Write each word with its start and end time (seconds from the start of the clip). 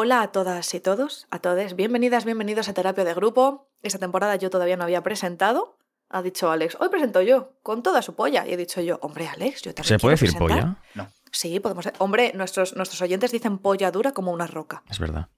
Hola 0.00 0.22
a 0.22 0.30
todas 0.30 0.72
y 0.74 0.78
todos, 0.78 1.26
a 1.32 1.40
todos. 1.40 1.74
Bienvenidas, 1.74 2.24
bienvenidos 2.24 2.68
a 2.68 2.72
Terapia 2.72 3.02
de 3.02 3.14
Grupo. 3.14 3.68
Esta 3.82 3.98
temporada 3.98 4.36
yo 4.36 4.48
todavía 4.48 4.76
no 4.76 4.84
había 4.84 5.02
presentado. 5.02 5.76
Ha 6.08 6.22
dicho 6.22 6.52
Alex, 6.52 6.76
hoy 6.78 6.88
presento 6.88 7.20
yo, 7.20 7.54
con 7.64 7.82
toda 7.82 8.00
su 8.00 8.14
polla. 8.14 8.46
Y 8.46 8.52
he 8.52 8.56
dicho 8.56 8.80
yo, 8.80 9.00
hombre, 9.02 9.26
Alex, 9.26 9.62
yo 9.62 9.74
también 9.74 9.98
¿Se 9.98 9.98
puede 9.98 10.12
decir 10.14 10.28
presentar". 10.36 10.56
polla? 10.60 10.82
No. 10.94 11.08
Sí, 11.32 11.58
podemos. 11.58 11.88
Hombre, 11.98 12.30
nuestros, 12.36 12.76
nuestros 12.76 13.02
oyentes 13.02 13.32
dicen 13.32 13.58
polla 13.58 13.90
dura 13.90 14.12
como 14.12 14.30
una 14.30 14.46
roca. 14.46 14.84
Es 14.88 15.00
verdad. 15.00 15.30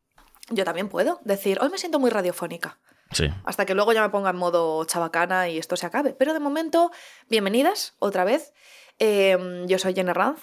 Yo 0.51 0.63
también 0.67 0.91
puedo 0.91 1.21
decir, 1.25 1.59
hoy 1.63 1.71
me 1.71 1.79
siento 1.79 1.99
muy 1.99 2.11
radiofónica. 2.11 2.79
Sí. 3.13 3.31
Hasta 3.47 3.65
que 3.65 3.75
luego 3.75 3.95
ya 3.95 4.03
me 4.03 4.11
ponga 4.11 4.29
en 4.29 4.37
modo 4.37 4.85
chabacana 4.85 5.49
y 5.49 5.57
esto 5.57 5.75
se 5.77 5.87
acabe. 5.87 6.13
Pero 6.13 6.35
de 6.35 6.41
momento, 6.41 6.91
bienvenidas 7.31 7.95
otra 7.99 8.25
vez. 8.25 8.53
Eh, 8.99 9.65
yo 9.69 9.79
soy 9.79 9.95
Jenny 9.95 10.13
Ranz, 10.13 10.43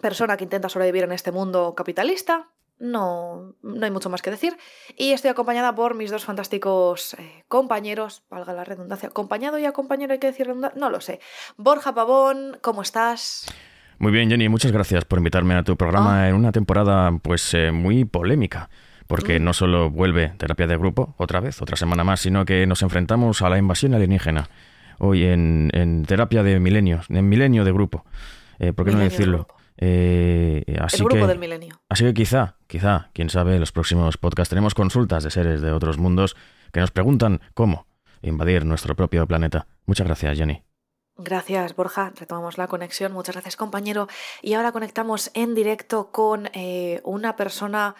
persona 0.00 0.36
que 0.36 0.44
intenta 0.44 0.68
sobrevivir 0.68 1.02
en 1.02 1.10
este 1.10 1.32
mundo 1.32 1.74
capitalista. 1.74 2.52
No, 2.78 3.54
no 3.62 3.84
hay 3.84 3.90
mucho 3.90 4.10
más 4.10 4.20
que 4.22 4.30
decir. 4.30 4.56
Y 4.96 5.12
estoy 5.12 5.30
acompañada 5.30 5.74
por 5.74 5.94
mis 5.94 6.10
dos 6.10 6.24
fantásticos 6.24 7.14
eh, 7.14 7.44
compañeros, 7.48 8.22
valga 8.30 8.52
la 8.52 8.64
redundancia. 8.64 9.08
¿Acompañado 9.08 9.58
y 9.58 9.64
acompañero 9.64 10.12
hay 10.12 10.18
que 10.18 10.26
decir 10.26 10.46
redundancia? 10.46 10.78
No 10.78 10.90
lo 10.90 11.00
sé. 11.00 11.20
Borja 11.56 11.94
Pavón, 11.94 12.58
¿cómo 12.60 12.82
estás? 12.82 13.46
Muy 13.98 14.12
bien, 14.12 14.28
Jenny, 14.28 14.48
muchas 14.50 14.72
gracias 14.72 15.06
por 15.06 15.18
invitarme 15.18 15.54
a 15.54 15.62
tu 15.62 15.72
Ah. 15.72 15.76
programa 15.76 16.28
en 16.28 16.34
una 16.34 16.52
temporada 16.52 17.10
pues 17.22 17.54
eh, 17.54 17.72
muy 17.72 18.04
polémica. 18.04 18.68
Porque 19.06 19.38
Mm. 19.38 19.44
no 19.44 19.52
solo 19.54 19.88
vuelve 19.88 20.30
terapia 20.36 20.66
de 20.66 20.76
grupo 20.76 21.14
otra 21.16 21.38
vez, 21.40 21.62
otra 21.62 21.76
semana 21.76 22.02
más, 22.04 22.20
sino 22.20 22.44
que 22.44 22.66
nos 22.66 22.82
enfrentamos 22.82 23.40
a 23.40 23.48
la 23.48 23.56
invasión 23.56 23.94
alienígena. 23.94 24.50
Hoy 24.98 25.24
en, 25.24 25.70
en 25.74 26.04
terapia 26.04 26.42
de 26.42 26.58
milenios, 26.58 27.06
en 27.08 27.28
milenio 27.28 27.64
de 27.64 27.72
grupo. 27.72 28.04
Eh, 28.58 28.72
¿Por 28.72 28.84
qué 28.84 28.90
no 28.90 28.98
Milenio 28.98 29.10
decirlo? 29.10 29.48
Eh, 29.78 30.64
así 30.80 31.02
El 31.02 31.04
grupo 31.04 31.22
que, 31.22 31.26
del 31.28 31.38
milenio. 31.38 31.80
Así 31.88 32.04
que 32.04 32.14
quizá, 32.14 32.56
quizá, 32.66 33.10
quién 33.12 33.30
sabe, 33.30 33.54
en 33.54 33.60
los 33.60 33.72
próximos 33.72 34.16
podcasts 34.16 34.50
tenemos 34.50 34.74
consultas 34.74 35.24
de 35.24 35.30
seres 35.30 35.60
de 35.60 35.72
otros 35.72 35.98
mundos 35.98 36.36
que 36.72 36.80
nos 36.80 36.90
preguntan 36.90 37.40
cómo 37.54 37.86
invadir 38.22 38.64
nuestro 38.64 38.94
propio 38.94 39.26
planeta. 39.26 39.66
Muchas 39.86 40.06
gracias, 40.06 40.38
Jenny. 40.38 40.62
Gracias, 41.18 41.74
Borja. 41.74 42.12
Retomamos 42.18 42.58
la 42.58 42.68
conexión. 42.68 43.12
Muchas 43.12 43.34
gracias, 43.34 43.56
compañero. 43.56 44.06
Y 44.42 44.54
ahora 44.54 44.72
conectamos 44.72 45.30
en 45.34 45.54
directo 45.54 46.10
con 46.10 46.50
eh, 46.52 47.00
una 47.04 47.36
persona. 47.36 47.94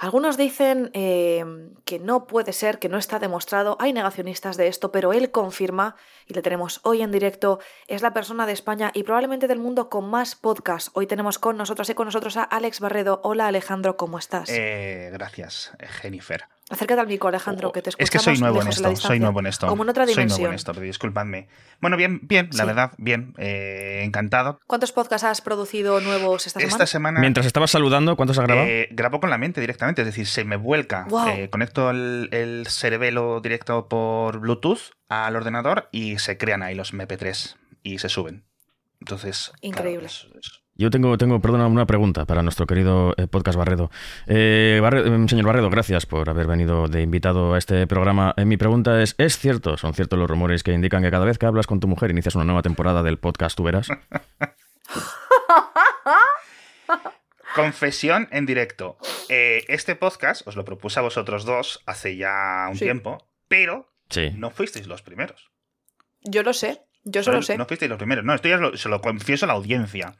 Algunos 0.00 0.38
dicen 0.38 0.90
eh, 0.94 1.44
que 1.84 1.98
no 1.98 2.26
puede 2.26 2.54
ser, 2.54 2.78
que 2.78 2.88
no 2.88 2.96
está 2.96 3.18
demostrado. 3.18 3.76
Hay 3.80 3.92
negacionistas 3.92 4.56
de 4.56 4.66
esto, 4.66 4.90
pero 4.92 5.12
él 5.12 5.30
confirma, 5.30 5.94
y 6.26 6.32
le 6.32 6.40
tenemos 6.40 6.80
hoy 6.84 7.02
en 7.02 7.12
directo, 7.12 7.60
es 7.86 8.00
la 8.00 8.14
persona 8.14 8.46
de 8.46 8.52
España 8.54 8.92
y 8.94 9.02
probablemente 9.02 9.46
del 9.46 9.58
mundo 9.58 9.90
con 9.90 10.08
más 10.08 10.36
podcasts. 10.36 10.90
Hoy 10.94 11.06
tenemos 11.06 11.38
con 11.38 11.58
nosotros 11.58 11.90
y 11.90 11.94
con 11.94 12.06
nosotros 12.06 12.38
a 12.38 12.44
Alex 12.44 12.80
Barredo. 12.80 13.20
Hola, 13.24 13.46
Alejandro, 13.48 13.98
¿cómo 13.98 14.18
estás? 14.18 14.48
Eh, 14.48 15.10
gracias, 15.12 15.72
Jennifer. 16.00 16.46
Acércate 16.70 17.00
al 17.00 17.08
micro, 17.08 17.28
Alejandro, 17.28 17.72
que 17.72 17.82
te 17.82 17.90
escuchamos 17.90 18.06
es 18.06 18.10
que 18.10 18.18
soy 18.20 18.38
nuevo 18.38 18.62
en 18.62 18.68
esto, 18.68 18.94
soy 18.96 19.18
nuevo 19.18 19.40
en 19.40 19.46
esto. 19.48 19.66
Como 19.66 19.82
en 19.82 19.88
otra 19.90 20.06
Soy 20.06 20.14
nuevo 20.14 20.26
dimensión. 20.28 20.50
en 20.50 20.54
esto, 20.54 20.72
pero 20.72 20.84
disculpadme. 20.86 21.48
Bueno, 21.80 21.96
bien, 21.96 22.20
bien, 22.22 22.48
la 22.52 22.62
Sí. 22.62 22.66
verdad, 22.66 22.92
bien. 22.96 23.34
eh, 23.38 24.02
encantado. 24.04 24.60
¿Cuántos 24.68 24.92
podcasts 24.92 25.24
has 25.24 25.40
producido 25.40 26.00
nuevos 26.00 26.46
esta 26.46 26.60
semana? 26.60 26.72
Esta 26.74 26.86
semana 26.86 27.20
Mientras 27.20 27.44
estabas 27.46 27.72
saludando, 27.72 28.14
¿cuántos 28.16 28.38
has 28.38 28.46
grabado? 28.46 28.68
eh, 28.68 28.88
grabo 28.92 29.18
con 29.18 29.30
la 29.30 29.38
mente 29.38 29.60
directamente, 29.60 30.02
es 30.02 30.06
decir, 30.06 30.26
se 30.28 30.44
me 30.44 30.54
vuelca. 30.56 31.06
Eh, 31.34 31.50
conecto 31.50 31.90
el, 31.90 32.28
el 32.30 32.66
cerebelo 32.68 33.40
directo 33.40 33.88
por 33.88 34.38
Bluetooth 34.38 34.92
al 35.08 35.34
ordenador 35.34 35.88
y 35.90 36.18
se 36.20 36.38
crean 36.38 36.62
ahí 36.62 36.76
los 36.76 36.94
MP3 36.94 37.56
y 37.82 37.98
se 37.98 38.08
suben. 38.08 38.44
Entonces, 39.00 39.46
claro, 39.50 39.58
Increíble. 39.62 40.06
es- 40.06 40.28
es- 40.38 40.60
Yo 40.80 40.88
tengo, 40.88 41.18
tengo, 41.18 41.42
perdona, 41.42 41.66
una 41.66 41.84
pregunta 41.84 42.24
para 42.24 42.42
nuestro 42.42 42.66
querido 42.66 43.12
eh, 43.18 43.26
podcast 43.26 43.58
Barredo. 43.58 43.90
Eh, 44.26 44.80
eh, 44.82 45.26
señor 45.28 45.44
Barredo, 45.44 45.68
gracias 45.68 46.06
por 46.06 46.30
haber 46.30 46.46
venido 46.46 46.88
de 46.88 47.02
invitado 47.02 47.52
a 47.52 47.58
este 47.58 47.86
programa. 47.86 48.32
Eh, 48.38 48.46
mi 48.46 48.56
pregunta 48.56 49.02
es, 49.02 49.14
¿es 49.18 49.36
cierto, 49.38 49.76
son 49.76 49.92
ciertos 49.92 50.18
los 50.18 50.26
rumores 50.26 50.62
que 50.62 50.72
indican 50.72 51.02
que 51.02 51.10
cada 51.10 51.26
vez 51.26 51.36
que 51.36 51.44
hablas 51.44 51.66
con 51.66 51.80
tu 51.80 51.86
mujer 51.86 52.10
inicias 52.10 52.34
una 52.34 52.46
nueva 52.46 52.62
temporada 52.62 53.02
del 53.02 53.18
podcast 53.18 53.58
Tú 53.58 53.64
Verás? 53.64 53.88
Confesión 57.54 58.28
en 58.30 58.46
directo. 58.46 58.96
Eh, 59.28 59.66
este 59.68 59.96
podcast 59.96 60.48
os 60.48 60.56
lo 60.56 60.64
propuse 60.64 60.98
a 60.98 61.02
vosotros 61.02 61.44
dos 61.44 61.82
hace 61.84 62.16
ya 62.16 62.68
un 62.70 62.78
Sí. 62.78 62.86
tiempo, 62.86 63.28
pero 63.48 63.92
Sí. 64.08 64.30
no 64.34 64.48
fuisteis 64.48 64.86
los 64.86 65.02
primeros. 65.02 65.50
Yo 66.22 66.42
lo 66.42 66.54
sé, 66.54 66.80
yo 67.04 67.20
eso 67.20 67.32
lo 67.32 67.42
sé. 67.42 67.58
No 67.58 67.66
fuisteis 67.66 67.90
los 67.90 67.98
primeros. 67.98 68.24
No, 68.24 68.34
esto 68.34 68.48
ya 68.48 68.56
lo- 68.56 68.78
se 68.78 68.88
lo 68.88 69.02
confieso 69.02 69.44
a 69.44 69.48
la 69.48 69.52
audiencia. 69.54 70.14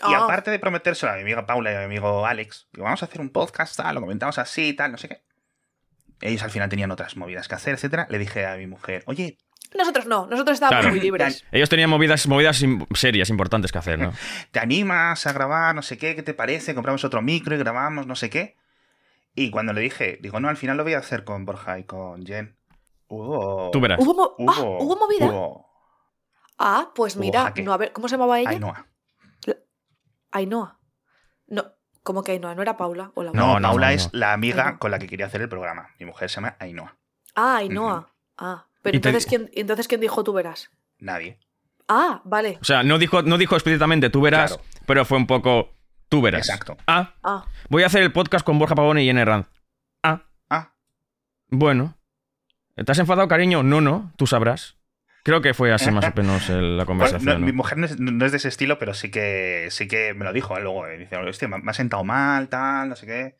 Y 0.00 0.14
Ah. 0.14 0.24
aparte 0.24 0.50
de 0.50 0.58
prometérselo 0.58 1.12
a 1.12 1.16
mi 1.16 1.22
amiga 1.22 1.44
Paula 1.46 1.72
y 1.72 1.74
a 1.74 1.78
mi 1.80 1.84
amigo 1.86 2.24
Alex, 2.26 2.68
digo, 2.72 2.84
vamos 2.84 3.02
a 3.02 3.06
hacer 3.06 3.20
un 3.20 3.30
podcast, 3.30 3.76
tal, 3.76 3.94
lo 3.96 4.00
comentamos 4.00 4.38
así, 4.38 4.72
tal, 4.74 4.92
no 4.92 4.98
sé 4.98 5.08
qué. 5.08 5.22
Ellos 6.20 6.42
al 6.42 6.50
final 6.50 6.68
tenían 6.68 6.90
otras 6.90 7.16
movidas 7.16 7.48
que 7.48 7.54
hacer, 7.54 7.74
etcétera. 7.74 8.06
Le 8.10 8.18
dije 8.18 8.46
a 8.46 8.56
mi 8.56 8.66
mujer, 8.66 9.02
oye, 9.06 9.38
Nosotros 9.76 10.06
no, 10.06 10.26
nosotros 10.26 10.54
estábamos 10.54 10.80
Claro. 10.80 10.94
muy 10.94 11.00
libres. 11.00 11.44
Ellos 11.52 11.68
tenían 11.68 11.90
movidas, 11.90 12.26
movidas 12.26 12.64
serias, 12.94 13.28
importantes 13.28 13.70
que 13.70 13.76
hacer, 13.78 13.98
¿no? 13.98 14.12
¿te 14.50 14.60
animas 14.60 15.26
a 15.26 15.32
grabar? 15.34 15.74
No 15.74 15.82
sé 15.82 15.98
qué, 15.98 16.16
¿qué 16.16 16.22
te 16.22 16.32
parece? 16.32 16.74
Compramos 16.74 17.04
otro 17.04 17.20
micro 17.20 17.54
y 17.54 17.58
grabamos, 17.58 18.06
no 18.06 18.16
sé 18.16 18.30
qué. 18.30 18.56
Y 19.34 19.50
cuando 19.50 19.72
le 19.74 19.82
dije, 19.82 20.18
digo, 20.22 20.40
no, 20.40 20.48
al 20.48 20.56
final 20.56 20.78
lo 20.78 20.84
voy 20.84 20.94
a 20.94 20.98
hacer 20.98 21.22
con 21.24 21.44
Borja 21.44 21.78
y 21.78 21.84
con 21.84 22.24
Jen. 22.24 22.56
Hubo. 23.08 23.70
Tú 23.70 23.78
verás. 23.80 23.98
¿Hubo, 24.00 24.14
mo- 24.14 24.50
ah, 24.50 24.60
Hubo, 24.62 24.78
¿hubo 24.84 24.96
movida? 24.96 25.26
hubo 25.26 25.68
Ah, 26.58 26.90
pues 26.94 27.16
mira, 27.16 27.52
no, 27.62 27.72
a 27.72 27.76
ver, 27.76 27.92
¿cómo 27.92 28.08
se 28.08 28.14
llamaba 28.16 28.40
ella? 28.40 28.50
Ainhoa. 28.50 28.86
Ainhoa. 30.32 30.78
No, 31.46 31.64
¿cómo 32.02 32.22
que 32.22 32.32
Ainhoa? 32.32 32.54
¿No 32.54 32.62
era 32.62 32.76
Paula? 32.76 33.12
O 33.14 33.22
la 33.22 33.32
No, 33.32 33.58
Paula 33.60 33.88
no, 33.88 33.92
es 33.92 34.08
la 34.12 34.32
amiga 34.32 34.64
Ainhoa. 34.64 34.78
con 34.78 34.90
la 34.90 34.98
que 34.98 35.06
quería 35.06 35.26
hacer 35.26 35.40
el 35.42 35.48
programa. 35.48 35.90
Mi 35.98 36.06
mujer 36.06 36.28
se 36.30 36.36
llama 36.36 36.56
Ainhoa. 36.58 36.96
Ah, 37.34 37.56
Ainhoa. 37.58 38.12
Ah, 38.36 38.66
pero 38.82 38.96
Y 38.96 39.00
te- 39.00 39.08
entonces, 39.08 39.28
¿quién, 39.28 39.50
entonces, 39.54 39.88
¿quién 39.88 40.00
dijo 40.00 40.22
tú 40.24 40.32
verás? 40.32 40.70
Nadie. 40.98 41.38
Ah, 41.88 42.20
vale. 42.24 42.58
O 42.60 42.64
sea, 42.64 42.82
no 42.82 42.98
dijo, 42.98 43.22
no 43.22 43.38
dijo 43.38 43.54
explícitamente 43.54 44.10
tú 44.10 44.20
verás, 44.20 44.52
Claro. 44.56 44.64
pero 44.86 45.04
fue 45.04 45.16
un 45.18 45.26
poco 45.26 45.70
tú 46.08 46.20
verás. 46.22 46.46
Exacto. 46.48 46.76
Ah, 46.86 47.14
Ah, 47.22 47.46
voy 47.68 47.82
a 47.82 47.86
hacer 47.86 48.02
el 48.02 48.12
podcast 48.12 48.44
con 48.44 48.58
Borja 48.58 48.74
Pavone 48.74 49.02
y 49.02 49.06
Jenny 49.06 49.24
Ranz. 49.24 49.48
Ah, 50.02 50.22
Ah, 50.50 50.72
bueno. 51.48 51.94
¿Te 52.74 52.92
has 52.92 52.98
enfadado, 52.98 53.26
cariño? 53.26 53.62
No, 53.64 53.80
no, 53.80 54.12
tú 54.16 54.26
sabrás. 54.26 54.77
Creo 55.28 55.42
que 55.42 55.52
fue 55.52 55.72
así 55.74 55.90
más 55.90 56.06
o 56.06 56.12
menos 56.16 56.48
el- 56.48 56.78
la 56.78 56.84
Bueno, 56.84 56.86
conversación. 56.86 57.34
no, 57.34 57.38
¿no? 57.40 57.46
Mi 57.46 57.52
mujer 57.52 57.76
no 57.76 57.84
es, 57.84 58.00
no 58.00 58.24
es 58.24 58.30
de 58.32 58.38
ese 58.38 58.48
estilo, 58.48 58.78
pero 58.78 58.94
sí 58.94 59.10
que 59.10 59.68
sí 59.70 59.86
que 59.86 60.14
me 60.14 60.24
lo 60.24 60.32
dijo. 60.32 60.56
¿eh? 60.56 60.60
Luego 60.62 60.86
eh, 60.86 60.96
dice, 60.96 61.16
hostia, 61.18 61.48
me 61.48 61.58
me 61.58 61.70
ha 61.70 61.74
sentado 61.74 62.02
mal, 62.02 62.48
tal, 62.48 62.88
no 62.88 62.96
sé 62.96 63.04
qué. 63.06 63.36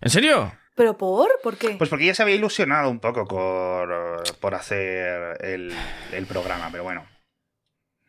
¿En 0.00 0.10
serio? 0.10 0.52
¿pero 0.74 0.98
por? 0.98 1.30
¿Por 1.44 1.56
qué? 1.56 1.76
Pues 1.78 1.88
porque 1.88 2.04
ella 2.06 2.14
se 2.14 2.22
había 2.22 2.34
ilusionado 2.34 2.90
un 2.90 2.98
poco 2.98 3.24
por, 3.24 4.22
por 4.40 4.54
hacer 4.56 5.38
el, 5.44 5.72
el 6.12 6.26
programa, 6.26 6.68
pero 6.72 6.82
bueno. 6.82 7.06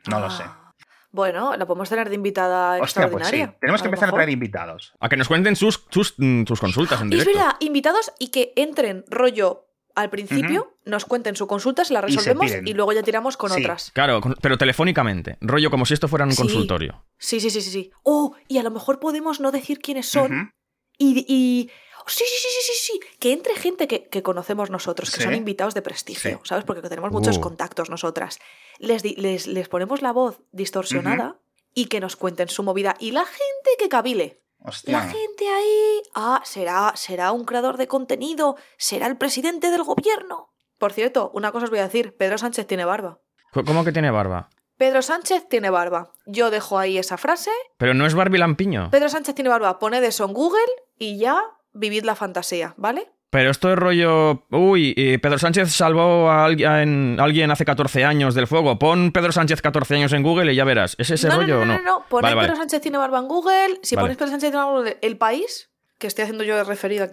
No 0.09 0.19
lo 0.19 0.29
sé. 0.31 0.43
Ah. 0.45 0.73
Bueno, 1.11 1.55
la 1.55 1.65
podemos 1.65 1.89
tener 1.89 2.09
de 2.09 2.15
invitada 2.15 2.79
Hostia, 2.81 3.09
pues 3.09 3.27
sí. 3.27 3.35
extraordinaria. 3.35 3.57
Tenemos 3.61 3.81
que 3.81 3.87
empezar 3.87 4.09
a 4.09 4.11
traer 4.11 4.29
invitados. 4.29 4.93
A 4.99 5.07
que 5.07 5.17
nos 5.17 5.27
cuenten 5.27 5.55
sus, 5.55 5.85
sus, 5.91 6.15
mm, 6.17 6.43
sus 6.45 6.59
consultas 6.59 6.99
en 7.01 7.11
Y 7.11 7.15
es 7.15 7.19
directo. 7.25 7.39
verdad, 7.39 7.55
invitados 7.61 8.11
y 8.19 8.29
que 8.31 8.53
entren 8.55 9.05
rollo 9.09 9.66
al 9.97 10.09
principio, 10.09 10.77
nos 10.85 11.05
cuenten 11.05 11.35
su 11.35 11.47
consulta, 11.47 11.83
se 11.83 11.93
la 11.93 12.01
resolvemos 12.01 12.51
y, 12.65 12.73
luego 12.73 12.93
ya 12.93 13.03
tiramos 13.03 13.35
con 13.35 13.49
Sí. 13.51 13.61
otras. 13.61 13.91
Claro, 13.91 14.21
pero 14.41 14.57
telefónicamente. 14.57 15.37
Rollo 15.41 15.69
como 15.71 15.85
si 15.85 15.93
esto 15.93 16.07
fuera 16.07 16.23
un 16.25 16.31
Sí. 16.31 16.37
consultorio. 16.37 17.03
Sí, 17.17 17.39
sí, 17.39 17.49
sí, 17.49 17.61
sí, 17.61 17.71
sí. 17.71 17.91
Oh, 18.03 18.35
y 18.47 18.59
a 18.59 18.63
lo 18.63 18.71
mejor 18.71 18.99
podemos 18.99 19.39
no 19.39 19.51
decir 19.51 19.79
quiénes 19.79 20.07
son 20.07 20.51
y, 20.97 21.25
y- 21.27 21.69
oh, 21.99 22.09
sí, 22.09 22.23
sí, 22.27 22.35
sí, 22.41 22.47
sí, 22.51 22.71
sí, 22.73 22.91
sí, 22.93 22.99
que 23.19 23.33
entre 23.33 23.55
gente 23.55 23.87
que, 23.87 24.07
que 24.07 24.23
conocemos 24.23 24.69
nosotros, 24.69 25.09
que 25.11 25.17
Sí. 25.17 25.23
son 25.23 25.33
invitados 25.35 25.73
de 25.73 25.81
prestigio, 25.81 26.37
Sí. 26.43 26.47
¿sabes? 26.49 26.63
Porque 26.63 26.87
tenemos 26.87 27.11
muchos 27.11 27.37
Uh. 27.37 27.41
contactos 27.41 27.89
nosotras. 27.89 28.39
Les, 28.79 29.03
les, 29.17 29.47
les 29.47 29.67
ponemos 29.67 30.01
la 30.01 30.11
voz 30.13 30.41
distorsionada 30.51 31.39
y 31.73 31.85
que 31.85 31.99
nos 31.99 32.15
cuenten 32.15 32.47
su 32.49 32.63
movida. 32.63 32.95
Y 32.99 33.11
la 33.11 33.25
gente 33.25 33.69
que 33.79 33.89
cabile. 33.89 34.41
Hostia. 34.63 34.97
La 34.97 35.03
gente 35.07 35.47
ahí. 35.47 36.01
Ah, 36.13 36.41
será, 36.43 36.93
será 36.95 37.31
un 37.31 37.45
creador 37.45 37.77
de 37.77 37.87
contenido, 37.87 38.57
será 38.77 39.07
el 39.07 39.17
presidente 39.17 39.71
del 39.71 39.83
gobierno. 39.83 40.53
Por 40.77 40.93
cierto, 40.93 41.31
una 41.33 41.51
cosa 41.51 41.65
os 41.65 41.69
voy 41.69 41.79
a 41.79 41.83
decir: 41.83 42.15
Pedro 42.17 42.37
Sánchez 42.37 42.67
tiene 42.67 42.85
barba. 42.85 43.19
¿Cómo 43.53 43.83
que 43.83 43.91
tiene 43.91 44.11
barba? 44.11 44.49
Pedro 44.77 45.01
Sánchez 45.01 45.47
tiene 45.49 45.69
barba. 45.71 46.11
Yo 46.27 46.51
dejo 46.51 46.77
ahí 46.77 46.97
esa 46.99 47.17
frase. 47.17 47.49
Pero 47.77 47.93
no 47.95 48.05
es 48.05 48.13
Barbie 48.13 48.37
Lampiño. 48.37 48.89
Pedro 48.91 49.09
Sánchez 49.09 49.33
tiene 49.33 49.49
barba. 49.49 49.79
Poned 49.79 50.03
eso 50.03 50.25
en 50.25 50.33
Google 50.33 50.59
y 50.99 51.17
ya 51.17 51.41
vivid 51.73 52.03
la 52.03 52.15
fantasía, 52.15 52.75
¿vale? 52.77 53.11
Pero 53.29 53.49
esto 53.51 53.71
es 53.71 53.77
rollo. 53.77 54.45
Uy, 54.51 54.93
Pedro 55.21 55.37
Sánchez 55.37 55.71
salvó 55.71 56.29
a 56.29 56.45
alguien, 56.45 57.17
a 57.19 57.23
alguien 57.23 57.51
hace 57.51 57.65
14 57.65 58.05
años 58.05 58.35
del 58.35 58.47
fuego. 58.47 58.79
Pon 58.79 59.11
Pedro 59.11 59.31
Sánchez 59.33 59.61
14 59.61 59.95
años 59.95 60.13
en 60.13 60.23
Google 60.23 60.53
y 60.53 60.55
ya 60.55 60.63
verás. 60.63 60.95
¿Es 60.97 61.09
ese 61.11 61.27
no, 61.27 61.35
rollo 61.35 61.55
no, 61.57 61.61
o 61.61 61.65
no, 61.65 61.73
no? 61.77 61.83
no, 61.83 61.99
no. 61.99 62.05
Vale, 62.21 62.35
vale. 62.35 62.47
Pedro 62.47 62.57
Sánchez 62.57 62.81
tiene 62.81 62.97
barba 62.97 63.19
en 63.19 63.27
Google. 63.27 63.79
Si 63.83 63.95
Vale. 63.95 64.03
ponéis 64.03 64.17
Pedro 64.17 64.31
Sánchez 64.31 64.49
tiene 64.51 64.57
barba 64.57 64.71
en 64.71 64.77
Google, 64.77 64.97
el 65.01 65.17
país, 65.17 65.69
que 65.97 66.07
estoy 66.07 66.23
haciendo 66.23 66.43
yo 66.45 66.55
de 66.55 66.63
referido 66.63 67.03
el 67.03 67.09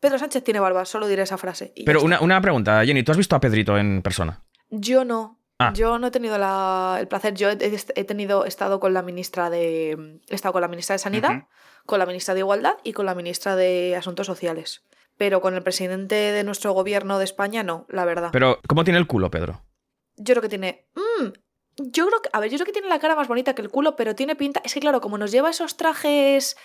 Pedro 0.00 0.18
Sánchez 0.18 0.44
tiene 0.44 0.60
barba, 0.60 0.84
solo 0.84 1.06
diré 1.08 1.22
esa 1.22 1.38
frase. 1.38 1.72
Pero 1.86 2.02
una, 2.02 2.20
una 2.20 2.40
pregunta, 2.40 2.84
Jenny, 2.84 3.02
¿tú 3.02 3.12
has 3.12 3.18
visto 3.18 3.36
a 3.36 3.40
Pedrito 3.40 3.78
en 3.78 4.02
persona? 4.02 4.42
Yo 4.70 5.04
no. 5.04 5.38
Ah. 5.58 5.72
Yo 5.74 5.98
no 5.98 6.08
he 6.08 6.10
tenido 6.10 6.36
la- 6.36 6.96
el 7.00 7.06
placer. 7.08 7.32
Yo 7.34 7.48
he, 7.50 7.58
he 7.94 8.04
tenido, 8.04 8.44
he 8.44 8.48
estado 8.48 8.80
con 8.80 8.92
la 8.92 9.02
ministra 9.02 9.48
de. 9.50 10.20
He 10.28 10.34
estado 10.34 10.52
con 10.52 10.60
la 10.62 10.68
ministra 10.68 10.94
de 10.94 10.98
Sanidad, 10.98 11.44
con 11.86 11.98
la 11.98 12.06
ministra 12.06 12.34
de 12.34 12.40
Igualdad 12.40 12.74
y 12.82 12.92
con 12.92 13.06
la 13.06 13.14
ministra 13.14 13.56
de 13.56 13.94
Asuntos 13.96 14.26
Sociales. 14.26 14.82
Pero 15.16 15.40
con 15.40 15.54
el 15.54 15.62
presidente 15.62 16.14
de 16.14 16.44
nuestro 16.44 16.72
gobierno 16.72 17.18
de 17.18 17.24
España 17.24 17.62
no, 17.62 17.86
la 17.88 18.04
verdad. 18.04 18.30
Pero, 18.32 18.60
¿cómo 18.66 18.84
tiene 18.84 18.98
el 18.98 19.06
culo, 19.06 19.30
Pedro? 19.30 19.62
Yo 20.16 20.34
creo 20.34 20.42
que 20.42 20.48
tiene... 20.48 20.88
mm, 20.94 21.26
yo 21.78 22.06
creo 22.06 22.20
que... 22.22 22.30
A 22.32 22.40
ver, 22.40 22.50
yo 22.50 22.56
creo 22.56 22.66
que 22.66 22.72
tiene 22.72 22.88
la 22.88 22.98
cara 22.98 23.14
más 23.16 23.28
bonita 23.28 23.54
que 23.54 23.62
el 23.62 23.70
culo, 23.70 23.94
pero 23.96 24.14
tiene 24.14 24.34
pinta... 24.36 24.60
Es 24.64 24.74
que 24.74 24.80
claro, 24.80 25.00
como 25.00 25.18
nos 25.18 25.30
lleva 25.30 25.50
esos 25.50 25.76
trajes 25.76 26.56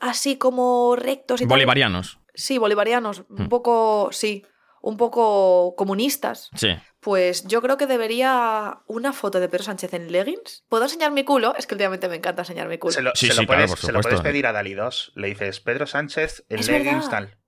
así 0.00 0.36
como 0.36 0.96
rectos 0.96 1.40
y 1.40 1.44
tal- 1.44 1.48
Bolivarianos. 1.50 2.18
Sí, 2.34 2.58
bolivarianos, 2.58 3.20
Hmm. 3.28 3.42
un 3.42 3.48
poco, 3.48 4.08
sí, 4.10 4.44
un 4.80 4.96
poco 4.96 5.74
comunistas. 5.76 6.50
Sí. 6.56 6.70
Pues 6.98 7.46
yo 7.46 7.60
creo 7.62 7.76
que 7.76 7.86
debería 7.86 8.80
una 8.86 9.12
foto 9.12 9.38
de 9.38 9.48
Pedro 9.48 9.64
Sánchez 9.64 9.92
en 9.94 10.10
leggings. 10.10 10.64
¿Puedo 10.68 10.84
enseñar 10.84 11.12
mi 11.12 11.24
culo? 11.24 11.54
Es 11.56 11.66
que 11.68 11.74
últimamente 11.74 12.08
me 12.08 12.16
encanta 12.16 12.42
enseñar 12.42 12.68
mi 12.68 12.78
culo. 12.78 12.92
Se 12.92 13.02
lo, 13.02 13.12
Sí, 13.14 13.26
se 13.28 13.34
lo 13.34 13.40
sí, 13.42 13.46
claro, 13.46 13.58
puedes, 13.60 13.70
por 13.70 13.78
se 13.80 13.92
lo 13.92 14.00
puedes 14.00 14.20
pedir 14.22 14.46
a 14.46 14.52
Dali 14.52 14.74
2. 14.74 15.12
Le 15.16 15.28
dices 15.28 15.60
Pedro 15.60 15.86
Sánchez 15.86 16.44
en 16.48 16.58
Es 16.60 16.68
leggings 16.68 16.94
verdad. 17.04 17.10
tal. 17.10 17.38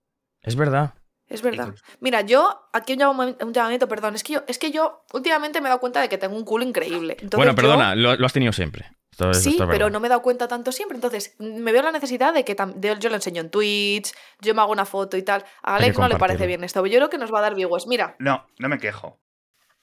Es 0.45 0.55
verdad. 0.55 0.93
Es 1.27 1.41
verdad. 1.41 1.73
Mira, 1.99 2.21
yo, 2.21 2.69
aquí 2.71 2.93
un, 2.93 2.99
llamam- 2.99 3.43
un 3.43 3.51
llamamiento, 3.53 3.87
perdón, 3.87 4.13
es 4.15 4.23
que, 4.23 4.33
yo, 4.33 4.43
es 4.47 4.59
que 4.59 4.71
yo 4.71 5.03
últimamente 5.11 5.59
me 5.59 5.67
he 5.67 5.69
dado 5.69 5.79
cuenta 5.79 5.99
de 5.99 6.07
que 6.07 6.17
tengo 6.19 6.35
un 6.35 6.45
culo 6.45 6.63
increíble. 6.63 7.13
Entonces 7.13 7.37
bueno, 7.37 7.51
yo- 7.53 7.55
perdona, 7.55 7.95
lo, 7.95 8.15
lo 8.15 8.25
has 8.25 8.33
tenido 8.33 8.53
siempre. 8.53 8.91
Esto 9.11 9.33
Sí, 9.33 9.51
esto 9.51 9.63
es 9.63 9.69
pero 9.69 9.89
no 9.89 9.99
me 9.99 10.07
he 10.07 10.09
dado 10.09 10.21
cuenta 10.21 10.47
tanto 10.47 10.71
siempre. 10.71 10.95
Entonces, 10.97 11.35
me 11.39 11.71
veo 11.71 11.81
la 11.81 11.91
necesidad 11.91 12.33
de 12.33 12.43
que 12.45 12.55
de- 12.75 12.97
yo 12.99 13.09
lo 13.09 13.15
enseño 13.15 13.41
en 13.41 13.49
Twitch, 13.49 14.11
yo 14.41 14.53
me 14.53 14.61
hago 14.61 14.71
una 14.71 14.85
foto 14.85 15.17
y 15.17 15.23
tal. 15.23 15.43
A 15.63 15.77
Alex 15.77 15.97
no 15.97 16.07
le 16.09 16.17
parece 16.19 16.45
bien 16.47 16.63
esto, 16.63 16.81
pero 16.83 16.91
yo 16.93 16.99
creo 16.99 17.09
que 17.09 17.17
nos 17.17 17.33
va 17.33 17.39
a 17.39 17.41
dar 17.43 17.55
viewers. 17.55 17.87
Mira, 17.87 18.15
No, 18.19 18.45
no 18.59 18.69
me 18.69 18.77
quejo. 18.77 19.17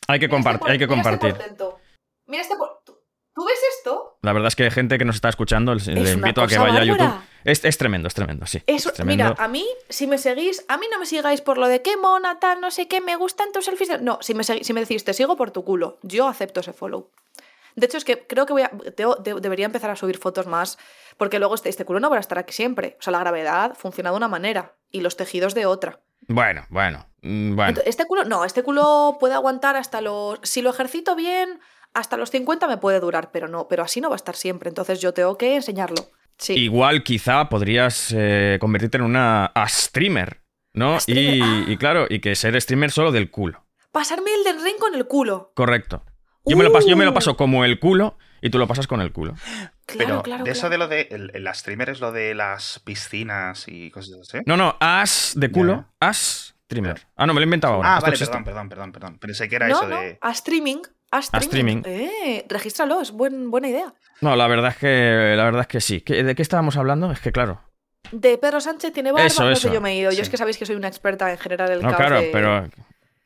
Hay 0.06 0.18
que, 0.20 0.26
este 0.26 0.36
compart- 0.36 0.58
por- 0.58 0.70
hay 0.70 0.78
que 0.78 0.86
mira 0.86 1.00
este 1.00 1.10
compartir. 1.18 1.76
Mira 2.26 2.42
este 2.42 2.56
por- 2.56 2.81
¿Tú, 3.34 3.44
ves 3.46 3.58
esto? 3.78 4.18
La 4.22 4.32
verdad 4.32 4.48
es 4.48 4.56
que 4.56 4.64
hay 4.64 4.70
gente 4.70 4.98
que 4.98 5.04
nos 5.04 5.16
está 5.16 5.28
escuchando, 5.30 5.74
les- 5.74 5.86
le 5.86 6.10
invito 6.12 6.42
a 6.42 6.46
que 6.46 6.58
vaya 6.58 6.80
a. 6.80 6.84
YouTube. 6.84 7.10
Es, 7.44 7.64
es 7.64 7.78
tremendo, 7.78 8.06
es 8.08 8.14
tremendo, 8.14 8.46
sí. 8.46 8.62
Eso, 8.66 8.90
es 8.90 8.94
tremendo. 8.94 9.24
mira, 9.30 9.36
a 9.42 9.48
mí, 9.48 9.66
si 9.88 10.06
me 10.06 10.18
seguís, 10.18 10.64
a 10.68 10.76
mí 10.76 10.86
no 10.92 10.98
me 11.00 11.06
sigáis 11.06 11.40
por 11.40 11.58
lo 11.58 11.66
de 11.66 11.82
qué 11.82 11.96
mona, 11.96 12.38
tal, 12.38 12.60
no 12.60 12.70
sé 12.70 12.86
qué, 12.88 13.00
me 13.00 13.16
gustan 13.16 13.50
tus 13.52 13.64
selfies. 13.64 14.00
No, 14.02 14.18
si 14.20 14.34
me, 14.34 14.44
segui- 14.44 14.62
si 14.62 14.72
me 14.72 14.80
decís, 14.80 15.02
te 15.04 15.12
sigo 15.14 15.36
por 15.36 15.50
tu 15.50 15.64
culo, 15.64 15.98
yo 16.02 16.28
acepto 16.28 16.60
ese 16.60 16.72
follow. 16.72 17.10
De 17.74 17.86
hecho, 17.86 17.96
es 17.96 18.04
que 18.04 18.26
creo 18.26 18.44
que 18.44 18.52
voy 18.52 18.62
a, 18.62 18.70
debo- 18.70 19.16
de- 19.16 19.40
debería 19.40 19.64
empezar 19.66 19.90
a 19.90 19.96
subir 19.96 20.18
fotos 20.18 20.46
más, 20.46 20.78
porque 21.16 21.38
luego 21.38 21.54
este, 21.54 21.68
este 21.70 21.84
culo 21.86 22.00
no 22.00 22.10
va 22.10 22.18
a 22.18 22.20
estar 22.20 22.38
aquí 22.38 22.52
siempre. 22.52 22.96
O 23.00 23.02
sea, 23.02 23.12
la 23.12 23.18
gravedad 23.20 23.74
funciona 23.76 24.10
de 24.10 24.16
una 24.18 24.28
manera 24.28 24.74
y 24.90 25.00
los 25.00 25.16
tejidos 25.16 25.54
de 25.54 25.64
otra. 25.66 26.00
Bueno, 26.28 26.66
bueno, 26.68 27.06
mm, 27.22 27.56
bueno. 27.56 27.80
Este 27.86 28.04
culo, 28.04 28.24
no, 28.24 28.44
este 28.44 28.62
culo 28.62 29.16
puede 29.18 29.34
aguantar 29.34 29.74
hasta 29.76 30.00
los. 30.00 30.38
Si 30.42 30.62
lo 30.62 30.70
ejercito 30.70 31.16
bien, 31.16 31.58
hasta 31.94 32.16
los 32.16 32.30
50 32.30 32.66
me 32.68 32.76
puede 32.78 33.00
durar, 33.00 33.30
pero 33.32 33.48
no, 33.48 33.68
pero 33.68 33.82
así 33.82 34.00
no 34.00 34.08
va 34.10 34.14
a 34.14 34.16
estar 34.16 34.36
siempre. 34.36 34.68
Entonces 34.68 35.00
yo 35.00 35.12
tengo 35.12 35.36
que 35.38 35.54
enseñarlo. 35.54 35.96
Sí. 36.38 36.54
Igual 36.54 37.02
quizá 37.04 37.48
podrías 37.48 38.12
eh, 38.16 38.58
convertirte 38.60 38.96
en 38.96 39.04
una 39.04 39.46
a 39.46 39.68
streamer, 39.68 40.42
¿no? 40.72 40.94
A 40.96 41.00
streamer, 41.00 41.34
Y, 41.34 41.40
ah. 41.42 41.64
y 41.68 41.76
claro, 41.76 42.06
y 42.08 42.20
que 42.20 42.34
ser 42.34 42.60
streamer 42.60 42.90
solo 42.90 43.12
del 43.12 43.30
culo. 43.30 43.64
Pasarme 43.92 44.30
el 44.34 44.42
del 44.44 44.62
ring 44.64 44.76
con 44.78 44.94
el 44.94 45.06
culo. 45.06 45.52
Correcto. 45.54 46.04
Yo, 46.44 46.56
me 46.56 46.64
lo 46.64 46.72
paso, 46.72 46.88
yo 46.88 46.96
me 46.96 47.04
lo 47.04 47.12
Uh. 47.12 47.14
paso 47.14 47.36
como 47.36 47.64
el 47.64 47.78
culo 47.78 48.16
y 48.40 48.50
tú 48.50 48.58
lo 48.58 48.66
pasas 48.66 48.86
con 48.88 49.00
el 49.00 49.12
culo. 49.12 49.34
Claro, 49.86 50.06
Pero 50.08 50.22
claro. 50.22 50.44
de 50.44 50.50
eso 50.50 50.68
de 50.70 50.78
lo 50.78 50.88
de. 50.88 51.02
El, 51.34 51.48
streamer 51.54 51.90
es 51.90 52.00
lo 52.00 52.10
de 52.10 52.34
las 52.34 52.80
piscinas 52.80 53.66
y 53.68 53.90
cosas 53.90 54.16
así. 54.22 54.38
No, 54.46 54.56
no, 54.56 54.76
as 54.80 55.34
de 55.36 55.50
culo, 55.52 55.84
Ya. 56.00 56.08
as 56.08 56.54
streamer. 56.64 57.06
Ah, 57.16 57.26
no, 57.26 57.34
me 57.34 57.40
lo 57.40 57.42
he 57.42 57.44
inventado 57.44 57.74
ahora. 57.74 57.90
ah, 57.90 57.98
Esto 57.98 58.02
vale, 58.06 58.14
existe. 58.14 58.32
perdón, 58.38 58.44
perdón, 58.44 58.68
perdón, 58.70 58.92
perdón. 58.92 59.18
Pensé 59.18 59.48
que 59.48 59.56
era 59.56 59.68
no, 59.68 59.76
eso 59.76 59.88
no, 59.88 60.00
de. 60.00 60.18
a 60.20 60.30
streaming. 60.32 60.78
A 61.12 61.18
streaming. 61.20 61.78
streaming. 61.78 61.82
Eh, 61.86 62.44
regístralo, 62.48 63.00
es 63.00 63.12
buen, 63.12 63.50
buena 63.50 63.68
idea. 63.68 63.94
No, 64.20 64.34
la 64.34 64.46
verdad 64.48 64.70
es 64.72 64.76
que 64.78 65.34
la 65.36 65.44
verdad 65.44 65.60
es 65.62 65.66
que 65.68 65.80
sí. 65.80 66.00
¿Qué- 66.00 66.22
¿De 66.24 66.34
qué 66.34 66.42
estábamos 66.42 66.76
hablando? 66.76 67.12
Es 67.12 67.20
que 67.20 67.30
claro. 67.32 67.60
De 68.10 68.36
Pedro 68.38 68.60
Sánchez 68.60 68.92
tiene 68.92 69.12
barba, 69.12 69.26
Eso, 69.26 69.44
no 69.44 69.50
eso. 69.50 69.68
sé, 69.68 69.74
yo 69.74 69.80
me 69.80 69.92
he 69.92 69.96
ido. 69.98 70.10
Yo 70.12 70.22
es 70.22 70.28
que 70.28 70.36
sabéis 70.36 70.58
que 70.58 70.66
soy 70.66 70.74
una 70.76 70.88
experta 70.88 71.30
en 71.30 71.38
general 71.38 71.70
el 71.70 71.82
No, 71.82 71.88
caos 71.88 71.96
claro, 71.96 72.20
de- 72.20 72.30
pero 72.32 72.68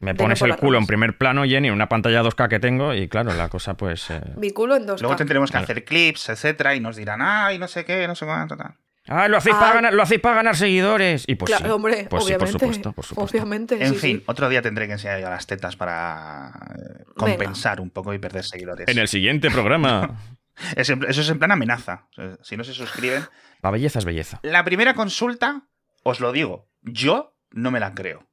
me 0.00 0.14
pones 0.14 0.40
no 0.42 0.46
el 0.48 0.56
culo 0.56 0.78
en 0.78 0.86
primer 0.86 1.16
plano, 1.16 1.44
Jenny, 1.44 1.68
en 1.68 1.74
una 1.74 1.88
pantalla 1.88 2.22
2K 2.22 2.48
que 2.48 2.60
tengo 2.60 2.92
y 2.94 3.08
claro, 3.08 3.32
la 3.34 3.48
cosa 3.48 3.74
pues... 3.74 4.10
eh, 4.10 4.20
Mi 4.36 4.50
culo 4.50 4.76
en 4.76 4.86
dos 4.86 5.00
Luego 5.00 5.16
tendremos 5.16 5.50
que 5.50 5.52
Claro. 5.54 5.64
hacer 5.64 5.84
clips, 5.84 6.28
etcétera, 6.28 6.74
y 6.74 6.80
nos 6.80 6.96
dirán, 6.96 7.20
ay, 7.22 7.58
no 7.58 7.66
sé 7.66 7.84
qué, 7.84 8.06
no 8.06 8.14
sé 8.14 8.26
cuánto, 8.26 8.56
tal. 8.56 8.74
Ah, 9.08 9.28
lo 9.28 9.36
hacéis, 9.36 9.54
Ah. 9.56 9.60
para 9.60 9.74
ganar, 9.74 9.94
lo 9.94 10.02
hacéis 10.02 10.20
para 10.20 10.34
ganar 10.36 10.56
seguidores. 10.56 11.24
Y 11.26 11.34
pues 11.36 11.48
claro, 11.50 11.64
sí. 11.66 11.70
hombre, 11.70 12.06
Pues 12.10 12.24
sí, 12.24 12.32
por 12.32 12.42
obviamente. 12.42 12.52
supuesto, 12.52 12.92
por 12.92 13.04
supuesto. 13.04 13.36
Obviamente. 13.36 13.74
En 13.82 13.94
sí, 13.94 13.98
fin, 13.98 14.16
sí. 14.18 14.24
otro 14.26 14.48
día 14.48 14.62
tendré 14.62 14.86
que 14.86 14.94
enseñar 14.94 15.20
yo 15.20 15.30
las 15.30 15.46
tetas 15.46 15.76
para 15.76 16.52
eh, 16.76 17.04
compensar 17.16 17.80
un 17.80 17.90
poco 17.90 18.12
y 18.14 18.18
perder 18.18 18.44
seguidores. 18.44 18.88
En 18.88 18.98
el 18.98 19.08
siguiente 19.08 19.50
programa. 19.50 20.18
Eso 20.76 20.94
es 21.06 21.28
en 21.28 21.38
plan 21.38 21.52
amenaza. 21.52 22.08
Si 22.42 22.56
no 22.56 22.64
se 22.64 22.72
suscriben. 22.72 23.24
La 23.62 23.70
belleza 23.70 23.98
es 23.98 24.04
belleza. 24.04 24.40
La 24.42 24.64
primera 24.64 24.94
consulta, 24.94 25.62
os 26.02 26.20
lo 26.20 26.32
digo, 26.32 26.68
yo 26.82 27.36
no 27.50 27.70
me 27.70 27.78
la 27.80 27.94
creo. 27.94 28.26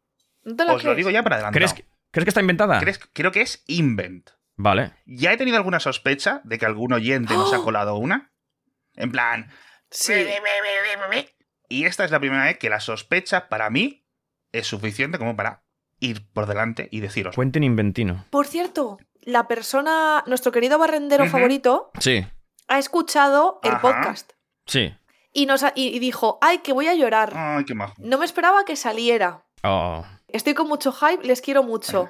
¿No 0.44 0.56
te 0.56 0.66
la 0.66 0.74
Os 0.74 0.84
lo 0.84 0.96
digo 0.96 1.10
ya 1.10 1.22
para 1.24 1.36
adelantado. 1.36 1.60
¿Crees 1.60 1.74
que, 1.74 1.86
¿Crees 2.12 2.26
que 2.26 2.30
está 2.30 2.42
inventada? 2.42 2.80
¿Crees- 2.80 3.00
Creo 3.14 3.32
que 3.32 3.42
es 3.42 3.64
invent. 3.68 4.30
Vale. 4.56 4.94
Ya 5.06 5.34
he 5.34 5.38
tenido 5.38 5.58
alguna 5.58 5.80
sospecha 5.80 6.42
de 6.44 6.58
que 6.60 6.66
algún 6.66 6.94
oyente 6.94 7.34
nos 7.34 7.52
ha 7.54 7.60
¡Oh! 7.60 7.64
colado 7.64 7.96
una. 7.98 8.32
En 8.96 9.12
plan. 9.12 9.50
Sí. 9.94 10.14
Y 11.70 11.86
esta 11.86 12.04
es 12.06 12.12
la 12.12 12.20
primera 12.20 12.44
vez 12.46 12.58
que 12.58 12.70
la 12.70 12.80
sospecha 12.80 13.50
para 13.50 13.70
mí 13.70 14.06
es 14.52 14.68
suficiente 14.68 15.18
como 15.18 15.36
para 15.36 15.64
ir 16.00 16.28
por 16.34 16.46
delante 16.46 16.88
y 16.92 17.00
deciros. 17.00 17.36
Quentin 17.36 17.64
Inventino. 17.64 18.26
Por 18.30 18.46
cierto, 18.48 18.98
la 19.22 19.48
persona, 19.48 20.24
nuestro 20.28 20.52
querido 20.52 20.78
barrendero 20.78 21.26
favorito, 21.28 21.92
Sí, 22.00 22.26
ha 22.68 22.80
escuchado 22.80 23.60
el 23.64 23.72
Ajá. 23.72 23.82
podcast 23.82 24.32
sí. 24.66 24.94
y, 25.32 25.46
nos 25.46 25.64
ha- 25.64 25.72
y, 25.76 25.98
dijo, 26.00 26.38
ay, 26.42 26.60
que 26.60 26.74
voy 26.74 26.88
a 26.88 26.94
llorar. 26.94 27.34
Ay, 27.36 27.66
qué 27.66 27.74
majo. 27.74 27.94
No 27.98 28.18
me 28.18 28.26
esperaba 28.26 28.66
que 28.66 28.76
saliera. 28.76 29.46
Oh, 29.64 30.06
Estoy 30.28 30.56
con 30.56 30.68
mucho 30.68 30.92
hype, 30.92 31.24
les 31.24 31.42
quiero 31.42 31.64
mucho. 31.64 32.10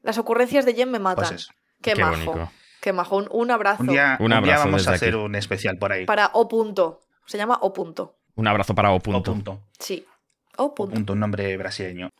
Las 0.00 0.16
ocurrencias 0.18 0.64
de 0.64 0.74
Jen 0.74 0.90
me 0.90 0.98
matan. 1.00 1.28
Pues. 1.28 1.48
Qué, 1.82 1.92
qué 1.94 2.00
majo. 2.02 2.32
bonito. 2.32 2.52
Qué 2.80 2.92
majo. 2.92 3.16
Un, 3.16 3.28
un 3.32 3.50
abrazo. 3.50 3.82
Un 3.82 3.88
día, 3.88 4.16
Un 4.20 4.26
un 4.26 4.30
día 4.30 4.38
abrazo 4.38 4.64
vamos 4.66 4.86
a 4.88 4.92
hacer 4.92 5.08
aquí. 5.14 5.18
un 5.18 5.34
especial 5.34 5.76
por 5.78 5.90
ahí. 5.92 6.04
Para 6.06 6.30
O 6.34 6.46
punto. 6.48 7.00
Se 7.26 7.36
llama 7.38 7.58
O 7.62 7.72
punto. 7.72 8.16
Un 8.36 8.46
abrazo 8.48 8.74
para 8.74 8.90
O 8.90 8.96
O 8.96 9.00
punto. 9.00 9.32
punto. 9.32 9.60
Sí. 9.78 10.04
O 10.56 10.64
O 10.66 10.74
punto. 10.74 10.94
punto, 10.94 11.12
un 11.14 11.20
nombre 11.20 11.56
brasileño. 11.56 12.10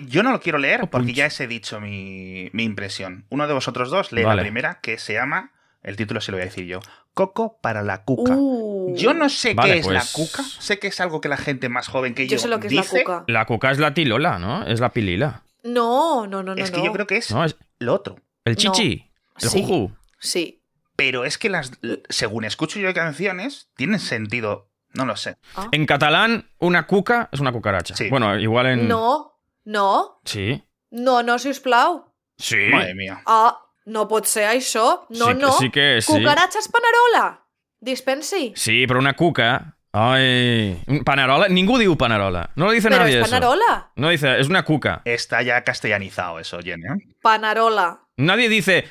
Yo 0.00 0.22
no 0.22 0.32
lo 0.32 0.40
quiero 0.40 0.58
leer 0.58 0.80
porque 0.90 1.06
punto. 1.08 1.12
ya 1.16 1.26
os 1.26 1.40
he 1.40 1.46
dicho 1.46 1.80
mi, 1.80 2.50
mi 2.52 2.64
impresión. 2.64 3.24
Uno 3.30 3.46
de 3.46 3.54
vosotros 3.54 3.90
dos 3.90 4.12
lee 4.12 4.24
Vale. 4.24 4.36
la 4.36 4.42
primera, 4.42 4.80
que 4.80 4.98
se 4.98 5.12
llama. 5.14 5.52
El 5.82 5.96
título 5.96 6.20
se 6.20 6.32
lo 6.32 6.38
voy 6.38 6.42
a 6.42 6.46
decir 6.46 6.64
yo. 6.64 6.80
Coco 7.12 7.58
para 7.60 7.82
la 7.82 8.04
cuca. 8.04 8.34
Uh. 8.36 8.94
Yo 8.96 9.12
no 9.14 9.28
sé 9.28 9.52
Vale, 9.54 9.74
qué 9.74 9.78
es 9.80 9.86
pues- 9.86 9.94
la 9.94 10.04
cuca. 10.12 10.42
Sé 10.42 10.78
que 10.78 10.86
es 10.88 10.98
algo 11.00 11.20
que 11.20 11.28
la 11.28 11.36
gente 11.36 11.68
más 11.68 11.88
joven 11.88 12.14
que 12.14 12.26
yo, 12.26 12.32
Yo 12.32 12.38
sé 12.38 12.48
lo 12.48 12.58
que 12.58 12.68
es 12.68 12.72
dice. 12.72 12.98
la 12.98 13.04
cuca. 13.04 13.24
La 13.28 13.44
cuca 13.44 13.70
es 13.70 13.78
la 13.78 13.92
tilola, 13.94 14.38
¿no? 14.38 14.66
Es 14.66 14.80
la 14.80 14.88
pilila. 14.92 15.42
No, 15.62 16.26
no, 16.26 16.42
no, 16.42 16.54
no. 16.54 16.62
es 16.64 16.70
que 16.70 16.78
no. 16.78 16.84
yo 16.86 16.92
creo 16.92 17.06
que 17.06 17.18
es 17.18 17.30
No, 17.30 17.44
es 17.44 17.56
lo 17.78 17.94
otro. 17.94 18.16
el 18.44 18.56
chichi. 18.56 19.10
El 19.40 19.48
Sí. 19.50 19.60
juju. 19.62 19.92
Sí. 20.18 20.60
Pero 20.96 21.24
es 21.24 21.38
que 21.38 21.48
las, 21.50 21.72
según 22.08 22.44
escucho 22.44 22.78
yo 22.78 22.92
canciones, 22.94 23.70
tienen 23.76 23.98
sentido. 24.00 24.70
No 24.92 25.06
lo 25.06 25.16
sé. 25.16 25.36
Ah. 25.56 25.68
En 25.72 25.86
catalán, 25.86 26.50
una 26.58 26.86
cuca 26.86 27.28
es 27.32 27.40
una 27.40 27.50
cucaracha. 27.50 27.96
Sí. 27.96 28.08
Bueno, 28.10 28.38
igual 28.38 28.66
en. 28.66 28.86
No, 28.88 29.40
no, 29.64 30.20
Sí. 30.24 30.62
no, 30.90 31.22
no, 31.24 31.38
sisplau. 31.38 32.14
Sí. 32.38 32.68
Madre 32.70 32.94
mía. 32.94 33.20
Ah, 33.26 33.58
no 33.86 34.06
pot 34.08 34.24
ser 34.26 34.48
això. 34.48 35.06
No, 35.10 35.26
Sí 35.32 35.34
no. 35.34 35.52
sí 35.52 35.70
que 35.70 36.00
sí. 36.00 36.12
Cucaratxes 36.12 36.68
Panarola. 36.68 37.44
Dispensi. 37.80 38.52
Sí, 38.56 38.86
però 38.86 38.98
una 38.98 39.14
cuca. 39.14 39.76
Ay. 39.92 40.80
Panarola. 41.04 41.48
Ningú 41.48 41.76
diu 41.78 41.96
panarola. 41.96 42.50
No 42.56 42.66
lo 42.66 42.72
dice 42.72 42.88
Pero 42.88 43.02
nadie 43.02 43.18
es 43.18 43.22
eso. 43.26 43.30
Panarola. 43.30 43.92
No 43.96 44.08
dice, 44.08 44.40
es 44.40 44.48
una 44.48 44.64
cuca. 44.64 45.02
Está 45.04 45.42
ya 45.42 45.62
castellanizado 45.64 46.38
eso, 46.38 46.58
Jenny. 46.60 46.84
¿eh? 46.86 47.14
Panarola. 47.20 48.00
Nadie 48.16 48.48
dice, 48.48 48.84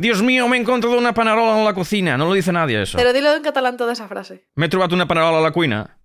Dios 0.00 0.22
mío, 0.22 0.48
me 0.48 0.56
he 0.56 0.60
encontrado 0.60 0.96
una 0.96 1.12
panarola 1.12 1.58
en 1.58 1.64
la 1.66 1.74
cocina. 1.74 2.16
No 2.16 2.26
lo 2.26 2.32
dice 2.32 2.52
nadie 2.52 2.80
eso. 2.80 2.96
Pero 2.96 3.12
dilo 3.12 3.34
en 3.34 3.42
catalán 3.42 3.76
toda 3.76 3.92
esa 3.92 4.08
frase. 4.08 4.46
Me 4.54 4.64
he 4.66 4.68
trobat 4.70 4.90
una 4.92 5.06
panarola 5.06 5.38
a 5.38 5.42
la 5.42 5.50
cuina. 5.50 5.98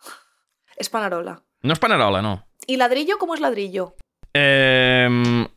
Es 0.76 0.90
Panarola. 0.90 1.42
No 1.62 1.72
es 1.72 1.78
panarola, 1.78 2.20
no. 2.22 2.46
¿Y 2.66 2.76
ladrillo 2.76 3.18
cómo 3.18 3.34
es 3.34 3.40
ladrillo? 3.40 3.94
Eh, 4.34 5.08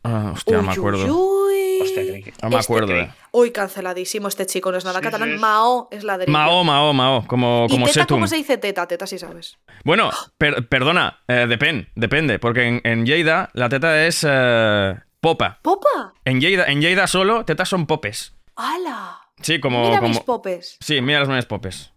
ah, 0.04 0.30
hostia, 0.34 0.58
Uy, 0.60 0.66
me 0.66 0.72
acuerdo. 0.72 1.04
uy, 1.04 1.10
uy. 1.10 1.78
Hostia, 1.82 2.02
que- 2.04 2.32
No 2.42 2.48
me 2.48 2.56
Este- 2.56 2.72
acuerdo. 2.72 2.94
eh. 2.96 3.10
Uy, 3.32 3.50
canceladísimo 3.50 4.28
este 4.28 4.46
chico. 4.46 4.70
No 4.72 4.78
es 4.78 4.84
nada 4.84 5.00
Sí, 5.00 5.04
catalán. 5.04 5.32
sí. 5.32 5.38
Mao 5.38 5.88
es 5.90 6.04
ladrillo. 6.04 6.32
Mao, 6.32 6.64
Mao, 6.64 6.92
Mao, 6.92 7.26
como, 7.26 7.66
¿Y 7.68 7.72
como 7.72 7.86
teta 7.86 8.00
Setum. 8.02 8.16
cómo 8.16 8.26
se 8.28 8.36
dice 8.36 8.56
teta? 8.56 8.86
Teta 8.86 9.06
sí 9.06 9.18
sabes. 9.18 9.58
Bueno, 9.84 10.10
per- 10.38 10.66
perdona, 10.68 11.20
eh, 11.28 11.46
depen- 11.48 11.88
depende, 11.96 12.38
porque 12.38 12.66
en, 12.66 12.80
en 12.84 13.04
Lleida 13.04 13.50
la 13.52 13.68
teta 13.68 14.06
es 14.06 14.24
eh, 14.28 14.94
popa. 15.20 15.58
¿Popa? 15.62 16.14
En 16.24 16.40
Lleida, 16.40 16.66
en 16.66 16.80
Lleida 16.80 17.06
solo 17.06 17.44
tetas 17.44 17.68
son 17.68 17.86
popes. 17.86 18.34
¡Hala! 18.56 19.20
Sí, 19.42 19.60
como... 19.60 19.84
Mira 19.88 19.98
como... 20.00 20.08
mis 20.10 20.20
popes. 20.20 20.76
Sí, 20.80 21.00
mira 21.00 21.20
les 21.20 21.28
meves 21.28 21.46
popes. 21.46 21.92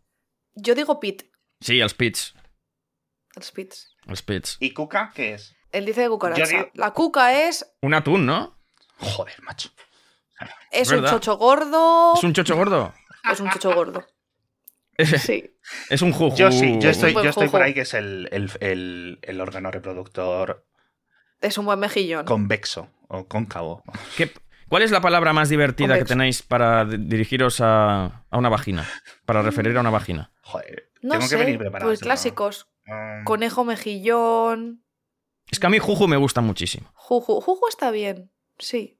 Yo 0.55 0.75
digo 0.75 0.99
pit. 0.99 1.23
Sí, 1.59 1.79
els 1.81 1.93
pits. 1.93 2.33
Els 3.35 3.51
pits. 3.51 3.95
Els 4.07 4.21
pits. 4.21 4.57
¿Y 4.59 4.71
cuca 4.73 5.11
qué 5.15 5.33
es? 5.33 5.55
Él 5.71 5.85
dice 5.85 6.01
de 6.01 6.09
cucaracha. 6.09 6.45
Digo- 6.45 6.69
La 6.75 6.91
cuca 6.91 7.47
es, 7.47 7.65
Un 7.81 7.93
atún, 7.93 8.25
¿no? 8.25 8.59
Joder, 8.99 9.41
macho. 9.41 9.69
es 10.71 10.91
un 10.91 11.03
chocho 11.05 11.37
gordo. 11.37 12.13
¿Es 12.15 12.23
un 12.23 12.33
chocho 12.33 12.55
gordo? 12.55 12.93
Es 13.31 13.39
un 13.39 13.49
chocho 13.49 13.73
gordo. 13.73 14.05
Sí. 15.17 15.51
Es 15.89 16.03
un 16.03 16.11
juju. 16.13 16.35
Yo 16.35 16.51
sí, 16.51 16.77
yo 16.79 16.91
estoy, 16.91 17.13
yo 17.15 17.21
estoy 17.23 17.49
por 17.49 17.63
ahí 17.63 17.73
que 17.73 17.81
es 17.81 17.95
el, 17.95 18.29
el- 18.31 18.51
el- 18.59 19.19
el 19.23 19.41
órgano 19.41 19.71
reproductor 19.71 20.67
Es 21.43 21.57
un 21.57 21.65
buen 21.65 21.79
mejillón. 21.79 22.25
convexo 22.25 22.89
o 23.07 23.27
cóncavo. 23.27 23.83
¿Qué- 24.17 24.31
¿Cuál 24.69 24.81
es 24.81 24.89
la 24.91 25.01
palabra 25.01 25.33
más 25.33 25.49
divertida 25.49 25.99
que 25.99 26.05
tenéis 26.05 26.41
para 26.41 26.85
di- 26.85 26.97
dirigiros 26.97 27.61
a, 27.61 28.25
a 28.29 28.37
una 28.37 28.49
vagina? 28.49 28.87
Para 29.25 29.43
referir 29.43 29.77
a 29.77 29.81
una 29.81 29.91
vagina. 29.91 30.31
Joder, 30.41 30.89
No 31.03 31.11
tengo 31.11 31.27
sé, 31.27 31.37
que 31.37 31.43
venir 31.43 31.59
preparado. 31.59 31.89
pues 31.89 31.99
clásicos. 31.99 32.67
Mm, 32.85 33.23
Conejo 33.25 33.65
mejillón. 33.65 34.83
Es 35.51 35.59
que 35.59 35.67
a 35.67 35.69
mí 35.69 35.77
juju 35.77 36.07
me 36.07 36.17
gusta 36.17 36.41
muchísimo. 36.41 36.89
Juju. 36.95 37.39
Juju 37.41 37.67
está 37.69 37.91
bien. 37.91 38.31
Sí. 38.57 38.99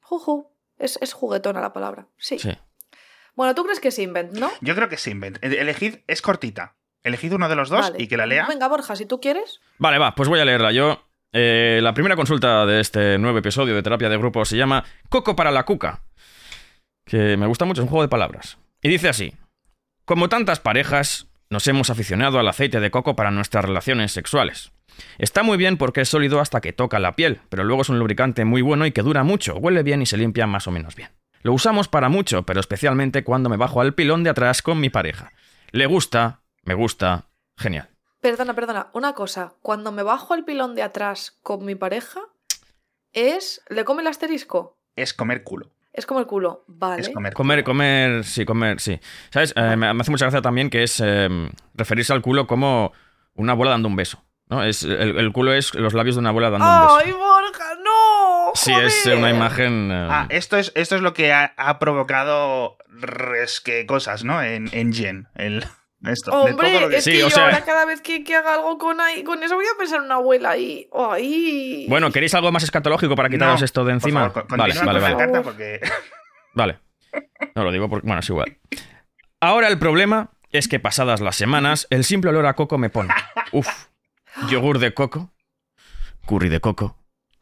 Juju. 0.00 0.52
Es, 0.78 0.98
es 1.00 1.14
juguetona 1.14 1.60
la 1.62 1.72
palabra. 1.72 2.08
Sí. 2.18 2.38
Sí. 2.38 2.52
Bueno, 3.34 3.54
tú 3.54 3.64
crees 3.64 3.80
que 3.80 3.88
es 3.88 3.98
invent, 3.98 4.32
¿no? 4.32 4.50
Yo 4.60 4.74
creo 4.74 4.88
que 4.90 4.96
sí, 4.98 5.10
invent. 5.12 5.38
Elegid, 5.42 5.98
es 6.06 6.20
cortita. 6.20 6.76
Elegid 7.02 7.32
uno 7.32 7.48
de 7.48 7.56
los 7.56 7.68
dos 7.70 7.80
Vale. 7.80 8.02
y 8.02 8.08
que 8.08 8.16
la 8.16 8.26
lea. 8.26 8.46
Venga, 8.48 8.68
Borja, 8.68 8.96
si 8.96 9.06
tú 9.06 9.20
quieres. 9.20 9.60
Vale, 9.78 9.98
va, 9.98 10.14
pues 10.14 10.28
voy 10.28 10.40
a 10.40 10.44
leerla 10.44 10.72
yo. 10.72 11.05
Eh, 11.38 11.80
la 11.82 11.92
primera 11.92 12.16
consulta 12.16 12.64
de 12.64 12.80
este 12.80 13.18
nuevo 13.18 13.36
episodio 13.36 13.74
de 13.74 13.82
terapia 13.82 14.08
de 14.08 14.16
grupo 14.16 14.46
se 14.46 14.56
llama 14.56 14.84
Coco 15.10 15.36
para 15.36 15.50
la 15.50 15.66
cuca. 15.66 16.00
Que 17.04 17.36
me 17.36 17.46
gusta 17.46 17.66
mucho, 17.66 17.82
es 17.82 17.84
un 17.84 17.90
juego 17.90 18.04
de 18.04 18.08
palabras. 18.08 18.56
Y 18.80 18.88
dice 18.88 19.10
así: 19.10 19.34
Como 20.06 20.30
tantas 20.30 20.60
parejas, 20.60 21.28
nos 21.50 21.68
hemos 21.68 21.90
aficionado 21.90 22.38
al 22.38 22.48
aceite 22.48 22.80
de 22.80 22.90
coco 22.90 23.16
para 23.16 23.30
nuestras 23.30 23.66
relaciones 23.66 24.12
sexuales. 24.12 24.72
Está 25.18 25.42
muy 25.42 25.58
bien 25.58 25.76
porque 25.76 26.00
es 26.00 26.08
sólido 26.08 26.40
hasta 26.40 26.62
que 26.62 26.72
toca 26.72 26.98
la 26.98 27.16
piel, 27.16 27.42
pero 27.50 27.64
luego 27.64 27.82
es 27.82 27.90
un 27.90 27.98
lubricante 27.98 28.46
muy 28.46 28.62
bueno 28.62 28.86
y 28.86 28.92
que 28.92 29.02
dura 29.02 29.22
mucho, 29.22 29.56
huele 29.56 29.82
bien 29.82 30.00
y 30.00 30.06
se 30.06 30.16
limpia 30.16 30.46
más 30.46 30.66
o 30.66 30.70
menos 30.70 30.96
bien. 30.96 31.10
Lo 31.42 31.52
usamos 31.52 31.86
para 31.86 32.08
mucho, 32.08 32.44
pero 32.44 32.60
especialmente 32.60 33.24
cuando 33.24 33.50
me 33.50 33.58
bajo 33.58 33.82
al 33.82 33.92
pilón 33.92 34.24
de 34.24 34.30
atrás 34.30 34.62
con 34.62 34.80
mi 34.80 34.88
pareja. 34.88 35.32
Le 35.70 35.84
gusta, 35.84 36.40
me 36.62 36.72
gusta, 36.72 37.26
genial. 37.58 37.90
Perdona, 38.26 38.54
perdona. 38.54 38.88
Una 38.92 39.12
cosa. 39.12 39.52
Cuando 39.62 39.92
me 39.92 40.02
bajo 40.02 40.34
el 40.34 40.44
pilón 40.44 40.74
de 40.74 40.82
atrás 40.82 41.38
con 41.42 41.64
mi 41.64 41.76
pareja, 41.76 42.20
es. 43.12 43.62
¿Le 43.68 43.84
come 43.84 44.02
el 44.02 44.08
asterisco? 44.08 44.76
Es 44.96 45.14
comer 45.14 45.44
culo. 45.44 45.70
Es 45.92 46.06
como 46.06 46.18
el 46.20 46.26
culo. 46.26 46.64
Vale. 46.66 47.00
Es 47.02 47.08
comer 47.08 47.32
Comer, 47.34 47.58
culo. 47.62 47.72
comer, 47.72 48.24
sí, 48.24 48.44
comer, 48.44 48.80
sí. 48.80 48.98
¿Sabes? 49.30 49.52
Eh, 49.56 49.76
me 49.76 49.86
hace 49.88 50.10
mucha 50.10 50.24
gracia 50.24 50.42
también 50.42 50.70
que 50.70 50.82
es 50.82 51.00
eh, 51.04 51.28
referirse 51.74 52.12
al 52.12 52.20
culo 52.20 52.46
como 52.48 52.92
una 53.34 53.54
bola 53.54 53.70
dando 53.70 53.86
un 53.88 53.94
beso. 53.96 54.22
¿no? 54.48 54.62
Es, 54.64 54.82
el, 54.82 55.18
el 55.18 55.32
culo 55.32 55.52
es 55.54 55.72
los 55.74 55.94
labios 55.94 56.16
de 56.16 56.20
una 56.20 56.32
bola 56.32 56.50
dando 56.50 56.66
un 56.66 56.80
beso. 56.82 56.96
¡Ay, 56.96 57.12
Borja! 57.12 57.74
¡No! 57.84 58.50
Sí, 58.54 58.72
es 58.72 59.06
eh, 59.06 59.14
una 59.14 59.30
imagen. 59.30 59.90
eh, 59.92 60.08
Ah, 60.10 60.26
esto 60.30 60.56
es, 60.56 60.72
esto 60.74 60.96
es 60.96 61.00
lo 61.02 61.14
que 61.14 61.32
ha, 61.32 61.54
ha 61.56 61.78
provocado 61.78 62.76
resque 62.88 63.86
cosas, 63.86 64.24
¿no? 64.24 64.42
En, 64.42 64.68
en 64.72 64.92
Gen. 64.92 65.28
El, 65.34 65.64
esto, 66.04 66.30
de 66.44 66.50
Hombre, 66.52 66.70
todo 66.70 66.80
lo 66.80 66.88
que- 66.90 66.96
es 66.98 67.04
Sí, 67.04 67.12
que 67.12 67.24
o 67.24 67.28
yo 67.28 67.34
sea- 67.34 67.44
ahora 67.46 67.64
cada 67.64 67.84
vez 67.84 68.00
que, 68.00 68.22
que 68.24 68.34
haga 68.36 68.54
algo 68.54 68.78
con, 68.78 69.00
ahí, 69.00 69.24
con 69.24 69.42
eso 69.42 69.54
voy 69.56 69.64
a 69.64 69.78
pensar 69.78 69.98
en 69.98 70.04
una 70.06 70.16
abuela 70.16 70.50
ahí. 70.50 70.88
¡Ay! 70.92 71.86
Bueno, 71.88 72.10
¿queréis 72.12 72.34
algo 72.34 72.52
más 72.52 72.62
escatológico 72.62 73.14
para 73.16 73.28
quitaros 73.28 73.60
No, 73.60 73.64
esto 73.64 73.80
de 73.84 73.86
por 73.86 73.92
encima? 73.94 74.30
favor, 74.30 74.46
vale, 74.56 74.74
vale, 74.84 75.00
vale. 75.00 75.16
carta 75.16 75.42
porque 75.42 75.80
Vale. 76.54 76.78
No 77.54 77.64
lo 77.64 77.72
digo 77.72 77.88
porque. 77.88 78.06
Bueno, 78.06 78.20
es 78.20 78.28
igual. 78.28 78.56
Ahora 79.40 79.68
el 79.68 79.78
problema 79.78 80.30
es 80.52 80.68
que 80.68 80.80
pasadas 80.80 81.20
las 81.20 81.36
semanas, 81.36 81.86
el 81.90 82.04
simple 82.04 82.30
olor 82.30 82.46
a 82.46 82.54
coco 82.54 82.78
me 82.78 82.88
pone. 82.90 83.12
Uf. 83.52 83.68
Yogur 84.48 84.78
de 84.78 84.92
coco, 84.94 85.32
curry 86.26 86.48
de 86.48 86.60
coco, 86.60 86.98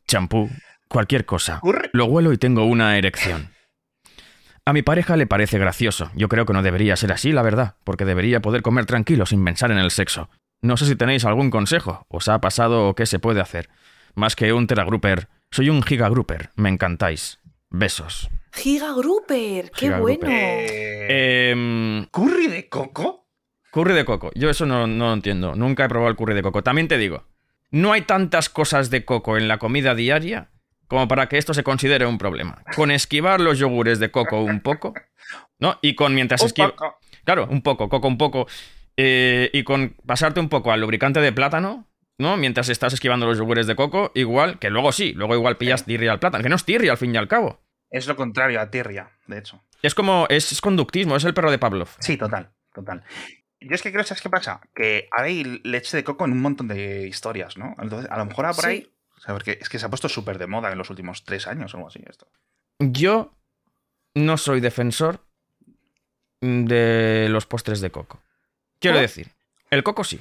champú, 0.07 0.49
cualquier 0.89 1.25
cosa. 1.25 1.61
Lo 1.93 2.05
huelo 2.07 2.33
y 2.33 2.39
tengo 2.39 2.65
una 2.65 2.99
erección. 2.99 3.54
A 4.66 4.73
mi 4.73 4.83
pareja 4.83 5.16
le 5.16 5.26
parece 5.26 5.59
gracioso. 5.59 6.11
Yo 6.14 6.28
creo 6.28 6.47
que 6.47 6.54
no 6.54 6.62
debería 6.62 6.97
ser 6.97 7.12
así, 7.12 7.33
la 7.33 7.42
verdad, 7.42 7.76
porque 7.85 8.04
debería 8.06 8.40
poder 8.40 8.62
comer 8.62 8.87
tranquilo 8.87 9.26
sin 9.26 9.44
pensar 9.44 9.71
en 9.71 9.78
el 9.78 9.90
sexo. 9.90 10.30
No 10.62 10.78
sé 10.78 10.87
si 10.87 10.97
tenéis 10.97 11.26
algún 11.26 11.50
consejo, 11.50 12.06
os 12.09 12.28
ha 12.28 12.40
pasado 12.40 12.88
o 12.88 12.94
qué 12.94 13.04
se 13.04 13.18
puede 13.18 13.42
hacer. 13.42 13.68
Más 14.14 14.37
que 14.37 14.52
un 14.54 14.66
teragruper, 14.66 15.28
soy 15.50 15.68
un 15.68 15.83
gigagruper, 15.83 16.50
me 16.56 16.71
encantáis. 16.71 17.40
Besos. 17.68 18.30
Giga 18.52 18.92
Grouper, 18.94 19.71
qué 19.73 19.80
Giga 19.87 19.99
bueno. 19.99 20.21
Grouper. 20.21 20.30
Eh, 21.11 21.50
Em, 21.50 22.06
¿Curry 22.06 22.47
de 22.47 22.68
coco? 22.68 23.26
curry 23.73 23.92
de 23.94 24.04
coco. 24.04 24.30
Yo 24.37 24.49
eso 24.49 24.64
no, 24.64 24.87
no 24.87 25.09
lo 25.09 25.12
entiendo. 25.12 25.54
Nunca 25.56 25.85
he 25.85 25.88
probado 25.88 26.09
el 26.09 26.16
curry 26.16 26.35
de 26.35 26.42
coco. 26.42 26.62
También 26.62 26.87
te 26.88 26.97
digo, 26.97 27.25
no 27.73 27.92
hay 27.92 28.02
tantas 28.02 28.49
cosas 28.49 28.88
de 28.90 29.04
coco 29.04 29.37
en 29.37 29.49
la 29.49 29.59
comida 29.59 29.94
diaria 29.97 30.50
como 30.88 31.09
para 31.09 31.29
que 31.29 31.38
esto 31.38 31.55
se 31.55 31.62
considere 31.62 32.07
un 32.07 32.19
problema. 32.19 32.62
Con 32.76 32.91
esquivar 32.91 33.41
los 33.41 33.59
yogures 33.59 33.99
de 33.99 34.11
coco 34.11 34.43
un 34.43 34.61
poco, 34.61 34.95
¿no? 35.59 35.79
Y 35.83 35.95
con 35.95 36.14
mientras 36.14 36.53
poco. 36.53 36.99
Claro, 37.25 37.47
un 37.50 37.62
poco, 37.62 37.88
coco 37.88 38.09
un 38.09 38.19
poco. 38.19 38.47
eh, 38.97 39.50
y 39.53 39.64
con 39.64 39.97
pasarte 40.07 40.38
un 40.41 40.49
poco 40.49 40.71
al 40.73 40.81
lubricante 40.81 41.21
de 41.21 41.33
plátano, 41.33 41.88
¿no? 42.19 42.37
Mientras 42.37 42.69
estás 42.69 42.93
esquivando 42.93 43.26
los 43.26 43.38
yogures 43.38 43.67
de 43.67 43.75
coco, 43.75 44.12
igual, 44.14 44.59
que 44.61 44.71
luego 44.71 44.93
sí, 44.93 45.12
luego 45.14 45.35
igual 45.35 45.57
pillas 45.57 45.85
tirria 45.85 46.12
al 46.12 46.21
plátano. 46.21 46.43
Que 46.45 46.49
no 46.49 46.57
es 46.57 46.64
tirria 46.64 46.93
al 46.93 46.99
fin 46.99 47.12
y 47.14 47.19
al 47.19 47.26
cabo. 47.29 47.61
Es 47.91 48.07
lo 48.07 48.14
contrario 48.17 48.61
a 48.61 48.71
tirria, 48.71 49.11
de 49.26 49.38
hecho. 49.38 49.62
Es 49.83 49.95
como, 49.95 50.26
es, 50.29 50.53
es 50.53 50.61
conductismo, 50.61 51.17
es 51.17 51.25
el 51.25 51.35
perro 51.35 51.50
de 51.50 51.59
Pavlov. 51.59 51.88
Sí, 51.99 52.17
total, 52.17 52.50
total. 52.73 53.03
Yo 53.61 53.75
es 53.75 53.83
que 53.83 53.91
creo, 53.93 54.05
¿sabes 54.05 54.21
qué 54.23 54.29
pasa? 54.31 54.61
Que 54.75 55.09
ahora 55.11 55.26
hay 55.29 55.61
leche 55.64 55.97
de 55.97 56.05
coco 56.05 56.25
en 56.25 56.33
un 56.33 56.43
montón 56.43 56.69
de 56.69 57.07
historias, 57.09 57.57
¿no? 57.57 57.75
Entonces, 57.81 58.11
a 58.11 58.19
lo 58.19 58.26
mejor 58.26 58.45
ahora 58.45 58.55
por 58.57 58.64
Sí. 58.64 58.71
ahí. 58.71 58.91
O 59.25 59.26
sea, 59.26 59.35
porque 59.35 59.59
es 59.61 59.69
que 59.71 59.78
se 59.78 59.87
ha 59.87 59.88
puesto 59.88 60.09
súper 60.11 60.37
de 60.38 60.47
moda 60.47 60.71
en 60.71 60.76
los 60.76 60.90
últimos 60.90 61.25
tres 61.25 61.47
años 61.47 61.73
o 61.73 61.78
algo 61.78 61.88
así 61.88 62.00
esto. 62.07 62.28
Yo 62.78 63.33
no 64.14 64.37
soy 64.37 64.61
defensor 64.61 65.21
de 66.40 67.28
los 67.31 67.47
postres 67.47 67.81
de 67.81 67.90
coco. 67.90 68.21
Quiero 68.78 68.99
¿Oh? 68.99 69.00
decir, 69.00 69.31
el 69.71 69.83
coco 69.83 70.04
sí. 70.04 70.21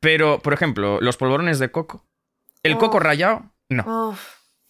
Pero, 0.00 0.40
por 0.40 0.52
ejemplo, 0.52 0.98
los 1.00 1.16
polvorones 1.16 1.58
de 1.58 1.70
coco. 1.70 2.04
El 2.62 2.74
Oh. 2.74 2.78
coco 2.78 2.98
rallado, 2.98 3.50
no. 3.68 4.16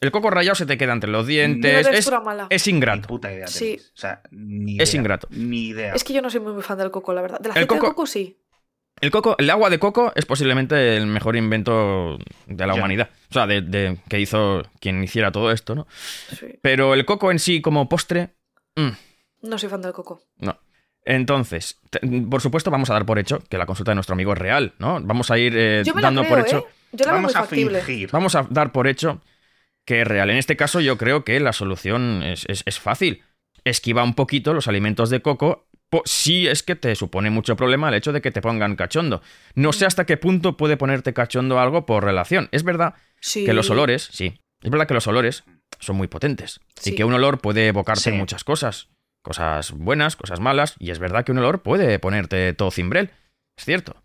El 0.00 0.10
coco 0.10 0.30
rallado 0.30 0.54
se 0.54 0.66
te 0.66 0.76
queda 0.78 0.92
entre 0.92 1.10
los 1.10 1.26
dientes. 1.26 1.86
Es, 1.86 1.90
textura 1.92 2.20
mala. 2.20 2.46
es 2.50 2.66
Ni 2.66 2.72
ingrato. 2.74 3.06
puta 3.08 3.32
idea 3.32 3.46
Sí. 3.46 3.58
tenéis. 3.76 3.92
O 3.94 3.98
sea, 3.98 4.22
ni 4.30 4.72
idea. 4.74 4.82
Es 4.82 4.94
ingrato. 4.94 5.28
Ni 5.30 5.68
idea. 5.68 5.94
Es 5.94 6.04
que 6.04 6.12
yo 6.12 6.22
no 6.22 6.30
soy 6.30 6.40
muy 6.40 6.62
fan 6.62 6.78
del 6.78 6.90
coco, 6.90 7.12
la 7.12 7.22
verdad. 7.22 7.38
Del 7.38 7.46
El 7.46 7.52
aceite 7.52 7.74
de 7.74 7.80
coco- 7.80 7.94
coco 7.94 8.06
sí. 8.06 8.38
El 9.00 9.10
coco, 9.10 9.34
el 9.38 9.48
agua 9.50 9.70
de 9.70 9.78
coco 9.78 10.12
es 10.14 10.26
posiblemente 10.26 10.96
el 10.96 11.06
mejor 11.06 11.36
invento 11.36 12.18
de 12.46 12.66
la 12.66 12.74
Ya. 12.74 12.78
humanidad. 12.78 13.10
O 13.30 13.32
sea, 13.34 13.46
de, 13.46 13.62
de- 13.62 13.96
que 14.08 14.20
hizo 14.20 14.62
quien 14.80 15.02
hiciera 15.02 15.32
todo 15.32 15.50
esto, 15.52 15.74
¿no? 15.74 15.86
Sí. 16.38 16.46
Pero 16.62 16.92
el 16.94 17.04
coco 17.06 17.30
en 17.30 17.38
sí 17.38 17.60
como 17.62 17.88
postre, 17.88 18.34
mm, 18.76 18.88
No 19.42 19.58
soy 19.58 19.70
fan 19.70 19.80
del 19.80 19.92
coco. 19.94 20.22
No. 20.38 20.58
Entonces, 21.04 21.78
te- 21.88 22.00
por 22.28 22.42
supuesto, 22.42 22.70
vamos 22.70 22.90
a 22.90 22.92
dar 22.92 23.06
por 23.06 23.18
hecho 23.18 23.42
que 23.48 23.56
la 23.56 23.64
consulta 23.64 23.92
de 23.92 23.94
nuestro 23.94 24.12
amigo 24.12 24.32
es 24.34 24.38
real, 24.38 24.74
¿no? 24.78 25.00
Vamos 25.02 25.30
a 25.30 25.38
ir 25.38 25.54
eh, 25.56 25.82
Yo 25.84 25.94
me 25.94 26.02
la 26.02 26.08
dando 26.08 26.22
creo, 26.22 26.36
por 26.36 26.46
hecho. 26.46 26.58
¿eh? 26.58 26.64
Yo 26.92 27.06
la 27.06 27.12
veo 27.12 27.20
muy 27.22 27.32
Vamos 27.32 27.36
a 27.36 27.40
factible. 27.40 27.80
fingir. 27.80 28.10
Vamos 28.12 28.34
a 28.34 28.46
dar 28.50 28.70
por 28.72 28.86
hecho 28.86 29.22
que 29.86 30.02
es 30.02 30.06
real. 30.06 30.28
En 30.28 30.36
este 30.36 30.56
caso, 30.56 30.80
yo 30.80 30.98
creo 30.98 31.24
que 31.24 31.40
la 31.40 31.54
solución 31.54 32.22
es, 32.22 32.44
es- 32.48 32.62
es 32.66 32.78
fácil. 32.78 33.22
Esquiva 33.64 34.02
un 34.02 34.14
poquito 34.14 34.52
los 34.52 34.68
alimentos 34.68 35.08
de 35.08 35.22
coco. 35.22 35.68
Si 36.04 36.46
es 36.46 36.62
que 36.62 36.76
te 36.76 36.94
supone 36.94 37.30
mucho 37.30 37.56
problema 37.56 37.88
el 37.88 37.94
hecho 37.94 38.12
de 38.12 38.20
que 38.20 38.30
te 38.30 38.40
pongan 38.40 38.76
cachondo. 38.76 39.22
No 39.54 39.72
sé 39.72 39.86
hasta 39.86 40.06
qué 40.06 40.16
punto 40.16 40.56
puede 40.56 40.76
ponerte 40.76 41.12
cachondo 41.12 41.58
algo 41.58 41.86
por 41.86 42.04
relación. 42.04 42.48
Es 42.52 42.62
verdad 42.62 42.94
Sí. 43.20 43.44
que 43.44 43.52
los 43.52 43.70
olores, 43.70 44.08
sí. 44.12 44.40
Es 44.62 44.70
verdad 44.70 44.86
que 44.86 44.94
los 44.94 45.06
olores 45.06 45.44
son 45.80 45.96
muy 45.96 46.06
potentes. 46.08 46.60
Sí. 46.76 46.90
Y 46.90 46.94
que 46.94 47.04
un 47.04 47.12
olor 47.14 47.40
puede 47.40 47.66
evocarte 47.68 48.10
Sí. 48.10 48.12
muchas 48.12 48.44
cosas. 48.44 48.88
Cosas 49.22 49.72
buenas, 49.72 50.16
cosas 50.16 50.40
malas. 50.40 50.76
Y 50.78 50.90
es 50.90 50.98
verdad 50.98 51.24
que 51.24 51.32
un 51.32 51.38
olor 51.38 51.62
puede 51.62 51.98
ponerte 51.98 52.52
todo 52.54 52.70
cimbrel. 52.70 53.10
Es 53.58 53.64
cierto. 53.64 53.96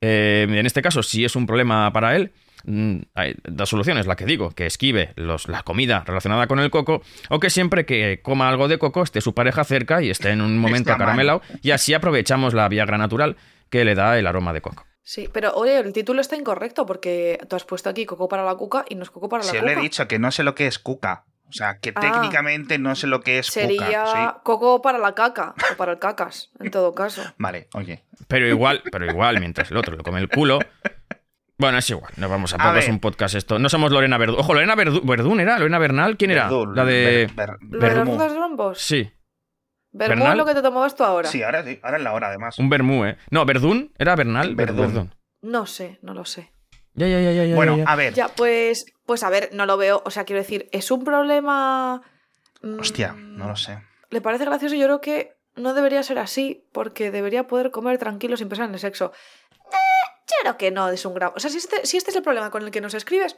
Eh, 0.00 0.46
en 0.48 0.66
este 0.66 0.82
caso, 0.82 1.02
si 1.02 1.24
es 1.24 1.36
un 1.36 1.46
problema 1.46 1.92
para 1.92 2.16
él, 2.16 2.32
mm, 2.64 2.96
hay 3.14 3.34
dos 3.44 3.68
soluciones. 3.68 4.06
La 4.06 4.16
que 4.16 4.24
digo, 4.24 4.50
que 4.50 4.66
esquive 4.66 5.12
los, 5.16 5.48
la 5.48 5.62
comida 5.62 6.02
relacionada 6.06 6.46
con 6.46 6.58
el 6.60 6.70
coco, 6.70 7.02
o 7.28 7.40
que 7.40 7.50
siempre 7.50 7.86
que 7.86 8.20
coma 8.22 8.48
algo 8.48 8.68
de 8.68 8.78
coco 8.78 9.02
esté 9.02 9.20
su 9.20 9.34
pareja 9.34 9.64
cerca 9.64 10.02
y 10.02 10.10
esté 10.10 10.30
en 10.30 10.40
un 10.40 10.58
momento 10.58 10.92
acaramelado. 10.92 11.42
Y 11.62 11.70
así 11.72 11.94
aprovechamos 11.94 12.54
la 12.54 12.68
Viagra 12.68 12.98
natural 12.98 13.36
que 13.70 13.84
le 13.84 13.94
da 13.94 14.18
el 14.18 14.26
aroma 14.26 14.52
de 14.52 14.60
coco. 14.60 14.84
Sí, 15.02 15.28
pero 15.32 15.52
oye, 15.54 15.78
el 15.78 15.92
título 15.92 16.20
está 16.20 16.36
incorrecto 16.36 16.86
porque 16.86 17.38
tú 17.48 17.56
has 17.56 17.64
puesto 17.64 17.88
aquí 17.88 18.04
coco 18.06 18.28
para 18.28 18.44
la 18.44 18.54
cuca 18.54 18.84
y 18.88 18.94
no 18.94 19.02
es 19.02 19.10
coco 19.10 19.28
para 19.28 19.42
la 19.42 19.50
Se 19.50 19.58
cuca. 19.58 19.72
le 19.72 19.78
he 19.78 19.82
dicho 19.82 20.06
que 20.06 20.18
no 20.18 20.30
sé 20.30 20.42
lo 20.44 20.54
que 20.54 20.66
es 20.66 20.78
cuca. 20.78 21.24
O 21.48 21.52
sea, 21.52 21.78
que 21.78 21.92
Ah. 21.96 22.00
técnicamente 22.00 22.78
no 22.78 22.94
sé 22.94 23.08
lo 23.08 23.22
que 23.22 23.40
es 23.40 23.48
Sería 23.48 23.86
cuca. 24.04 24.06
Sí. 24.34 24.40
coco 24.44 24.82
para 24.82 24.98
la 24.98 25.16
caca 25.16 25.54
o 25.72 25.76
para 25.76 25.92
el 25.92 25.98
cacas, 25.98 26.50
en 26.60 26.70
todo 26.70 26.94
caso. 26.94 27.22
Vale, 27.38 27.66
oye. 27.74 28.04
Pero 28.28 28.46
igual, 28.46 28.82
pero 28.92 29.04
igual, 29.06 29.40
mientras 29.40 29.68
el 29.72 29.78
otro 29.78 29.96
le 29.96 30.04
come 30.04 30.20
el 30.20 30.28
culo. 30.28 30.60
Bueno, 31.60 31.78
es 31.78 31.90
igual, 31.90 32.12
no 32.16 32.28
vamos 32.28 32.52
a 32.54 32.56
A 32.56 32.68
poco 32.68 32.78
es 32.78 32.88
un 32.88 32.98
podcast 33.00 33.34
esto. 33.34 33.58
No 33.58 33.68
somos 33.68 33.92
Lorena 33.92 34.16
Verdún. 34.18 34.40
Ojo, 34.40 34.54
Lorena 34.54 34.74
Verdu- 34.74 35.02
Verdún 35.04 35.40
era, 35.40 35.58
Lorena 35.58 35.78
Bernal, 35.78 36.16
¿quién 36.16 36.30
era? 36.30 36.50
La 36.74 36.84
de. 36.84 37.30
¿Lo 37.70 37.78
de 37.78 37.94
los 37.94 38.34
rombos? 38.36 38.78
Sí, 38.78 39.10
Vermú 39.92 40.14
¿Bernal? 40.24 40.32
es 40.32 40.38
lo 40.38 40.44
que 40.46 40.54
te 40.54 40.62
tomabas 40.62 40.94
tú 40.96 41.04
ahora. 41.04 41.28
Sí, 41.28 41.42
ahora 41.42 41.62
sí. 41.64 41.78
Ahora 41.82 41.96
es 41.98 42.02
la 42.02 42.12
hora, 42.12 42.28
además. 42.28 42.58
un 42.58 42.68
Bermú, 42.70 43.04
¿eh? 43.04 43.16
No, 43.30 43.44
Verdún, 43.44 43.92
¿era 43.98 44.16
Bernal? 44.16 44.54
Verdún. 44.54 45.12
No 45.42 45.66
sé, 45.66 45.98
no 46.02 46.14
lo 46.14 46.24
sé. 46.24 46.52
Ya, 46.94 47.06
ya, 47.08 47.20
ya, 47.20 47.32
ya, 47.32 47.44
ya. 47.44 47.54
Bueno, 47.54 47.76
ya. 47.76 47.84
a 47.84 47.96
ver. 47.96 48.14
Ya, 48.14 48.28
pues, 48.28 48.84
pues 49.06 49.22
a 49.22 49.30
ver, 49.30 49.50
no 49.52 49.66
lo 49.66 49.76
veo. 49.76 50.02
O 50.04 50.10
sea, 50.10 50.24
quiero 50.24 50.40
decir, 50.40 50.68
¿es 50.72 50.90
un 50.90 51.04
problema? 51.04 52.02
mm, 52.62 52.78
Hostia, 52.80 53.14
no 53.16 53.48
lo 53.48 53.56
sé. 53.56 53.78
¿Le 54.10 54.20
parece 54.20 54.44
gracioso? 54.44 54.74
Yo 54.74 54.86
creo 54.86 55.00
que 55.00 55.32
no 55.56 55.72
debería 55.74 56.02
ser 56.02 56.18
así, 56.18 56.64
porque 56.72 57.10
debería 57.10 57.46
poder 57.46 57.70
comer 57.70 57.98
tranquilo 57.98 58.36
sin 58.36 58.48
pensar 58.48 58.66
en 58.68 58.74
el 58.74 58.80
sexo. 58.80 59.12
Creo 60.42 60.56
que 60.56 60.70
no 60.70 60.88
es 60.88 61.04
un 61.04 61.14
grado. 61.14 61.32
O 61.36 61.40
sea, 61.40 61.50
si 61.50 61.58
este, 61.58 61.86
si 61.86 61.96
este 61.96 62.10
es 62.10 62.16
el 62.16 62.22
problema 62.22 62.50
con 62.50 62.62
el 62.62 62.70
que 62.70 62.80
nos 62.80 62.94
escribes, 62.94 63.36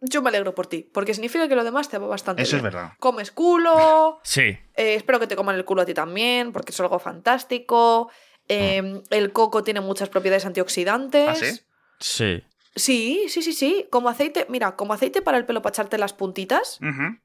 yo 0.00 0.22
me 0.22 0.28
alegro 0.28 0.54
por 0.54 0.66
ti, 0.68 0.82
porque 0.92 1.12
significa 1.14 1.48
que 1.48 1.56
lo 1.56 1.64
demás 1.64 1.88
te 1.88 1.98
va 1.98 2.06
bastante 2.06 2.42
Eso 2.42 2.56
es 2.56 2.62
verdad. 2.62 2.92
Comes 3.00 3.32
culo, 3.32 4.20
Sí. 4.24 4.42
eh, 4.42 4.94
espero 4.94 5.18
que 5.18 5.26
te 5.26 5.34
coman 5.36 5.56
el 5.56 5.64
culo 5.64 5.82
a 5.82 5.84
ti 5.86 5.94
también, 5.94 6.52
porque 6.52 6.70
es 6.72 6.80
algo 6.80 6.98
fantástico. 6.98 8.10
eh, 8.48 9.02
el 9.10 9.32
coco 9.32 9.62
tiene 9.64 9.80
muchas 9.80 10.08
propiedades 10.08 10.46
antioxidantes. 10.46 11.28
¿Ah, 11.28 11.34
sí? 11.34 11.60
Sí. 12.00 12.44
Sí, 12.76 13.24
sí, 13.28 13.42
sí, 13.42 13.52
sí. 13.52 13.86
Como 13.90 14.08
aceite, 14.08 14.46
mira, 14.48 14.76
como 14.76 14.92
aceite 14.92 15.20
para 15.20 15.36
el 15.36 15.44
pelo 15.46 15.62
para 15.62 15.72
echarte 15.72 15.98
las 15.98 16.12
puntitas, 16.12 16.78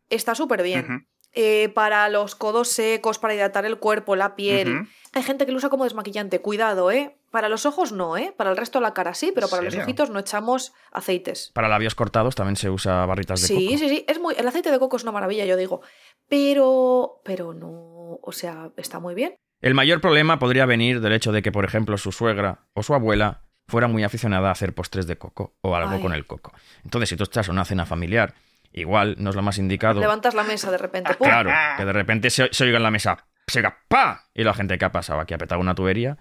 está 0.10 0.34
súper 0.36 0.64
bien. 0.64 1.08
Eh, 1.36 1.70
para 1.70 2.10
los 2.10 2.36
codos 2.36 2.70
secos, 2.70 3.20
para 3.20 3.34
hidratar 3.36 3.66
el 3.66 3.78
cuerpo, 3.78 4.16
la 4.16 4.36
piel. 4.36 4.88
Hay 5.14 5.24
gente 5.24 5.46
que 5.46 5.52
lo 5.52 5.58
usa 5.60 5.70
como 5.70 5.84
desmaquillante, 5.84 6.40
cuidado, 6.42 6.92
¿eh? 6.92 7.16
Para 7.34 7.50
los 7.50 7.66
ojos 7.66 7.92
no, 7.92 8.16
¿eh? 8.16 8.32
Para 8.38 8.52
el 8.52 8.58
resto 8.58 8.78
de 8.78 8.84
la 8.84 8.94
cara 8.94 9.16
sí, 9.16 9.32
pero 9.34 9.48
¿En 9.48 9.50
para 9.50 9.64
los 9.64 9.76
ojitos 9.76 10.12
no 10.12 10.20
echamos 10.20 10.72
aceites. 10.92 11.50
Para 11.56 11.68
labios 11.68 11.96
cortados 11.96 12.36
también 12.36 12.58
se 12.58 12.70
usa 12.70 13.08
barritas 13.08 13.42
de 13.42 13.48
Sí, 13.48 13.66
coco. 13.66 13.78
sí, 13.80 13.90
sí. 13.90 14.06
Es 14.08 14.20
muy... 14.20 14.36
El 14.38 14.48
aceite 14.48 14.70
de 14.70 14.78
coco 14.78 14.98
es 14.98 15.02
una 15.04 15.14
maravilla, 15.14 15.44
yo 15.44 15.58
digo. 15.58 15.82
Pero. 16.30 17.22
Pero 17.26 17.56
no. 17.56 18.20
O 18.22 18.32
sea, 18.32 18.70
está 18.78 19.00
muy 19.00 19.16
bien. 19.16 19.36
El 19.62 19.74
mayor 19.74 20.00
problema 20.00 20.38
podría 20.38 20.68
venir 20.68 21.02
del 21.02 21.14
hecho 21.14 21.32
de 21.32 21.42
que, 21.42 21.52
por 21.52 21.66
ejemplo, 21.66 21.98
su 21.98 22.12
suegra 22.12 22.68
o 22.76 22.84
su 22.84 22.94
abuela 22.94 23.42
fuera 23.68 23.88
muy 23.88 24.04
aficionada 24.04 24.50
a 24.50 24.52
hacer 24.52 24.76
postres 24.76 25.08
de 25.08 25.18
coco 25.18 25.56
o 25.62 25.76
algo 25.76 25.96
Ay. 25.96 26.02
con 26.04 26.14
el 26.14 26.28
coco. 26.28 26.54
Entonces, 26.84 27.10
si 27.10 27.18
tú 27.18 27.24
estás 27.24 27.48
en 27.48 27.54
una 27.54 27.66
cena 27.66 27.88
familiar, 27.88 28.36
igual 28.74 29.16
no 29.18 29.32
es 29.32 29.36
lo 29.36 29.42
más 29.42 29.58
indicado. 29.58 30.00
Levantas 30.00 30.36
la 30.36 30.44
mesa 30.44 30.70
de 30.70 30.78
repente. 30.78 31.16
¡pum! 31.16 31.28
Claro, 31.28 31.50
que 31.78 31.84
de 31.86 31.94
repente 31.94 32.30
se, 32.30 32.50
se 32.54 32.64
oiga 32.66 32.78
en 32.78 32.84
la 32.84 32.92
mesa, 32.92 33.26
se 33.48 33.58
oiga 33.60 33.80
¡pa! 33.88 34.26
Y 34.36 34.44
la 34.44 34.54
gente 34.54 34.78
que 34.78 34.86
ha 34.86 34.92
pasado 34.92 35.20
aquí 35.20 35.34
ha 35.34 35.40
petado 35.40 35.60
una 35.62 35.74
tubería. 35.74 36.18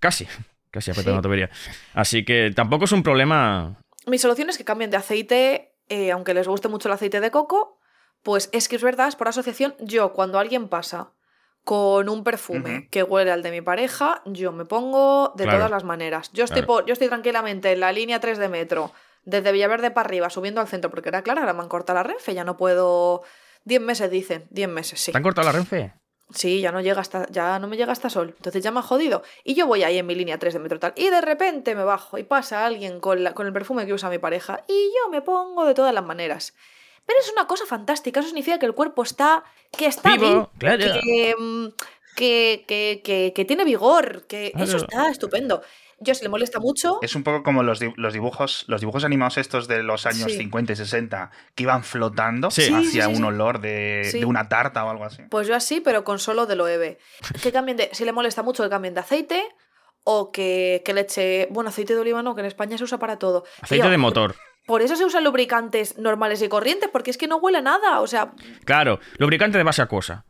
Casi, 0.00 0.26
casi 0.70 0.90
ha 0.90 0.94
petado 0.94 1.10
Sí. 1.10 1.18
una 1.18 1.22
tubería. 1.22 1.50
Así 1.94 2.24
que 2.24 2.50
tampoco 2.54 2.86
es 2.86 2.92
un 2.92 3.02
problema. 3.02 3.76
Mi 4.06 4.18
solución 4.18 4.50
es 4.50 4.58
que 4.58 4.64
cambien 4.64 4.90
de 4.90 4.96
aceite, 4.96 5.74
eh, 5.88 6.10
aunque 6.10 6.34
les 6.34 6.48
guste 6.48 6.68
mucho 6.68 6.88
el 6.88 6.94
aceite 6.94 7.20
de 7.20 7.30
coco. 7.30 7.78
Pues 8.22 8.48
es 8.52 8.68
que 8.68 8.76
es 8.76 8.82
verdad, 8.82 9.08
es 9.08 9.16
por 9.16 9.28
asociación. 9.28 9.74
Yo, 9.80 10.12
cuando 10.12 10.38
alguien 10.38 10.68
pasa 10.68 11.12
con 11.64 12.08
un 12.08 12.24
perfume 12.24 12.88
que 12.90 13.02
huele 13.02 13.30
al 13.30 13.42
de 13.42 13.50
mi 13.50 13.60
pareja, 13.60 14.22
yo 14.26 14.52
me 14.52 14.64
pongo 14.64 15.32
de 15.36 15.44
Claro. 15.44 15.58
todas 15.58 15.70
las 15.70 15.84
maneras. 15.84 16.30
Yo 16.32 16.44
estoy, 16.44 16.62
Claro. 16.62 16.66
por- 16.66 16.86
yo 16.86 16.92
estoy 16.94 17.08
tranquilamente 17.08 17.72
en 17.72 17.80
la 17.80 17.92
línea 17.92 18.18
3 18.20 18.38
de 18.38 18.48
metro, 18.48 18.92
desde 19.24 19.52
Villaverde 19.52 19.90
para 19.90 20.06
arriba, 20.06 20.30
subiendo 20.30 20.60
al 20.60 20.68
centro, 20.68 20.90
porque 20.90 21.10
era 21.10 21.22
claro, 21.22 21.40
ahora 21.40 21.52
me 21.52 21.60
han 21.62 21.68
cortado 21.68 21.98
la 21.98 22.02
renfe, 22.02 22.34
ya 22.34 22.44
no 22.44 22.56
puedo. 22.56 23.22
10 23.64 23.80
meses 23.80 24.10
dicen, 24.10 24.46
10 24.50 24.68
meses, 24.68 25.00
sí. 25.00 25.12
¿Te 25.12 25.18
han 25.18 25.22
cortado 25.22 25.46
la 25.46 25.52
renfe? 25.52 25.92
Sí, 26.34 26.60
ya 26.60 26.70
no 26.72 26.80
llega 26.80 27.00
hasta, 27.00 27.26
ya 27.30 27.58
no 27.58 27.66
me 27.66 27.76
llega 27.76 27.92
hasta 27.92 28.08
sol. 28.10 28.34
Entonces 28.36 28.62
ya 28.62 28.70
me 28.70 28.78
ha 28.80 28.82
jodido. 28.82 29.22
Y 29.44 29.54
yo 29.54 29.66
voy 29.66 29.82
ahí 29.82 29.98
en 29.98 30.06
mi 30.06 30.14
línea 30.14 30.38
3 30.38 30.54
de 30.54 30.60
metro 30.60 30.78
tal. 30.78 30.92
Y 30.96 31.08
de 31.10 31.20
repente 31.20 31.74
me 31.74 31.82
bajo 31.84 32.18
y 32.18 32.22
pasa 32.22 32.64
alguien 32.66 33.00
con, 33.00 33.24
la- 33.24 33.34
con 33.34 33.46
el 33.46 33.52
perfume 33.52 33.84
que 33.86 33.92
usa 33.92 34.08
mi 34.10 34.18
pareja. 34.18 34.62
Y 34.68 34.90
yo 34.96 35.10
me 35.10 35.22
pongo 35.22 35.64
de 35.66 35.74
todas 35.74 35.92
las 35.92 36.04
maneras. 36.04 36.54
Pero 37.06 37.18
es 37.20 37.32
una 37.32 37.46
cosa 37.46 37.66
fantástica. 37.66 38.20
Eso 38.20 38.28
significa 38.28 38.58
que 38.58 38.66
el 38.66 38.74
cuerpo 38.74 39.02
está. 39.02 39.42
que 39.76 39.86
está 39.86 40.10
Vivo, 40.16 40.50
claro. 40.58 40.84
Que, 41.02 41.34
mm, 41.36 41.66
que, 42.16 42.64
que, 42.68 43.00
que- 43.02 43.32
que 43.34 43.44
tiene 43.44 43.64
vigor. 43.64 44.26
Que 44.28 44.52
eso 44.56 44.76
está 44.76 45.10
estupendo. 45.10 45.62
Yo 46.02 46.14
si 46.14 46.22
le 46.22 46.28
molesta 46.30 46.58
mucho. 46.60 46.98
Es 47.02 47.14
un 47.14 47.22
poco 47.22 47.42
como 47.42 47.62
los, 47.62 47.78
di- 47.78 47.92
los 47.96 48.12
dibujos 48.14 48.64
los 48.68 48.80
dibujos 48.80 49.04
animados 49.04 49.36
estos 49.38 49.68
de 49.68 49.82
los 49.82 50.06
años 50.06 50.32
Sí. 50.32 50.38
50 50.38 50.72
y 50.72 50.76
60 50.76 51.30
que 51.54 51.62
iban 51.64 51.84
flotando 51.84 52.50
Sí. 52.50 52.62
Hacia 52.62 52.80
sí, 52.80 52.90
sí, 52.90 53.00
un 53.00 53.16
sí. 53.16 53.22
olor 53.22 53.60
de, 53.60 54.02
Sí. 54.10 54.18
de 54.20 54.24
una 54.24 54.48
tarta 54.48 54.84
o 54.84 54.90
algo 54.90 55.04
así. 55.04 55.22
Pues 55.30 55.46
yo 55.46 55.54
así, 55.54 55.80
pero 55.80 56.02
con 56.02 56.18
solo 56.18 56.46
de 56.46 56.56
loeve. 56.56 56.98
Que 57.42 57.52
cambien 57.52 57.76
de. 57.76 57.90
Si 57.92 58.04
le 58.04 58.12
molesta 58.12 58.42
mucho, 58.42 58.62
que 58.62 58.70
cambien 58.70 58.94
de 58.94 59.00
aceite. 59.00 59.42
O 60.02 60.32
que, 60.32 60.80
que 60.84 60.94
le 60.94 61.02
eche. 61.02 61.46
Bueno, 61.50 61.68
aceite 61.68 61.94
de 61.94 62.00
oliva 62.00 62.22
no, 62.22 62.34
que 62.34 62.40
en 62.40 62.46
España 62.46 62.78
se 62.78 62.84
usa 62.84 62.98
para 62.98 63.18
todo. 63.18 63.44
Aceite 63.60 63.82
Tío, 63.82 63.90
de 63.90 63.98
motor. 63.98 64.34
Por 64.66 64.80
eso 64.80 64.96
se 64.96 65.04
usan 65.04 65.24
lubricantes 65.24 65.98
normales 65.98 66.40
y 66.40 66.48
corrientes, 66.48 66.88
porque 66.90 67.10
es 67.10 67.18
que 67.18 67.26
no 67.26 67.36
huele 67.36 67.58
a 67.58 67.62
nada. 67.62 68.00
O 68.00 68.06
sea. 68.06 68.32
Claro, 68.64 68.98
lubricante 69.18 69.58
de 69.58 69.64
base 69.64 69.82
acuosa. 69.82 70.24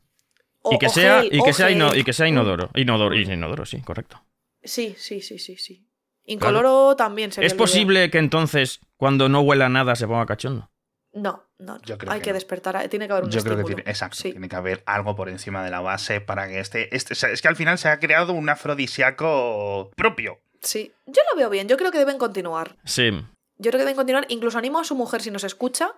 o- 0.62 0.74
Y 0.74 0.78
que 0.78 0.88
sea, 0.88 1.20
gel, 1.22 1.30
y 1.32 1.40
que 1.42 1.52
sea, 1.52 1.70
ino- 1.70 1.94
y 1.94 2.02
que 2.04 2.12
sea 2.12 2.26
inodoro. 2.26 2.68
Inodoro, 2.74 3.14
y 3.14 3.22
inodoro, 3.22 3.64
sí, 3.64 3.80
correcto. 3.80 4.22
Sí, 4.62 4.94
sí, 4.98 5.20
sí, 5.22 5.38
sí, 5.38 5.56
sí. 5.56 5.86
Incoloro 6.24 6.94
también 6.96 7.32
sería 7.32 7.46
¿Es 7.46 7.54
posible 7.54 8.10
que 8.10 8.18
entonces, 8.18 8.80
cuando 8.96 9.28
no 9.28 9.40
huela 9.40 9.68
nada, 9.68 9.96
se 9.96 10.06
ponga 10.06 10.26
cachondo? 10.26 10.70
No, 11.12 11.44
no. 11.58 11.74
no. 11.76 11.82
Yo 11.82 11.98
creo 11.98 12.12
Hay 12.12 12.20
que 12.20 12.24
que, 12.26 12.30
no. 12.30 12.34
despertar. 12.34 12.76
a- 12.76 12.88
Tiene 12.88 13.06
que 13.06 13.12
haber 13.12 13.24
un 13.24 13.30
Yo 13.30 13.42
creo 13.42 13.56
que 13.56 13.64
tiene, 13.64 13.82
exacto, 13.86 14.16
Sí. 14.16 14.30
tiene 14.30 14.48
que 14.48 14.54
haber 14.56 14.82
algo 14.86 15.16
por 15.16 15.28
encima 15.28 15.64
de 15.64 15.70
la 15.70 15.80
base 15.80 16.20
para 16.20 16.46
que 16.46 16.60
este, 16.60 16.94
este 16.94 17.14
o 17.14 17.16
sea, 17.16 17.30
es 17.30 17.42
que 17.42 17.48
al 17.48 17.56
final 17.56 17.78
se 17.78 17.88
ha 17.88 17.98
creado 17.98 18.32
un 18.32 18.48
afrodisíaco 18.48 19.90
propio. 19.96 20.40
Sí. 20.60 20.92
Yo 21.06 21.22
lo 21.32 21.36
veo 21.38 21.50
bien. 21.50 21.68
Yo 21.68 21.76
creo 21.76 21.90
que 21.90 21.98
deben 21.98 22.18
continuar. 22.18 22.76
Sí. 22.84 23.10
Yo 23.56 23.70
creo 23.70 23.72
que 23.72 23.78
deben 23.78 23.96
continuar. 23.96 24.26
Incluso 24.28 24.58
animo 24.58 24.78
a 24.78 24.84
su 24.84 24.94
mujer, 24.94 25.22
si 25.22 25.30
nos 25.30 25.44
escucha, 25.44 25.92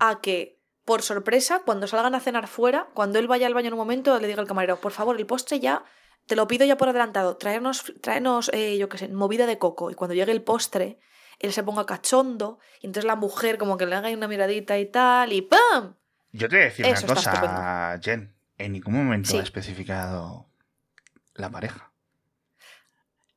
a 0.00 0.20
que, 0.20 0.58
por 0.84 1.02
sorpresa, 1.02 1.62
cuando 1.64 1.86
salgan 1.86 2.14
a 2.14 2.20
cenar 2.20 2.46
fuera, 2.48 2.88
cuando 2.94 3.18
él 3.18 3.26
vaya 3.28 3.46
al 3.46 3.54
baño 3.54 3.68
en 3.68 3.74
un 3.74 3.78
momento, 3.78 4.18
le 4.18 4.26
diga 4.26 4.40
al 4.40 4.48
camarero, 4.48 4.80
por 4.80 4.92
favor, 4.92 5.16
el 5.18 5.26
postre 5.26 5.60
ya, 5.60 5.84
te 6.28 6.36
lo 6.36 6.46
pido 6.46 6.64
ya 6.66 6.76
por 6.76 6.88
adelantado, 6.90 7.36
traernos, 7.36 7.92
traernos 8.00 8.50
eh, 8.54 8.76
yo 8.78 8.88
qué 8.88 8.98
sé, 8.98 9.08
movida 9.08 9.46
de 9.46 9.58
coco. 9.58 9.90
Y 9.90 9.94
cuando 9.94 10.14
llegue 10.14 10.30
el 10.30 10.42
postre, 10.42 11.00
él 11.40 11.52
se 11.52 11.62
ponga 11.64 11.86
cachondo, 11.86 12.58
y 12.80 12.86
entonces 12.86 13.06
la 13.06 13.16
mujer 13.16 13.58
como 13.58 13.76
que 13.76 13.86
le 13.86 13.96
haga 13.96 14.08
ahí 14.08 14.14
una 14.14 14.28
miradita 14.28 14.78
y 14.78 14.86
tal, 14.86 15.32
y 15.32 15.42
¡pam! 15.42 15.94
Yo 16.32 16.48
te 16.48 16.56
voy 16.56 16.62
a 16.62 16.64
decir 16.66 16.86
Eso 16.86 17.06
una 17.06 17.14
cosa, 17.14 17.98
Jen. 18.02 18.34
En 18.58 18.72
ningún 18.72 18.94
momento 18.94 19.30
Sí. 19.30 19.38
ha 19.38 19.42
especificado 19.42 20.48
la 21.34 21.48
pareja. 21.50 21.90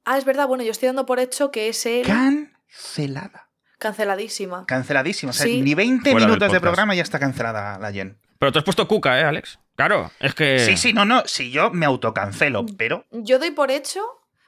Ah, 0.04 0.18
es 0.18 0.26
verdad, 0.26 0.48
bueno, 0.48 0.64
yo 0.64 0.72
estoy 0.72 0.88
dando 0.88 1.06
por 1.06 1.20
hecho 1.20 1.52
que 1.52 1.70
es 1.70 1.86
él 1.86 2.06
Cancelada. 2.08 3.50
canceladísima. 3.78 4.66
Canceladísima. 4.66 5.30
O 5.30 5.34
sea, 5.34 5.46
Sí. 5.46 5.62
ni 5.62 5.76
20 5.76 6.12
Fuera 6.12 6.26
del 6.26 6.28
minutos 6.36 6.52
de 6.52 6.60
programa 6.60 6.94
y 6.94 6.98
ya 6.98 7.04
está 7.04 7.20
cancelada 7.20 7.78
la 7.80 7.92
Jen. 7.92 8.18
Pero 8.42 8.52
tú 8.52 8.58
has 8.58 8.66
puesto 8.66 8.88
cuca, 8.88 9.20
¿eh, 9.20 9.24
Alex? 9.24 9.60
Claro, 9.76 10.10
es 10.20 10.34
que... 10.34 10.58
Sí, 10.58 10.76
sí, 10.76 10.94
no, 10.94 11.06
no. 11.06 11.22
Si 11.28 11.52
yo 11.52 11.70
me 11.70 11.86
autocancelo, 11.86 12.66
pero 12.76 13.06
Yo 13.12 13.38
doy 13.38 13.52
por 13.52 13.70
hecho, 13.70 14.02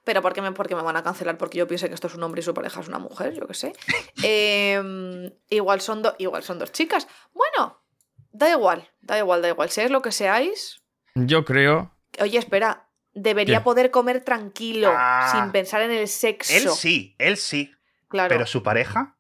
pero 0.03 0.23
porque 0.23 0.41
me, 0.41 0.51
porque 0.51 0.75
me 0.75 0.81
van 0.81 0.97
a 0.97 1.03
cancelar 1.03 1.37
porque 1.37 1.59
yo 1.59 1.67
pienso 1.67 1.87
que 1.87 1.93
esto 1.93 2.07
es 2.07 2.15
un 2.15 2.23
hombre 2.23 2.41
y 2.41 2.43
su 2.43 2.55
pareja 2.55 2.79
es 2.81 2.87
una 2.87 2.97
mujer, 2.97 3.35
yo 3.35 3.45
qué 3.45 3.53
sé. 3.53 3.73
Em, 4.23 5.29
igual, 5.47 5.79
son 5.79 6.01
do- 6.01 6.15
igual 6.17 6.41
son 6.41 6.57
dos 6.57 6.71
chicas. 6.71 7.07
Bueno, 7.33 7.83
da 8.31 8.49
igual, 8.49 8.89
da 9.01 9.19
igual, 9.19 9.43
da 9.43 9.49
igual. 9.49 9.69
Seáis 9.69 9.91
lo 9.91 10.01
que 10.01 10.11
seáis. 10.11 10.81
Yo 11.13 11.45
creo... 11.45 11.95
Oye, 12.19 12.39
espera, 12.39 12.89
debería 13.13 13.59
¿Qué? 13.59 13.63
poder 13.63 13.91
comer 13.91 14.23
tranquilo, 14.23 14.91
Ah. 14.91 15.29
sin 15.31 15.51
pensar 15.51 15.83
en 15.83 15.91
el 15.91 16.07
sexo. 16.07 16.51
él 16.51 16.69
sí, 16.69 17.15
él 17.19 17.37
sí. 17.37 17.71
Claro. 18.07 18.29
Pero 18.29 18.47
su 18.47 18.63
pareja, 18.63 19.17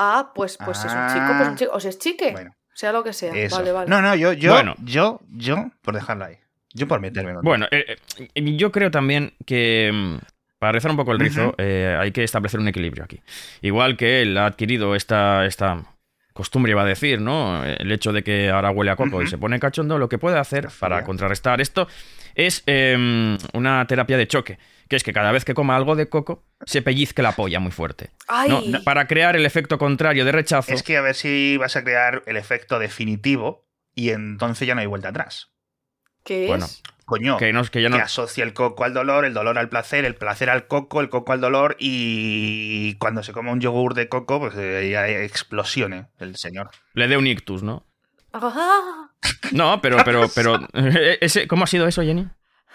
Ah, 0.00 0.32
pues, 0.34 0.56
pues 0.64 0.78
si 0.78 0.86
es 0.88 0.92
un 0.92 1.06
chico, 1.08 1.26
pues 1.36 1.48
un 1.48 1.54
Ah. 1.54 1.56
chico. 1.56 1.70
O 1.74 1.80
si 1.80 1.88
es 1.88 1.98
chique, 1.98 2.30
bueno, 2.32 2.54
sea 2.78 2.92
lo 2.92 3.02
que 3.02 3.12
sea. 3.12 3.34
eso. 3.34 3.56
Vale, 3.56 3.72
vale. 3.72 3.90
No, 3.90 4.00
no, 4.00 4.14
yo, 4.14 4.32
yo, 4.32 4.52
Bueno. 4.52 4.76
yo, 4.84 5.20
yo, 5.32 5.70
por 5.82 5.94
dejarla 5.94 6.26
ahí. 6.26 6.36
Yo 6.74 6.86
por 6.86 7.00
meterme. 7.00 7.32
en. 7.32 7.40
Bueno, 7.42 7.66
eh, 7.72 7.96
eh, 8.34 8.56
yo 8.56 8.70
creo 8.70 8.90
también 8.92 9.32
que... 9.46 9.90
mm, 9.92 10.16
Para 10.60 10.72
rizar 10.72 10.90
un 10.92 10.96
poco 10.96 11.10
el 11.12 11.18
rizo, 11.18 11.54
eh, 11.58 11.96
hay 11.98 12.12
que 12.12 12.22
establecer 12.22 12.60
un 12.60 12.68
equilibrio 12.68 13.02
aquí. 13.04 13.20
Igual 13.62 13.96
que 13.96 14.22
él 14.22 14.36
ha 14.38 14.46
adquirido 14.46 14.94
esta, 14.94 15.44
esta 15.44 15.82
costumbre, 16.32 16.70
iba 16.70 16.82
a 16.82 16.84
decir, 16.84 17.20
¿no? 17.20 17.64
El 17.64 17.90
hecho 17.90 18.12
de 18.12 18.22
que 18.22 18.48
ahora 18.50 18.70
huele 18.70 18.92
a 18.92 18.96
coco 18.96 19.22
y 19.22 19.26
se 19.26 19.38
pone 19.38 19.58
cachondo, 19.58 19.98
lo 19.98 20.08
que 20.08 20.18
puede 20.18 20.38
hacer 20.38 20.68
para 20.78 21.02
contrarrestar 21.02 21.60
esto 21.60 21.88
es 22.36 22.62
eh, 22.66 23.36
una 23.54 23.84
terapia 23.88 24.16
de 24.16 24.28
choque, 24.28 24.58
que 24.88 24.96
es 24.96 25.04
que 25.04 25.12
cada 25.12 25.32
vez 25.32 25.44
que 25.44 25.54
coma 25.54 25.76
algo 25.76 25.96
de 25.96 26.08
coco, 26.08 26.44
se 26.64 26.82
pellizque 26.82 27.22
la 27.22 27.32
polla 27.32 27.60
muy 27.60 27.70
fuerte. 27.70 28.10
Ay, 28.26 28.70
¿no? 28.70 28.82
Para 28.82 29.06
crear 29.06 29.36
el 29.36 29.46
efecto 29.46 29.78
contrario 29.78 30.24
de 30.24 30.32
rechazo. 30.32 30.72
Es 30.72 30.82
que 30.82 30.96
a 30.96 31.02
ver 31.02 31.14
si 31.14 31.56
vas 31.56 31.76
a 31.76 31.84
crear 31.84 32.22
el 32.26 32.36
efecto 32.36 32.78
definitivo 32.78 33.66
y 33.94 34.10
entonces 34.10 34.66
ya 34.66 34.74
no 34.74 34.80
hay 34.80 34.86
vuelta 34.86 35.08
atrás. 35.08 35.50
¿qué 36.24 36.44
es? 36.44 36.48
bueno, 36.48 36.66
Coño, 37.08 37.38
que, 37.38 37.54
no, 37.54 37.64
que 37.64 37.80
ya 37.80 37.88
no... 37.88 37.96
que 37.96 38.02
asocia 38.02 38.44
el 38.44 38.52
coco 38.52 38.84
al 38.84 38.92
dolor, 38.92 39.24
el 39.24 39.32
dolor 39.32 39.58
al 39.58 39.70
placer, 39.70 40.04
el 40.04 40.14
placer 40.14 40.50
al 40.50 40.66
coco, 40.66 41.00
el 41.00 41.08
coco 41.08 41.32
al 41.32 41.40
dolor 41.40 41.74
y 41.78 42.96
cuando 42.96 43.22
se 43.22 43.32
come 43.32 43.50
un 43.50 43.62
yogur 43.62 43.94
de 43.94 44.10
coco, 44.10 44.38
pues 44.38 44.54
eh, 44.58 44.90
ya 44.92 45.08
explosione 45.08 46.08
el 46.18 46.36
señor. 46.36 46.68
Le 46.92 47.08
dé 47.08 47.16
un 47.16 47.26
ictus, 47.26 47.62
¿no? 47.62 47.86
Ah, 48.34 49.08
No, 49.52 49.80
pero, 49.80 49.96
pero, 50.04 50.28
pero... 50.34 50.60
Ese, 51.22 51.48
¿Cómo 51.48 51.64
ha 51.64 51.66
sido 51.66 51.88
eso, 51.88 52.02
Jenny? 52.02 52.28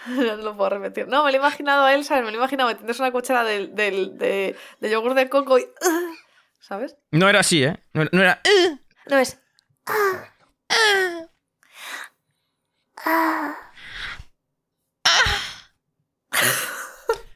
No 0.08 0.36
lo 0.38 0.58
puedo 0.58 0.70
repetir. 0.72 1.08
No, 1.08 1.24
me 1.24 1.32
lo 1.32 1.38
he 1.38 1.40
imaginado 1.40 1.86
a 1.86 1.94
él, 1.94 2.04
¿sabes? 2.04 2.24
Me 2.24 2.32
lo 2.32 2.38
he 2.38 2.40
imaginado 2.40 2.70
metiéndose 2.70 3.02
una 3.02 3.12
cuchara 3.12 3.44
de, 3.44 3.68
de 3.68 4.90
yogur 4.90 5.14
de 5.14 5.30
coco 5.30 5.60
y. 5.60 5.66
¿Sabes? 6.60 6.96
No 7.12 7.28
era 7.30 7.40
así, 7.40 7.64
¿eh? 7.64 7.78
No 7.94 8.02
era... 8.04 8.10
no 8.14 8.22
era. 8.22 8.42
No 9.08 9.18
es. 9.18 9.38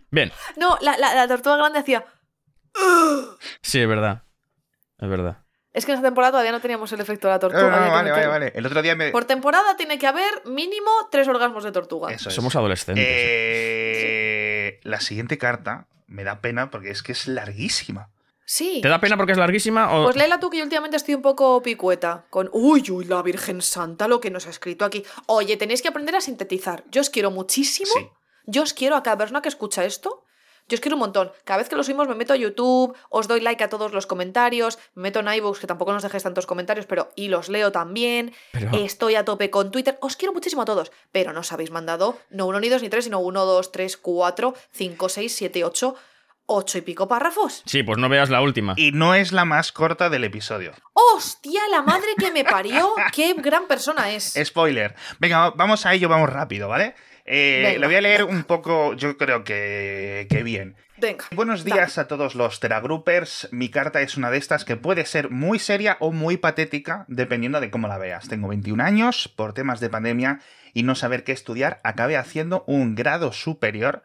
Bien, 0.10 0.32
No, 0.56 0.78
la, 0.82 0.98
la, 0.98 1.14
la 1.14 1.28
tortuga 1.28 1.58
grande 1.58 1.80
hacía. 1.80 2.06
sí, 3.62 3.80
es 3.82 3.88
verdad. 3.88 4.24
Es 5.00 5.10
verdad. 5.10 5.44
Es 5.78 5.86
que 5.86 5.92
en 5.92 5.98
esta 5.98 6.08
temporada 6.08 6.32
todavía 6.32 6.52
no 6.52 6.60
teníamos 6.60 6.92
el 6.92 7.00
efecto 7.02 7.28
de 7.28 7.34
la 7.36 7.40
tortuga. 7.40 7.70
no, 7.70 7.76
había 7.76 7.88
no, 7.88 7.94
vale, 7.94 8.12
vale, 8.12 8.28
vale. 8.28 8.52
El 8.56 8.66
otro 8.66 8.82
día 8.82 8.96
me. 8.96 9.12
Por 9.12 9.26
temporada 9.26 9.78
tiene 9.78 10.00
que 10.00 10.08
haber 10.08 10.42
mínimo 10.46 10.90
tres 11.12 11.28
orgasmos 11.28 11.64
de 11.64 11.72
tortuga. 11.72 12.12
Eso 12.12 12.30
es. 12.30 12.36
Somos 12.36 12.56
adolescentes. 12.56 13.06
Eh, 13.08 14.80
La 14.84 15.00
siguiente 15.00 15.38
carta 15.38 15.86
me 16.08 16.24
da 16.24 16.42
pena 16.42 16.72
porque 16.72 16.90
es 16.90 17.04
que 17.04 17.12
es 17.12 17.28
larguísima. 17.28 18.10
Sí. 18.44 18.80
¿Te 18.82 18.88
da 18.90 19.00
pena 19.00 19.18
porque 19.18 19.34
es 19.34 19.38
larguísima 19.38 19.94
o...? 19.94 20.06
Pues 20.06 20.16
léela 20.16 20.40
tú 20.40 20.50
que 20.50 20.58
yo 20.58 20.64
últimamente 20.64 20.98
estoy 20.98 21.14
un 21.16 21.22
poco 21.22 21.62
picueta. 21.62 22.26
Con, 22.32 22.50
uy, 22.54 22.84
uy, 22.90 23.06
la 23.06 23.22
Virgen 23.22 23.62
Santa, 23.62 24.08
lo 24.08 24.20
que 24.20 24.32
nos 24.32 24.48
ha 24.48 24.50
escrito 24.50 24.84
aquí. 24.86 25.06
Oye, 25.28 25.58
tenéis 25.58 25.82
que 25.82 25.90
aprender 25.90 26.16
a 26.16 26.22
sintetizar. 26.22 26.86
Yo 26.90 27.02
os 27.02 27.10
quiero 27.12 27.30
muchísimo. 27.30 27.92
Sí. 27.94 28.10
Yo 28.46 28.64
os 28.64 28.74
quiero 28.74 28.96
a 28.96 29.04
cada 29.04 29.18
persona 29.18 29.42
que 29.42 29.50
escucha 29.50 29.86
esto. 29.86 30.24
Yo 30.70 30.76
os 30.76 30.82
quiero 30.82 30.96
un 30.96 31.00
montón. 31.00 31.32
Cada 31.46 31.60
vez 31.60 31.70
que 31.70 31.76
lo 31.78 31.84
subimos 31.84 32.08
me 32.10 32.16
meto 32.16 32.34
a 32.34 32.36
YouTube, 32.36 32.94
os 33.10 33.28
doy 33.28 33.40
like 33.40 33.64
a 33.64 33.70
todos 33.70 33.94
los 33.94 34.06
comentarios, 34.06 34.78
me 34.96 35.04
meto 35.04 35.20
en 35.22 35.28
iVoox, 35.34 35.60
que 35.60 35.68
tampoco 35.68 35.94
nos 35.94 36.04
dejéis 36.04 36.24
tantos 36.24 36.46
comentarios, 36.46 36.86
pero 36.86 37.10
y 37.16 37.30
los 37.30 37.48
leo 37.50 37.72
también. 37.72 38.34
Pero- 38.52 38.72
Estoy 38.74 39.16
a 39.16 39.24
tope 39.24 39.50
con 39.50 39.72
Twitter. 39.72 39.98
Os 40.02 40.18
quiero 40.18 40.34
muchísimo 40.34 40.64
a 40.64 40.66
todos. 40.66 40.92
Pero 41.12 41.32
nos 41.34 41.52
habéis 41.54 41.72
mandado 41.72 42.18
no 42.30 42.46
uno 42.48 42.60
ni 42.60 42.68
dos 42.70 42.82
ni 42.82 42.90
tres, 42.90 43.06
sino 43.06 43.20
uno, 43.20 43.46
dos, 43.46 43.72
tres, 43.72 43.96
cuatro, 43.98 44.54
cinco, 44.72 45.08
seis, 45.08 45.34
siete, 45.36 45.64
ocho, 45.64 45.96
ocho 46.48 46.78
y 46.78 46.82
pico 46.82 47.08
párrafos. 47.08 47.62
Sí, 47.66 47.84
pues 47.84 47.98
no 47.98 48.10
veas 48.10 48.30
la 48.30 48.42
última. 48.42 48.74
Y 48.78 48.92
no 48.92 49.14
es 49.16 49.32
la 49.32 49.46
más 49.46 49.72
corta 49.72 50.10
del 50.10 50.24
episodio. 50.26 50.74
¡Hostia, 50.94 51.62
la 51.72 51.82
madre 51.82 52.08
que 52.18 52.32
me 52.32 52.44
parió! 52.44 52.94
¡Qué 53.14 53.34
gran 53.38 53.68
persona 53.68 54.12
es! 54.12 54.34
Spoiler. 54.44 54.96
Venga, 55.20 55.50
vamos 55.52 55.86
a 55.86 55.94
ello, 55.94 56.10
vamos 56.10 56.30
rápido, 56.30 56.68
¿vale? 56.68 56.96
Eh, 57.30 57.76
lo 57.78 57.88
voy 57.88 57.98
a 57.98 58.02
leer 58.02 58.24
un 58.24 58.46
poco, 58.46 58.94
yo 58.94 59.18
creo 59.18 59.44
que, 59.44 60.28
que 60.30 60.44
bien. 60.44 60.78
Venga. 60.96 61.26
Buenos 61.36 61.66
días 61.66 61.98
a 61.98 62.08
todos 62.08 62.36
los 62.36 62.62
teragroupers. 62.62 63.50
Mi 63.52 63.70
carta 63.70 64.02
es 64.02 64.16
una 64.16 64.32
de 64.32 64.38
estas 64.38 64.64
que 64.64 64.78
puede 64.78 65.06
ser 65.06 65.30
muy 65.30 65.60
seria 65.60 65.98
o 66.00 66.14
muy 66.14 66.38
patética, 66.38 67.06
dependiendo 67.10 67.60
de 67.60 67.70
cómo 67.70 67.90
la 67.90 67.98
veas. 67.98 68.30
Tengo 68.30 68.48
21 68.48 68.82
años, 68.82 69.28
por 69.28 69.54
temas 69.54 69.82
de 69.82 69.90
pandemia 69.90 70.40
y 70.74 70.84
no 70.84 70.96
saber 70.96 71.26
qué 71.26 71.34
estudiar, 71.34 71.82
acabé 71.84 72.16
haciendo 72.16 72.64
un 72.66 72.96
grado 72.96 73.34
superior 73.34 74.04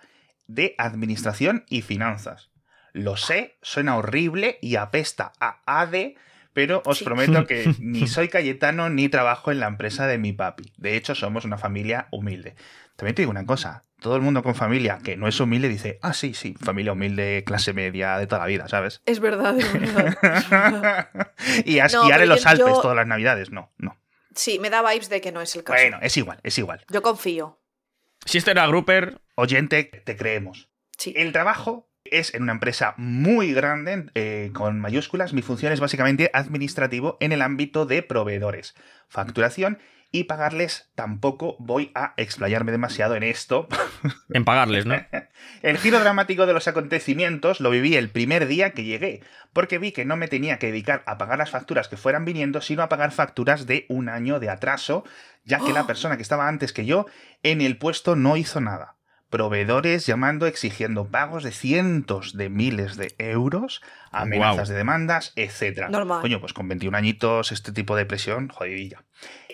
de 0.48 0.74
administración 0.76 1.64
y 1.68 1.82
finanzas. 1.82 2.50
Lo 2.92 3.16
sé, 3.16 3.56
suena 3.62 3.96
horrible 3.96 4.58
y 4.60 4.76
apesta 4.76 5.32
a 5.40 5.62
ADE, 5.64 6.16
pero 6.52 6.82
os 6.84 6.98
Sí. 6.98 7.04
prometo 7.04 7.46
que 7.46 7.72
ni 7.80 8.06
soy 8.06 8.28
Cayetano 8.28 8.88
ni 8.90 9.08
trabajo 9.08 9.50
en 9.52 9.60
la 9.60 9.66
empresa 9.66 10.06
de 10.06 10.18
mi 10.18 10.32
papi. 10.32 10.72
De 10.76 10.96
hecho, 10.96 11.14
somos 11.14 11.44
una 11.44 11.58
familia 11.58 12.08
humilde. 12.10 12.54
También 12.96 13.14
te 13.14 13.22
digo 13.22 13.30
una 13.30 13.46
cosa, 13.46 13.84
todo 14.00 14.16
el 14.16 14.22
mundo 14.22 14.42
con 14.42 14.54
familia 14.54 14.98
que 15.02 15.16
no 15.16 15.28
es 15.28 15.38
humilde 15.40 15.68
dice, 15.68 15.98
ah, 16.02 16.12
sí, 16.12 16.34
sí, 16.34 16.54
familia 16.60 16.92
humilde, 16.92 17.42
clase 17.46 17.72
media 17.72 18.18
de 18.18 18.26
toda 18.26 18.40
la 18.42 18.46
vida, 18.46 18.68
¿sabes? 18.68 19.00
Es 19.06 19.18
verdad, 19.20 19.58
es 19.58 19.72
verdad. 19.72 21.08
y 21.64 21.78
a 21.78 21.86
esquiar 21.86 22.20
en 22.22 22.28
los 22.28 22.44
Alpes 22.46 22.66
yo- 22.66 22.80
todas 22.80 22.96
las 22.96 23.06
navidades, 23.06 23.50
no, 23.50 23.72
no. 23.78 23.96
Sí, 24.34 24.58
me 24.58 24.70
da 24.70 24.82
vibes 24.82 25.08
de 25.10 25.20
que 25.20 25.30
no 25.32 25.40
es 25.42 25.54
el 25.56 25.62
caso. 25.64 25.78
Bueno, 25.80 25.98
es 26.00 26.16
igual, 26.16 26.38
es 26.42 26.56
igual. 26.58 26.84
Yo 26.90 27.02
confío. 27.02 27.60
Si 28.24 28.38
este 28.38 28.50
era 28.52 28.66
Grouper, 28.66 29.20
Oyente, 29.34 29.84
te 29.84 30.16
creemos. 30.16 30.68
Sí. 30.96 31.12
El 31.16 31.32
trabajo 31.32 31.90
es 32.12 32.34
en 32.34 32.42
una 32.42 32.52
empresa 32.52 32.94
muy 32.96 33.52
grande, 33.52 34.06
eh, 34.14 34.50
con 34.52 34.78
mayúsculas. 34.78 35.32
Mi 35.32 35.42
función 35.42 35.72
es 35.72 35.80
básicamente 35.80 36.30
administrativo 36.32 37.16
en 37.20 37.32
el 37.32 37.42
ámbito 37.42 37.86
de 37.86 38.02
proveedores, 38.02 38.74
facturación 39.08 39.78
y 40.12 40.24
pagarles. 40.24 40.90
Tampoco 40.94 41.56
voy 41.58 41.90
a 41.94 42.12
explayarme 42.18 42.70
demasiado 42.70 43.16
en 43.16 43.22
esto. 43.22 43.66
en 44.30 44.44
pagarles, 44.44 44.86
¿no? 44.86 44.94
El 45.62 45.78
giro 45.78 45.98
dramático 45.98 46.46
de 46.46 46.52
los 46.52 46.68
acontecimientos 46.68 47.60
lo 47.60 47.70
viví 47.70 47.96
el 47.96 48.10
primer 48.10 48.46
día 48.46 48.70
que 48.70 48.84
llegué, 48.84 49.22
porque 49.52 49.78
vi 49.78 49.92
que 49.92 50.04
no 50.04 50.16
me 50.16 50.28
tenía 50.28 50.58
que 50.58 50.68
dedicar 50.68 51.02
a 51.06 51.18
pagar 51.18 51.38
las 51.38 51.50
facturas 51.50 51.88
que 51.88 51.96
fueran 51.96 52.24
viniendo, 52.24 52.60
sino 52.60 52.82
a 52.82 52.88
pagar 52.88 53.12
facturas 53.12 53.66
de 53.66 53.86
un 53.88 54.08
año 54.08 54.38
de 54.38 54.50
atraso, 54.50 55.04
ya 55.44 55.58
que 55.58 55.72
la 55.72 55.86
persona 55.86 56.16
que 56.16 56.22
estaba 56.22 56.48
antes 56.48 56.72
que 56.72 56.84
yo 56.84 57.06
en 57.42 57.60
el 57.60 57.78
puesto 57.78 58.16
no 58.16 58.36
hizo 58.36 58.60
nada. 58.60 58.96
Proveedores 59.32 60.04
llamando 60.04 60.46
exigiendo 60.46 61.06
pagos 61.06 61.42
de 61.42 61.52
cientos 61.52 62.36
de 62.36 62.50
miles 62.50 62.98
de 62.98 63.14
euros, 63.16 63.80
amenazas 64.10 64.68
de 64.68 64.74
demandas, 64.74 65.32
etc. 65.36 65.88
Normal. 65.88 66.20
Coño, 66.20 66.38
pues 66.38 66.52
con 66.52 66.68
21 66.68 66.94
añitos 66.94 67.50
este 67.50 67.72
tipo 67.72 67.96
de 67.96 68.04
presión, 68.04 68.50
jodidilla. 68.50 69.04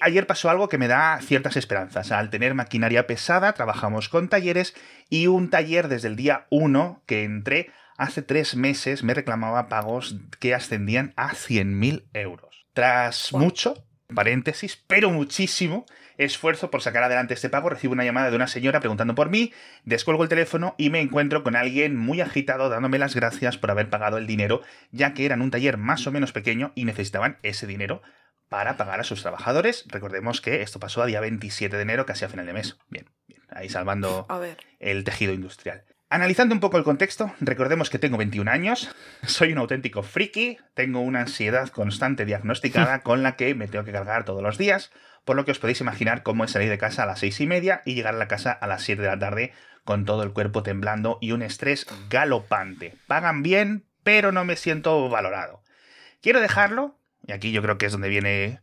Ayer 0.01 0.27
pasó 0.27 0.51
algo 0.51 0.69
que 0.69 0.79
me 0.79 0.89
da 0.89 1.21
ciertas 1.23 1.57
esperanzas. 1.57 2.11
Al 2.11 2.29
tener 2.29 2.55
maquinaria 2.55 3.07
pesada, 3.07 3.53
trabajamos 3.53 4.09
con 4.09 4.29
talleres 4.29 4.75
y 5.09 5.29
un 5.29 5.49
taller 5.49 5.87
desde 5.87 6.09
el 6.09 6.17
día 6.17 6.49
1 6.51 7.05
que 7.07 7.23
entré 7.23 7.71
hace 7.97 8.23
tres 8.23 8.57
meses 8.57 9.05
me 9.05 9.15
reclamaba 9.15 9.69
pagos 9.69 10.17
que 10.41 10.57
ascendían 10.57 11.13
a 11.15 11.35
100.000 11.35 12.03
euros. 12.15 12.67
Tras 12.73 13.33
mucho, 13.33 13.75
paréntesis, 14.13 14.83
pero 14.89 15.11
muchísimo 15.11 15.87
esfuerzo 16.19 16.71
por 16.71 16.83
sacar 16.83 17.03
adelante 17.03 17.33
este 17.33 17.49
pago, 17.49 17.71
recibo 17.71 17.95
una 17.95 18.05
llamada 18.05 18.29
de 18.31 18.37
una 18.37 18.49
señora 18.49 18.81
preguntando 18.81 19.15
por 19.15 19.31
mí, 19.31 19.53
descuelgo 19.85 20.23
el 20.23 20.29
teléfono 20.29 20.75
y 20.77 20.91
me 20.91 21.01
encuentro 21.01 21.43
con 21.43 21.57
alguien 21.57 21.97
muy 21.97 22.21
agitado 22.21 22.69
dándome 22.69 22.99
las 22.99 23.15
gracias 23.15 23.57
por 23.57 23.71
haber 23.71 23.89
pagado 23.89 24.19
el 24.19 24.27
dinero, 24.27 24.61
ya 24.91 25.15
que 25.15 25.25
eran 25.25 25.41
un 25.41 25.51
taller 25.51 25.79
más 25.79 26.07
o 26.07 26.13
menos 26.13 26.33
pequeño 26.33 26.73
y 26.75 26.85
necesitaban 26.85 27.39
ese 27.43 27.67
dinero 27.67 28.03
para 28.49 28.77
pagar 28.77 29.01
a 29.01 29.05
sus 29.05 29.23
trabajadores. 29.23 29.85
Recordemos 29.89 30.41
que 30.41 30.63
esto 30.63 30.81
pasó 30.81 31.03
a 31.03 31.07
día 31.07 31.21
27 31.21 31.77
de 31.77 31.83
enero, 31.83 32.07
casi 32.07 32.25
a 32.25 32.29
final 32.29 32.47
de 32.47 32.53
mes. 32.53 32.79
Bien, 32.89 33.07
bien, 33.27 33.43
ahí 33.51 33.69
salvando 33.69 34.27
A 34.29 34.39
ver. 34.39 34.59
el 34.81 35.05
tejido 35.05 35.33
industrial. 35.33 35.85
Analizando 36.11 36.55
un 36.55 36.61
poco 36.61 36.79
el 36.79 36.85
contexto, 36.85 37.35
recordemos 37.39 37.91
que 37.91 37.99
tengo 37.99 38.17
21 38.17 38.51
años, 38.51 38.95
soy 39.27 39.53
un 39.53 39.59
auténtico 39.59 40.03
friki, 40.03 40.59
tengo 40.73 41.01
una 41.01 41.21
ansiedad 41.21 41.69
constante 41.69 42.25
diagnosticada 42.25 43.01
con 43.03 43.23
la 43.23 43.37
que 43.37 43.55
me 43.55 43.69
tengo 43.69 43.85
que 43.85 43.93
cargar 43.93 44.25
todos 44.25 44.43
los 44.43 44.57
días, 44.57 44.91
por 45.27 45.37
lo 45.37 45.45
que 45.45 45.51
os 45.51 45.59
podéis 45.59 45.83
imaginar 45.83 46.23
cómo 46.23 46.45
es 46.45 46.53
salir 46.53 46.71
de 46.71 46.79
casa 46.79 47.03
a 47.03 47.07
las 47.07 47.19
seis 47.19 47.39
y 47.41 47.47
media 47.47 47.83
y 47.85 47.95
llegar 47.95 48.15
a 48.15 48.19
la 48.19 48.29
casa 48.29 48.53
a 48.53 48.67
las 48.67 48.83
7 48.83 49.03
de 49.03 49.09
la 49.09 49.19
tarde 49.19 49.53
con 49.85 50.07
todo 50.07 50.23
el 50.23 50.33
cuerpo 50.33 50.63
temblando 50.63 51.19
y 51.21 51.33
un 51.33 51.43
estrés 51.43 51.87
galopante. 52.09 52.95
Pagan 53.07 53.43
bien, 53.43 53.85
pero 54.03 54.33
no 54.33 54.47
me 54.47 54.57
siento 54.57 55.11
valorado. 55.11 55.63
Quiero 56.23 56.41
dejarlo, 56.41 56.99
y 57.27 57.33
aquí 57.33 57.53
yo 57.53 57.61
creo 57.61 57.77
que 57.77 57.87
es 57.87 57.93
donde 57.93 58.09
viene 58.09 58.61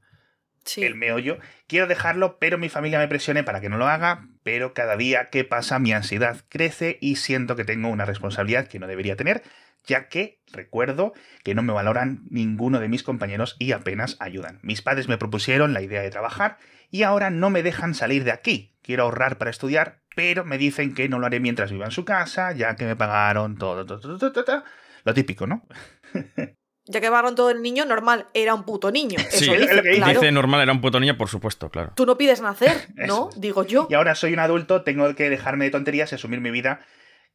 El 0.77 0.95
meollo. 0.95 1.37
Quiero 1.67 1.87
dejarlo, 1.87 2.37
pero 2.39 2.57
mi 2.57 2.69
familia 2.69 2.99
me 2.99 3.07
presione 3.07 3.43
para 3.43 3.61
que 3.61 3.69
no 3.69 3.77
lo 3.77 3.87
haga, 3.87 4.27
pero 4.43 4.73
cada 4.73 4.97
día 4.97 5.29
que 5.29 5.43
pasa 5.43 5.79
mi 5.79 5.93
ansiedad 5.93 6.37
crece 6.49 6.97
y 7.01 7.17
siento 7.17 7.55
que 7.55 7.65
tengo 7.65 7.89
una 7.89 8.05
responsabilidad 8.05 8.67
que 8.67 8.79
no 8.79 8.87
debería 8.87 9.15
tener, 9.15 9.43
ya 9.85 10.07
que 10.07 10.41
recuerdo 10.51 11.13
que 11.43 11.55
no 11.55 11.61
me 11.61 11.73
valoran 11.73 12.23
ninguno 12.29 12.79
de 12.79 12.89
mis 12.89 13.03
compañeros 13.03 13.55
y 13.59 13.71
apenas 13.71 14.17
ayudan. 14.19 14.59
Mis 14.63 14.81
padres 14.81 15.07
me 15.07 15.17
propusieron 15.17 15.73
la 15.73 15.81
idea 15.81 16.01
de 16.01 16.09
trabajar 16.09 16.57
y 16.89 17.03
ahora 17.03 17.29
no 17.29 17.49
me 17.49 17.63
dejan 17.63 17.93
salir 17.93 18.23
de 18.23 18.31
aquí. 18.31 18.75
Quiero 18.81 19.03
ahorrar 19.03 19.37
para 19.37 19.51
estudiar, 19.51 20.01
pero 20.15 20.45
me 20.45 20.57
dicen 20.57 20.93
que 20.93 21.09
no 21.09 21.19
lo 21.19 21.27
haré 21.27 21.39
mientras 21.39 21.71
viva 21.71 21.85
en 21.85 21.91
su 21.91 22.05
casa, 22.05 22.51
ya 22.53 22.75
que 22.75 22.85
me 22.85 22.95
pagaron 22.95 23.57
todo, 23.57 23.85
todo, 23.85 23.99
todo, 23.99 24.17
todo, 24.17 24.43
todo. 24.43 24.63
Lo 25.03 25.13
típico, 25.13 25.45
¿no? 25.47 25.67
Ya 26.87 27.01
que 27.01 27.09
varón 27.09 27.35
todo 27.35 27.49
el 27.49 27.61
niño, 27.61 27.85
normal, 27.85 28.27
era 28.33 28.53
un 28.53 28.63
puto 28.63 28.91
niño. 28.91 29.17
Eso 29.19 29.37
Sí, 29.39 29.45
dice, 29.51 29.63
es 29.63 29.75
lo 29.75 29.81
que 29.81 29.89
dice. 29.89 30.01
claro. 30.01 30.19
Dice 30.19 30.31
normal, 30.31 30.61
era 30.61 30.71
un 30.71 30.81
puto 30.81 30.99
niño, 30.99 31.17
por 31.17 31.29
supuesto, 31.29 31.69
claro. 31.69 31.93
Tú 31.95 32.05
no 32.05 32.17
pides 32.17 32.41
nacer, 32.41 32.89
¿no? 32.95 33.29
Eso. 33.29 33.29
Digo 33.37 33.63
yo. 33.65 33.87
Y 33.89 33.95
ahora 33.95 34.13
soy 34.15 34.33
un 34.33 34.39
adulto, 34.39 34.83
tengo 34.83 35.13
que 35.15 35.29
dejarme 35.29 35.65
de 35.65 35.71
tonterías 35.71 36.11
y 36.11 36.15
asumir 36.15 36.41
mi 36.41 36.51
vida 36.51 36.81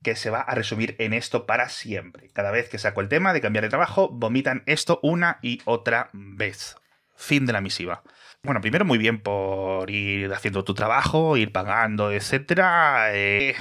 que 0.03 0.17
se 0.17 0.31
va 0.31 0.41
a 0.41 0.55
resumir 0.55 0.95
en 0.99 1.13
esto 1.13 1.47
para 1.47 1.69
siempre. 1.69 2.31
Cada 2.33 2.51
vez 2.51 2.69
que 2.69 2.79
saco 2.79 3.01
el 3.03 3.09
tema 3.09 3.33
de 3.33 3.41
cambiar 3.41 3.65
de 3.65 3.69
trabajo, 3.71 4.09
vomitan 4.09 4.63
esto 4.67 4.99
una 5.03 5.39
y 5.43 5.61
otra 5.67 6.09
vez. 6.13 6.77
Fin 7.17 7.45
de 7.45 7.53
la 7.53 7.61
misiva. 7.61 8.03
Bueno, 8.43 8.63
primero 8.63 8.87
muy 8.87 8.97
bien 8.97 9.21
por 9.21 9.91
ir 9.91 10.33
haciendo 10.33 10.65
tu 10.65 10.73
trabajo, 10.73 11.37
ir 11.37 11.53
pagando, 11.53 12.13
etcétera. 12.13 13.09
Eh, 13.13 13.55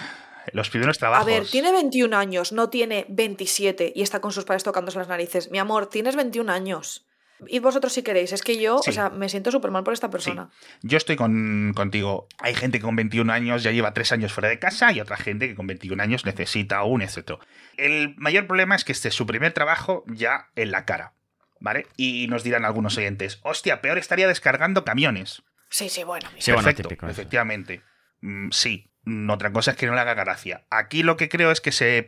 los 0.53 0.69
primeros 0.69 0.97
A 0.97 0.99
trabajos. 0.99 1.25
ver, 1.25 1.45
tiene 1.47 1.71
21 1.71 2.15
años, 2.17 2.51
no 2.51 2.69
tiene 2.69 3.05
27 3.09 3.93
y 3.95 4.01
está 4.01 4.19
con 4.21 4.31
sus 4.31 4.45
padres 4.45 4.63
tocándose 4.63 4.97
las 4.97 5.07
narices. 5.07 5.51
Mi 5.51 5.57
amor, 5.59 5.87
tienes 5.89 6.15
21 6.15 6.51
años. 6.51 7.05
Y 7.47 7.59
vosotros 7.59 7.93
si 7.93 8.03
queréis, 8.03 8.33
es 8.33 8.41
que 8.41 8.59
yo, 8.61 8.79
Sí. 8.83 8.89
o 8.89 8.93
sea, 8.93 9.09
me 9.09 9.29
siento 9.29 9.49
súper 9.49 9.71
mal 9.71 9.85
por 9.85 9.93
esta 9.93 10.09
persona. 10.09 10.49
Yo 10.81 10.97
estoy 10.97 11.15
con, 11.15 11.71
contigo. 11.73 12.27
Hay 12.39 12.53
gente 12.53 12.79
que 12.79 12.83
con 12.83 12.97
21 12.97 13.31
años 13.31 13.63
ya 13.63 13.71
lleva 13.71 13.93
3 13.93 14.11
años 14.11 14.33
fuera 14.33 14.49
de 14.49 14.59
casa 14.59 14.91
y 14.91 14.99
otra 14.99 15.15
gente 15.15 15.47
que 15.47 15.55
con 15.55 15.65
21 15.65 16.03
años 16.03 16.25
necesita 16.25 16.83
un, 16.83 17.01
etc. 17.01 17.39
El 17.77 18.13
mayor 18.17 18.45
problema 18.45 18.75
es 18.75 18.83
que 18.83 18.91
este 18.91 19.07
es 19.07 19.15
su 19.15 19.25
primer 19.25 19.53
trabajo 19.53 20.03
ya 20.07 20.47
en 20.55 20.71
la 20.71 20.83
cara. 20.85 21.13
¿Vale? 21.61 21.87
Y 21.97 22.27
nos 22.27 22.43
dirán 22.43 22.63
algunos 22.65 22.97
oyentes, 22.97 23.39
hostia, 23.43 23.81
peor 23.81 23.97
estaría 23.97 24.27
descargando 24.29 24.85
camiones. 24.85 25.41
Sí, 25.69 25.87
sí, 25.89 26.03
bueno. 26.05 26.27
Sí, 26.39 26.51
bueno, 26.51 26.65
Perfecto, 26.65 26.89
típico, 26.89 27.05
eso. 27.05 27.11
efectivamente. 27.21 27.83
Mm, 28.21 28.49
sí. 28.51 28.88
Mm, 29.09 29.29
Otra 29.29 29.51
cosa 29.51 29.71
es 29.71 29.77
que 29.77 29.87
no 29.87 29.95
le 29.95 30.01
haga 30.01 30.13
gracia. 30.13 30.65
Aquí 30.69 31.03
lo 31.03 31.17
que 31.17 31.29
creo 31.29 31.51
es 31.51 31.61
que 31.61 31.71
se 31.71 32.05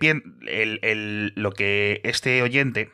el, 0.47 0.79
el- 0.83 1.33
lo 1.35 1.51
que 1.51 2.01
este 2.03 2.41
oyente, 2.43 2.91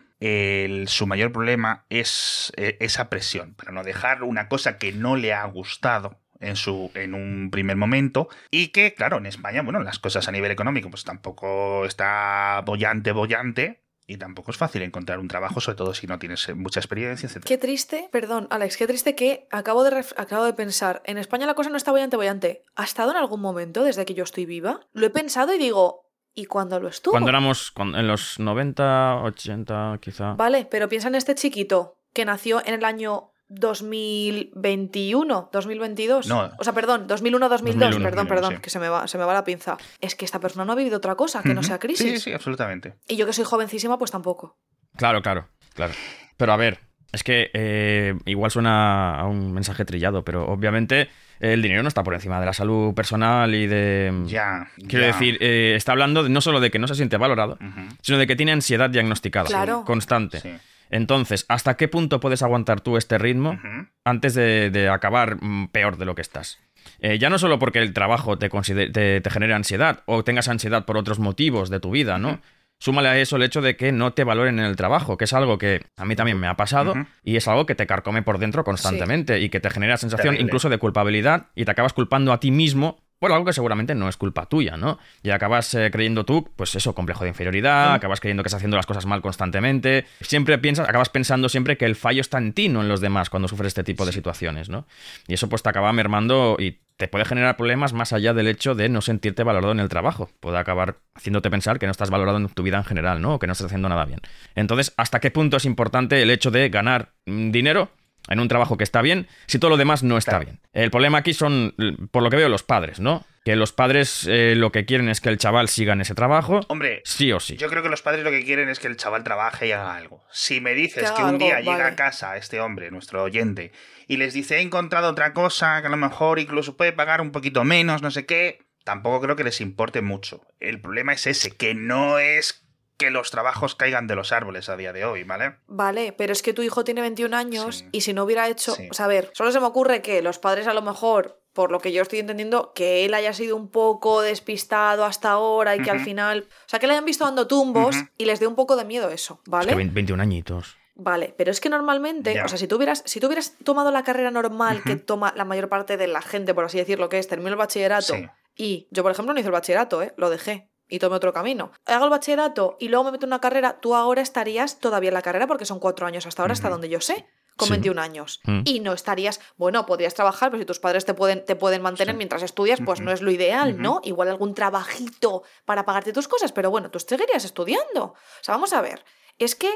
su 0.88 1.06
mayor 1.08 1.32
problema 1.32 1.86
es 1.90 2.52
eh, 2.58 2.78
esa 2.80 3.10
presión, 3.10 3.54
para 3.54 3.72
no 3.72 3.84
dejar 3.84 4.24
una 4.24 4.48
cosa 4.48 4.78
que 4.78 4.92
no 4.92 5.16
le 5.16 5.34
ha 5.34 5.44
gustado 5.46 6.20
en 6.40 6.56
su 6.56 6.92
en 6.94 7.14
un 7.16 7.50
primer 7.52 7.76
momento 7.78 8.30
y 8.52 8.68
que 8.68 8.94
claro 8.94 9.18
en 9.18 9.26
España 9.26 9.64
bueno 9.64 9.82
las 9.82 9.98
cosas 9.98 10.28
a 10.28 10.32
nivel 10.32 10.52
económico 10.52 10.88
pues 10.92 11.04
tampoco 11.04 11.84
está 11.86 12.62
bollante 12.64 13.12
bollante 13.12 13.82
Y 14.10 14.16
tampoco 14.18 14.52
es 14.52 14.58
fácil 14.58 14.82
encontrar 14.84 15.20
un 15.20 15.28
trabajo, 15.28 15.60
sobre 15.60 15.76
todo 15.76 15.94
si 15.94 16.08
no 16.08 16.18
tienes 16.18 16.48
eh, 16.48 16.54
mucha 16.54 16.80
experiencia, 16.80 17.28
etc. 17.28 17.44
Qué 17.46 17.58
triste, 17.58 18.08
perdón, 18.10 18.48
Alex, 18.50 18.78
qué 18.78 18.88
triste 18.88 19.16
que 19.16 19.48
acabo 19.52 19.84
de, 19.84 20.06
acabo 20.16 20.46
de 20.46 20.54
pensar, 20.54 21.02
en 21.06 21.18
España 21.18 21.46
la 21.46 21.56
cosa 21.56 21.70
no 21.70 21.76
está 21.76 21.92
bollante, 21.92 22.16
bollante. 22.16 22.64
¿Ha 22.78 22.86
estado 22.86 23.12
en 23.12 23.18
algún 23.18 23.42
momento 23.42 23.84
desde 23.84 24.06
que 24.06 24.14
yo 24.14 24.24
estoy 24.24 24.46
viva? 24.46 24.80
Lo 24.94 25.06
he 25.06 25.10
pensado 25.10 25.54
y 25.54 25.58
digo, 25.58 26.06
¿y 26.34 26.46
cuándo 26.46 26.80
lo 26.80 26.88
estuvo? 26.88 27.12
Cuando 27.12 27.30
éramos 27.30 27.70
cuando- 27.72 27.98
en 27.98 28.08
los 28.08 28.40
90, 28.40 29.24
80, 29.24 29.98
quizá. 30.00 30.34
Vale, 30.36 30.66
pero 30.72 30.88
piensa 30.88 31.10
en 31.10 31.16
este 31.16 31.36
chiquito 31.36 31.98
que 32.14 32.24
nació 32.24 32.66
en 32.66 32.76
el 32.76 32.86
año 32.86 33.32
2021, 33.50 35.50
2022. 35.52 36.28
No. 36.28 36.52
O 36.58 36.64
sea, 36.64 36.74
perdón, 36.74 37.08
2001, 37.08 37.50
2002, 37.50 37.80
2001, 37.80 38.04
perdón, 38.04 38.28
2001, 38.28 38.30
perdón, 38.30 38.54
sí. 38.56 38.62
que 38.62 38.70
se 38.70 38.80
me, 38.80 38.90
va, 38.90 39.08
se 39.08 39.18
me 39.18 39.24
va 39.26 39.34
la 39.34 39.44
pinza. 39.44 39.78
Es 40.02 40.16
que 40.16 40.26
esta 40.26 40.40
persona 40.40 40.66
no 40.66 40.74
ha 40.74 40.76
vivido 40.76 40.98
otra 40.98 41.16
cosa 41.16 41.42
que 41.44 41.54
no 41.54 41.64
sea 41.64 41.80
crisis. 41.80 42.12
Sí, 42.14 42.20
sí, 42.20 42.34
absolutamente. 42.34 42.96
Y 43.08 43.16
yo 43.16 43.26
que 43.26 43.34
soy 43.34 43.46
jovencísima, 43.46 43.98
pues 43.98 44.12
tampoco. 44.12 44.58
Claro, 44.96 45.22
claro, 45.22 45.48
claro. 45.74 45.94
Pero 46.38 46.54
a 46.54 46.58
ver, 46.58 46.80
es 47.12 47.24
que 47.24 47.50
eh, 47.54 48.16
igual 48.26 48.52
suena 48.52 49.20
a 49.20 49.26
un 49.26 49.54
mensaje 49.54 49.86
trillado, 49.86 50.24
pero 50.24 50.48
obviamente 50.48 51.10
el 51.40 51.62
dinero 51.62 51.84
no 51.84 51.88
está 51.88 52.04
por 52.04 52.16
encima 52.16 52.40
de 52.40 52.48
la 52.48 52.54
salud 52.54 52.96
personal 52.96 53.54
y 53.54 53.68
de... 53.68 54.24
Ya. 54.26 54.68
Quiero 54.88 55.06
ya. 55.06 55.14
decir, 55.14 55.38
eh, 55.40 55.74
está 55.76 55.92
hablando 55.92 56.24
de- 56.24 56.30
no 56.30 56.42
solo 56.42 56.60
de 56.60 56.72
que 56.72 56.80
no 56.80 56.88
se 56.88 56.96
siente 56.96 57.16
valorado, 57.18 57.60
sino 58.02 58.18
de 58.18 58.26
que 58.26 58.36
tiene 58.36 58.54
ansiedad 58.54 58.90
diagnosticada, 58.90 59.46
Claro. 59.46 59.84
constante. 59.86 60.40
sí. 60.40 60.50
Entonces, 60.90 61.46
¿hasta 61.50 61.78
qué 61.78 61.88
punto 61.88 62.20
puedes 62.20 62.42
aguantar 62.44 62.82
tú 62.82 62.98
este 62.98 63.18
ritmo 63.18 63.60
antes 64.04 64.34
de, 64.34 64.70
de 64.70 64.90
acabar 64.90 65.38
mm, 65.42 65.68
peor 65.70 65.98
de 65.98 66.06
lo 66.06 66.16
que 66.16 66.22
estás? 66.22 66.60
Eh, 67.00 67.20
ya 67.20 67.30
no 67.30 67.38
solo 67.38 67.60
porque 67.60 67.80
el 67.80 67.94
trabajo 67.94 68.38
te, 68.38 68.50
te, 68.50 69.22
te 69.22 69.30
genere 69.30 69.54
ansiedad 69.54 70.04
o 70.06 70.24
tengas 70.24 70.48
ansiedad 70.48 70.86
por 70.86 70.98
otros 70.98 71.20
motivos 71.20 71.70
de 71.70 71.80
tu 71.80 71.92
vida, 71.92 72.18
¿no? 72.18 72.40
Súmale 72.80 73.10
a 73.10 73.18
eso 73.18 73.38
el 73.38 73.44
hecho 73.44 73.62
de 73.62 73.76
que 73.76 73.92
no 73.92 74.14
te 74.14 74.24
valoren 74.24 74.60
en 74.60 74.66
el 74.66 74.76
trabajo, 74.76 75.18
que 75.18 75.26
es 75.26 75.34
algo 75.34 75.58
que 75.58 75.82
a 75.98 76.06
mí 76.06 76.16
también 76.16 76.40
me 76.40 76.48
ha 76.48 76.56
pasado 76.56 76.94
y 77.24 77.36
es 77.36 77.48
algo 77.48 77.66
que 77.66 77.74
te 77.74 77.88
carcome 77.88 78.22
por 78.22 78.38
dentro 78.38 78.64
constantemente 78.64 79.40
y 79.40 79.50
que 79.50 79.60
te 79.60 79.72
genera 79.72 79.98
sensación 79.98 80.34
Terrible. 80.34 80.44
incluso 80.48 80.70
de 80.70 80.78
culpabilidad 80.78 81.48
y 81.56 81.66
te 81.66 81.72
acabas 81.72 81.94
culpando 81.94 82.32
a 82.34 82.40
ti 82.40 82.52
mismo 82.52 83.00
por 83.20 83.32
algo 83.32 83.46
que 83.46 83.54
seguramente 83.54 83.96
no 83.96 84.10
es 84.10 84.18
culpa 84.18 84.46
tuya, 84.46 84.78
¿no? 84.78 85.00
Y 85.24 85.32
acabas 85.32 85.74
eh, 85.74 85.90
creyendo 85.92 86.26
tú, 86.26 86.50
pues 86.56 86.76
eso, 86.76 86.94
complejo 86.94 87.24
de 87.24 87.30
inferioridad, 87.30 87.94
acabas 87.94 88.20
creyendo 88.20 88.44
que 88.44 88.48
estás 88.48 88.60
haciendo 88.60 88.78
las 88.78 88.86
cosas 88.86 89.06
mal 89.06 89.22
constantemente. 89.22 90.06
Siempre 90.22 90.58
piensas, 90.58 90.88
acabas 90.88 91.10
pensando 91.10 91.50
siempre 91.50 91.78
que 91.78 91.86
el 91.86 91.96
fallo 91.96 92.22
está 92.22 92.38
en 92.38 92.54
ti, 92.54 92.70
no 92.70 92.82
en 92.82 92.88
los 92.88 93.02
demás, 93.02 93.30
cuando 93.30 93.48
sufres 93.48 93.70
este 93.70 93.84
tipo 93.84 94.06
de 94.06 94.12
situaciones, 94.12 94.70
¿no? 94.70 94.86
Y 95.28 95.34
eso 95.34 95.50
pues 95.50 95.64
te 95.64 95.70
acaba 95.70 95.92
mermando 95.94 96.58
y 96.60 96.80
te 96.98 97.08
puede 97.08 97.26
generar 97.26 97.58
problemas 97.58 97.94
más 97.94 98.12
allá 98.12 98.34
del 98.34 98.48
hecho 98.48 98.74
de 98.74 98.90
no 98.90 99.02
sentirte 99.02 99.44
valorado 99.44 99.72
en 99.72 99.80
el 99.80 99.88
trabajo. 99.88 100.30
Puede 100.40 100.58
acabar 100.58 100.98
haciéndote 101.14 101.50
pensar 101.50 101.78
que 101.80 101.86
no 101.86 101.92
estás 101.92 102.10
valorado 102.10 102.38
en 102.38 102.50
tu 102.50 102.64
vida 102.64 102.78
en 102.78 102.84
general, 102.84 103.22
¿no? 103.22 103.36
O 103.36 103.40
que 103.40 103.48
no 103.48 103.54
estás 103.54 103.68
haciendo 103.68 103.88
nada 103.88 104.06
bien. 104.06 104.20
Entonces, 104.56 104.94
¿hasta 104.98 105.20
qué 105.20 105.30
punto 105.30 105.58
es 105.58 105.66
importante 105.66 106.22
el 106.22 106.32
hecho 106.32 106.50
de 106.50 106.70
ganar 106.70 107.14
mm, 107.26 107.52
dinero 107.52 107.92
en 108.28 108.40
un 108.40 108.48
trabajo 108.48 108.78
que 108.78 108.84
está 108.84 109.02
bien 109.02 109.28
si 109.46 109.60
todo 109.60 109.70
lo 109.70 109.78
demás 109.78 110.04
no 110.04 110.18
está 110.18 110.32
Claro. 110.32 110.46
bien? 110.46 110.60
El 110.74 110.92
problema 110.92 111.20
aquí 111.20 111.34
son, 111.34 111.74
por 112.12 112.24
lo 112.24 112.30
que 112.30 112.38
veo, 112.38 112.50
los 112.50 112.64
padres, 112.64 113.00
¿no? 113.00 113.26
Que 113.46 113.56
los 113.56 113.72
padres 113.72 114.28
eh, 114.30 114.56
lo 114.58 114.72
que 114.74 114.86
quieren 114.86 115.08
es 115.08 115.22
que 115.22 115.30
el 115.30 115.38
chaval 115.38 115.70
siga 115.70 115.94
en 115.94 116.02
ese 116.02 116.14
trabajo, 116.16 116.60
Hombre, 116.68 117.02
sí 117.06 117.32
o 117.32 117.40
sí. 117.40 117.56
Yo 117.56 117.70
creo 117.70 117.82
que 117.82 117.88
los 117.90 118.02
padres 118.02 118.24
lo 118.24 118.32
que 118.32 118.44
quieren 118.44 118.68
es 118.68 118.80
que 118.80 118.88
el 118.88 118.98
chaval 118.98 119.24
trabaje 119.24 119.68
y 119.68 119.72
haga 119.72 119.96
algo. 119.96 120.24
Si 120.32 120.60
me 120.60 120.74
dices 120.74 121.12
Que 121.12 121.24
un 121.24 121.38
día 121.38 121.62
llega 121.62 121.88
a 121.88 121.96
casa 121.96 122.36
este 122.38 122.60
hombre, 122.60 122.92
nuestro 122.92 123.24
oyente, 123.24 123.72
y 124.08 124.18
les 124.18 124.34
dice 124.34 124.58
he 124.58 124.62
encontrado 124.62 125.10
otra 125.10 125.34
cosa 125.34 125.80
que 125.82 125.88
a 125.88 125.90
lo 125.90 125.98
mejor 125.98 126.40
incluso 126.40 126.76
puede 126.76 126.92
pagar 126.92 127.22
un 127.22 127.32
poquito 127.32 127.64
menos, 127.64 128.02
no 128.02 128.12
sé 128.12 128.26
qué, 128.26 128.60
tampoco 128.84 129.22
creo 129.22 129.36
que 129.38 129.44
les 129.46 129.62
importe 129.62 130.02
mucho. 130.02 130.42
El 130.60 130.82
problema 130.82 131.14
es 131.14 131.26
ese, 131.28 131.52
que 131.52 131.74
no 131.74 132.20
es 132.20 132.67
que 132.98 133.12
los 133.12 133.30
trabajos 133.32 133.76
caigan 133.76 134.08
de 134.08 134.16
los 134.16 134.32
árboles 134.32 134.70
a 134.70 134.76
día 134.78 134.92
de 134.94 135.06
hoy, 135.06 135.24
¿vale? 135.24 135.58
Vale, 135.68 136.14
pero 136.18 136.34
es 136.34 136.42
que 136.42 136.54
tu 136.54 136.62
hijo 136.64 136.84
tiene 136.84 137.02
21 137.02 137.36
años 137.36 137.78
Sí. 137.80 137.90
y 137.92 138.02
si 138.02 138.14
no 138.14 138.24
hubiera 138.24 138.48
hecho. 138.48 138.74
Sí. 138.76 138.88
O 138.90 138.94
sea, 138.94 139.06
a 139.06 139.10
ver, 139.10 139.32
solo 139.34 139.52
se 139.52 139.60
me 139.60 139.68
ocurre 139.68 140.02
que 140.02 140.22
los 140.22 140.40
padres 140.40 140.68
a 140.68 140.74
lo 140.74 140.82
mejor, 140.82 141.40
por 141.54 141.72
lo 141.72 141.80
que 141.80 141.92
yo 141.92 142.02
estoy 142.02 142.20
entendiendo, 142.20 142.74
que 142.74 143.06
él 143.06 143.14
haya 143.14 143.34
sido 143.34 143.56
un 143.56 143.70
poco 143.70 144.22
despistado 144.22 145.06
hasta 145.06 145.32
ahora 145.32 145.76
y 145.76 145.82
que 145.82 145.92
al 145.92 146.00
final. 146.02 146.48
O 146.50 146.70
sea, 146.70 146.80
que 146.80 146.88
le 146.88 146.94
hayan 146.94 147.06
visto 147.06 147.24
dando 147.26 147.48
tumbos 147.48 147.96
y 148.18 148.26
les 148.26 148.40
dé 148.40 148.48
un 148.48 148.56
poco 148.56 148.76
de 148.76 148.86
miedo 148.86 149.10
eso, 149.10 149.42
Es 149.46 149.50
¿vale? 149.52 149.70
que 149.70 149.76
20 149.76 149.94
21 149.94 150.22
añitos. 150.22 150.78
Vale, 151.00 151.36
pero 151.38 151.52
es 151.52 151.60
que 151.62 151.70
normalmente, 151.70 152.42
o 152.42 152.48
sea, 152.48 152.58
si 152.58 152.68
tú 152.68 152.78
hubieras, 152.78 153.04
si 153.06 153.20
tú 153.20 153.28
hubieras 153.28 153.56
tomado 153.64 153.92
la 153.92 154.02
carrera 154.04 154.32
normal 154.32 154.82
que 154.84 154.96
toma 154.96 155.32
la 155.36 155.46
mayor 155.46 155.70
parte 155.70 155.96
de 155.98 156.08
la 156.08 156.24
gente, 156.24 156.56
por 156.56 156.66
así 156.66 156.80
decirlo, 156.80 157.08
que 157.10 157.20
es 157.20 157.28
termino 157.28 157.52
el 157.52 157.56
bachillerato, 157.56 158.16
Sí. 158.16 158.26
y 158.56 158.88
yo, 158.90 159.04
por 159.04 159.12
ejemplo, 159.12 159.32
no 159.36 159.40
hice 159.40 159.48
el 159.50 159.54
bachillerato, 159.54 160.02
¿eh? 160.02 160.14
lo 160.18 160.32
dejé 160.32 160.72
y 160.88 161.00
tomé 161.00 161.16
otro 161.16 161.34
camino. 161.34 161.72
Hago 161.86 162.06
el 162.06 162.10
bachillerato 162.12 162.78
y 162.80 162.88
luego 162.90 163.06
me 163.06 163.12
meto 163.12 163.26
en 163.26 163.30
una 163.30 163.42
carrera, 163.42 163.80
tú 163.80 163.96
ahora 163.96 164.22
estarías 164.22 164.80
todavía 164.80 165.10
en 165.10 165.14
la 165.16 165.22
carrera 165.22 165.48
porque 165.48 165.66
son 165.66 165.80
cuatro 165.80 166.06
años 166.08 166.26
hasta 166.26 166.42
ahora, 166.44 166.54
hasta 166.54 166.70
donde 166.70 166.90
yo 166.90 167.02
sé. 167.02 167.28
Con 167.58 167.70
Sí. 167.70 167.72
21 167.74 168.00
años. 168.00 168.40
Mm. 168.44 168.62
Y 168.66 168.80
no 168.82 168.94
estarías, 168.94 169.40
bueno, 169.58 169.88
podrías 169.88 170.14
trabajar, 170.14 170.52
pero 170.52 170.62
si 170.62 170.66
tus 170.68 170.80
padres 170.80 171.06
te 171.06 171.16
pueden, 171.16 171.44
te 171.44 171.56
pueden 171.56 171.82
mantener 171.82 172.14
Sí. 172.14 172.18
mientras 172.18 172.44
estudias, 172.44 172.80
pues 172.86 173.00
no 173.02 173.12
es 173.12 173.24
lo 173.24 173.32
ideal. 173.32 173.82
¿no? 173.82 174.00
Igual 174.04 174.28
algún 174.30 174.54
trabajito 174.54 175.42
para 175.66 175.84
pagarte 175.84 176.14
tus 176.14 176.28
cosas, 176.28 176.52
pero 176.52 176.70
bueno, 176.70 176.92
tú 176.92 177.00
seguirías 177.00 177.46
estudiando. 177.46 178.04
O 178.04 178.16
sea, 178.44 178.54
vamos 178.54 178.74
a 178.74 178.82
ver. 178.82 179.04
Es 179.40 179.56
que, 179.56 179.72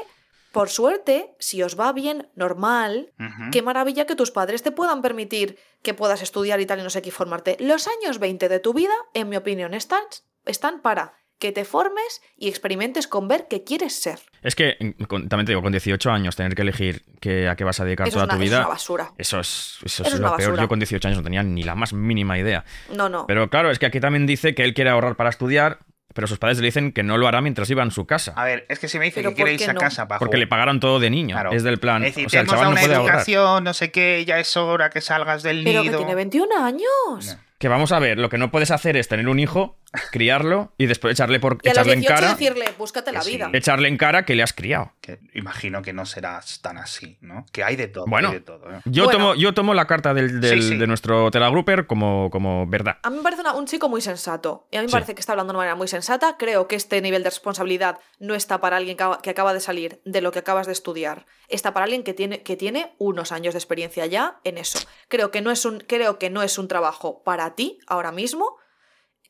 por 0.52 0.68
suerte, 0.70 1.34
si 1.40 1.60
os 1.64 1.78
va 1.78 1.92
bien, 1.92 2.30
normal. 2.36 3.12
Qué 3.50 3.62
maravilla 3.62 4.06
que 4.06 4.14
tus 4.14 4.30
padres 4.30 4.62
te 4.62 4.70
puedan 4.70 5.02
permitir 5.02 5.58
que 5.82 5.92
puedas 5.92 6.22
estudiar 6.22 6.60
y 6.60 6.66
tal 6.66 6.78
y 6.78 6.82
no 6.84 6.90
sé 6.90 7.02
qué 7.02 7.10
formarte. 7.10 7.56
Los 7.58 7.88
años 7.88 8.20
20 8.20 8.48
de 8.48 8.60
tu 8.60 8.72
vida, 8.74 8.94
en 9.12 9.28
mi 9.28 9.36
opinión, 9.36 9.74
están, 9.74 10.04
están 10.46 10.80
para 10.82 11.14
que 11.38 11.50
te 11.50 11.64
formes 11.64 12.22
y 12.36 12.48
experimentes 12.48 13.08
con 13.08 13.26
ver 13.26 13.46
qué 13.50 13.64
quieres 13.64 13.94
ser. 14.00 14.20
Es 14.42 14.54
que, 14.54 14.94
con- 15.08 15.28
también 15.28 15.44
te 15.46 15.50
digo, 15.52 15.60
con 15.62 15.72
18 15.72 16.10
años 16.12 16.36
tener 16.36 16.54
que 16.54 16.62
elegir 16.62 17.02
que, 17.20 17.48
a 17.48 17.56
qué 17.56 17.64
vas 17.64 17.80
a 17.80 17.84
dedicar 17.84 18.06
Eso 18.06 18.14
toda 18.14 18.26
una, 18.26 18.34
tu 18.34 18.36
eso 18.36 18.44
es 18.44 18.50
vida. 18.50 18.58
una 18.60 18.68
basura. 18.68 19.12
Eso 19.18 19.40
es, 19.40 19.78
eso 19.84 19.86
Eso 19.86 20.02
es 20.04 20.08
es 20.14 20.20
lo 20.20 20.26
una 20.28 20.36
peor. 20.36 20.50
basura. 20.50 20.62
Yo 20.62 20.68
con 20.68 20.78
18 20.78 21.08
años 21.08 21.18
no 21.18 21.24
tenía 21.24 21.42
ni 21.42 21.64
la 21.64 21.74
más 21.74 21.92
mínima 21.92 22.38
idea. 22.38 22.64
No, 22.94 23.08
no. 23.08 23.26
Pero 23.26 23.50
claro, 23.50 23.72
es 23.72 23.80
que 23.80 23.86
aquí 23.86 23.98
también 23.98 24.24
dice 24.26 24.54
que 24.54 24.62
él 24.62 24.72
quiere 24.72 24.90
ahorrar 24.90 25.16
para 25.16 25.30
estudiar, 25.30 25.80
pero 26.14 26.28
sus 26.28 26.38
padres 26.38 26.58
le 26.58 26.66
dicen 26.66 26.92
que 26.92 27.02
no 27.02 27.16
lo 27.18 27.26
hará 27.26 27.40
mientras 27.40 27.68
iba 27.70 27.82
en 27.82 27.90
su 27.90 28.06
casa. 28.06 28.34
A 28.36 28.44
ver, 28.44 28.64
es 28.68 28.78
que 28.78 28.86
si 28.86 28.98
me 29.00 29.06
dice 29.06 29.16
Pero 29.20 29.30
que 29.30 29.36
quiere 29.36 29.50
¿por 29.52 29.58
qué 29.58 29.64
irse 29.64 29.70
a 29.72 29.74
casa 29.74 30.06
para 30.06 30.20
Porque 30.20 30.36
le 30.36 30.46
pagaron 30.46 30.78
todo 30.78 31.00
de 31.00 31.10
niño. 31.10 31.34
Claro. 31.34 31.50
Es 31.52 31.64
del 31.64 31.78
plan. 31.80 32.04
Es 32.04 32.14
decir, 32.14 32.26
o 32.26 32.30
sea, 32.30 32.40
te 32.42 32.44
el 32.44 32.50
chaval 32.50 32.64
no 32.66 32.70
una 32.72 32.80
puede 32.82 32.94
ahorrar. 32.94 33.14
educación, 33.16 33.64
no 33.64 33.74
sé 33.74 33.90
qué, 33.90 34.24
ya 34.24 34.38
es 34.38 34.56
hora 34.56 34.90
que 34.90 35.00
salgas 35.00 35.42
del 35.42 35.64
Pero 35.64 35.82
que 35.82 35.88
nido. 35.88 35.98
tiene 35.98 36.14
21 36.14 36.64
años. 36.64 36.84
No. 37.26 37.38
Que 37.62 37.68
vamos 37.68 37.92
a 37.92 38.00
ver, 38.00 38.18
lo 38.18 38.28
que 38.28 38.38
no 38.38 38.50
puedes 38.50 38.72
hacer 38.72 38.96
es 38.96 39.06
tener 39.06 39.28
un 39.28 39.38
hijo, 39.38 39.78
criarlo 40.10 40.72
y 40.78 40.86
después 40.86 41.12
echarle, 41.12 41.38
por, 41.38 41.58
Y 41.62 41.68
a 41.68 41.70
los 41.70 41.76
echarle 41.78 41.92
en 41.92 42.00
18 42.00 42.20
cara. 42.20 42.32
decirle, 42.34 42.64
búscate 42.76 43.12
la 43.12 43.22
sí. 43.22 43.30
vida. 43.36 43.50
Echarle 43.52 43.86
en 43.86 43.96
cara 43.98 44.24
que 44.24 44.34
le 44.34 44.42
has 44.42 44.52
criado. 44.52 44.94
Que 45.00 45.20
imagino 45.34 45.80
que 45.80 45.92
no 45.92 46.04
será 46.04 46.40
tan 46.60 46.76
así, 46.76 47.18
¿no? 47.20 47.46
Que 47.52 47.62
hay 47.62 47.76
de 47.76 47.86
todo. 47.86 48.06
Bueno. 48.08 48.30
hay 48.30 48.34
de 48.34 48.40
todo, 48.40 48.68
¿eh? 48.68 48.80
Yo, 48.86 49.04
Bueno. 49.04 49.18
tomo, 49.18 49.34
yo 49.36 49.54
tomo 49.54 49.74
la 49.74 49.86
carta 49.86 50.12
del, 50.12 50.40
del- 50.40 50.60
Sí, 50.60 50.70
sí. 50.70 50.76
de 50.76 50.88
nuestro 50.88 51.30
Telegrupper 51.30 51.86
como, 51.86 52.30
como 52.30 52.66
verdad. 52.66 52.98
A 53.04 53.10
mí 53.10 53.18
me 53.18 53.22
parece 53.22 53.42
una- 53.42 53.54
un 53.54 53.66
chico 53.66 53.88
muy 53.88 54.00
sensato. 54.00 54.66
Y 54.72 54.76
a 54.76 54.80
mí 54.80 54.86
me 54.86 54.88
Sí. 54.88 54.92
parece 54.94 55.14
que 55.14 55.20
está 55.20 55.34
hablando 55.34 55.52
de 55.52 55.56
una 55.56 55.58
manera 55.58 55.76
muy 55.76 55.86
sensata. 55.86 56.34
Creo 56.40 56.66
que 56.66 56.74
este 56.74 57.00
nivel 57.00 57.22
de 57.22 57.30
responsabilidad 57.30 57.98
no 58.18 58.34
está 58.34 58.60
para 58.60 58.76
alguien 58.78 58.96
que 58.96 59.04
acaba, 59.04 59.22
que 59.22 59.30
acaba 59.30 59.54
de 59.54 59.60
salir 59.60 60.00
de 60.04 60.20
lo 60.20 60.32
que 60.32 60.40
acabas 60.40 60.66
de 60.66 60.72
estudiar. 60.72 61.26
Está 61.48 61.72
para 61.72 61.84
alguien 61.84 62.02
que 62.02 62.12
tiene, 62.14 62.42
que 62.42 62.56
tiene 62.56 62.94
unos 62.98 63.30
años 63.30 63.54
de 63.54 63.58
experiencia 63.58 64.04
ya 64.06 64.40
en 64.42 64.58
eso. 64.58 64.80
Creo 65.06 65.30
que 65.30 65.42
no 65.42 65.52
es 65.52 65.64
un, 65.64 65.78
creo 65.78 66.18
que 66.18 66.28
no 66.28 66.42
es 66.42 66.58
un 66.58 66.66
trabajo 66.66 67.22
para 67.24 67.51
ti 67.54 67.78
ahora 67.86 68.12
mismo. 68.12 68.56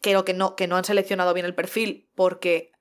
Creo 0.00 0.24
que 0.24 0.34
no, 0.34 0.56
que 0.56 0.66
no 0.66 0.76
han 0.76 0.84
seleccionado 0.84 1.32
bien 1.34 1.46
el 1.46 1.54
perfil 1.54 2.10
porque 2.14 2.72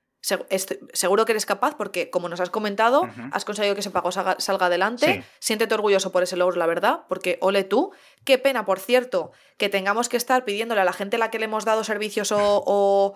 seguro 0.93 1.25
que 1.25 1.31
eres 1.31 1.45
capaz 1.47 1.75
porque, 1.75 2.09
como 2.11 2.29
nos 2.29 2.39
has 2.39 2.49
comentado, 2.51 3.07
has 3.31 3.43
conseguido 3.45 3.73
que 3.73 3.81
ese 3.81 3.89
pago 3.89 4.11
salga, 4.11 4.35
salga 4.39 4.67
adelante. 4.67 5.05
Sí. 5.05 5.23
Siéntete 5.39 5.73
orgulloso 5.73 6.11
por 6.11 6.21
ese 6.23 6.35
logro, 6.37 6.57
la 6.57 6.67
verdad, 6.67 7.01
porque 7.09 7.37
ole 7.41 7.63
tú. 7.63 7.91
Qué 8.23 8.37
pena, 8.37 8.65
por 8.65 8.79
cierto, 8.79 9.31
que 9.57 9.69
tengamos 9.69 10.09
que 10.09 10.17
estar 10.17 10.45
pidiéndole 10.45 10.81
a 10.81 10.85
la 10.85 10.93
gente 10.93 11.15
a 11.15 11.19
la 11.19 11.31
que 11.31 11.39
le 11.39 11.45
hemos 11.45 11.65
dado 11.65 11.83
servicios 11.83 12.31
o, 12.31 12.37
o- 12.65 13.13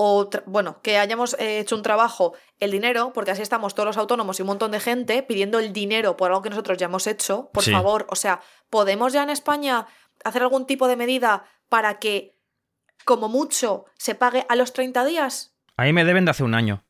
o 0.00 0.30
tra- 0.30 0.42
bueno, 0.46 0.80
que 0.82 0.98
hayamos 0.98 1.34
eh, 1.40 1.58
hecho 1.60 1.74
un 1.76 1.82
trabajo 1.82 2.34
el 2.60 2.70
dinero, 2.70 3.12
porque 3.12 3.32
así 3.32 3.42
estamos 3.42 3.74
todos 3.74 3.86
los 3.86 3.96
autónomos 3.96 4.38
y 4.38 4.42
un 4.42 4.46
montón 4.48 4.70
de 4.70 4.80
gente 4.80 5.22
pidiendo 5.24 5.58
el 5.58 5.72
dinero 5.72 6.16
por 6.16 6.30
algo 6.30 6.42
que 6.42 6.50
nosotros 6.50 6.78
ya 6.78 6.86
hemos 6.86 7.06
hecho. 7.08 7.50
Por 7.52 7.64
Sí. 7.64 7.72
favor, 7.72 8.06
o 8.10 8.16
sea, 8.16 8.40
¿podemos 8.70 9.12
ya 9.12 9.22
en 9.24 9.30
España 9.30 9.86
hacer 10.24 10.42
algún 10.42 10.66
tipo 10.66 10.86
de 10.88 10.96
medida 10.96 11.44
para 11.68 11.98
que, 11.98 12.36
como 13.04 13.28
mucho, 13.28 13.84
se 13.96 14.14
pague 14.14 14.46
a 14.48 14.56
los 14.56 14.72
30 14.72 15.04
días? 15.04 15.54
Ahí 15.76 15.92
me 15.92 16.04
deben 16.04 16.24
de 16.24 16.30
hace 16.32 16.44
un 16.44 16.54
año. 16.54 16.84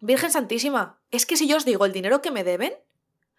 Virgen 0.00 0.30
Santísima, 0.30 1.00
es 1.10 1.26
que 1.26 1.36
si 1.36 1.48
yo 1.48 1.56
os 1.56 1.64
digo 1.64 1.84
el 1.86 1.92
dinero 1.92 2.20
que 2.22 2.30
me 2.30 2.44
deben, 2.44 2.74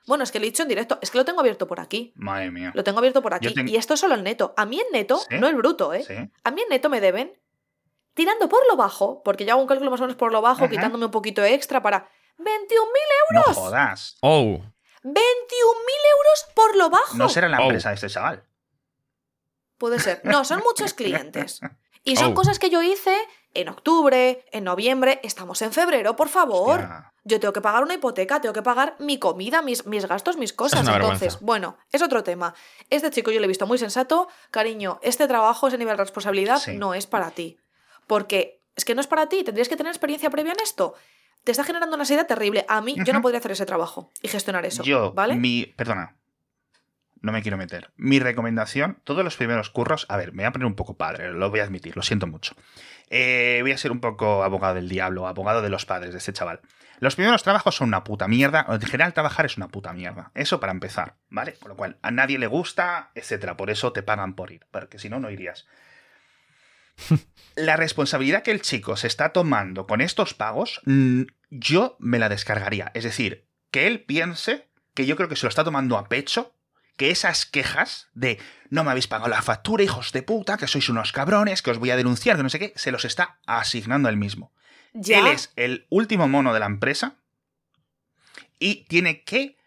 bueno, 0.08 0.24
es 0.24 0.32
que 0.32 0.40
lo 0.40 0.46
he 0.46 0.50
dicho 0.50 0.64
en 0.64 0.70
directo, 0.70 0.98
es 1.02 1.12
que 1.12 1.18
lo 1.18 1.26
tengo 1.26 1.42
abierto 1.42 1.68
por 1.68 1.80
aquí. 1.80 2.14
Madre 2.16 2.50
mía. 2.50 2.72
Lo 2.74 2.84
tengo 2.84 3.00
abierto 3.00 3.22
por 3.22 3.34
aquí. 3.34 3.54
Y 3.68 3.76
esto 3.76 3.94
es 3.94 4.00
solo 4.00 4.16
el 4.16 4.24
neto. 4.24 4.54
A 4.58 4.66
mí 4.66 4.80
en 4.80 4.88
neto, 4.94 5.18
¿Sí? 5.18 5.38
no 5.38 5.48
el 5.48 5.56
bruto, 5.56 5.94
¿eh? 5.94 6.04
Sí. 6.04 6.16
A 6.44 6.52
mí 6.52 6.62
en 6.62 6.70
neto 6.70 6.90
me 6.90 7.02
deben, 7.02 7.38
tirando 8.14 8.48
por 8.50 8.66
lo 8.70 8.78
bajo, 8.78 9.22
porque 9.24 9.46
yo 9.46 9.52
hago 9.52 9.62
un 9.62 9.68
cálculo 9.68 9.92
más 9.92 10.00
o 10.00 10.04
menos 10.04 10.16
por 10.18 10.32
lo 10.32 10.42
bajo, 10.42 10.64
Ajá. 10.64 10.70
quitándome 10.70 11.06
un 11.06 11.12
poquito 11.12 11.44
extra 11.44 11.82
para 11.84 12.10
21.000 12.38 12.46
No 13.34 13.40
euros. 13.42 13.56
jodas. 13.58 14.18
Oh, 14.22 14.62
21.000 15.04 15.14
euros 15.14 16.48
por 16.56 16.76
lo 16.76 16.90
bajo. 16.90 17.16
No 17.18 17.30
será 17.30 17.50
la 17.50 17.60
Oh. 17.60 17.64
empresa 17.64 17.90
de 17.90 17.96
este 17.96 18.08
chaval. 18.10 18.44
Puede 19.78 20.00
ser. 20.00 20.22
No, 20.24 20.44
son 20.46 20.62
muchos 20.66 20.94
clientes. 20.94 21.60
Y 22.04 22.16
son 22.16 22.32
Oh. 22.32 22.36
cosas 22.36 22.58
que 22.60 22.70
yo 22.70 22.82
hice 22.82 23.16
en 23.54 23.70
octubre, 23.70 24.46
en 24.52 24.64
noviembre, 24.64 25.20
estamos 25.24 25.62
en 25.62 25.74
febrero, 25.74 26.16
por 26.16 26.30
favor. 26.30 26.80
Hostia. 26.80 27.14
Yo 27.26 27.42
tengo 27.42 27.52
que 27.52 27.60
pagar 27.60 27.84
una 27.84 27.96
hipoteca, 27.96 28.40
tengo 28.40 28.54
que 28.54 28.62
pagar 28.62 28.96
mi 29.00 29.20
comida, 29.20 29.62
mis, 29.62 29.86
mis 29.86 30.06
gastos, 30.08 30.38
mis 30.38 30.54
cosas. 30.54 30.80
Entonces, 30.88 31.02
vergüenza. 31.20 31.40
bueno, 31.42 31.78
es 31.92 32.02
otro 32.02 32.24
tema. 32.24 32.54
Este 32.90 33.10
chico 33.10 33.32
yo 33.32 33.40
lo 33.40 33.46
he 33.46 33.50
visto 33.50 33.68
muy 33.68 33.78
sensato. 33.78 34.30
Cariño, 34.52 35.00
este 35.04 35.28
trabajo, 35.28 35.68
ese 35.68 35.78
nivel 35.78 35.98
de 35.98 36.04
responsabilidad 36.04 36.60
Sí. 36.60 36.78
no 36.78 36.94
es 36.94 37.06
para 37.06 37.32
ti. 37.32 37.58
Porque 38.08 38.62
es 38.78 38.86
que 38.86 38.96
no 38.96 39.02
es 39.02 39.08
para 39.08 39.28
ti, 39.28 39.44
tendrías 39.44 39.68
que 39.68 39.76
tener 39.76 39.92
experiencia 39.92 40.30
previa 40.30 40.54
en 40.54 40.60
esto. 40.62 40.94
Te 41.44 41.52
está 41.52 41.66
generando 41.66 41.96
una 41.96 42.04
ansiedad 42.04 42.28
terrible. 42.28 42.66
A 42.70 42.80
mí, 42.82 42.96
yo 43.06 43.12
no 43.12 43.22
podría 43.22 43.40
hacer 43.40 43.52
ese 43.52 43.66
trabajo 43.66 44.12
y 44.22 44.28
gestionar 44.30 44.66
eso. 44.66 44.84
Yo, 44.84 45.12
¿Vale? 45.14 45.36
mi. 45.36 45.66
Perdona. 45.66 46.16
No 47.28 47.34
me 47.34 47.42
quiero 47.42 47.58
meter. 47.58 47.92
Mi 47.98 48.20
recomendación, 48.20 49.02
todos 49.04 49.22
los 49.22 49.36
primeros 49.36 49.70
curros. 49.70 50.06
A 50.08 50.16
ver, 50.16 50.32
me 50.32 50.44
voy 50.44 50.46
a 50.46 50.52
poner 50.54 50.66
un 50.66 50.76
poco 50.76 50.96
padre, 50.96 51.34
lo 51.34 51.50
voy 51.50 51.60
a 51.60 51.64
admitir, 51.64 51.98
lo 51.98 52.02
siento 52.02 52.26
mucho. 52.26 52.56
Eh, 53.10 53.60
voy 53.64 53.74
a 53.74 53.78
ser 53.78 53.92
un 53.92 54.00
poco 54.00 54.46
abogado 54.46 54.76
del 54.76 54.88
diablo, 54.88 55.28
abogado 55.28 55.62
de 55.62 55.68
los 55.68 55.86
padres 55.86 56.14
de 56.14 56.20
este 56.20 56.32
chaval. 56.32 56.62
Los 57.02 57.16
primeros 57.16 57.44
trabajos 57.44 57.76
son 57.76 57.90
una 57.90 58.06
puta 58.06 58.30
mierda. 58.30 58.66
En 58.70 58.80
general, 58.80 59.12
trabajar 59.12 59.46
es 59.46 59.58
una 59.58 59.68
puta 59.68 59.92
mierda. 59.92 60.32
Eso 60.36 60.62
para 60.62 60.72
empezar, 60.72 61.16
¿vale? 61.30 61.56
Con 61.56 61.68
lo 61.68 61.76
cual, 61.76 61.98
a 62.02 62.12
nadie 62.12 62.40
le 62.40 62.48
gusta, 62.48 63.12
etcétera. 63.14 63.58
Por 63.58 63.72
eso 63.72 63.92
te 63.92 64.04
pagan 64.04 64.34
por 64.34 64.54
ir, 64.54 64.66
porque 64.72 64.98
si 64.98 65.10
no, 65.10 65.20
no 65.20 65.30
irías. 65.30 65.68
La 67.58 67.76
responsabilidad 67.76 68.42
que 68.42 68.52
el 68.52 68.62
chico 68.62 68.96
se 68.96 69.08
está 69.08 69.34
tomando 69.34 69.86
con 69.86 70.00
estos 70.00 70.34
pagos, 70.34 70.80
mm, 70.86 71.24
yo 71.50 71.98
me 72.00 72.20
la 72.20 72.30
descargaría. 72.30 72.90
Es 72.94 73.04
decir, 73.04 73.50
que 73.70 73.86
él 73.86 74.06
piense 74.06 74.70
que 74.94 75.06
yo 75.06 75.18
creo 75.18 75.28
que 75.28 75.36
se 75.36 75.46
lo 75.46 75.50
está 75.50 75.66
tomando 75.66 75.98
a 75.98 76.10
pecho, 76.10 76.57
que 76.98 77.12
esas 77.12 77.46
quejas 77.46 78.10
de 78.14 78.40
no 78.70 78.84
me 78.84 78.92
habéis 78.92 79.08
pagado 79.08 79.30
la 79.30 79.42
factura, 79.42 79.84
hijos 79.84 80.12
de 80.12 80.24
puta, 80.24 80.58
que 80.58 80.68
sois 80.68 80.90
unos 80.90 81.14
cabrones, 81.14 81.62
que 81.62 81.72
os 81.72 81.78
voy 81.78 81.92
a 81.92 81.96
denunciar, 81.96 82.36
que 82.36 82.44
no 82.44 82.50
sé 82.50 82.60
qué, 82.60 82.74
se 82.76 82.92
los 82.92 83.06
está 83.06 83.40
asignando 83.46 84.10
él 84.10 84.18
mismo. 84.18 84.52
ya. 84.94 85.20
Él 85.20 85.28
es 85.28 85.54
el 85.56 85.86
último 85.90 86.28
mono 86.28 86.54
de 86.54 86.60
la 86.60 86.66
empresa 86.66 87.16
y 88.60 88.86
tiene 88.86 89.24
que 89.24 89.58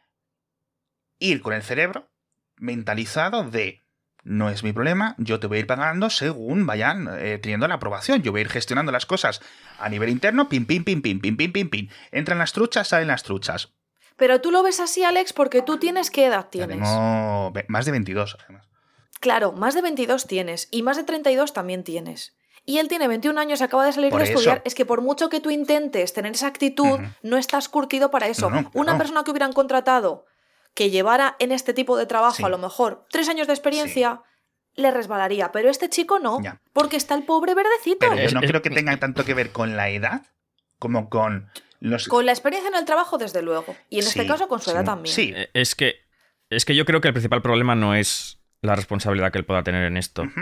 ir 1.19 1.40
con 1.40 1.55
el 1.55 1.62
cerebro 1.62 2.11
mentalizado 2.57 3.49
de 3.49 3.83
no 4.23 4.51
es 4.51 4.62
mi 4.62 4.73
problema, 4.73 5.14
yo 5.16 5.40
te 5.40 5.47
voy 5.47 5.57
a 5.57 5.61
ir 5.61 5.66
pagando 5.66 6.11
según 6.11 6.66
vayan 6.66 7.09
eh, 7.19 7.38
teniendo 7.38 7.66
la 7.69 7.77
aprobación. 7.77 8.23
Yo 8.23 8.33
voy 8.33 8.40
a 8.40 8.43
ir 8.43 8.51
gestionando 8.51 8.93
las 8.93 9.07
cosas 9.07 9.40
a 9.79 9.88
nivel 9.88 10.11
interno, 10.11 10.49
pim, 10.49 10.66
pim, 10.66 10.85
pim, 10.85 11.01
pim, 11.01 11.21
pim, 11.21 11.37
pim, 11.37 11.53
pim, 11.53 11.71
pim. 11.71 11.88
Entran 12.11 12.38
las 12.38 12.53
truchas, 12.53 12.88
salen 12.88 13.09
las 13.09 13.23
truchas. 13.23 13.73
Pero 14.20 14.40
tú 14.40 14.50
lo 14.52 14.62
ves 14.62 14.78
así, 14.80 15.02
Alex, 15.02 15.33
porque 15.33 15.62
tú 15.62 15.78
tienes 15.78 16.11
qué 16.11 16.26
edad 16.26 16.46
tienes. 16.50 16.76
tengo 16.78 17.52
más 17.68 17.87
de 17.87 17.90
22, 17.90 18.37
además. 18.44 18.68
Claro, 19.18 19.52
más 19.52 19.74
de 19.74 19.80
22 19.83 20.26
tienes 20.26 20.68
y 20.70 20.83
más 20.83 20.96
de 20.98 21.04
32 21.04 21.52
también 21.52 21.83
tienes. 21.85 22.37
Y 22.66 22.78
él 22.78 22.88
tiene 22.88 23.09
21 23.09 23.40
años, 23.40 23.62
acaba 23.62 23.87
de 23.87 23.92
salir 23.92 24.11
Por 24.11 24.20
de 24.20 24.28
eso. 24.28 24.35
estudiar. 24.38 24.61
Es 24.66 24.74
que 24.74 24.85
por 24.85 25.00
mucho 25.00 25.30
que 25.30 25.40
tú 25.40 25.50
intentes 25.50 26.12
tener 26.12 26.33
esa 26.33 26.46
actitud, 26.48 27.00
no 27.22 27.37
estás 27.38 27.68
curtido 27.70 28.11
para 28.11 28.28
eso. 28.28 28.50
No, 28.50 28.61
no, 28.62 28.70
Una 28.74 28.98
persona 28.98 29.24
que 29.24 29.30
hubieran 29.30 29.52
contratado 29.54 30.26
que 30.74 30.90
llevara 30.90 31.35
en 31.38 31.50
este 31.50 31.72
tipo 31.72 31.96
de 31.96 32.04
trabajo 32.06 32.37
Sí. 32.37 32.44
a 32.44 32.48
lo 32.50 32.59
mejor 32.59 33.06
tres 33.11 33.28
años 33.30 33.46
de 33.46 33.54
experiencia, 33.54 34.20
le 34.74 34.90
resbalaría. 34.90 35.50
Pero 35.50 35.70
este 35.70 35.88
chico 35.88 36.18
no, 36.18 36.40
Ya. 36.42 36.61
porque 36.74 36.96
está 36.98 37.14
el 37.14 37.24
pobre 37.24 37.54
verdecito. 37.54 37.98
Pero 38.00 38.16
yo 38.16 38.30
no 38.33 38.40
creo 38.42 38.61
que 38.62 38.70
tenga 38.70 38.96
tanto 38.98 39.24
que 39.24 39.33
ver 39.35 39.50
con 39.50 39.76
la 39.76 39.88
edad 39.88 40.26
como 40.78 41.09
con 41.09 41.50
los... 41.81 42.07
Con 42.09 42.25
la 42.27 42.33
experiencia 42.33 42.69
en 42.69 42.77
el 42.77 42.85
trabajo, 42.85 43.19
desde 43.19 43.43
luego. 43.43 43.75
Y 43.88 44.01
en 44.01 44.07
este 44.07 44.27
caso, 44.27 44.47
con 44.49 44.61
su 44.61 44.71
edad 44.71 44.81
sí, 44.81 44.87
también. 44.87 45.14
Sí. 45.14 45.33
Eh, 45.35 45.51
Es 45.55 45.75
que, 45.75 45.97
es 46.51 46.64
que 46.64 46.75
yo 46.75 46.85
creo 46.85 47.01
que 47.01 47.09
el 47.09 47.14
principal 47.14 47.43
problema 47.43 47.75
no 47.75 47.95
es 47.95 48.38
la 48.62 48.77
responsabilidad 48.77 49.33
que 49.33 49.38
él 49.38 49.45
pueda 49.47 49.62
tener 49.62 49.85
en 49.85 49.97
esto 49.97 50.23
Ujú. 50.23 50.40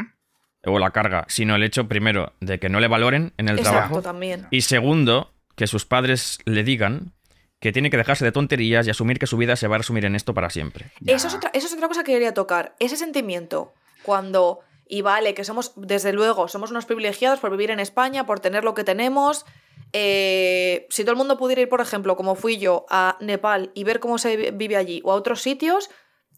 o 0.67 0.79
la 0.79 0.91
carga, 0.91 1.25
sino 1.29 1.55
el 1.55 1.63
hecho, 1.63 1.87
primero, 1.89 2.33
de 2.41 2.59
que 2.59 2.69
no 2.69 2.81
le 2.81 2.89
valoren 2.89 3.33
en 3.39 3.49
el 3.49 3.59
Exacto, 3.59 3.79
trabajo 3.79 4.03
también. 4.03 4.47
y 4.51 4.63
segundo, 4.63 5.33
que 5.55 5.67
sus 5.67 5.85
padres 5.87 6.39
le 6.45 6.65
digan 6.65 7.13
que 7.61 7.73
tiene 7.73 7.91
que 7.91 7.97
dejarse 7.97 8.25
de 8.25 8.31
tonterías 8.33 8.87
y 8.87 8.91
asumir 8.91 9.19
que 9.19 9.27
su 9.27 9.37
vida 9.37 9.57
se 9.57 9.67
va 9.67 9.75
a 9.77 9.79
resumir 9.79 10.05
en 10.05 10.15
esto 10.15 10.33
para 10.35 10.49
siempre. 10.51 10.93
Eso 11.07 11.27
es, 11.29 11.35
otra, 11.35 11.51
eso 11.55 11.67
es 11.67 11.73
otra 11.73 11.89
cosa 11.89 12.05
que 12.05 12.13
quería 12.13 12.33
tocar. 12.33 12.77
Ese 12.79 12.97
sentimiento, 12.97 13.73
cuando, 14.05 14.61
y 14.87 15.03
vale, 15.03 15.35
que 15.35 15.43
somos, 15.45 15.73
desde 15.75 16.13
luego, 16.13 16.47
somos 16.47 16.71
unos 16.71 16.87
privilegiados 16.87 17.41
por 17.41 17.51
vivir 17.51 17.71
en 17.73 17.81
España, 17.81 18.27
por 18.27 18.39
tener 18.39 18.63
lo 18.63 18.75
que 18.75 18.85
tenemos. 18.85 19.45
Eh, 19.93 20.87
si 20.91 21.03
todo 21.03 21.13
el 21.13 21.17
mundo 21.19 21.39
pudiera 21.39 21.63
ir, 21.63 21.69
por 21.69 21.81
ejemplo, 21.81 22.17
como 22.17 22.35
fui 22.35 22.59
yo, 22.59 22.87
a 22.91 23.17
Nepal 23.21 23.71
y 23.75 23.85
ver 23.85 24.01
cómo 24.01 24.19
se 24.19 24.37
vi- 24.37 24.51
vive 24.51 24.77
allí 24.77 25.01
o 25.05 25.13
a 25.13 25.15
otros 25.15 25.41
sitios, 25.43 25.91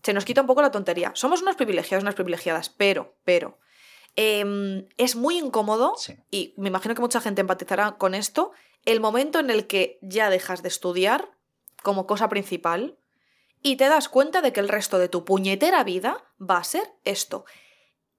se 0.03 0.13
nos 0.13 0.25
quita 0.25 0.41
un 0.41 0.47
poco 0.47 0.63
la 0.63 0.71
tontería. 0.71 1.13
Somos 1.15 1.43
unos 1.43 1.57
privilegiados, 1.57 2.03
unas 2.03 2.15
privilegiadas, 2.15 2.71
pero, 2.71 3.17
pero, 3.25 3.59
em, 4.17 4.87
es 4.97 5.17
muy 5.17 5.39
incómodo, 5.39 5.95
Sí. 5.97 6.17
y 6.31 6.55
me 6.57 6.69
imagino 6.69 6.95
que 6.95 7.01
mucha 7.03 7.21
gente 7.21 7.41
empatizará 7.43 7.93
con 7.99 8.15
esto, 8.15 8.53
el 8.85 9.01
momento 9.01 9.39
en 9.39 9.51
el 9.51 9.67
que 9.67 9.99
ya 10.03 10.31
dejas 10.31 10.63
de 10.63 10.69
estudiar 10.69 11.31
como 11.83 12.07
cosa 12.07 12.29
principal 12.29 12.97
y 13.63 13.77
te 13.77 13.89
das 13.89 14.09
cuenta 14.09 14.41
de 14.41 14.53
que 14.53 14.61
el 14.61 14.69
resto 14.69 14.99
de 14.99 15.09
tu 15.09 15.25
puñetera 15.25 15.85
vida 15.85 16.25
va 16.41 16.57
a 16.59 16.65
ser 16.65 16.85
esto. 17.05 17.45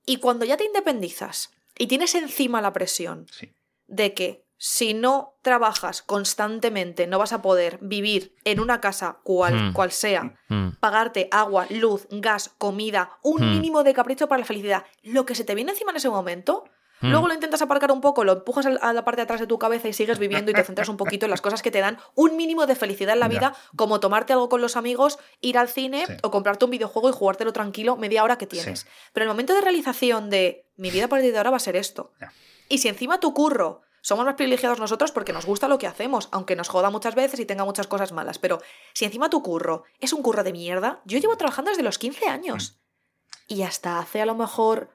Y 0.05 0.17
cuando 0.17 0.45
ya 0.45 0.57
te 0.57 0.65
independizas 0.65 1.51
y 1.77 1.87
tienes 1.87 2.13
encima 2.15 2.61
la 2.61 2.73
presión 2.73 3.25
Sí. 3.31 3.51
de 3.87 4.13
que 4.13 4.45
si 4.63 4.93
no 4.93 5.39
trabajas 5.41 6.03
constantemente 6.03 7.07
no 7.07 7.17
vas 7.17 7.33
a 7.33 7.41
poder 7.41 7.79
vivir 7.81 8.35
en 8.43 8.59
una 8.59 8.79
casa 8.79 9.17
cual, 9.23 9.69
Hmm. 9.69 9.73
cual 9.73 9.91
sea, 9.91 10.35
Mm. 10.49 10.75
pagarte 10.79 11.27
agua, 11.31 11.65
luz, 11.71 12.07
gas, 12.11 12.51
comida, 12.59 13.17
un 13.23 13.41
Hmm. 13.41 13.49
mínimo 13.53 13.83
de 13.83 13.95
capricho 13.95 14.27
para 14.27 14.37
la 14.41 14.45
felicidad, 14.45 14.85
lo 15.01 15.25
que 15.25 15.33
se 15.33 15.43
te 15.45 15.55
viene 15.55 15.71
encima 15.71 15.89
en 15.89 15.97
ese 15.97 16.09
momento, 16.11 16.63
luego 17.01 17.27
lo 17.27 17.33
intentas 17.33 17.63
aparcar 17.63 17.91
un 17.91 18.01
poco, 18.01 18.23
lo 18.23 18.33
empujas 18.33 18.67
a 18.67 18.93
la 18.93 19.03
parte 19.03 19.21
de 19.21 19.23
atrás 19.23 19.39
de 19.39 19.47
tu 19.47 19.57
cabeza 19.57 19.87
y 19.87 19.93
sigues 19.93 20.19
viviendo 20.19 20.51
y 20.51 20.53
te 20.53 20.63
centras 20.63 20.89
un 20.89 20.97
poquito 20.97 21.25
en 21.25 21.31
las 21.31 21.41
cosas 21.41 21.63
que 21.63 21.71
te 21.71 21.79
dan 21.79 21.97
un 22.13 22.37
mínimo 22.37 22.67
de 22.67 22.75
felicidad 22.75 23.15
en 23.15 23.19
la 23.21 23.25
Ya. 23.25 23.29
vida, 23.39 23.55
como 23.75 23.99
tomarte 23.99 24.33
algo 24.33 24.47
con 24.47 24.61
los 24.61 24.77
amigos, 24.77 25.17
ir 25.39 25.57
al 25.57 25.69
cine 25.69 26.05
Sí. 26.05 26.13
o 26.21 26.29
comprarte 26.29 26.65
un 26.65 26.69
videojuego 26.71 27.09
y 27.09 27.13
jugártelo 27.13 27.51
tranquilo 27.51 27.97
media 27.97 28.23
hora 28.23 28.37
que 28.37 28.45
tienes. 28.45 28.81
Sí. 28.81 28.87
Pero 29.13 29.23
el 29.23 29.29
momento 29.29 29.55
de 29.55 29.61
realización 29.61 30.29
de 30.29 30.67
mi 30.77 30.91
vida 30.91 31.05
a 31.05 31.07
partir 31.07 31.31
de 31.31 31.37
ahora 31.39 31.49
va 31.49 31.57
a 31.57 31.59
ser 31.59 31.75
esto. 31.75 32.11
Ya. 32.21 32.31
Y 32.69 32.77
si 32.77 32.87
encima 32.89 33.19
tu 33.19 33.33
curro 33.33 33.81
somos 34.01 34.25
más 34.25 34.35
privilegiados 34.35 34.79
nosotros 34.79 35.11
porque 35.11 35.33
nos 35.33 35.45
gusta 35.45 35.67
lo 35.67 35.77
que 35.77 35.87
hacemos, 35.87 36.27
aunque 36.31 36.55
nos 36.55 36.69
joda 36.69 36.89
muchas 36.89 37.15
veces 37.15 37.39
y 37.39 37.45
tenga 37.45 37.65
muchas 37.65 37.87
cosas 37.87 38.11
malas. 38.11 38.39
Pero 38.39 38.59
si 38.93 39.05
encima 39.05 39.29
tu 39.29 39.41
curro 39.43 39.83
es 39.99 40.11
un 40.11 40.23
curro 40.23 40.43
de 40.43 40.51
mierda, 40.51 41.01
yo 41.05 41.19
llevo 41.19 41.37
trabajando 41.37 41.69
desde 41.69 41.83
los 41.83 41.99
15 41.99 42.27
años. 42.27 42.79
Y 43.47 43.61
hasta 43.63 43.99
hace 43.99 44.21
a 44.21 44.25
lo 44.25 44.35
mejor 44.35 44.89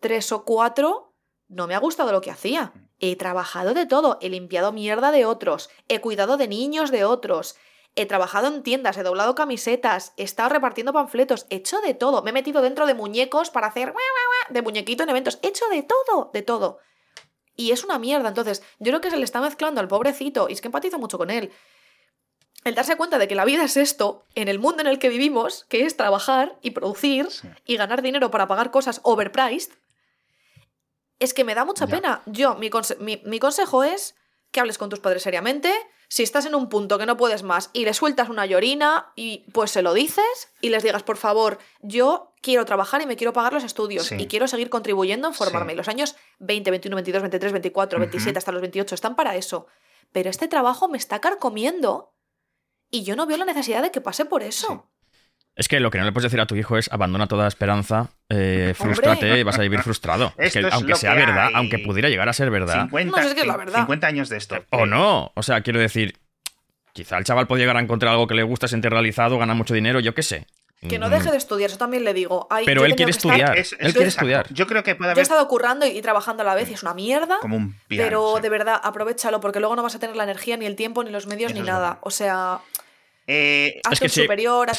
tres 0.00 0.32
o 0.32 0.44
cuatro 0.44 1.14
no 1.48 1.66
me 1.66 1.74
ha 1.74 1.78
gustado 1.78 2.12
lo 2.12 2.20
que 2.20 2.30
hacía. 2.30 2.72
He 2.98 3.16
trabajado 3.16 3.74
de 3.74 3.86
todo, 3.86 4.18
he 4.20 4.28
limpiado 4.28 4.72
mierda 4.72 5.10
de 5.10 5.24
otros, 5.24 5.70
he 5.88 6.00
cuidado 6.00 6.36
de 6.36 6.48
niños 6.48 6.90
de 6.90 7.04
otros, 7.04 7.56
he 7.94 8.06
trabajado 8.06 8.48
en 8.48 8.62
tiendas, 8.62 8.96
he 8.96 9.02
doblado 9.02 9.34
camisetas, 9.34 10.12
he 10.16 10.22
estado 10.22 10.50
repartiendo 10.50 10.92
panfletos, 10.92 11.46
he 11.50 11.56
hecho 11.56 11.80
de 11.80 11.94
todo. 11.94 12.22
Me 12.22 12.30
he 12.30 12.32
metido 12.32 12.62
dentro 12.62 12.86
de 12.86 12.94
muñecos 12.94 13.50
para 13.50 13.66
hacer 13.66 13.94
de 14.50 14.62
muñequito 14.62 15.02
en 15.02 15.10
eventos, 15.10 15.38
he 15.42 15.48
hecho 15.48 15.68
de 15.68 15.82
todo, 15.82 16.30
de 16.32 16.42
todo. 16.42 16.78
Y 17.56 17.70
es 17.72 17.84
una 17.84 17.98
mierda. 17.98 18.28
Entonces, 18.28 18.62
yo 18.78 18.90
creo 18.90 19.00
que 19.00 19.10
se 19.10 19.16
le 19.16 19.24
está 19.24 19.40
mezclando 19.40 19.80
al 19.80 19.88
pobrecito, 19.88 20.48
y 20.48 20.52
es 20.54 20.60
que 20.60 20.68
empatizo 20.68 20.98
mucho 20.98 21.18
con 21.18 21.30
él. 21.30 21.50
El 22.64 22.74
darse 22.74 22.96
cuenta 22.96 23.18
de 23.18 23.26
que 23.28 23.34
la 23.34 23.44
vida 23.44 23.64
es 23.64 23.76
esto, 23.76 24.24
en 24.34 24.48
el 24.48 24.58
mundo 24.58 24.80
en 24.82 24.86
el 24.86 24.98
que 24.98 25.08
vivimos, 25.08 25.64
que 25.68 25.84
es 25.84 25.96
trabajar 25.96 26.56
y 26.62 26.70
producir 26.70 27.28
Sí. 27.30 27.48
y 27.66 27.76
ganar 27.76 28.02
dinero 28.02 28.30
para 28.30 28.46
pagar 28.46 28.70
cosas 28.70 29.00
overpriced, 29.02 29.72
es 31.18 31.34
que 31.34 31.44
me 31.44 31.54
da 31.54 31.64
mucha 31.64 31.86
Ya. 31.86 31.94
pena. 31.96 32.22
Yo, 32.26 32.54
mi, 32.56 32.70
conse- 32.70 32.98
mi- 32.98 33.20
mi 33.24 33.38
consejo 33.38 33.82
es 33.84 34.14
que 34.52 34.60
hables 34.60 34.78
con 34.78 34.88
tus 34.90 35.00
padres 35.00 35.22
seriamente. 35.24 35.72
Si 36.08 36.22
estás 36.22 36.44
en 36.46 36.54
un 36.54 36.68
punto 36.68 36.98
que 36.98 37.06
no 37.06 37.16
puedes 37.16 37.42
más 37.42 37.70
y 37.72 37.84
le 37.86 37.94
sueltas 37.94 38.28
una 38.28 38.44
llorina 38.46 39.12
y 39.16 39.46
pues 39.52 39.70
se 39.70 39.80
lo 39.82 39.94
dices 39.94 40.52
y 40.60 40.68
les 40.68 40.82
digas, 40.82 41.02
por 41.02 41.16
favor, 41.16 41.58
yo 41.80 42.34
quiero 42.42 42.64
trabajar 42.66 43.00
y 43.00 43.06
me 43.06 43.16
quiero 43.16 43.32
pagar 43.32 43.54
los 43.54 43.64
estudios 43.64 44.06
Sí. 44.06 44.16
y 44.18 44.26
quiero 44.28 44.46
seguir 44.46 44.68
contribuyendo 44.68 45.26
en 45.28 45.34
formarme. 45.34 45.72
Sí. 45.72 45.76
Los 45.78 45.88
años 45.88 46.16
20, 46.38 46.70
21, 46.70 46.96
22, 46.96 47.22
23, 47.22 47.52
24, 47.52 47.96
Ujú. 47.98 48.00
27 48.04 48.38
hasta 48.38 48.52
los 48.52 48.60
28 48.60 48.94
están 48.94 49.16
para 49.16 49.36
eso. 49.36 49.66
Pero 50.12 50.28
este 50.28 50.48
trabajo 50.48 50.86
me 50.86 50.98
está 50.98 51.18
carcomiendo 51.20 52.12
y 52.90 53.04
yo 53.04 53.16
no 53.16 53.24
veo 53.24 53.38
la 53.38 53.46
necesidad 53.46 53.80
de 53.80 53.90
que 53.90 54.02
pase 54.02 54.26
por 54.26 54.42
eso. 54.42 54.90
Es 55.54 55.68
que 55.68 55.80
lo 55.80 55.90
que 55.90 55.98
no 55.98 56.04
le 56.04 56.12
puedes 56.12 56.24
decir 56.30 56.40
a 56.40 56.46
tu 56.46 56.54
hijo 56.56 56.78
es 56.78 56.90
abandona 56.92 57.26
toda 57.26 57.46
esperanza, 57.46 58.08
eh, 58.30 58.72
frústrate 58.76 59.38
y 59.38 59.42
vas 59.42 59.58
a 59.58 59.62
vivir 59.62 59.80
frustrado. 59.82 60.32
Es 60.38 60.52
que, 60.52 60.60
Esto 60.60 60.68
es 60.68 60.74
aunque 60.74 60.90
lo 60.92 60.96
sea 60.96 61.12
que 61.14 61.18
verdad, 61.26 61.46
hay. 61.48 61.54
aunque 61.54 61.78
pudiera 61.78 62.08
llegar 62.08 62.28
a 62.28 62.32
ser 62.32 62.50
verdad, 62.50 62.84
50, 62.84 63.10
No, 63.20 63.26
es 63.28 63.34
que 63.34 63.40
es 63.42 63.46
la 63.46 63.56
verdad. 63.58 63.80
50 63.80 64.06
años 64.06 64.28
de 64.30 64.38
esto. 64.38 64.64
o 64.70 64.86
no. 64.86 65.30
O 65.34 65.42
sea, 65.42 65.60
quiero 65.60 65.78
decir, 65.78 66.16
quizá 66.94 67.18
el 67.18 67.24
chaval 67.24 67.46
puede 67.46 67.60
llegar 67.62 67.76
a 67.76 67.80
encontrar 67.80 68.12
algo 68.12 68.26
que 68.26 68.34
le 68.34 68.42
gusta, 68.42 68.66
sentir 68.66 68.90
realizado, 68.90 69.38
ganar 69.38 69.54
mucho 69.56 69.74
dinero, 69.74 70.00
yo 70.00 70.14
qué 70.14 70.22
sé. 70.22 70.46
Que 70.88 70.98
no 70.98 71.06
Mm. 71.06 71.10
deje 71.12 71.30
de 71.30 71.36
estudiar, 71.36 71.68
eso 71.70 71.78
también 71.78 72.02
le 72.02 72.12
digo. 72.12 72.48
Ay, 72.50 72.64
Pero 72.64 72.84
él 72.84 72.96
quiere 72.96 73.10
estudiar. 73.12 73.56
Es- 73.56 73.72
es 73.72 73.72
él 73.74 73.92
quiere 73.92 74.08
exacto. 74.08 74.08
estudiar. 74.26 74.46
Yo 74.52 74.66
creo 74.66 74.82
que 74.82 74.96
puede 74.96 75.08
Yo 75.08 75.10
he 75.10 75.12
haber 75.12 75.22
estado 75.22 75.46
currando 75.46 75.86
y, 75.86 75.90
y 75.90 76.02
trabajando 76.02 76.42
a 76.42 76.46
la 76.46 76.54
vez 76.56 76.68
y 76.70 76.74
es 76.74 76.82
una 76.82 76.92
mierda. 76.94 77.38
como 77.40 77.56
un 77.56 77.76
piano. 77.86 78.04
pero 78.04 78.32
sí. 78.36 78.42
de 78.42 78.48
verdad, 78.48 78.80
aprovechalo 78.82 79.38
porque 79.38 79.60
luego 79.60 79.76
no 79.76 79.82
vas 79.84 79.94
a 79.94 80.00
tener 80.00 80.16
la 80.16 80.24
energía, 80.24 80.56
ni 80.56 80.66
el 80.66 80.74
tiempo, 80.74 81.04
ni 81.04 81.10
los 81.10 81.26
medios, 81.28 81.52
Eso 81.52 81.60
ni 81.60 81.66
nada. 81.66 81.98
O 82.00 82.10
sea, 82.10 82.58
Eh, 83.26 83.80
Es 83.90 84.00
que 84.00 84.08
si, 84.08 84.26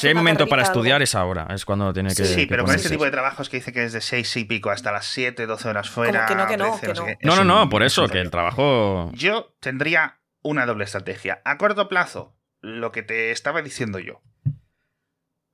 hay 0.06 0.14
momento 0.14 0.46
para 0.46 0.62
estudiar 0.62 1.00
es 1.02 1.14
ahora, 1.14 1.46
es 1.50 1.64
cuando 1.64 1.92
tiene 1.92 2.14
que... 2.14 2.24
sí, 2.24 2.42
que 2.42 2.46
pero 2.46 2.64
con 2.64 2.74
este 2.74 2.90
tipo 2.90 3.04
de 3.04 3.10
trabajos 3.10 3.48
que 3.48 3.56
dice 3.56 3.72
que 3.72 3.84
es 3.84 3.92
de 3.92 4.00
6 4.00 4.36
y 4.36 4.44
pico 4.44 4.70
hasta 4.70 4.92
las 4.92 5.06
7, 5.06 5.46
12 5.46 5.68
horas 5.68 5.88
fuera. 5.88 6.26
que 6.26 6.34
no, 6.34 6.46
que 6.46 6.56
no, 6.56 6.78
13, 6.78 7.16
que 7.20 7.30
sé 7.30 7.44
no. 7.44 7.68
por 7.68 7.82
es 7.82 7.92
eso, 7.92 8.06
que 8.08 8.20
el 8.20 8.30
trabajo... 8.30 9.10
Yo 9.14 9.54
tendría 9.60 10.20
una 10.42 10.66
doble 10.66 10.84
estrategia. 10.84 11.40
A 11.44 11.56
corto 11.56 11.88
plazo, 11.88 12.36
lo 12.60 12.92
que 12.92 13.02
te 13.02 13.30
estaba 13.30 13.62
diciendo 13.62 13.98
yo. 13.98 14.20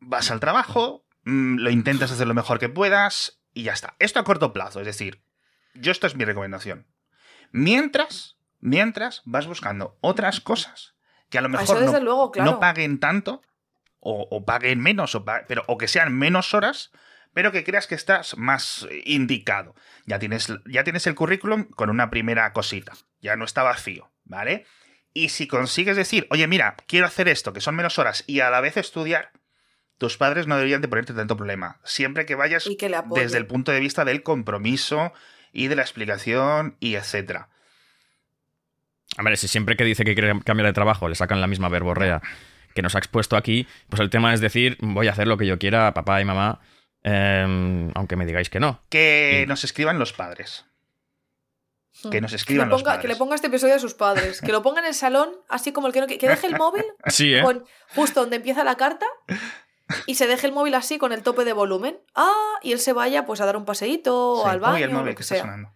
Vas 0.00 0.30
al 0.32 0.40
trabajo, 0.40 1.06
mm, 1.24 1.58
lo 1.58 1.70
intentas 1.70 2.10
hacer 2.10 2.26
lo 2.26 2.34
mejor 2.34 2.58
que 2.58 2.68
puedas 2.68 3.40
y 3.54 3.62
ya 3.62 3.72
está. 3.72 3.94
Esto 4.00 4.18
a 4.18 4.24
corto 4.24 4.52
plazo, 4.52 4.80
es 4.80 4.86
decir, 4.86 5.22
yo 5.74 5.92
esto 5.92 6.08
es 6.08 6.16
mi 6.16 6.24
recomendación. 6.24 6.86
Mientras, 7.52 8.36
mientras 8.58 9.22
vas 9.24 9.46
buscando 9.46 9.96
otras 10.00 10.40
cosas 10.40 10.96
que 11.30 11.38
a 11.38 11.40
lo 11.40 11.46
Ah, 11.48 11.52
mejor 11.52 11.82
Eso 11.82 11.92
no, 11.92 12.00
luego, 12.00 12.30
claro. 12.30 12.50
no 12.52 12.60
paguen 12.60 13.00
tanto 13.00 13.42
o, 14.00 14.26
o 14.30 14.44
paguen 14.44 14.80
menos, 14.80 15.14
o, 15.14 15.24
pero, 15.24 15.64
o 15.66 15.78
que 15.78 15.88
sean 15.88 16.12
menos 16.16 16.52
horas, 16.54 16.90
pero 17.32 17.52
que 17.52 17.64
creas 17.64 17.86
que 17.86 17.94
estás 17.94 18.36
más 18.36 18.86
indicado. 19.04 19.74
Ya 20.06 20.18
tienes, 20.18 20.52
ya 20.66 20.84
tienes 20.84 21.06
el 21.06 21.14
currículum 21.14 21.64
con 21.64 21.90
una 21.90 22.10
primera 22.10 22.52
cosita, 22.52 22.92
ya 23.20 23.36
no 23.36 23.44
está 23.44 23.62
vacío, 23.62 24.10
¿vale? 24.24 24.66
Y 25.12 25.30
si 25.30 25.46
consigues 25.46 25.96
decir, 25.96 26.26
oye, 26.30 26.46
mira, 26.46 26.76
quiero 26.86 27.06
hacer 27.06 27.28
esto, 27.28 27.52
que 27.52 27.60
son 27.60 27.74
menos 27.76 27.98
horas, 27.98 28.24
y 28.26 28.40
a 28.40 28.50
la 28.50 28.60
vez 28.60 28.76
estudiar, 28.76 29.32
tus 29.98 30.16
padres 30.16 30.46
no 30.46 30.56
deberían 30.56 30.80
de 30.80 30.88
ponerte 30.88 31.12
tanto 31.12 31.36
problema. 31.36 31.78
Siempre 31.84 32.24
que 32.26 32.34
vayas 32.34 32.64
que 32.78 32.90
desde 33.14 33.36
el 33.36 33.46
punto 33.46 33.70
de 33.70 33.80
vista 33.80 34.04
del 34.06 34.22
compromiso 34.22 35.12
y 35.52 35.68
de 35.68 35.76
la 35.76 35.82
explicación 35.82 36.76
y 36.80 36.94
etcétera. 36.94 37.49
Hombre, 39.20 39.36
si 39.36 39.46
siempre 39.48 39.76
que 39.76 39.84
dice 39.84 40.04
que 40.04 40.14
quiere 40.14 40.40
cambiar 40.40 40.66
de 40.66 40.72
trabajo 40.72 41.08
le 41.08 41.14
sacan 41.14 41.40
la 41.40 41.46
misma 41.46 41.68
verborrea 41.68 42.20
que 42.74 42.82
nos 42.82 42.94
ha 42.94 42.98
expuesto 42.98 43.36
aquí, 43.36 43.66
pues 43.88 44.00
el 44.00 44.10
tema 44.10 44.32
es 44.34 44.40
decir, 44.40 44.76
voy 44.80 45.08
a 45.08 45.12
hacer 45.12 45.26
lo 45.28 45.36
que 45.36 45.46
yo 45.46 45.58
quiera, 45.58 45.92
papá 45.94 46.20
y 46.20 46.24
mamá, 46.24 46.60
eh, 47.04 47.90
aunque 47.94 48.16
me 48.16 48.26
digáis 48.26 48.48
que 48.50 48.60
no. 48.60 48.82
Que 48.88 49.44
nos 49.48 49.62
escriban 49.64 49.98
los 49.98 50.12
padres. 50.12 50.64
Que 52.10 52.20
nos 52.20 52.30
Que 52.30 52.34
le, 52.34 52.36
escriban 52.36 52.68
los 52.68 52.80
ponga, 52.80 52.92
padres. 52.92 53.02
que 53.02 53.08
le 53.08 53.16
ponga 53.16 53.34
este 53.34 53.48
episodio 53.48 53.74
a 53.74 53.78
sus 53.78 53.94
padres. 53.94 54.40
Que 54.40 54.52
lo 54.52 54.62
ponga 54.62 54.80
en 54.80 54.86
el 54.86 54.94
salón, 54.94 55.30
así 55.48 55.72
como 55.72 55.86
el 55.88 55.92
que 55.92 56.00
no. 56.00 56.06
Que 56.06 56.16
que 56.18 56.28
deje 56.28 56.46
el 56.46 56.56
móvil 56.56 56.84
Sí, 57.08 57.34
¿eh? 57.34 57.42
con, 57.42 57.64
justo 57.94 58.20
donde 58.20 58.36
empieza 58.36 58.64
la 58.64 58.76
carta 58.76 59.04
y 60.06 60.14
se 60.14 60.26
deje 60.28 60.46
el 60.46 60.52
móvil 60.52 60.74
así 60.74 60.96
con 60.98 61.12
el 61.12 61.22
tope 61.22 61.44
de 61.44 61.52
volumen. 61.52 61.98
Ah, 62.14 62.54
y 62.62 62.72
él 62.72 62.78
se 62.78 62.92
vaya 62.92 63.26
pues 63.26 63.40
a 63.40 63.46
dar 63.46 63.56
un 63.56 63.64
paseíto 63.64 64.16
o 64.34 64.44
Sí. 64.44 64.48
al 64.50 64.60
baño 64.60 64.76
Uy, 64.76 64.82
el 64.84 64.90
o 64.90 64.92
móvil 64.92 65.06
lo 65.06 65.10
que 65.12 65.16
que 65.16 65.22
está 65.24 65.34
sea. 65.34 65.42
sonando. 65.44 65.72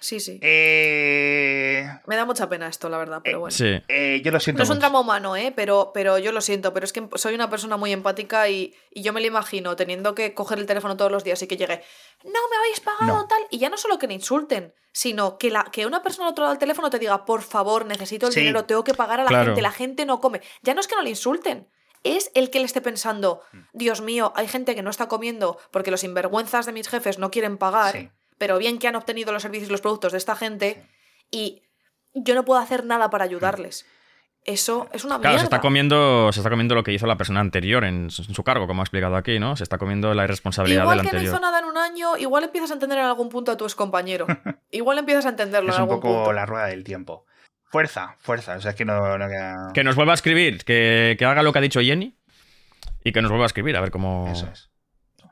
Sí, 0.00 0.18
sí. 0.18 0.40
Eh, 0.42 1.86
Me 2.06 2.16
da 2.16 2.24
mucha 2.24 2.48
pena 2.48 2.66
esto, 2.68 2.88
la 2.88 2.98
verdad, 2.98 3.20
pero 3.22 3.40
bueno. 3.40 3.50
Sí. 3.54 3.80
eh, 3.88 4.20
yo 4.24 4.30
lo 4.32 4.40
siento 4.40 4.58
No 4.60 4.64
es 4.64 4.70
un 4.70 4.78
drama 4.78 5.00
humano, 5.00 5.36
¿eh? 5.36 5.52
Pero, 5.54 5.90
pero 5.94 6.18
yo 6.18 6.32
lo 6.32 6.40
siento, 6.40 6.72
pero 6.72 6.84
es 6.84 6.92
que 6.92 7.06
soy 7.16 7.34
una 7.34 7.50
persona 7.50 7.76
muy 7.76 7.92
empática 7.92 8.48
y, 8.48 8.74
y 8.90 9.02
yo 9.02 9.12
me 9.12 9.20
lo 9.20 9.26
imagino 9.26 9.76
teniendo 9.76 10.14
que 10.14 10.34
coger 10.34 10.58
el 10.58 10.66
teléfono 10.66 10.96
todos 10.96 11.12
los 11.12 11.24
días 11.24 11.40
y 11.42 11.46
que 11.46 11.56
llegue, 11.56 11.82
no 12.24 12.30
me 12.50 12.56
habéis 12.58 12.80
pagado 12.80 13.06
No. 13.20 13.26
tal, 13.26 13.42
y 13.50 13.58
ya 13.58 13.68
no 13.68 13.76
solo 13.76 13.98
que 13.98 14.06
le 14.06 14.14
insulten, 14.14 14.72
sino 14.92 15.38
que, 15.38 15.50
la, 15.50 15.64
que 15.64 15.86
una 15.86 16.02
persona 16.02 16.26
al 16.26 16.32
otro 16.32 16.42
lado 16.44 16.54
del 16.54 16.58
teléfono 16.60 16.90
te 16.90 16.98
diga, 16.98 17.24
por 17.24 17.42
favor, 17.42 17.86
necesito 17.86 18.26
el 18.26 18.32
Sí. 18.32 18.40
dinero, 18.40 18.64
tengo 18.64 18.84
que 18.84 18.94
pagar 18.94 19.20
a 19.20 19.24
la 19.24 19.28
Claro. 19.28 19.46
gente, 19.46 19.62
la 19.62 19.72
gente 19.72 20.06
no 20.06 20.20
come. 20.20 20.40
Ya 20.62 20.74
no 20.74 20.80
es 20.80 20.88
que 20.88 20.96
no 20.96 21.02
le 21.02 21.10
insulten. 21.10 21.68
Es 22.02 22.30
el 22.34 22.48
que 22.48 22.60
le 22.60 22.64
esté 22.64 22.80
pensando, 22.80 23.42
Mm. 23.52 23.58
Dios 23.74 24.00
mío, 24.00 24.32
hay 24.34 24.48
gente 24.48 24.74
que 24.74 24.82
no 24.82 24.88
está 24.88 25.06
comiendo 25.06 25.58
porque 25.70 25.90
los 25.90 26.00
sinvergüenzas 26.00 26.64
de 26.64 26.72
mis 26.72 26.88
jefes 26.88 27.18
no 27.18 27.30
quieren 27.30 27.58
pagar, 27.58 27.92
Sí. 27.94 28.10
Pero 28.40 28.56
bien 28.56 28.78
que 28.78 28.88
han 28.88 28.96
obtenido 28.96 29.32
los 29.32 29.42
servicios 29.42 29.68
y 29.68 29.72
los 29.72 29.82
productos 29.82 30.12
de 30.12 30.18
esta 30.18 30.34
gente 30.34 30.82
y 31.30 31.62
yo 32.14 32.34
no 32.34 32.44
puedo 32.46 32.58
hacer 32.58 32.86
nada 32.86 33.10
para 33.10 33.24
ayudarles. 33.24 33.84
Eso 34.46 34.88
es 34.94 35.04
una 35.04 35.16
Claro, 35.18 35.34
mierda. 35.34 35.40
se 35.40 35.44
está 35.44 35.60
comiendo, 35.60 36.32
se 36.32 36.40
está 36.40 36.48
comiendo 36.48 36.74
lo 36.74 36.82
que 36.82 36.92
hizo 36.94 37.06
la 37.06 37.18
persona 37.18 37.40
anterior 37.40 37.84
en 37.84 38.10
su, 38.10 38.22
en 38.22 38.34
su 38.34 38.42
cargo, 38.42 38.66
como 38.66 38.80
ha 38.80 38.84
explicado 38.84 39.16
aquí, 39.16 39.38
¿no? 39.38 39.54
Se 39.56 39.62
está 39.62 39.76
comiendo 39.76 40.14
la 40.14 40.24
irresponsabilidad 40.24 40.84
Igual 40.84 40.96
del 40.96 41.06
que 41.06 41.12
no 41.12 41.18
anterior. 41.18 41.34
hizo 41.34 41.40
nada 41.42 41.58
en 41.58 41.64
un 41.66 41.76
año, 41.76 42.16
igual 42.16 42.44
empiezas 42.44 42.70
a 42.70 42.74
entender 42.74 42.98
en 42.98 43.04
algún 43.04 43.28
punto 43.28 43.52
a 43.52 43.58
tu 43.58 43.66
compañero. 43.76 44.26
igual 44.70 44.96
empiezas 44.96 45.26
a 45.26 45.28
entenderlo 45.28 45.68
Es 45.70 45.76
en 45.76 45.82
un 45.82 45.88
algún 45.90 46.00
poco 46.00 46.14
punto. 46.14 46.32
la 46.32 46.46
rueda 46.46 46.66
del 46.68 46.82
tiempo. 46.82 47.26
Fuerza, 47.64 48.16
fuerza. 48.20 48.56
O 48.56 48.60
sea, 48.62 48.70
es 48.70 48.76
que 48.76 48.86
no, 48.86 49.18
no 49.18 49.28
queda... 49.28 49.70
Que 49.74 49.84
nos 49.84 49.94
vuelva 49.94 50.12
a 50.12 50.14
escribir, 50.14 50.64
que, 50.64 51.16
que 51.18 51.24
haga 51.26 51.42
lo 51.42 51.52
que 51.52 51.58
ha 51.58 51.62
dicho 51.62 51.80
Jenny 51.82 52.16
y 53.04 53.12
que 53.12 53.20
nos 53.20 53.30
vuelva 53.30 53.44
a 53.44 53.48
escribir, 53.48 53.76
a 53.76 53.80
ver 53.82 53.90
cómo, 53.90 54.26
Eso 54.32 54.48
es. 54.50 54.69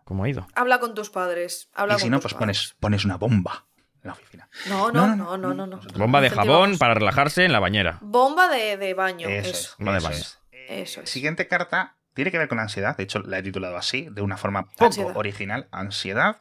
Cómo 0.08 0.24
ha 0.24 0.28
ido. 0.28 0.46
Habla 0.54 0.80
con 0.80 0.94
tus 0.94 1.10
padres. 1.10 1.68
Habla 1.74 1.94
Y 1.94 1.98
si 1.98 2.02
con 2.04 2.10
no, 2.12 2.20
pues 2.20 2.34
padres. 2.34 2.70
pones, 2.70 2.76
pones 2.80 3.04
una 3.04 3.16
bomba 3.16 3.66
en 4.02 4.08
la 4.08 4.12
oficina. 4.12 4.48
No, 4.68 4.90
no, 4.90 5.14
no, 5.14 5.36
no, 5.36 5.52
no. 5.54 5.66
no, 5.66 5.80
Bomba 5.96 6.20
de 6.20 6.30
jabón 6.30 6.78
para 6.78 6.94
relajarse 6.94 7.44
en 7.44 7.52
la 7.52 7.60
bañera. 7.60 7.98
Bomba 8.00 8.48
de, 8.48 8.76
de 8.76 8.94
baño. 8.94 9.28
Eso, 9.28 9.50
Eso. 9.50 9.58
es. 9.58 9.74
Bomba 9.78 9.92
de 9.92 9.98
eso 9.98 10.08
baño. 10.08 10.18
es. 10.20 10.38
Eso 10.68 11.00
es. 11.02 11.10
Siguiente 11.10 11.46
carta 11.46 11.96
tiene 12.14 12.30
que 12.30 12.38
ver 12.38 12.48
con 12.48 12.58
ansiedad. 12.58 12.96
De 12.96 13.04
hecho, 13.04 13.20
la 13.20 13.38
he 13.38 13.42
titulado 13.42 13.76
así, 13.76 14.08
de 14.10 14.22
una 14.22 14.36
forma 14.36 14.64
poco 14.70 14.86
Ansiedad. 14.86 15.16
original. 15.16 15.68
Ansiedad. 15.70 16.40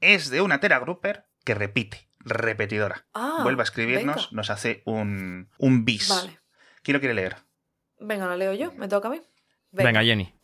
Es 0.00 0.28
de 0.30 0.40
una 0.42 0.60
Tera 0.60 0.78
Grupper 0.80 1.24
que 1.44 1.54
repite, 1.54 2.08
repetidora. 2.20 3.06
Ah, 3.14 3.40
Vuelve 3.42 3.62
a 3.62 3.64
escribirnos, 3.64 4.16
venga. 4.16 4.28
nos 4.32 4.50
hace 4.50 4.82
un, 4.84 5.48
un 5.58 5.84
bis. 5.84 6.08
Vale. 6.08 6.40
¿Quién 6.82 6.94
lo 6.94 7.00
quiere 7.00 7.14
leer? 7.14 7.36
Venga, 8.00 8.26
la 8.26 8.36
leo 8.36 8.52
yo. 8.54 8.72
¿Me 8.72 8.88
toca 8.88 9.08
a 9.08 9.10
mí? 9.12 9.20
Venga, 9.70 10.02
Jenny. 10.02 10.34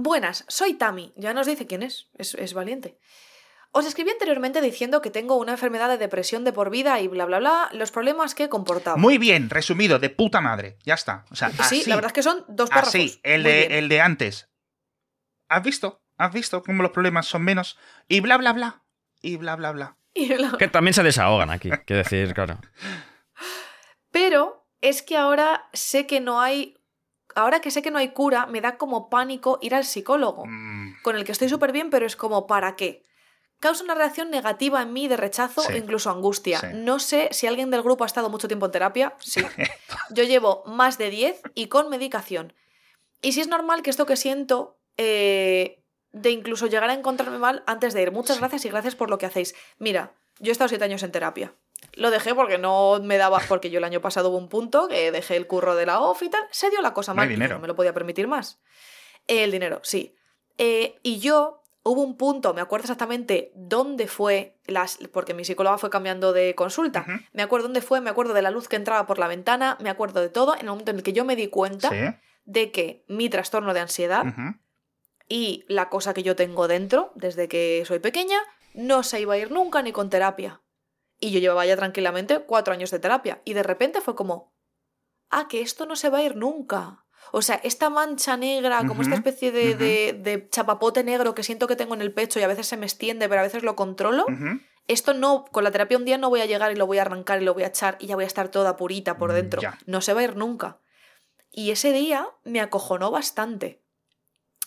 Buenas, 0.00 0.44
soy 0.48 0.74
Tami. 0.74 1.12
Ya 1.16 1.34
nos 1.34 1.46
dice 1.46 1.66
quién 1.66 1.82
es. 1.82 2.08
Es, 2.16 2.34
es 2.34 2.54
valiente. 2.54 2.98
Os 3.72 3.84
escribí 3.84 4.10
anteriormente 4.10 4.60
diciendo 4.62 5.02
que 5.02 5.10
tengo 5.10 5.36
una 5.36 5.52
enfermedad 5.52 5.88
de 5.88 5.98
depresión 5.98 6.44
de 6.44 6.52
por 6.52 6.70
vida 6.70 7.00
y 7.00 7.08
bla 7.08 7.26
bla 7.26 7.38
bla, 7.38 7.68
los 7.72 7.90
problemas 7.90 8.34
que 8.34 8.48
comportaba. 8.48 8.96
Muy 8.96 9.18
bien, 9.18 9.50
resumido, 9.50 9.98
de 9.98 10.08
puta 10.08 10.40
madre. 10.40 10.78
Ya 10.84 10.94
está. 10.94 11.24
O 11.30 11.36
sea, 11.36 11.50
sí, 11.50 11.82
la 11.86 11.96
verdad 11.96 12.10
es 12.10 12.14
que 12.14 12.22
son 12.22 12.44
dos 12.48 12.70
párrafos. 12.70 12.94
así, 12.94 13.20
el 13.24 13.42
de, 13.42 13.78
el 13.78 13.88
de 13.88 14.00
antes. 14.00 14.48
¿Has 15.48 15.62
visto? 15.62 16.00
¿Has 16.16 16.32
visto 16.32 16.62
cómo 16.62 16.82
los 16.82 16.92
problemas 16.92 17.26
son 17.26 17.42
menos? 17.42 17.76
Y 18.08 18.20
bla, 18.20 18.38
bla, 18.38 18.52
bla. 18.52 18.82
Y 19.20 19.36
bla, 19.36 19.56
bla, 19.56 19.72
bla. 19.72 19.96
Y 20.14 20.28
la- 20.34 20.56
Que 20.58 20.68
también 20.68 20.94
se 20.94 21.02
desahogan 21.02 21.50
aquí, 21.50 21.70
quiero 21.84 22.02
decir, 22.02 22.32
claro. 22.34 22.58
Pero 24.10 24.66
es 24.80 25.02
que 25.02 25.16
ahora 25.16 25.68
sé 25.72 26.06
que 26.06 26.20
no 26.20 26.40
hay. 26.40 26.77
Ahora 27.38 27.60
que 27.60 27.70
sé 27.70 27.82
que 27.82 27.90
no 27.90 27.98
hay 27.98 28.08
cura, 28.08 28.46
me 28.46 28.60
da 28.60 28.76
como 28.78 29.08
pánico 29.08 29.58
ir 29.62 29.74
al 29.74 29.84
psicólogo, 29.84 30.44
Mm, 30.46 31.02
con 31.02 31.16
el 31.16 31.24
que 31.24 31.32
estoy 31.32 31.48
súper 31.48 31.72
bien, 31.72 31.88
pero 31.90 32.04
es 32.06 32.16
como, 32.16 32.46
¿para 32.46 32.74
qué? 32.76 33.06
Causa 33.60 33.82
una 33.84 33.94
reacción 33.94 34.30
negativa 34.30 34.82
en 34.82 34.92
mí 34.92 35.08
de 35.08 35.16
rechazo 35.16 35.62
Sí. 35.62 35.72
e 35.72 35.78
incluso 35.78 36.10
angustia. 36.10 36.60
Sí. 36.60 36.66
No 36.74 36.98
sé 36.98 37.28
si 37.32 37.46
alguien 37.46 37.70
del 37.70 37.82
grupo 37.82 38.04
ha 38.04 38.06
estado 38.06 38.28
mucho 38.30 38.46
tiempo 38.48 38.66
en 38.66 38.72
terapia. 38.72 39.14
Sí. 39.20 39.40
Yo 40.10 40.24
llevo 40.24 40.62
más 40.66 40.98
de 40.98 41.10
10 41.10 41.40
y 41.54 41.66
con 41.66 41.88
medicación. 41.88 42.52
Y 43.22 43.32
si 43.32 43.40
es 43.40 43.48
normal 43.48 43.82
que 43.82 43.90
esto 43.90 44.06
que 44.06 44.16
siento, 44.16 44.78
eh, 44.96 45.82
de 46.12 46.30
incluso 46.30 46.66
llegar 46.66 46.88
a 46.90 46.94
encontrarme 46.94 47.38
mal 47.38 47.62
antes 47.66 47.94
de 47.94 48.02
ir. 48.02 48.12
Muchas 48.12 48.36
Sí. 48.36 48.40
gracias 48.40 48.64
y 48.64 48.68
gracias 48.68 48.94
por 48.96 49.10
lo 49.10 49.18
que 49.18 49.26
hacéis. 49.26 49.54
Mira, 49.78 50.12
yo 50.38 50.50
he 50.50 50.52
estado 50.52 50.68
7 50.68 50.84
años 50.84 51.02
en 51.02 51.12
terapia. 51.12 51.52
Lo 51.98 52.10
dejé 52.10 52.34
porque 52.34 52.58
no 52.58 53.00
me 53.02 53.16
daba, 53.18 53.40
porque 53.48 53.70
yo 53.70 53.78
el 53.78 53.84
año 53.84 54.00
pasado 54.00 54.30
hubo 54.30 54.38
un 54.38 54.48
punto 54.48 54.88
que 54.88 55.10
dejé 55.10 55.36
el 55.36 55.46
curro 55.46 55.74
de 55.74 55.84
la 55.86 56.00
OFF 56.00 56.22
y 56.22 56.28
tal. 56.30 56.42
Se 56.50 56.70
dio 56.70 56.80
la 56.80 56.94
cosa 56.94 57.12
No 57.12 57.16
mal. 57.16 57.28
dinero. 57.28 57.56
No 57.56 57.60
me 57.60 57.68
lo 57.68 57.74
podía 57.76 57.92
permitir 57.92 58.28
más. 58.28 58.60
El 59.26 59.50
dinero, 59.50 59.80
sí. 59.82 60.14
Eh, 60.58 60.98
y 61.02 61.18
yo 61.18 61.62
hubo 61.82 62.02
un 62.02 62.16
punto, 62.16 62.52
me 62.54 62.60
acuerdo 62.60 62.84
exactamente 62.84 63.50
dónde 63.54 64.08
fue, 64.08 64.58
las, 64.66 64.98
porque 65.12 65.32
mi 65.34 65.44
psicóloga 65.44 65.78
fue 65.78 65.88
cambiando 65.90 66.32
de 66.32 66.54
consulta. 66.54 67.06
Me 67.32 67.42
acuerdo 67.42 67.64
dónde 67.68 67.80
fue, 67.80 68.00
me 68.00 68.10
acuerdo 68.10 68.34
de 68.34 68.42
la 68.42 68.50
luz 68.50 68.68
que 68.68 68.76
entraba 68.76 69.06
por 69.06 69.18
la 69.18 69.26
ventana, 69.28 69.76
me 69.80 69.88
acuerdo 69.90 70.20
de 70.20 70.28
todo, 70.28 70.54
en 70.54 70.60
el 70.60 70.66
momento 70.66 70.90
en 70.90 70.98
el 70.98 71.02
que 71.02 71.12
yo 71.12 71.24
me 71.24 71.34
di 71.36 71.48
cuenta 71.48 71.88
Sí. 71.88 71.96
de 72.44 72.70
que 72.72 73.04
mi 73.08 73.28
trastorno 73.30 73.72
de 73.74 73.80
ansiedad 73.80 74.24
y 75.28 75.64
la 75.68 75.88
cosa 75.88 76.14
que 76.14 76.22
yo 76.22 76.36
tengo 76.36 76.68
dentro 76.68 77.12
desde 77.14 77.48
que 77.48 77.82
soy 77.86 77.98
pequeña 77.98 78.38
no 78.74 79.02
se 79.02 79.20
iba 79.20 79.34
a 79.34 79.38
ir 79.38 79.50
nunca 79.50 79.82
ni 79.82 79.92
con 79.92 80.10
terapia. 80.10 80.60
Y 81.20 81.30
yo 81.30 81.40
llevaba 81.40 81.66
ya 81.66 81.76
tranquilamente 81.76 82.40
cuatro 82.40 82.72
años 82.72 82.90
de 82.90 82.98
terapia. 82.98 83.42
Y 83.44 83.54
de 83.54 83.62
repente 83.62 84.00
fue 84.00 84.14
como, 84.14 84.54
ah, 85.30 85.48
que 85.48 85.60
esto 85.60 85.84
no 85.86 85.96
se 85.96 86.10
va 86.10 86.18
a 86.18 86.22
ir 86.22 86.36
nunca. 86.36 87.04
O 87.32 87.42
sea, 87.42 87.56
esta 87.64 87.90
mancha 87.90 88.36
negra, 88.36 88.84
como 88.86 89.02
esta 89.02 89.14
especie 89.16 89.50
de, 89.52 89.74
de- 89.74 90.12
de 90.14 90.48
chapapote 90.48 91.02
negro 91.04 91.34
que 91.34 91.42
siento 91.42 91.66
que 91.66 91.76
tengo 91.76 91.94
en 91.94 92.00
el 92.00 92.12
pecho 92.14 92.38
y 92.38 92.42
a 92.42 92.46
veces 92.48 92.66
se 92.68 92.76
me 92.76 92.86
extiende, 92.86 93.28
pero 93.28 93.40
a 93.40 93.44
veces 93.44 93.62
lo 93.64 93.74
controlo, 93.76 94.24
esto 94.86 95.12
no, 95.12 95.44
con 95.52 95.64
la 95.64 95.70
terapia 95.70 95.98
un 95.98 96.04
día 96.06 96.16
no 96.16 96.30
voy 96.30 96.40
a 96.40 96.46
llegar 96.46 96.72
y 96.72 96.76
lo 96.76 96.86
voy 96.86 96.98
a 96.98 97.02
arrancar 97.02 97.42
y 97.42 97.44
lo 97.44 97.52
voy 97.52 97.64
a 97.64 97.66
echar 97.66 97.96
y 98.00 98.06
ya 98.06 98.14
voy 98.14 98.24
a 98.24 98.28
estar 98.28 98.48
toda 98.50 98.76
purita 98.76 99.18
por 99.18 99.30
Mm, 99.32 99.34
dentro. 99.34 99.60
ya. 99.62 99.78
No 99.86 100.00
se 100.00 100.14
va 100.14 100.20
a 100.20 100.24
ir 100.24 100.36
nunca. 100.36 100.80
Y 101.50 101.70
ese 101.72 101.92
día 101.92 102.28
me 102.44 102.60
acojonó 102.60 103.10
bastante. 103.10 103.82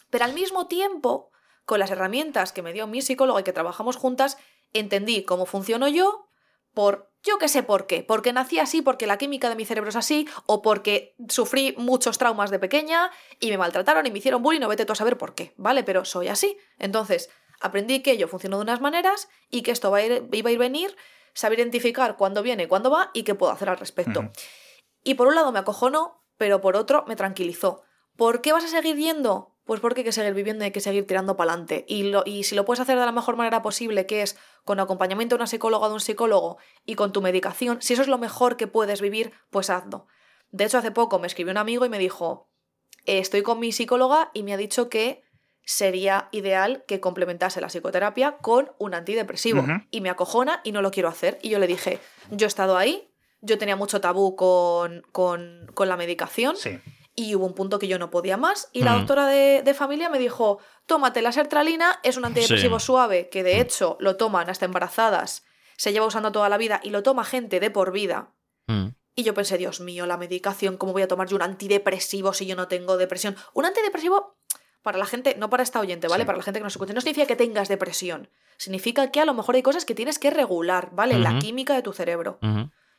Pero 0.10 0.26
al 0.26 0.34
mismo 0.34 0.68
tiempo, 0.68 1.32
con 1.66 1.80
las 1.80 1.90
herramientas 1.90 2.52
que 2.52 2.62
me 2.62 2.74
dio 2.74 2.86
mi 2.86 3.02
psicóloga 3.02 3.40
y 3.40 3.44
que 3.44 3.54
trabajamos 3.54 3.96
juntas, 3.96 4.38
entendí 4.74 5.24
cómo 5.24 5.46
funciono 5.46 5.88
yo 5.88 6.28
por 6.74 7.12
yo 7.24 7.38
que 7.38 7.48
sé 7.48 7.62
por 7.62 7.86
qué, 7.86 8.04
porque 8.04 8.34
nací 8.34 8.58
así, 8.58 8.82
porque 8.82 9.06
la 9.06 9.18
química 9.18 9.48
de 9.48 9.56
mi 9.56 9.66
cerebro 9.66 9.90
es 9.90 9.96
así, 9.96 10.28
o 10.48 10.62
porque 10.62 11.16
sufrí 11.30 11.76
muchos 11.78 12.18
traumas 12.18 12.50
de 12.50 12.58
pequeña 12.58 13.12
y 13.40 13.52
me 13.52 13.58
maltrataron 13.60 14.06
y 14.08 14.12
me 14.12 14.18
hicieron 14.18 14.42
bullying, 14.42 14.60
no 14.60 14.68
vete 14.68 14.86
tú 14.86 14.94
a 14.94 14.96
saber 14.96 15.18
por 15.18 15.36
qué, 15.36 15.54
¿vale? 15.58 15.84
Pero 15.84 16.04
soy 16.04 16.30
así. 16.30 16.58
Entonces, 16.80 17.30
aprendí 17.60 18.02
que 18.02 18.18
yo 18.18 18.28
funciono 18.28 18.58
de 18.58 18.64
unas 18.64 18.82
maneras 18.82 19.30
y 19.50 19.62
que 19.62 19.72
esto 19.72 19.92
va 19.92 20.00
a 20.00 20.06
ir, 20.06 20.28
iba 20.32 20.50
a 20.50 20.54
ir 20.54 20.58
venir, 20.58 20.96
saber 21.34 21.60
identificar 21.60 22.18
cuándo 22.18 22.42
viene 22.42 22.68
cuándo 22.68 22.90
va 22.90 23.12
y 23.14 23.24
qué 23.24 23.36
puedo 23.36 23.52
hacer 23.52 23.70
al 23.70 23.78
respecto. 23.78 24.32
Y 25.04 25.14
por 25.14 25.28
un 25.28 25.36
lado 25.36 25.52
me 25.52 25.60
acojonó, 25.60 26.24
pero 26.38 26.60
por 26.60 26.76
otro 26.76 27.06
me 27.08 27.16
tranquilizó. 27.16 27.84
¿Por 28.18 28.42
qué 28.42 28.52
vas 28.52 28.64
a 28.64 28.68
seguir 28.68 28.98
yendo? 28.98 29.56
Pues 29.64 29.80
porque 29.80 30.02
hay 30.02 30.06
que 30.06 30.12
seguir 30.12 30.34
viviendo 30.34 30.64
y 30.64 30.66
hay 30.66 30.72
que 30.72 30.82
seguir 30.82 31.06
tirando 31.06 31.38
para 31.38 31.52
adelante. 31.52 31.86
Y, 31.88 32.04
lo, 32.04 32.24
y 32.26 32.44
si 32.44 32.56
lo 32.56 32.66
puedes 32.66 32.82
hacer 32.82 32.98
de 32.98 33.06
la 33.06 33.12
mejor 33.12 33.36
manera 33.36 33.62
posible, 33.62 34.06
que 34.06 34.24
es 34.24 34.38
con 34.64 34.80
acompañamiento 34.80 35.36
de 35.36 35.40
una 35.40 35.48
psicóloga 35.48 35.86
o 35.86 35.90
de 35.90 35.96
un 35.96 36.00
psicólogo 36.00 36.58
y 36.86 36.96
con 36.96 37.12
tu 37.12 37.22
medicación, 37.22 37.82
si 37.82 37.94
eso 37.94 38.02
es 38.02 38.08
lo 38.08 38.18
mejor 38.18 38.58
que 38.58 38.68
puedes 38.68 39.02
vivir, 39.02 39.32
pues 39.50 39.70
hazlo. 39.70 40.08
De 40.52 40.66
hecho, 40.66 40.78
hace 40.78 40.92
poco 40.92 41.20
me 41.20 41.28
escribió 41.28 41.52
un 41.52 41.58
amigo 41.58 41.86
y 41.86 41.90
me 41.90 42.00
dijo, 42.00 42.50
estoy 43.06 43.42
con 43.42 43.60
mi 43.60 43.72
psicóloga 43.72 44.32
y 44.34 44.44
me 44.44 44.54
ha 44.54 44.58
dicho 44.58 44.90
que 44.90 45.24
sería 45.64 46.28
ideal 46.32 46.84
que 46.88 47.00
complementase 47.00 47.62
la 47.62 47.68
psicoterapia 47.68 48.38
con 48.38 48.72
un 48.78 48.94
antidepresivo. 48.94 49.66
Y 49.90 50.02
me 50.02 50.10
acojona 50.10 50.62
y 50.64 50.72
no 50.72 50.82
lo 50.82 50.92
quiero 50.92 51.10
hacer. 51.10 51.40
Y 51.42 51.50
yo 51.50 51.60
le 51.60 51.68
dije, 51.68 52.00
yo 52.30 52.46
he 52.46 52.48
estado 52.48 52.78
ahí, 52.78 53.10
yo 53.42 53.58
tenía 53.58 53.76
mucho 53.76 54.02
tabú 54.02 54.36
con, 54.36 55.04
con, 55.12 55.68
con 55.74 55.88
la 55.88 55.98
medicación. 55.98 56.56
Y 57.14 57.36
hubo 57.36 57.46
un 57.46 57.54
punto 57.54 57.78
que 57.78 57.88
yo 57.88 58.00
no 58.00 58.10
podía 58.10 58.38
más. 58.38 58.70
Y 58.72 58.84
la 58.84 58.96
doctora 58.96 59.28
de, 59.28 59.62
de, 59.64 59.74
familia 59.74 60.10
me 60.10 60.18
dijo: 60.18 60.60
Tómate 60.92 61.22
la 61.22 61.32
sertralina, 61.32 62.02
es 62.04 62.18
un 62.18 62.26
antidepresivo 62.26 62.78
suave, 62.78 63.30
que 63.30 63.44
de 63.44 63.62
hecho 63.62 63.96
lo 64.02 64.18
toman 64.18 64.50
hasta 64.50 64.66
embarazadas, 64.66 65.46
se 65.78 65.94
lleva 65.94 66.06
usando 66.06 66.34
toda 66.34 66.50
la 66.50 66.58
vida 66.58 66.82
y 66.84 66.90
lo 66.90 67.02
toma 67.02 67.24
gente 67.24 67.62
de 67.62 67.72
por 67.72 67.94
vida. 67.94 68.34
Mm. 68.68 68.88
Y 69.16 69.24
yo 69.24 69.34
pensé, 69.34 69.58
Dios 69.58 69.80
mío, 69.80 70.06
la 70.06 70.18
medicación, 70.18 70.76
¿cómo 70.76 70.92
voy 70.92 71.04
a 71.04 71.08
tomar 71.08 71.30
yo 71.30 71.38
un 71.38 71.44
antidepresivo 71.44 72.34
si 72.34 72.46
yo 72.46 72.58
no 72.58 72.68
tengo 72.68 72.98
depresión? 72.98 73.38
Un 73.54 73.64
antidepresivo, 73.64 74.36
para 74.82 74.98
la 74.98 75.06
gente, 75.06 75.38
no 75.40 75.50
para 75.50 75.64
esta 75.64 75.80
oyente, 75.80 76.10
¿vale? 76.10 76.26
Para 76.26 76.38
la 76.38 76.44
gente 76.44 76.60
que 76.60 76.66
nos 76.66 76.74
escuche, 76.74 76.94
no 76.94 77.00
significa 77.00 77.26
que 77.26 77.38
tengas 77.38 77.70
depresión. 77.70 78.30
Significa 78.58 79.12
que 79.12 79.22
a 79.22 79.26
lo 79.26 79.34
mejor 79.34 79.56
hay 79.56 79.62
cosas 79.62 79.86
que 79.86 79.96
tienes 79.96 80.20
que 80.20 80.30
regular, 80.30 80.90
¿vale? 80.92 81.18
La 81.20 81.40
química 81.40 81.74
de 81.74 81.84
tu 81.84 81.94
cerebro. 81.94 82.38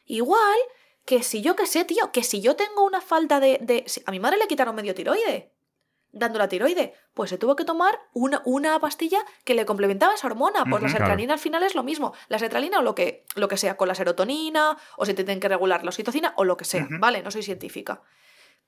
Igual 0.07 0.59
que 1.05 1.23
si 1.23 1.43
yo 1.43 1.57
qué 1.57 1.67
sé, 1.67 1.85
tío, 1.85 2.11
que 2.11 2.23
si 2.23 2.41
yo 2.41 2.57
tengo 2.57 2.85
una 2.87 3.03
falta 3.03 3.39
de, 3.39 3.59
de... 3.61 3.85
A 4.07 4.11
mi 4.13 4.19
madre 4.19 4.39
le 4.39 4.47
quitaron 4.47 4.75
medio 4.75 4.95
tiroide 4.95 5.52
dando 6.13 6.39
la 6.39 6.49
tiroide. 6.49 6.95
Pues 7.15 7.31
se 7.31 7.39
tuvo 7.39 7.57
que 7.57 7.65
tomar 7.65 7.99
una, 8.13 8.43
una 8.45 8.79
pastilla 8.79 9.25
que 9.45 9.55
le 9.55 9.67
complementaba 9.67 10.15
esa 10.15 10.27
hormona. 10.27 10.65
Pues 10.69 10.83
la 10.83 10.89
sertralina 10.89 11.33
al 11.33 11.39
final 11.39 11.63
es 11.63 11.75
lo 11.75 11.83
mismo. 11.83 12.15
La 12.29 12.39
sertralina 12.39 12.79
o 12.79 12.83
lo 12.83 12.95
que, 12.95 13.25
lo 13.35 13.49
que 13.49 13.57
sea, 13.57 13.77
con 13.77 13.89
la 13.89 13.95
serotonina, 13.95 14.77
o 14.97 15.05
si 15.05 15.15
te 15.15 15.25
tienen 15.25 15.41
que 15.41 15.49
regular 15.49 15.83
la 15.83 15.89
oxitocina, 15.89 16.35
o 16.37 16.45
lo 16.45 16.57
que 16.57 16.65
sea, 16.65 16.87
¿vale? 17.01 17.23
No 17.23 17.31
soy 17.31 17.43
científica. 17.43 18.03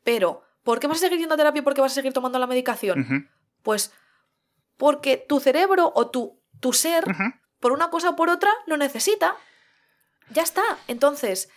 Pero, 0.03 0.43
¿por 0.63 0.81
qué 0.81 0.87
vas 0.87 0.99
a 0.99 1.01
seguir 1.01 1.19
yendo 1.19 1.35
a 1.35 1.39
terapia 1.39 1.61
y 1.61 1.63
por 1.63 1.75
qué 1.75 1.81
vas 1.81 1.93
a 1.93 1.95
seguir 1.95 2.13
tomando 2.13 2.39
la 2.39 2.47
medicación? 2.47 3.31
Pues 3.63 3.93
porque 4.77 5.17
tu 5.17 5.41
cerebro 5.41 5.93
o 5.95 6.11
tu, 6.11 6.43
tu 6.61 6.73
ser, 6.73 7.05
por 7.61 7.73
una 7.73 7.91
cosa 7.91 8.11
o 8.11 8.17
por 8.17 8.31
otra, 8.31 8.51
lo 8.67 8.77
necesita. 8.77 9.37
Ya 10.31 10.43
está. 10.43 10.63
Entonces, 10.89 11.51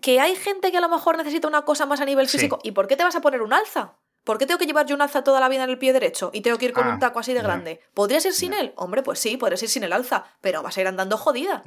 que 0.00 0.20
hay 0.20 0.36
gente 0.36 0.70
que 0.70 0.78
a 0.78 0.80
lo 0.80 0.88
mejor 0.88 1.16
necesita 1.16 1.48
una 1.48 1.62
cosa 1.62 1.86
más 1.86 2.00
a 2.00 2.04
nivel 2.04 2.28
físico. 2.28 2.58
¿Y 2.62 2.72
por 2.72 2.86
qué 2.86 2.96
te 2.96 3.04
vas 3.04 3.16
a 3.16 3.20
poner 3.20 3.42
un 3.42 3.52
alza? 3.52 3.98
¿Por 4.24 4.38
qué 4.38 4.46
tengo 4.46 4.58
que 4.58 4.66
llevar 4.66 4.86
yo 4.86 4.94
un 4.96 5.02
alza 5.02 5.22
toda 5.22 5.38
la 5.38 5.48
vida 5.48 5.64
en 5.64 5.70
el 5.70 5.78
pie 5.78 5.92
derecho 5.92 6.30
y 6.32 6.40
tengo 6.40 6.58
que 6.58 6.64
ir 6.64 6.72
con 6.72 6.86
un 6.86 6.94
ah, 6.94 6.98
taco 6.98 7.20
así 7.20 7.34
de 7.34 7.42
grande? 7.42 7.80
¿Podrías 7.92 8.24
ir 8.24 8.32
sin 8.32 8.54
él? 8.54 8.72
Hombre, 8.76 9.02
pues 9.02 9.18
sí, 9.18 9.36
podrías 9.36 9.62
ir 9.62 9.68
sin 9.68 9.84
el 9.84 9.92
alza, 9.92 10.24
pero 10.40 10.62
vas 10.62 10.76
a 10.76 10.80
ir 10.80 10.86
andando 10.86 11.16
jodida. 11.18 11.62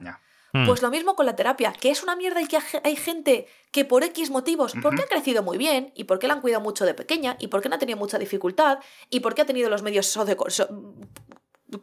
Hmm. 0.53 0.65
Pues 0.65 0.81
lo 0.81 0.89
mismo 0.89 1.15
con 1.15 1.25
la 1.25 1.35
terapia, 1.35 1.71
que 1.71 1.91
es 1.91 2.03
una 2.03 2.15
mierda 2.15 2.41
y 2.41 2.47
que 2.47 2.57
hay 2.83 2.95
gente 2.95 3.47
que 3.71 3.85
por 3.85 4.03
X 4.03 4.31
motivos, 4.31 4.73
porque 4.81 5.03
ha 5.03 5.07
crecido 5.07 5.43
muy 5.43 5.57
bien, 5.57 5.91
y 5.95 6.05
porque 6.05 6.27
la 6.27 6.33
han 6.33 6.41
cuidado 6.41 6.63
mucho 6.63 6.85
de 6.85 6.93
pequeña, 6.93 7.35
y 7.39 7.47
porque 7.47 7.69
no 7.69 7.75
ha 7.75 7.79
tenido 7.79 7.97
mucha 7.97 8.17
dificultad, 8.17 8.79
y 9.09 9.19
porque 9.19 9.41
ha 9.43 9.45
tenido 9.45 9.69
los 9.69 9.83
medios 9.83 10.07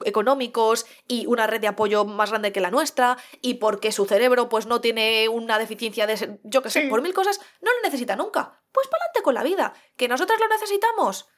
económicos 0.05 0.87
y 1.09 1.27
una 1.27 1.47
red 1.47 1.61
de 1.61 1.69
apoyo 1.69 2.05
más 2.05 2.31
grande 2.31 2.53
que 2.53 2.61
la 2.61 2.71
nuestra 2.71 3.19
y 3.41 3.55
porque 3.55 3.93
su 3.93 4.07
cerebro 4.07 4.49
pues 4.49 4.67
no 4.67 4.81
tiene 4.81 5.29
una 5.29 5.59
deficiencia 5.59 6.07
de 6.07 6.39
yo 6.43 6.63
qué 6.63 6.71
sé, 6.71 6.83
por 6.89 7.03
mil 7.03 7.15
cosas, 7.15 7.41
no 7.61 7.71
lo 7.73 7.83
necesita 7.83 8.17
nunca. 8.17 8.61
Pues 8.73 8.89
para 8.89 9.05
adelante 9.05 9.23
con 9.23 9.35
la 9.35 9.43
vida, 9.43 9.75
que 9.97 10.09
nosotras 10.09 10.41
lo 10.41 10.49
necesitamos. 10.49 11.29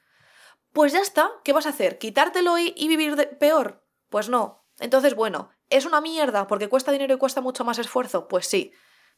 Pues 0.72 0.92
ya 0.92 1.00
está, 1.00 1.30
¿qué 1.42 1.52
vas 1.52 1.66
a 1.66 1.70
hacer? 1.70 1.98
¿Quitártelo 1.98 2.58
y, 2.58 2.72
vivir 2.88 3.38
peor? 3.38 3.82
Pues 4.10 4.28
no. 4.28 4.66
Entonces, 4.78 5.14
bueno, 5.14 5.50
¿es 5.70 5.86
una 5.86 6.00
mierda 6.00 6.46
porque 6.46 6.68
cuesta 6.68 6.92
dinero 6.92 7.14
y 7.14 7.18
cuesta 7.18 7.40
mucho 7.40 7.64
más 7.64 7.78
esfuerzo? 7.78 8.28
Pues 8.28 8.46
sí. 8.46 8.72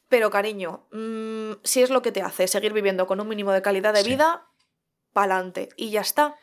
Pero 0.09 0.31
cariño, 0.31 0.87
mm, 0.93 1.55
si 1.65 1.83
es 1.83 1.91
lo 1.91 2.01
que 2.01 2.13
te 2.13 2.23
hace 2.23 2.47
seguir 2.47 2.73
viviendo 2.73 3.07
con 3.07 3.21
un 3.21 3.29
mínimo 3.29 3.53
de 3.53 3.61
calidad 3.61 3.93
de 3.93 4.05
vida, 4.05 4.49
pa'lante. 5.13 5.69
Y 5.77 5.91
ya 5.91 6.01
está. 6.01 6.37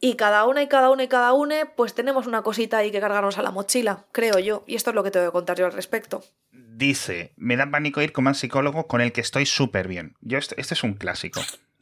Y 0.00 0.16
cada 0.16 0.44
una 0.44 0.62
y 0.62 0.68
cada 0.68 0.90
una 0.90 1.04
y 1.04 1.08
cada 1.08 1.32
una, 1.32 1.72
pues 1.74 1.94
tenemos 1.94 2.26
una 2.26 2.42
cosita 2.42 2.78
ahí 2.78 2.90
que 2.90 3.00
cargarnos 3.00 3.38
a 3.38 3.42
la 3.42 3.50
mochila, 3.50 4.04
creo 4.12 4.38
yo. 4.38 4.62
Y 4.66 4.74
esto 4.74 4.90
es 4.90 4.96
lo 4.96 5.02
que 5.02 5.10
te 5.10 5.18
voy 5.18 5.28
a 5.28 5.32
contar 5.32 5.56
yo 5.56 5.64
al 5.66 5.72
respecto. 5.72 6.22
Dice, 6.52 7.32
me 7.36 7.56
da 7.56 7.70
pánico 7.70 8.02
ir 8.02 8.12
con 8.12 8.26
un 8.26 8.34
psicólogo 8.34 8.86
con 8.86 9.00
el 9.00 9.12
que 9.12 9.22
estoy 9.22 9.46
súper 9.46 9.88
bien. 9.88 10.14
Yo 10.20 10.36
este, 10.36 10.60
este, 10.60 10.74
es 10.74 10.82
un 10.82 10.94
clásico. 10.94 11.40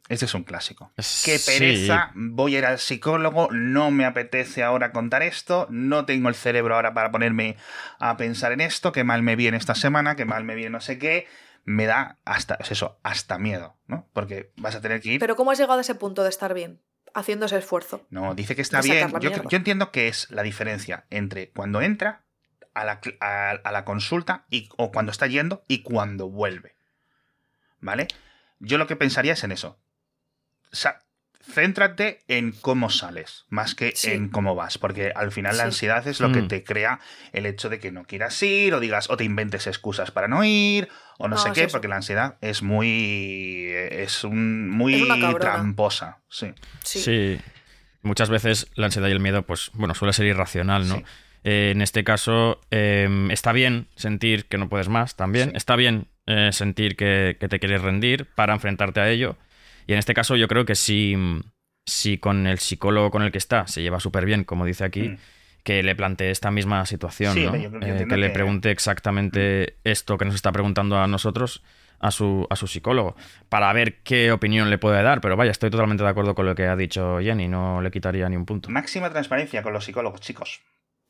Este 0.09 0.27
es 0.27 0.35
un 0.35 0.45
clásico. 0.45 0.93
Qué 1.25 1.41
pereza, 1.45 2.13
voy 2.15 2.55
a 2.55 2.59
ir 2.59 2.67
al 2.67 2.79
psicólogo, 2.79 3.49
no 3.51 3.91
me 3.91 4.05
apetece 4.05 4.63
ahora 4.63 4.93
contar 4.93 5.23
esto, 5.23 5.67
no 5.71 6.05
tengo 6.05 6.29
el 6.29 6.35
cerebro 6.35 6.75
ahora 6.75 6.93
para 6.93 7.11
ponerme 7.11 7.57
a 7.99 8.19
pensar 8.19 8.53
en 8.53 8.61
esto, 8.61 8.93
qué 8.93 9.03
mal 9.03 9.23
me 9.23 9.35
viene 9.35 9.57
esta 9.57 9.75
semana, 9.75 10.15
qué 10.15 10.27
mal 10.27 10.45
me 10.45 10.55
viene 10.55 10.71
no 10.71 10.81
sé 10.81 10.99
qué. 10.99 11.27
Me 11.65 11.87
da 11.87 12.19
hasta, 12.27 12.57
eso, 12.57 12.99
hasta 13.03 13.39
miedo, 13.39 13.79
¿no? 13.87 14.07
Porque 14.13 14.53
vas 14.59 14.75
a 14.75 14.83
tener 14.83 15.01
que 15.01 15.15
ir. 15.15 15.21
Pero 15.21 15.35
¿cómo 15.35 15.51
has 15.51 15.59
llegado 15.59 15.79
a 15.79 15.81
ese 15.81 15.95
punto 15.95 16.23
de 16.23 16.29
estar 16.29 16.53
bien? 16.53 16.83
Haciendo 17.15 17.47
ese 17.47 17.59
esfuerzo. 17.59 18.07
No, 18.11 18.35
dice 18.35 18.55
que 18.55 18.63
está 18.63 18.81
bien. 18.81 19.13
Yo, 19.21 19.57
entiendo 19.57 19.91
que 19.91 20.09
es 20.09 20.31
la 20.31 20.43
diferencia 20.43 21.07
entre 21.11 21.51
cuando 21.51 21.81
entra 21.81 22.25
a 22.75 22.85
la, 22.85 23.01
a, 23.21 23.73
la 23.73 23.85
consulta 23.85 24.47
y, 24.51 24.69
o 24.77 24.91
cuando 24.91 25.13
está 25.13 25.27
yendo 25.27 25.63
y 25.69 25.83
cuando 25.83 26.29
vuelve. 26.29 26.75
¿Vale? 27.81 28.09
Yo 28.59 28.79
lo 28.79 28.87
que 28.87 28.97
pensaría 28.97 29.35
es 29.35 29.45
en 29.45 29.53
eso. 29.53 29.79
O 30.73 30.77
sea, 30.77 31.04
céntrate 31.53 32.23
en 32.29 32.53
cómo 32.53 32.91
sales, 32.91 33.45
más 33.49 33.75
que 33.75 33.95
en 34.05 34.29
cómo 34.29 34.55
vas, 34.55 34.79
porque 34.79 35.13
al 35.15 35.31
final 35.33 35.57
la 35.57 35.65
ansiedad 35.65 36.07
es 36.09 36.21
lo 36.21 36.33
que 36.33 36.43
mm. 36.43 36.49
te 36.49 36.65
crea 36.65 37.01
el 37.33 37.47
hecho 37.47 37.69
de 37.69 37.79
que 37.79 37.93
no 37.93 38.05
quieras 38.05 38.43
ir, 38.43 38.75
o 38.75 38.81
digas, 38.81 39.11
o 39.11 39.17
te 39.17 39.25
inventes 39.25 39.67
excusas 39.67 40.11
para 40.11 40.29
no 40.29 40.45
ir, 40.45 40.89
o 41.19 41.29
no, 41.29 41.37
sé 41.37 41.53
qué, 41.53 41.69
porque 41.69 41.89
la 41.89 41.97
ansiedad 41.97 42.37
es 42.41 42.63
muy. 42.63 43.67
es 43.69 44.25
un 44.25 44.69
muy 44.69 45.09
tramposa. 45.39 46.19
Sí. 46.29 46.53
sí. 46.83 47.41
Muchas 48.03 48.29
veces 48.29 48.69
la 48.75 48.87
ansiedad 48.87 49.09
y 49.09 49.13
el 49.13 49.21
miedo, 49.21 49.43
pues, 49.43 49.71
bueno, 49.75 49.95
suele 49.95 50.13
ser 50.13 50.27
irracional, 50.27 50.89
¿no? 50.89 51.03
Eh, 51.43 51.73
en 51.75 51.83
este 51.83 52.05
caso, 52.05 52.61
em, 52.71 53.31
está 53.31 53.53
bien 53.53 53.89
sentir 53.97 54.47
que 54.47 54.59
no 54.59 54.69
puedes 54.69 54.89
más 54.89 55.17
también. 55.17 55.53
Está 55.55 55.77
bien 55.77 56.09
eh, 56.27 56.51
sentir 56.53 56.97
que, 56.97 57.37
que 57.39 57.49
te 57.49 57.59
quieres 57.59 57.83
rendir 57.83 58.27
para 58.35 58.55
enfrentarte 58.55 59.01
a 59.01 59.11
ello 59.11 59.37
y 59.87 59.93
en 59.93 59.99
este 59.99 60.15
caso 60.15 60.37
yo 60.37 60.49
creo 60.49 60.65
que 60.65 60.75
si, 60.75 61.17
si 61.87 62.19
con 62.19 62.47
el 62.47 62.59
psicólogo 62.59 63.11
con 63.11 63.23
el 63.23 63.33
que 63.33 63.39
está 63.39 63.67
se 63.67 63.83
lleva 63.83 64.01
súper 64.01 64.25
bien, 64.25 64.45
como 64.45 64.65
dice 64.65 64.85
aquí, 64.85 65.11
mm. 65.11 65.19
que 65.63 65.83
le 65.83 65.95
plantee 65.95 66.31
esta 66.31 66.51
misma 66.51 66.85
situación, 66.87 67.37
eh, 67.83 68.07
que, 68.09 68.17
le 68.17 68.31
pregunte 68.31 68.71
exactamente 68.71 69.77
mm. 69.77 69.89
esto 69.89 70.19
que 70.19 70.25
nos 70.25 70.35
está 70.35 70.53
preguntando 70.53 70.99
a 70.99 71.07
nosotros. 71.07 71.63
A 72.01 72.11
su, 72.11 72.47
a 72.51 72.57
su 72.57 72.67
psicólogo 72.67 73.17
para 73.49 73.73
ver 73.73 74.03
qué 74.03 74.31
opinión 74.31 74.69
le 74.69 74.77
puede 74.77 75.03
dar. 75.03 75.23
Pero 75.23 75.37
vaya, 75.37 75.53
estoy 75.53 75.71
totalmente 75.71 76.03
de 76.03 76.11
acuerdo 76.11 76.35
con 76.35 76.45
lo 76.45 76.55
que 76.55 76.67
ha 76.67 76.77
dicho 76.77 77.19
Jenny, 77.21 77.49
no 77.49 77.81
le 77.81 77.91
quitaría 77.91 78.29
ni 78.29 78.37
un 78.37 78.45
punto. 78.45 78.69
Máxima 78.69 79.09
transparencia 79.09 79.63
con 79.63 79.73
los 79.73 79.87
psicólogos, 79.87 80.21
chicos. 80.21 80.61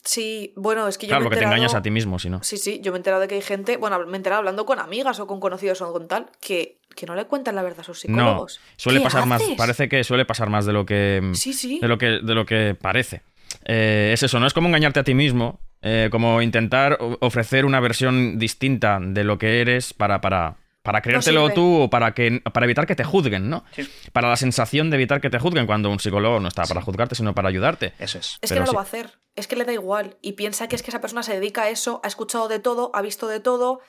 Sí, 0.04 0.52
bueno, 0.54 0.86
es 0.86 0.98
que 0.98 1.06
yo. 1.06 1.10
Claro, 1.10 1.22
me 1.22 1.26
porque 1.26 1.38
te 1.38 1.44
engañas 1.46 1.74
a 1.74 1.80
ti 1.80 1.90
mismo, 1.90 2.18
si 2.18 2.28
no. 2.28 2.42
Sí, 2.42 2.58
sí, 2.58 2.80
yo 2.82 2.92
me 2.92 2.96
he 2.96 2.98
enterado 2.98 3.22
de 3.22 3.28
que 3.28 3.36
hay 3.36 3.42
gente, 3.42 3.78
bueno, 3.78 3.98
me 4.06 4.12
he 4.12 4.16
enterado 4.16 4.40
hablando 4.40 4.66
con 4.66 4.78
amigas 4.78 5.18
o 5.18 5.26
con 5.26 5.40
conocidos 5.40 5.80
o 5.80 5.92
con 5.92 6.08
tal, 6.08 6.26
que, 6.40 6.78
que 6.94 7.06
no 7.06 7.14
le 7.14 7.24
cuentan 7.24 7.54
la 7.54 7.62
verdad 7.62 7.80
a 7.80 7.84
sus 7.84 8.00
psicólogos. 8.00 8.60
No, 8.62 8.74
suele 8.76 9.00
pasar 9.00 9.24
más, 9.26 9.42
parece 9.56 9.88
que 9.88 10.04
suele 10.04 10.26
pasar 10.26 10.50
más 10.50 10.66
de 10.66 10.74
lo 10.74 10.84
que. 10.84 11.30
Sí, 11.32 11.54
sí. 11.54 11.78
De 11.80 11.88
lo 11.88 11.96
que, 11.96 12.20
de 12.22 12.34
lo 12.34 12.44
que 12.44 12.76
parece. 12.78 13.22
Eh, 13.64 14.10
es 14.12 14.22
eso, 14.22 14.38
no 14.40 14.46
es 14.46 14.52
como 14.52 14.68
engañarte 14.68 15.00
a 15.00 15.04
ti 15.04 15.14
mismo, 15.14 15.60
eh, 15.80 16.08
como 16.10 16.42
intentar 16.42 16.98
ofrecer 17.20 17.64
una 17.64 17.80
versión 17.80 18.38
distinta 18.38 18.98
de 19.00 19.24
lo 19.24 19.38
que 19.38 19.60
eres 19.62 19.94
para, 19.94 20.20
para, 20.20 20.56
para 20.84 21.00
creértelo 21.00 21.48
tú 21.48 21.84
o 21.84 21.88
para, 21.88 22.12
que, 22.12 22.42
para 22.52 22.66
evitar 22.66 22.86
que 22.86 22.94
te 22.94 23.04
juzguen, 23.04 23.48
¿no? 23.48 23.64
Para 24.12 24.28
la 24.28 24.36
sensación 24.36 24.90
de 24.90 24.96
evitar 24.96 25.22
que 25.22 25.30
te 25.30 25.38
juzguen 25.38 25.66
cuando 25.66 25.88
un 25.88 25.98
psicólogo 25.98 26.40
no 26.40 26.48
está 26.48 26.64
para 26.64 26.82
juzgarte, 26.82 27.14
sino 27.14 27.34
para 27.34 27.48
ayudarte. 27.48 27.94
Eso 27.98 28.18
es. 28.18 28.36
Es 28.42 28.52
que 28.52 28.60
no 28.60 28.66
lo 28.66 28.74
va 28.74 28.80
a 28.80 28.84
hacer. 28.84 29.18
Es 29.34 29.48
que 29.48 29.56
le 29.56 29.64
da 29.64 29.72
igual. 29.72 30.18
Y 30.20 30.32
piensa 30.32 30.68
que 30.68 30.76
es 30.76 30.82
que 30.82 30.90
esa 30.90 31.00
persona 31.00 31.22
se 31.22 31.32
dedica 31.32 31.62
a 31.62 31.70
eso, 31.70 32.02
ha 32.04 32.08
escuchado 32.08 32.48
de 32.48 32.58
todo, 32.58 32.90
ha 32.92 33.00
visto 33.00 33.28
de 33.28 33.40
todo. 33.40 33.80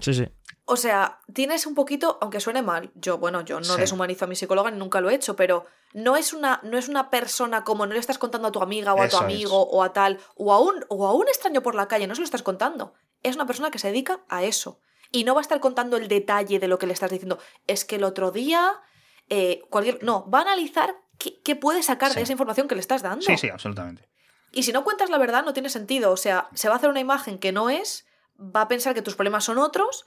Sí, 0.00 0.12
sí. 0.12 0.28
O 0.66 0.76
sea, 0.76 1.20
tienes 1.32 1.64
un 1.64 1.74
poquito, 1.74 2.18
aunque 2.20 2.40
suene 2.40 2.60
mal, 2.60 2.90
yo, 2.94 3.16
bueno, 3.16 3.40
yo 3.40 3.60
no 3.60 3.76
deshumanizo 3.76 4.26
a 4.26 4.28
mi 4.28 4.36
psicóloga, 4.36 4.70
nunca 4.70 5.00
lo 5.00 5.08
he 5.08 5.14
hecho, 5.14 5.36
pero 5.36 5.64
no 5.94 6.14
es 6.14 6.34
una, 6.34 6.60
no 6.62 6.76
es 6.76 6.90
una 6.90 7.08
persona 7.08 7.64
como 7.64 7.86
no 7.86 7.94
le 7.94 8.00
estás 8.00 8.18
contando 8.18 8.48
a 8.48 8.52
tu 8.52 8.60
amiga 8.60 8.92
o 8.92 9.00
a 9.00 9.08
tu 9.08 9.16
amigo 9.16 9.62
o 9.62 9.82
a 9.82 9.94
tal, 9.94 10.18
o 10.36 10.52
a, 10.52 10.60
un, 10.60 10.84
o 10.90 11.06
a 11.06 11.14
un 11.14 11.26
extraño 11.28 11.62
por 11.62 11.74
la 11.74 11.88
calle, 11.88 12.06
no 12.06 12.14
se 12.14 12.20
lo 12.20 12.26
estás 12.26 12.42
contando. 12.42 12.92
Es 13.22 13.34
una 13.34 13.46
persona 13.46 13.70
que 13.70 13.78
se 13.78 13.88
dedica 13.88 14.20
a 14.28 14.42
eso 14.42 14.82
y 15.14 15.22
no 15.22 15.34
va 15.34 15.40
a 15.40 15.42
estar 15.42 15.60
contando 15.60 15.96
el 15.96 16.08
detalle 16.08 16.58
de 16.58 16.66
lo 16.66 16.76
que 16.76 16.88
le 16.88 16.92
estás 16.92 17.08
diciendo. 17.08 17.38
Es 17.68 17.84
que 17.84 17.96
el 17.96 18.04
otro 18.04 18.32
día, 18.32 18.80
eh, 19.28 19.62
cualquier... 19.70 20.02
No, 20.02 20.28
va 20.28 20.40
a 20.40 20.42
analizar 20.42 20.96
qué, 21.18 21.54
puede 21.54 21.84
sacar 21.84 22.12
de 22.12 22.20
esa 22.20 22.32
información 22.32 22.66
que 22.66 22.74
le 22.74 22.80
estás 22.80 23.02
dando. 23.02 23.24
Sí, 23.24 23.36
sí, 23.36 23.48
absolutamente. 23.48 24.08
Y 24.50 24.64
si 24.64 24.72
no 24.72 24.82
cuentas 24.82 25.10
la 25.10 25.18
verdad, 25.18 25.44
no 25.44 25.52
tiene 25.52 25.70
sentido. 25.70 26.10
O 26.10 26.16
sea, 26.16 26.48
se 26.54 26.66
va 26.66 26.74
a 26.74 26.78
hacer 26.78 26.90
una 26.90 26.98
imagen 26.98 27.38
que 27.38 27.52
no 27.52 27.70
es, 27.70 28.06
va 28.40 28.62
a 28.62 28.68
pensar 28.68 28.92
que 28.92 29.02
tus 29.02 29.14
problemas 29.14 29.44
son 29.44 29.58
otros, 29.58 30.04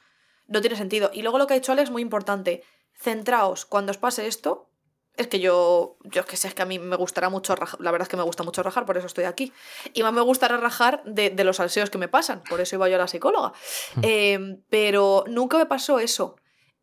no 0.47 0.59
tiene 0.59 0.75
sentido. 0.75 1.09
Y 1.13 1.21
luego 1.21 1.37
lo 1.37 1.47
que 1.47 1.53
ha 1.53 1.57
dicho 1.57 1.71
Alex 1.71 1.87
es 1.87 1.91
muy 1.91 2.01
importante. 2.01 2.65
Centraos, 2.93 3.65
cuando 3.65 3.91
os 3.91 3.97
pase 3.97 4.27
esto, 4.27 4.66
es 5.17 5.27
que 5.27 5.39
yo, 5.39 5.97
yo 6.03 6.25
que 6.25 6.37
sé, 6.37 6.47
es 6.47 6.53
que 6.53 6.61
a 6.61 6.65
mí 6.65 6.79
me 6.79 6.95
gustará 6.95 7.29
mucho 7.29 7.55
rajar, 7.55 7.79
la 7.81 7.91
verdad 7.91 8.05
es 8.05 8.09
que 8.09 8.17
me 8.17 8.23
gusta 8.23 8.43
mucho 8.43 8.63
rajar, 8.63 8.85
por 8.85 8.97
eso 8.97 9.07
estoy 9.07 9.25
aquí. 9.25 9.51
Y 9.93 10.03
más 10.03 10.13
me 10.13 10.21
gustará 10.21 10.57
rajar 10.57 11.01
de, 11.05 11.29
de 11.31 11.43
los 11.43 11.57
salseos 11.57 11.89
que 11.89 11.97
me 11.97 12.07
pasan, 12.07 12.43
por 12.49 12.61
eso 12.61 12.75
iba 12.75 12.87
yo 12.87 12.95
a 12.95 12.99
la 12.99 13.07
psicóloga. 13.07 13.51
Eh, 14.03 14.59
pero 14.69 15.23
nunca 15.27 15.57
me 15.57 15.65
pasó 15.65 15.99
eso. 15.99 16.35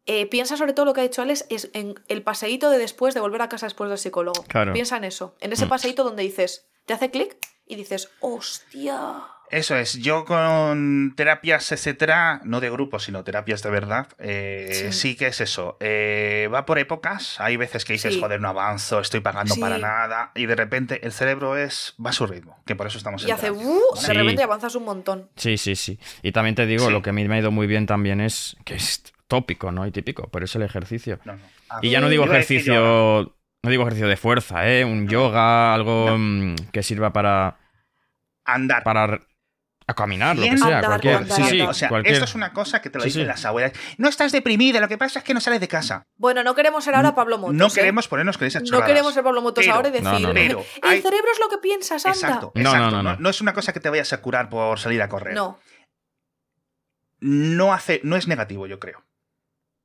Eh, 0.06 0.26
piensa 0.26 0.56
sobre 0.58 0.74
todo 0.74 0.84
lo 0.84 0.92
que 0.92 1.00
ha 1.00 1.04
dicho 1.04 1.22
Alex, 1.22 1.46
es 1.48 1.70
en 1.72 1.94
el 2.08 2.22
paseíto 2.22 2.68
de 2.68 2.76
después, 2.78 3.14
de 3.14 3.20
volver 3.20 3.40
a 3.40 3.48
casa 3.48 3.64
después 3.66 3.88
del 3.88 3.98
psicólogo. 3.98 4.42
Claro. 4.48 4.72
Piensa 4.74 4.98
en 4.98 5.04
eso, 5.04 5.34
en 5.40 5.52
ese 5.52 5.64
Mm. 5.64 5.68
paseíto 5.70 6.04
donde 6.04 6.22
dices, 6.24 6.66
te 6.84 6.92
hace 6.92 7.10
clic 7.10 7.38
y 7.66 7.76
dices, 7.76 8.10
hostia. 8.20 9.22
Eso 9.50 9.76
es, 9.76 9.94
yo 9.94 10.24
con 10.24 11.12
terapias, 11.16 11.70
etcétera, 11.70 12.40
no 12.44 12.60
de 12.60 12.70
grupo, 12.70 12.98
sino 12.98 13.22
terapias 13.24 13.62
de 13.62 13.70
verdad, 13.70 14.08
eh, 14.18 14.68
Sí. 14.72 14.92
sí. 14.92 15.16
que 15.16 15.26
es 15.28 15.40
eso. 15.40 15.76
Eh, 15.80 16.48
va 16.52 16.66
por 16.66 16.78
épocas, 16.78 17.38
hay 17.40 17.56
veces 17.56 17.84
que 17.84 17.92
dices, 17.92 18.14
Sí. 18.14 18.20
joder, 18.20 18.40
no 18.40 18.48
avanzo, 18.48 19.00
estoy 19.00 19.20
pagando 19.20 19.54
Sí. 19.54 19.60
para 19.60 19.78
nada, 19.78 20.32
y 20.34 20.46
de 20.46 20.56
repente 20.56 21.04
el 21.06 21.12
cerebro 21.12 21.56
es 21.56 21.94
va 22.04 22.10
a 22.10 22.12
su 22.12 22.26
ritmo, 22.26 22.58
que 22.66 22.74
por 22.74 22.86
eso 22.86 22.98
estamos 22.98 23.22
en 23.22 23.28
Y 23.28 23.32
hace, 23.32 23.50
"Uh", 23.50 23.80
de 24.06 24.14
repente 24.14 24.42
avanzas 24.42 24.74
un 24.74 24.84
montón. 24.84 25.28
Sí, 25.36 25.56
sí, 25.58 25.76
sí. 25.76 26.00
Y 26.22 26.32
también 26.32 26.54
te 26.56 26.66
digo, 26.66 26.86
Sí. 26.86 26.92
lo 26.92 27.02
que 27.02 27.10
a 27.10 27.12
mí 27.12 27.26
me 27.28 27.36
ha 27.36 27.38
ido 27.38 27.50
muy 27.52 27.66
bien 27.66 27.86
también 27.86 28.20
es 28.20 28.56
que 28.64 28.74
es 28.74 29.04
tópico, 29.28 29.70
¿no? 29.72 29.86
Y 29.86 29.92
típico, 29.92 30.28
pero 30.32 30.46
es 30.46 30.54
el 30.56 30.62
ejercicio. 30.62 31.20
No, 31.24 31.34
no. 31.34 31.40
Y 31.82 31.90
ya 31.90 32.00
no 32.00 32.08
digo 32.08 32.24
ejercicio, 32.24 33.34
no 33.62 33.70
digo 33.70 33.82
ejercicio 33.82 34.08
de 34.08 34.16
fuerza, 34.16 34.68
¿eh? 34.68 34.84
Un 34.84 35.06
yoga, 35.08 35.74
algo 35.74 36.06
No. 36.10 36.18
mm, 36.18 36.54
que 36.72 36.82
sirva 36.82 37.12
para, 37.12 37.56
andar. 38.44 38.82
para 38.84 39.20
a 39.86 39.94
caminar, 39.94 40.36
lo 40.36 40.42
que 40.42 40.56
sea, 40.56 40.66
Andar, 40.66 40.84
cualquier. 40.86 41.14
andar, 41.16 41.36
Sí, 41.36 41.42
sí, 41.50 41.60
o 41.60 41.74
sea, 41.74 41.88
cualquier. 41.90 42.14
esto 42.14 42.24
es 42.24 42.34
una 42.34 42.52
cosa 42.54 42.80
que 42.80 42.88
te 42.90 42.98
lo 42.98 43.02
Sí, 43.04 43.08
dicen 43.10 43.22
sí. 43.22 43.26
las 43.26 43.44
abuelas. 43.44 43.72
No 43.98 44.08
estás 44.08 44.32
deprimida, 44.32 44.80
lo 44.80 44.88
que 44.88 44.96
pasa 44.96 45.18
es 45.18 45.24
que 45.24 45.34
no 45.34 45.40
sales 45.40 45.60
de 45.60 45.68
casa. 45.68 46.06
Bueno, 46.16 46.42
no 46.42 46.54
queremos 46.54 46.84
ser 46.84 46.94
ahora 46.94 47.14
Pablo 47.14 47.36
Motos. 47.38 47.54
no 47.54 47.66
¿eh? 47.66 47.70
queremos 47.74 48.08
ponernos 48.08 48.38
con 48.38 48.46
esas 48.46 48.62
No 48.70 48.82
queremos 48.84 49.12
ser 49.12 49.22
Pablo 49.22 49.42
Motos 49.42 49.62
Pero- 49.64 49.74
ahora 49.76 49.88
y 49.88 49.92
decir, 49.92 50.04
No, 50.08 50.18
no, 50.18 50.28
no. 50.28 50.34
Pero 50.34 50.60
el 50.60 50.88
hay- 50.90 51.02
cerebro 51.02 51.28
es 51.32 51.38
lo 51.40 51.48
que 51.50 51.58
piensas, 51.58 52.06
anda. 52.06 52.16
Exacto, 52.18 52.52
No, 52.54 52.62
no, 52.62 52.70
exacto. 52.70 52.90
no, 52.96 53.02
no. 53.02 53.16
No 53.18 53.28
es 53.28 53.40
una 53.42 53.52
cosa 53.52 53.72
que 53.74 53.80
te 53.80 53.90
vayas 53.90 54.12
a 54.14 54.22
curar 54.22 54.48
por 54.48 54.78
salir 54.78 55.02
a 55.02 55.08
correr. 55.08 55.34
No. 55.34 55.58
No, 57.20 57.72
hace, 57.72 58.00
no 58.04 58.16
es 58.16 58.26
negativo, 58.28 58.66
yo 58.66 58.78
creo. 58.78 59.04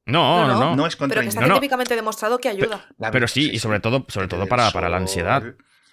No, 0.05 0.47
no, 0.47 0.53
No, 0.53 0.59
no. 0.59 0.75
No 0.75 0.87
es 0.87 0.95
Pero 0.95 1.21
que 1.21 1.27
está 1.27 1.41
científicamente 1.41 1.95
demostrado 1.95 2.39
que 2.39 2.49
ayuda. 2.49 2.87
Pero 3.11 3.27
sí, 3.27 3.49
y 3.53 3.59
sobre 3.59 3.79
todo, 3.79 4.05
sobre 4.09 4.27
todo 4.27 4.47
para, 4.47 4.71
para 4.71 4.89
la 4.89 4.97
ansiedad. 4.97 5.43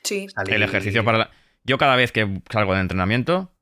Sí. 0.04 0.28
salir. 0.28 0.54
El 0.54 0.62
ejercicio 0.62 1.04
para 1.04 1.18
la... 1.18 1.30
Yo 1.64 1.78
cada 1.78 1.96
vez 1.96 2.12
que 2.12 2.40
salgo 2.50 2.74
de 2.74 2.80
entrenamiento, 2.80 3.52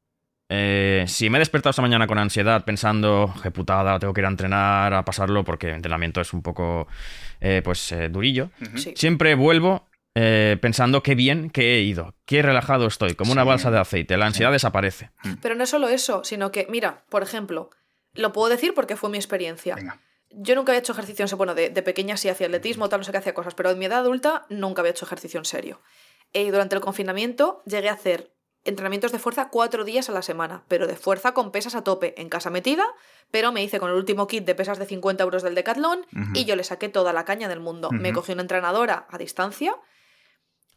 eh, 0.54 1.04
si 1.08 1.28
me 1.30 1.38
he 1.38 1.40
despertado 1.40 1.70
esta 1.70 1.82
mañana 1.82 2.06
con 2.06 2.18
ansiedad 2.18 2.64
pensando, 2.64 3.34
qué 3.42 3.50
putada, 3.50 3.98
tengo 3.98 4.14
que 4.14 4.20
ir 4.20 4.26
a 4.26 4.30
entrenar, 4.30 4.94
a 4.94 5.04
pasarlo, 5.04 5.44
porque 5.44 5.68
el 5.68 5.74
entrenamiento 5.74 6.20
es 6.20 6.32
un 6.32 6.42
poco, 6.42 6.86
eh, 7.40 7.60
pues, 7.64 7.90
eh, 7.92 8.08
durillo. 8.08 8.50
Sí. 8.76 8.94
siempre 8.96 9.34
vuelvo 9.34 9.88
eh, 10.14 10.56
pensando 10.60 11.02
qué 11.02 11.16
bien 11.16 11.50
que 11.50 11.74
he 11.74 11.80
ido, 11.80 12.14
qué 12.24 12.40
relajado 12.40 12.86
estoy, 12.86 13.14
como 13.14 13.32
una 13.32 13.42
balsa 13.42 13.72
de 13.72 13.80
aceite. 13.80 14.16
La 14.16 14.26
ansiedad 14.26 14.52
desaparece. 14.52 15.10
Pero 15.42 15.56
no 15.56 15.64
es 15.64 15.70
solo 15.70 15.88
eso, 15.88 16.22
sino 16.22 16.52
que, 16.52 16.68
mira, 16.70 17.02
por 17.08 17.24
ejemplo, 17.24 17.70
lo 18.12 18.32
puedo 18.32 18.48
decir 18.48 18.74
porque 18.74 18.94
fue 18.94 19.10
mi 19.10 19.18
experiencia. 19.18 19.74
Venga. 19.74 19.98
Yo 20.30 20.54
nunca 20.54 20.72
había 20.72 20.80
hecho 20.80 20.92
ejercicio 20.92 21.24
en 21.24 21.28
serio. 21.28 21.38
Bueno, 21.38 21.54
de, 21.54 21.70
de 21.70 21.82
pequeña 21.82 22.16
sí 22.16 22.28
hacía 22.28 22.46
atletismo, 22.46 22.88
tal, 22.88 23.00
no 23.00 23.04
sé 23.04 23.12
qué 23.12 23.18
hacía 23.18 23.34
cosas, 23.34 23.54
pero 23.54 23.70
en 23.70 23.78
mi 23.78 23.86
edad 23.86 24.00
adulta 24.00 24.46
nunca 24.50 24.82
había 24.82 24.90
hecho 24.90 25.04
ejercicio 25.04 25.38
en 25.38 25.44
serio. 25.44 25.80
Y 26.32 26.50
durante 26.50 26.76
el 26.76 26.80
confinamiento 26.80 27.62
llegué 27.66 27.88
a 27.88 27.94
hacer 27.94 28.30
entrenamientos 28.64 29.12
de 29.12 29.18
fuerza 29.18 29.50
cuatro 29.50 29.84
días 29.84 30.08
a 30.08 30.12
la 30.12 30.22
semana, 30.22 30.64
pero 30.68 30.86
de 30.86 30.96
fuerza 30.96 31.32
con 31.34 31.52
pesas 31.52 31.74
a 31.74 31.84
tope, 31.84 32.20
en 32.20 32.28
casa 32.28 32.50
metida, 32.50 32.86
pero 33.30 33.52
me 33.52 33.62
hice 33.62 33.78
con 33.78 33.90
el 33.90 33.96
último 33.96 34.26
kit 34.26 34.44
de 34.44 34.54
pesas 34.54 34.78
de 34.78 34.86
50 34.86 35.22
euros 35.22 35.42
del 35.42 35.54
Decathlon 35.54 36.06
y 36.34 36.44
yo 36.44 36.56
le 36.56 36.64
saqué 36.64 36.88
toda 36.88 37.12
la 37.12 37.24
caña 37.24 37.48
del 37.48 37.60
mundo. 37.60 37.90
Me 37.90 38.12
cogí 38.12 38.32
una 38.32 38.42
entrenadora 38.42 39.06
a 39.10 39.18
distancia 39.18 39.76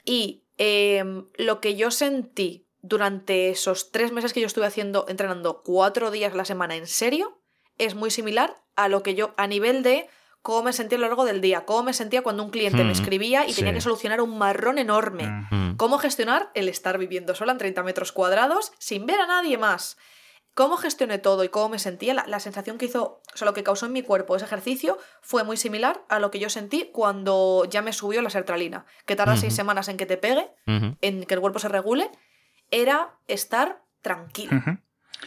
y 0.03 0.45
em, 0.57 1.27
lo 1.37 1.61
que 1.61 1.75
yo 1.75 1.91
sentí 1.91 2.67
durante 2.81 3.49
esos 3.49 3.91
tres 3.91 4.11
meses 4.11 4.33
que 4.33 4.41
yo 4.41 4.47
estuve 4.47 4.65
haciendo, 4.65 5.05
entrenando 5.07 5.61
cuatro 5.63 6.11
días 6.11 6.33
a 6.33 6.37
la 6.37 6.45
semana 6.45 6.75
en 6.75 6.87
serio, 6.87 7.41
es 7.77 7.95
muy 7.95 8.11
similar 8.11 8.63
a 8.75 8.87
lo 8.87 9.03
que 9.03 9.15
yo, 9.15 9.33
a 9.37 9.47
nivel 9.47 9.83
de 9.83 10.07
cómo 10.41 10.63
me 10.63 10.73
sentía 10.73 10.97
a 10.97 11.01
lo 11.01 11.07
largo 11.07 11.25
del 11.25 11.41
día, 11.41 11.65
cómo 11.65 11.83
me 11.83 11.93
sentía 11.93 12.21
cuando 12.21 12.43
un 12.43 12.49
cliente 12.51 12.77
me 12.83 12.89
Mm, 12.89 12.91
escribía 12.91 13.47
y 13.47 13.53
tenía 13.53 13.73
que 13.73 13.81
solucionar 13.81 14.21
un 14.21 14.37
marrón 14.37 14.77
enorme. 14.77 15.27
Mm. 15.51 15.75
Cómo 15.75 15.97
gestionar 15.97 16.51
el 16.53 16.69
estar 16.69 16.97
viviendo 16.97 17.35
sola 17.35 17.51
en 17.51 17.57
30 17.57 17.83
metros 17.83 18.11
cuadrados 18.11 18.71
sin 18.79 19.05
ver 19.05 19.19
a 19.19 19.27
nadie 19.27 19.57
más. 19.57 19.97
Cómo 20.53 20.77
gestioné 20.77 21.19
todo 21.19 21.43
y 21.43 21.49
cómo 21.49 21.69
me 21.69 21.77
sentía, 21.77 22.15
la, 22.15 22.25
la 22.25 22.39
sensación 22.39 22.79
que 22.79 22.85
hizo, 22.85 23.21
o 23.31 23.37
sea, 23.37 23.45
lo 23.45 23.53
que 23.53 23.61
causó 23.63 23.85
en 23.85 23.93
mi 23.93 24.01
cuerpo 24.01 24.35
ese 24.35 24.45
ejercicio 24.45 24.97
fue 25.21 25.43
muy 25.43 25.55
similar 25.55 26.03
a 26.09 26.17
lo 26.17 26.31
que 26.31 26.39
yo 26.39 26.49
sentí 26.49 26.89
cuando 26.91 27.65
ya 27.69 27.83
me 27.83 27.93
subió 27.93 28.23
la 28.23 28.31
sertralina, 28.31 28.85
que 29.05 29.15
tarda 29.15 29.37
seis 29.37 29.53
Ujú. 29.53 29.57
semanas 29.57 29.87
en 29.87 29.97
que 29.97 30.07
te 30.07 30.17
pegue, 30.17 30.49
en 30.65 31.25
que 31.25 31.33
el 31.35 31.41
cuerpo 31.41 31.59
se 31.59 31.67
regule, 31.67 32.09
era 32.71 33.19
estar 33.27 33.83
tranquilo. 34.01 34.59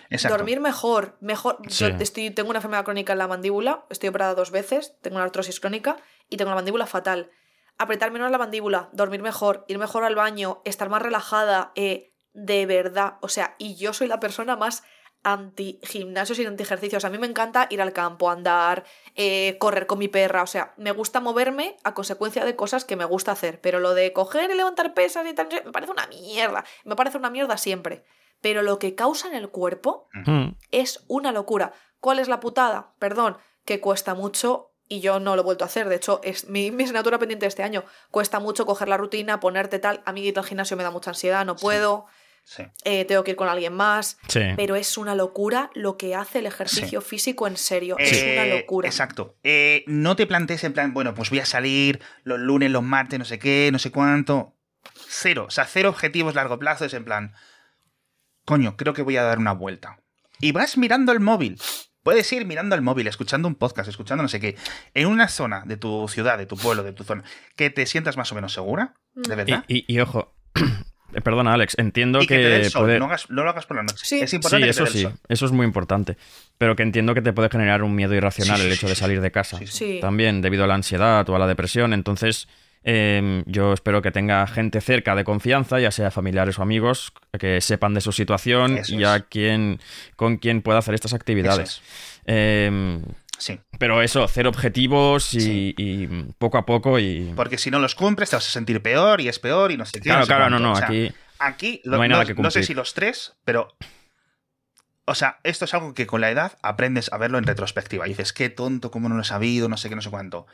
Exacto. 0.09 0.37
Dormir 0.37 0.61
mejor, 0.61 1.17
mejor. 1.21 1.59
Yo 1.69 1.89
estoy, 1.89 2.31
tengo 2.31 2.51
una 2.51 2.59
enfermedad 2.59 2.85
crónica 2.85 3.13
en 3.13 3.19
la 3.19 3.29
mandíbula, 3.29 3.85
estoy 3.91 4.09
operada 4.09 4.35
dos 4.35 4.51
veces, 4.51 4.95
tengo 5.03 5.17
una 5.17 5.25
artrosis 5.25 5.61
crónica 5.61 5.97
y 6.29 6.37
tengo 6.37 6.51
la 6.51 6.57
mandíbula 6.57 6.87
fatal. 6.87 7.31
Apretar 7.79 8.11
menos 8.11 8.31
la 8.31 8.39
mandíbula, 8.39 8.91
dormir 8.93 9.23
mejor, 9.23 9.65
ir 9.69 9.79
mejor 9.79 10.05
al 10.05 10.15
baño, 10.15 10.61
estar 10.65 10.89
más 10.89 11.03
relajada, 11.03 11.73
eh, 11.77 12.13
de 12.35 12.67
verdad. 12.67 13.15
O 13.23 13.29
sea, 13.29 13.55
y 13.59 13.77
yo 13.77 13.93
soy 13.93 14.07
la 14.07 14.21
persona 14.21 14.57
más 14.57 14.83
anti 15.23 15.81
gimnasios 15.83 16.39
y 16.39 16.47
anti 16.47 16.63
ejercicios. 16.63 17.05
A 17.05 17.11
mí 17.11 17.19
me 17.19 17.27
encanta 17.27 17.67
ir 17.71 17.83
al 17.83 17.93
campo, 17.93 18.31
andar, 18.31 18.85
eh, 19.17 19.57
correr 19.59 19.87
con 19.87 19.99
mi 19.99 20.09
perra. 20.09 20.43
O 20.43 20.47
sea, 20.47 20.75
me 20.77 20.93
gusta 20.93 21.21
moverme 21.21 21.77
a 21.85 21.95
consecuencia 21.95 22.45
de 22.45 22.57
cosas 22.57 22.85
que 22.85 22.97
me 22.97 23.05
gusta 23.05 23.33
hacer. 23.33 23.61
Pero 23.61 23.81
lo 23.81 23.95
de 23.95 24.13
coger 24.13 24.51
y 24.51 24.55
levantar 24.55 24.95
pesas 24.95 25.27
y 25.27 25.35
tal, 25.35 25.49
me 25.65 25.73
parece 25.73 25.93
una 25.93 26.07
mierda. 26.07 26.65
Me 26.85 26.97
parece 26.97 27.19
una 27.19 27.31
mierda 27.31 27.57
siempre. 27.57 28.05
Pero 28.41 28.63
lo 28.63 28.79
que 28.79 28.95
causa 28.95 29.29
en 29.29 29.35
el 29.35 29.49
cuerpo 29.51 30.09
Mm. 30.15 30.51
es 30.71 31.05
una 31.09 31.33
locura. 31.33 31.73
¿Cuál 32.01 32.19
es 32.19 32.29
la 32.29 32.41
putada? 32.41 32.95
Perdón, 32.99 33.37
que 33.65 33.81
cuesta 33.81 34.15
mucho 34.15 34.73
y 34.89 35.01
yo 35.01 35.21
no 35.21 35.37
lo 35.37 35.43
he 35.43 35.45
vuelto 35.45 35.65
a 35.65 35.67
hacer. 35.69 35.89
De 35.89 35.97
hecho, 35.97 36.21
es 36.25 36.49
mi, 36.49 36.71
mi 36.71 36.85
asignatura 36.85 37.19
pendiente 37.19 37.45
de 37.45 37.49
este 37.49 37.63
año. 37.63 37.85
Cuesta 38.11 38.41
mucho 38.41 38.67
coger 38.67 38.89
la 38.89 38.97
rutina, 38.97 39.39
ponerte 39.39 39.79
tal. 39.79 40.03
A 40.05 40.13
mí 40.13 40.23
ir 40.23 40.37
al 40.39 40.45
gimnasio 40.45 40.77
me 40.77 40.83
da 40.83 40.91
mucha 40.91 41.11
ansiedad, 41.11 41.45
no 41.45 41.57
puedo. 41.57 42.07
Sí. 42.43 42.65
eh, 42.85 43.05
tengo 43.05 43.23
que 43.23 43.33
ir 43.33 43.37
con 43.37 43.49
alguien 43.49 43.75
más. 43.75 44.17
Sí. 44.27 44.41
Pero 44.57 44.75
es 44.75 44.97
una 44.99 45.15
locura 45.15 45.71
lo 45.75 45.97
que 45.99 46.15
hace 46.17 46.39
el 46.41 46.47
ejercicio 46.47 47.01
físico 47.03 47.47
en 47.47 47.57
serio. 47.59 47.95
es 47.99 48.13
Eh, 48.23 48.33
una 48.33 48.57
locura. 48.57 48.89
Exacto. 48.89 49.37
Eh, 49.45 49.85
no 49.87 50.17
te 50.17 50.27
plantees 50.27 50.65
en 50.65 50.73
plan, 50.73 50.93
bueno, 50.95 51.15
pues 51.15 51.29
voy 51.31 51.39
a 51.41 51.47
salir 51.47 52.01
los 52.25 52.41
lunes, 52.41 52.71
los 52.71 52.83
martes, 52.83 53.19
no 53.19 53.25
sé 53.27 53.39
qué, 53.39 53.69
no 53.71 53.79
sé 53.79 53.93
cuánto. 53.93 54.57
Cero. 55.07 55.45
O 55.47 55.51
sea, 55.51 55.67
cero 55.67 55.91
objetivos 55.91 56.35
largo 56.35 56.59
plazo. 56.59 56.87
Es 56.87 56.95
en 56.95 57.05
plan, 57.05 57.35
coño, 58.51 58.77
creo 58.77 58.93
que 58.95 59.03
voy 59.03 59.17
a 59.17 59.23
dar 59.23 59.39
una 59.39 59.53
vuelta. 59.53 60.01
Y 60.41 60.51
vas 60.51 60.77
mirando 60.77 61.13
el 61.13 61.21
móvil. 61.21 61.57
Puedes 62.03 62.33
ir 62.33 62.45
mirando 62.47 62.75
el 62.75 62.83
móvil, 62.83 63.07
escuchando 63.07 63.47
un 63.47 63.55
podcast, 63.55 63.89
escuchando 63.89 64.23
no 64.23 64.29
sé 64.29 64.41
qué. 64.41 64.57
En 64.93 65.07
una 65.07 65.29
zona 65.29 65.63
de 65.67 65.77
tu 65.77 66.09
ciudad, 66.09 66.37
de 66.37 66.47
tu 66.47 66.57
pueblo, 66.57 66.83
de 66.83 66.93
tu 66.93 67.05
zona, 67.05 67.23
que 67.55 67.71
te 67.71 67.87
sientas 67.87 68.17
más 68.17 68.33
o 68.33 68.35
menos 68.35 68.53
segura, 68.53 68.95
de 69.15 69.35
Mm. 69.35 69.37
verdad. 69.37 69.65
Y, 69.69 69.77
y- 69.79 69.85
y 69.95 70.01
ojo, 70.01 70.35
eh, 71.15 71.21
perdona 71.21 71.53
Alex, 71.53 71.75
entiendo 71.79 72.21
Y 72.23 72.27
que, 72.27 72.37
te 72.39 72.43
dé 72.43 72.57
el 72.63 72.71
sol, 72.71 72.87
puede- 72.87 72.99
no, 72.99 73.05
hagas- 73.05 73.31
no 73.31 73.45
lo 73.45 73.51
hagas 73.51 73.67
por 73.67 73.77
la 73.77 73.85
noche. 73.85 74.05
Sí. 74.05 74.19
Es 74.21 74.31
Sí, 74.31 74.37
importante 74.37 74.67
que 74.67 74.67
te 74.67 74.71
eso 74.71 74.83
dé 74.85 74.89
el 74.91 74.97
sí, 74.97 75.03
sol. 75.03 75.13
eso 75.29 75.47
es 75.47 75.53
muy 75.53 75.65
importante. 75.65 76.17
Pero 76.59 76.75
que 76.75 76.83
entiendo 76.83 77.15
que 77.15 77.23
te 77.23 77.33
puede 77.33 77.51
generar 77.51 77.85
un 77.85 77.95
miedo 77.95 78.15
irracional 78.15 78.59
Sí, 78.59 78.67
el 78.67 78.73
hecho 78.73 78.89
de 78.89 78.97
salir 78.97 79.21
de 79.21 79.31
casa. 79.31 79.59
Sí. 79.59 79.67
Sí. 79.69 79.99
También 80.01 80.41
debido 80.43 80.65
a 80.65 80.67
la 80.67 80.75
ansiedad 80.75 81.29
o 81.29 81.37
a 81.37 81.39
la 81.39 81.47
depresión. 81.47 81.93
Entonces, 81.93 82.49
eh, 82.85 83.43
yo 83.47 83.73
espero 83.73 84.03
que 84.03 84.11
tenga 84.11 84.47
gente 84.47 84.81
cerca 84.81 85.15
de 85.15 85.25
confianza, 85.25 85.79
ya 85.81 85.91
sea 85.91 86.11
familiares 86.11 86.59
o 86.59 86.63
amigos, 86.63 87.13
que 87.39 87.61
sepan 87.61 87.95
de 87.95 88.01
su 88.01 88.13
situación 88.13 88.79
Eso 88.79 88.95
y 88.95 89.05
a 89.05 89.21
quien, 89.21 89.81
con 90.17 90.39
quien 90.39 90.63
pueda 90.63 90.79
hacer 90.79 90.95
estas 90.95 91.15
actividades. 91.15 91.83
Eh, 92.27 93.01
Sí. 93.39 93.59
pero 93.79 94.03
eso, 94.03 94.23
hacer 94.23 94.47
objetivos 94.47 95.33
y, 95.33 95.41
Sí. 95.41 95.75
y 95.79 96.07
poco 96.37 96.59
a 96.59 96.67
poco 96.67 96.99
y... 96.99 97.33
Porque 97.35 97.57
si 97.57 97.71
no 97.71 97.79
los 97.79 97.95
cumples, 97.95 98.29
te 98.29 98.37
vas 98.37 98.47
a 98.47 98.51
sentir 98.51 98.83
peor 98.83 99.23
y 99.23 99.29
es 99.29 99.39
peor 99.39 99.73
y 99.73 99.79
no 99.79 99.87
sé 99.87 99.93
qué. 99.95 100.01
Claro, 100.01 100.19
no 100.21 100.25
sé 100.27 100.29
claro, 100.29 100.45
no, 100.51 100.57
cuánto. 100.59 100.67
no, 100.69 100.73
O 100.73 100.77
sea, 100.77 100.87
aquí... 100.87 101.13
Aquí 101.39 101.81
no 101.87 101.97
lo- 101.97 102.03
hay 102.03 102.09
nada 102.11 102.25
que 102.27 102.35
no 102.35 102.51
sé 102.51 102.59
cumplir. 102.59 102.65
si 102.67 102.75
los 102.75 102.93
tres, 102.93 103.33
pero. 103.47 103.75
O 105.07 105.15
sea, 105.15 105.39
esto 105.43 105.65
es 105.65 105.73
algo 105.73 105.95
que 105.95 106.07
con 106.07 106.21
la 106.21 106.31
edad 106.31 106.59
aprendes 106.63 107.11
a 107.15 107.17
verlo 107.17 107.39
en 107.39 107.45
retrospectiva. 107.45 108.07
Y 108.07 108.11
dices, 108.11 108.35
qué 108.35 108.51
tonto, 108.51 108.91
cómo 108.91 109.09
no 109.09 109.15
lo 109.17 109.23
he 109.23 109.25
sabido, 109.25 109.67
no 109.71 109.79
sé 109.79 109.89
qué, 109.89 109.97
no 109.97 110.03
sé 110.03 110.11
cuánto. 110.11 110.47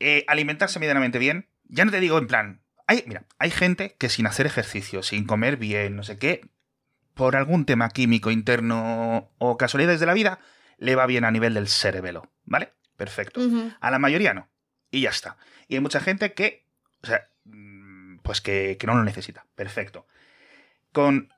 Eh, 0.00 0.24
alimentarse 0.28 0.78
medianamente 0.78 1.18
bien. 1.18 1.48
Ya 1.64 1.84
no 1.84 1.90
te 1.90 2.00
digo 2.00 2.18
en 2.18 2.26
plan. 2.26 2.62
Hay, 2.86 3.04
mira, 3.06 3.24
hay 3.38 3.50
gente 3.50 3.96
que 3.98 4.08
sin 4.08 4.26
hacer 4.26 4.46
ejercicio, 4.46 5.02
sin 5.02 5.24
comer 5.24 5.56
bien, 5.56 5.96
no 5.96 6.02
sé 6.02 6.18
qué, 6.18 6.42
por 7.14 7.36
algún 7.36 7.64
tema 7.64 7.88
químico 7.88 8.30
interno 8.30 9.30
o 9.38 9.56
casualidades 9.56 10.00
de 10.00 10.06
la 10.06 10.14
vida, 10.14 10.40
le 10.78 10.94
va 10.94 11.06
bien 11.06 11.24
a 11.24 11.30
nivel 11.30 11.54
del 11.54 11.68
cerebelo. 11.68 12.30
¿Vale? 12.44 12.72
Perfecto. 12.96 13.40
A 13.80 13.90
la 13.90 13.98
mayoría 13.98 14.34
no. 14.34 14.48
Y 14.90 15.02
ya 15.02 15.10
está. 15.10 15.36
Y 15.68 15.76
hay 15.76 15.80
mucha 15.80 16.00
gente 16.00 16.34
que, 16.34 16.66
o 17.02 17.06
sea, 17.06 17.28
mm, 17.44 18.18
pues 18.18 18.40
que, 18.40 18.76
que 18.78 18.86
no 18.86 18.94
lo 18.94 19.04
necesita. 19.04 19.46
Perfecto. 19.54 20.06
Con 20.92 21.32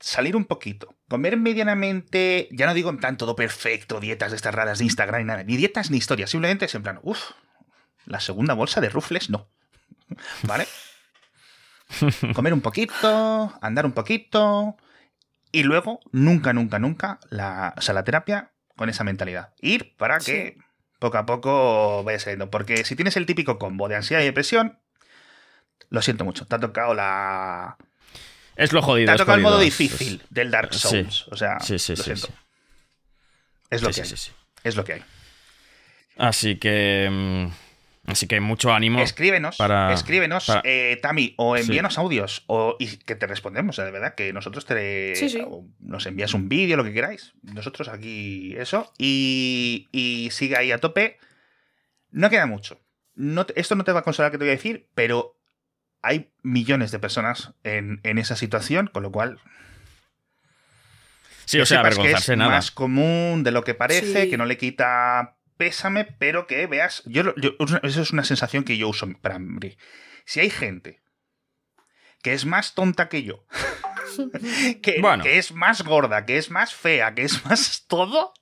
salir 0.00 0.36
un 0.36 0.44
poquito, 0.44 0.94
comer 1.08 1.36
medianamente, 1.36 2.48
ya 2.52 2.66
no 2.66 2.74
digo 2.74 2.90
en 2.90 2.98
plan 2.98 3.16
todo 3.16 3.34
perfecto, 3.36 4.00
dietas 4.00 4.30
de 4.30 4.36
estas 4.36 4.54
raras 4.54 4.78
de 4.78 4.84
Instagram 4.84 5.20
ni 5.20 5.26
nada, 5.26 5.44
ni 5.44 5.56
dietas 5.56 5.90
ni 5.90 5.96
historias, 5.96 6.30
simplemente 6.30 6.66
es 6.66 6.74
en 6.74 6.82
plan, 6.82 7.00
uff, 7.02 7.32
La 8.06 8.20
segunda 8.20 8.54
bolsa 8.54 8.80
de 8.80 8.88
rufles 8.88 9.30
no. 9.30 9.48
¿Vale? 10.42 10.66
Comer 12.34 12.52
un 12.52 12.60
poquito, 12.60 13.52
andar 13.60 13.86
un 13.86 13.92
poquito. 13.92 14.76
Y 15.52 15.62
luego, 15.62 16.00
nunca, 16.12 16.52
nunca, 16.52 16.78
nunca, 16.78 17.20
la, 17.30 17.74
o 17.76 17.80
sea, 17.80 17.94
la 17.94 18.04
terapia 18.04 18.52
con 18.76 18.88
esa 18.88 19.04
mentalidad. 19.04 19.54
Ir 19.60 19.96
para 19.96 20.18
que 20.18 20.58
poco 20.98 21.18
a 21.18 21.26
poco 21.26 22.04
vaya 22.04 22.18
saliendo. 22.18 22.50
Porque 22.50 22.84
si 22.84 22.96
tienes 22.96 23.16
el 23.16 23.26
típico 23.26 23.58
combo 23.58 23.88
de 23.88 23.96
ansiedad 23.96 24.22
y 24.22 24.26
depresión, 24.26 24.78
lo 25.88 26.02
siento 26.02 26.24
mucho, 26.24 26.46
te 26.46 26.56
ha 26.56 26.60
tocado 26.60 26.94
la. 26.94 27.76
Es 28.56 28.72
lo 28.72 28.82
jodido. 28.82 29.06
Te 29.06 29.12
ha 29.12 29.16
tocado 29.16 29.36
el 29.36 29.42
modo 29.42 29.58
difícil 29.58 30.22
del 30.30 30.50
Dark 30.50 30.74
Souls. 30.74 31.28
O 31.28 31.36
sea, 31.36 31.60
sí, 31.60 31.78
sí, 31.78 31.92
lo 31.94 32.02
sí, 32.02 32.16
siento. 32.16 32.28
Es 33.70 33.82
lo 33.82 33.90
que 33.90 34.02
hay. 34.02 34.14
Es 34.64 34.76
lo 34.76 34.84
que 34.84 34.92
hay. 34.94 35.04
Así 36.16 36.56
que. 36.56 37.50
Así 38.06 38.26
que 38.28 38.38
mucho 38.40 38.72
ánimo. 38.72 39.00
Escríbenos, 39.00 39.56
para- 39.56 39.92
escríbenos, 39.92 40.46
para- 40.46 40.62
eh, 40.64 40.96
Tami, 41.02 41.34
o 41.38 41.56
Sí. 41.56 41.62
envíanos 41.62 41.98
audios, 41.98 42.44
o, 42.46 42.76
y 42.78 42.98
que 42.98 43.16
te 43.16 43.26
respondemos, 43.26 43.76
de 43.76 43.90
verdad, 43.90 44.14
que 44.14 44.32
nosotros 44.32 44.64
te 44.64 45.14
Sí, 45.16 45.28
sí. 45.28 45.40
o 45.44 45.64
nos 45.80 46.06
envías 46.06 46.32
un 46.34 46.48
vídeo, 46.48 46.76
lo 46.76 46.84
que 46.84 46.92
queráis. 46.92 47.32
Nosotros 47.42 47.88
aquí 47.88 48.54
eso. 48.56 48.92
Y, 48.96 49.88
y 49.90 50.28
sigue 50.30 50.56
ahí 50.56 50.70
a 50.72 50.78
tope. 50.78 51.18
No 52.12 52.30
queda 52.30 52.46
mucho. 52.46 52.80
No 53.16 53.44
esto 53.56 53.74
no 53.74 53.82
te 53.84 53.92
va 53.92 54.00
a 54.00 54.04
consolar 54.04 54.30
que 54.30 54.38
te 54.38 54.44
voy 54.44 54.50
a 54.50 54.56
decir, 54.56 54.86
pero 54.94 55.36
hay 56.02 56.30
millones 56.42 56.92
de 56.92 56.98
personas 57.00 57.54
en, 57.64 57.98
en 58.04 58.18
esa 58.18 58.36
situación, 58.36 58.88
con 58.92 59.02
lo 59.02 59.10
cual 59.10 59.40
Sí, 61.44 61.60
o 61.60 61.66
sea, 61.66 61.78
sepas 61.78 61.94
que 61.94 62.00
avergonzarse 62.00 62.32
es 62.32 62.38
nada. 62.38 62.50
más 62.50 62.70
común 62.70 63.42
de 63.44 63.52
lo 63.52 63.62
que 63.64 63.74
parece, 63.74 64.22
Sí. 64.24 64.30
que 64.30 64.36
no 64.36 64.46
le 64.46 64.58
quita 64.58 65.35
pésame, 65.56 66.04
pero 66.04 66.46
que 66.46 66.66
veas. 66.66 67.02
Yo, 67.06 67.34
eso 67.82 68.02
es 68.02 68.10
una 68.12 68.24
sensación 68.24 68.64
que 68.64 68.76
yo 68.76 68.88
uso 68.88 69.06
para 69.20 69.38
mí. 69.38 69.76
Si 70.24 70.40
hay 70.40 70.50
gente 70.50 71.00
que 72.22 72.32
es 72.32 72.44
más 72.46 72.74
tonta 72.74 73.08
que 73.08 73.22
yo, 73.22 73.44
que, 74.82 75.00
Bueno. 75.00 75.22
que 75.22 75.38
es 75.38 75.52
más 75.52 75.82
gorda, 75.82 76.24
que 76.26 76.38
es 76.38 76.50
más 76.50 76.74
fea, 76.74 77.14
que 77.14 77.22
es 77.22 77.44
más 77.44 77.84
todo, 77.88 78.32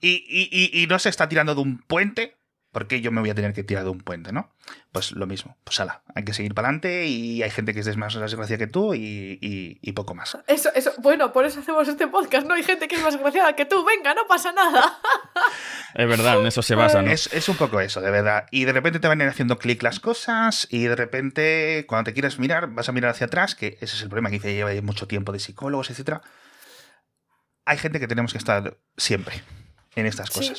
y, 0.00 0.24
y- 0.28 0.48
y- 0.50 0.82
y 0.82 0.86
no 0.86 0.98
se 0.98 1.08
está 1.08 1.28
tirando 1.28 1.54
de 1.54 1.60
un 1.60 1.78
puente, 1.78 2.37
¿por 2.72 2.86
qué 2.86 3.00
yo 3.00 3.10
me 3.10 3.20
voy 3.20 3.30
a 3.30 3.34
tener 3.34 3.52
que 3.54 3.64
tirar 3.64 3.84
de 3.84 3.90
un 3.90 4.00
puente, 4.00 4.32
no? 4.32 4.52
Pues 4.92 5.12
lo 5.12 5.26
mismo. 5.26 5.56
Pues 5.64 5.80
ala, 5.80 6.02
hay 6.14 6.24
que 6.24 6.34
seguir 6.34 6.54
para 6.54 6.68
adelante 6.68 7.06
y 7.06 7.42
hay 7.42 7.50
gente 7.50 7.72
que 7.74 7.80
es 7.80 7.96
más 7.96 8.14
desgracia 8.14 8.58
que 8.58 8.66
tú 8.66 8.94
y, 8.94 9.38
y- 9.40 9.78
y 9.82 9.92
poco 9.92 10.14
más. 10.14 10.36
Eso, 10.46 10.70
eso, 10.74 10.92
bueno, 10.98 11.32
por 11.32 11.44
eso 11.46 11.60
hacemos 11.60 11.88
este 11.88 12.06
podcast. 12.08 12.46
No 12.46 12.54
hay 12.54 12.62
gente 12.62 12.86
que 12.88 12.96
es 12.96 13.02
más 13.02 13.14
desgraciada 13.14 13.54
que 13.56 13.64
tú. 13.64 13.84
Venga, 13.84 14.14
no 14.14 14.26
pasa 14.26 14.52
nada. 14.52 14.98
Es 15.94 16.06
verdad, 16.06 16.40
en 16.40 16.46
eso 16.46 16.60
se 16.62 16.74
basa, 16.74 17.00
¿no? 17.02 17.10
Es, 17.10 17.32
es 17.32 17.48
un 17.48 17.56
poco 17.56 17.80
eso, 17.80 18.00
de 18.00 18.10
verdad. 18.10 18.46
Y 18.50 18.64
de 18.64 18.72
repente 18.72 19.00
te 19.00 19.08
van 19.08 19.20
a 19.20 19.24
ir 19.24 19.30
haciendo 19.30 19.58
clic 19.58 19.82
las 19.82 20.00
cosas 20.00 20.68
y 20.70 20.84
de 20.84 20.94
repente 20.96 21.84
cuando 21.88 22.04
te 22.10 22.12
quieres 22.12 22.38
mirar 22.38 22.68
vas 22.68 22.88
a 22.88 22.92
mirar 22.92 23.10
hacia 23.12 23.26
atrás, 23.26 23.54
que 23.54 23.78
ese 23.80 23.96
es 23.96 24.02
el 24.02 24.08
problema 24.08 24.28
que 24.28 24.36
dice 24.36 24.52
lleva 24.54 24.70
mucho 24.82 25.06
tiempo 25.08 25.32
de 25.32 25.38
psicólogos, 25.38 25.90
etcétera. 25.90 26.20
Hay 27.64 27.78
gente 27.78 28.00
que 28.00 28.08
tenemos 28.08 28.32
que 28.32 28.38
estar 28.38 28.76
siempre 28.96 29.42
en 29.94 30.06
estas 30.06 30.28
Sí. 30.32 30.52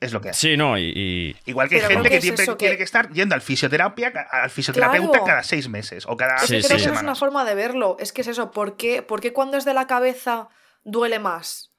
Es 0.00 0.12
lo 0.12 0.20
que 0.22 0.28
hay. 0.28 0.34
Sí, 0.34 0.56
no, 0.56 0.78
y. 0.78 0.92
y- 0.96 1.36
Igual 1.50 1.68
que 1.68 1.76
hay 1.76 1.80
gente 1.82 2.02
que 2.04 2.08
que 2.08 2.16
es 2.16 2.22
siempre 2.22 2.44
eso 2.44 2.56
tiene 2.56 2.72
que- 2.74 2.78
que 2.78 2.84
estar 2.84 3.12
yendo 3.12 3.34
al 3.34 3.42
fisioterapia, 3.42 4.12
al 4.30 4.48
fisioterapeuta 4.50 5.10
Claro. 5.10 5.24
cada 5.26 5.42
seis 5.42 5.68
meses 5.68 6.04
o 6.08 6.16
cada 6.16 6.36
Es 6.36 6.42
Sí, 6.42 6.62
sí. 6.62 6.68
creo 6.68 6.78
que 6.78 6.94
es 6.96 7.02
una 7.02 7.14
forma 7.14 7.44
de 7.44 7.54
verlo. 7.54 7.96
Es 8.00 8.12
que 8.12 8.22
es 8.22 8.26
eso. 8.28 8.50
¿Por 8.50 8.76
qué, 8.78 9.02
por 9.02 9.20
qué 9.20 9.32
cuando 9.34 9.56
es 9.58 9.64
de 9.66 9.74
la 9.74 9.86
cabeza 9.86 10.48
duele 10.84 11.18
más? 11.18 11.72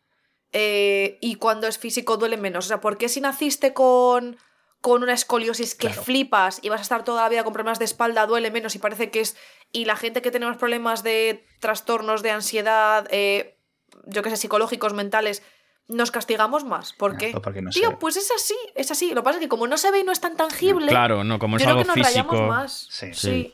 Eh, 0.54 1.18
y 1.22 1.36
cuando 1.36 1.68
es 1.68 1.78
físico 1.80 2.18
duele 2.18 2.38
menos. 2.38 2.66
O 2.66 2.68
sea, 2.68 2.80
¿por 2.82 2.98
qué 2.98 3.10
si 3.10 3.22
naciste 3.22 3.74
con, 3.74 4.38
con 4.82 5.02
una 5.02 5.14
escoliosis 5.14 5.74
que 5.76 5.88
Claro. 5.88 6.04
flipas 6.04 6.60
y 6.62 6.70
vas 6.70 6.80
a 6.80 6.84
estar 6.84 7.04
toda 7.04 7.24
la 7.24 7.30
vida 7.30 7.44
con 7.44 7.54
problemas 7.54 7.80
de 7.80 7.86
espalda 7.86 8.26
duele 8.28 8.52
menos 8.52 8.76
y 8.76 8.80
parece 8.80 9.10
que 9.10 9.22
es. 9.22 9.36
Y 9.72 9.86
la 9.86 9.96
gente 9.96 10.22
que 10.22 10.30
tenemos 10.32 10.58
problemas 10.58 11.02
de 11.04 11.46
trastornos 11.60 12.22
de 12.22 12.32
ansiedad, 12.32 13.08
eh, 13.12 13.58
yo 14.06 14.22
qué 14.24 14.30
sé, 14.30 14.38
psicológicos, 14.38 14.94
mentales, 14.94 15.42
nos 15.88 16.12
castigamos 16.12 16.64
más? 16.64 16.94
¿Por 16.94 17.18
qué? 17.18 17.32
pues 17.32 17.44
porque 17.44 17.62
no 17.62 17.70
Tío, 17.72 17.90
sé. 17.92 17.98
pues 18.00 18.16
es 18.18 18.30
así, 18.36 18.56
es 18.76 18.92
así. 18.92 19.10
Lo 19.14 19.22
que 19.22 19.26
pasa 19.26 19.38
es 19.38 19.42
que 19.44 19.50
como 19.50 19.68
no 19.68 19.78
se 19.78 19.92
ve 19.92 20.00
y 20.00 20.04
no 20.04 20.12
es 20.12 20.22
tan 20.22 20.38
tangible, 20.38 20.88
Claro, 20.88 21.24
no, 21.24 21.38
como 21.40 21.58
es 21.58 21.64
creo 21.64 21.78
algo 21.78 21.82
que 21.94 22.00
nos 22.00 22.08
físico. 22.08 22.30
rayamos 22.32 22.50
más. 22.50 22.88
Sí. 22.90 23.14
Sí. 23.14 23.54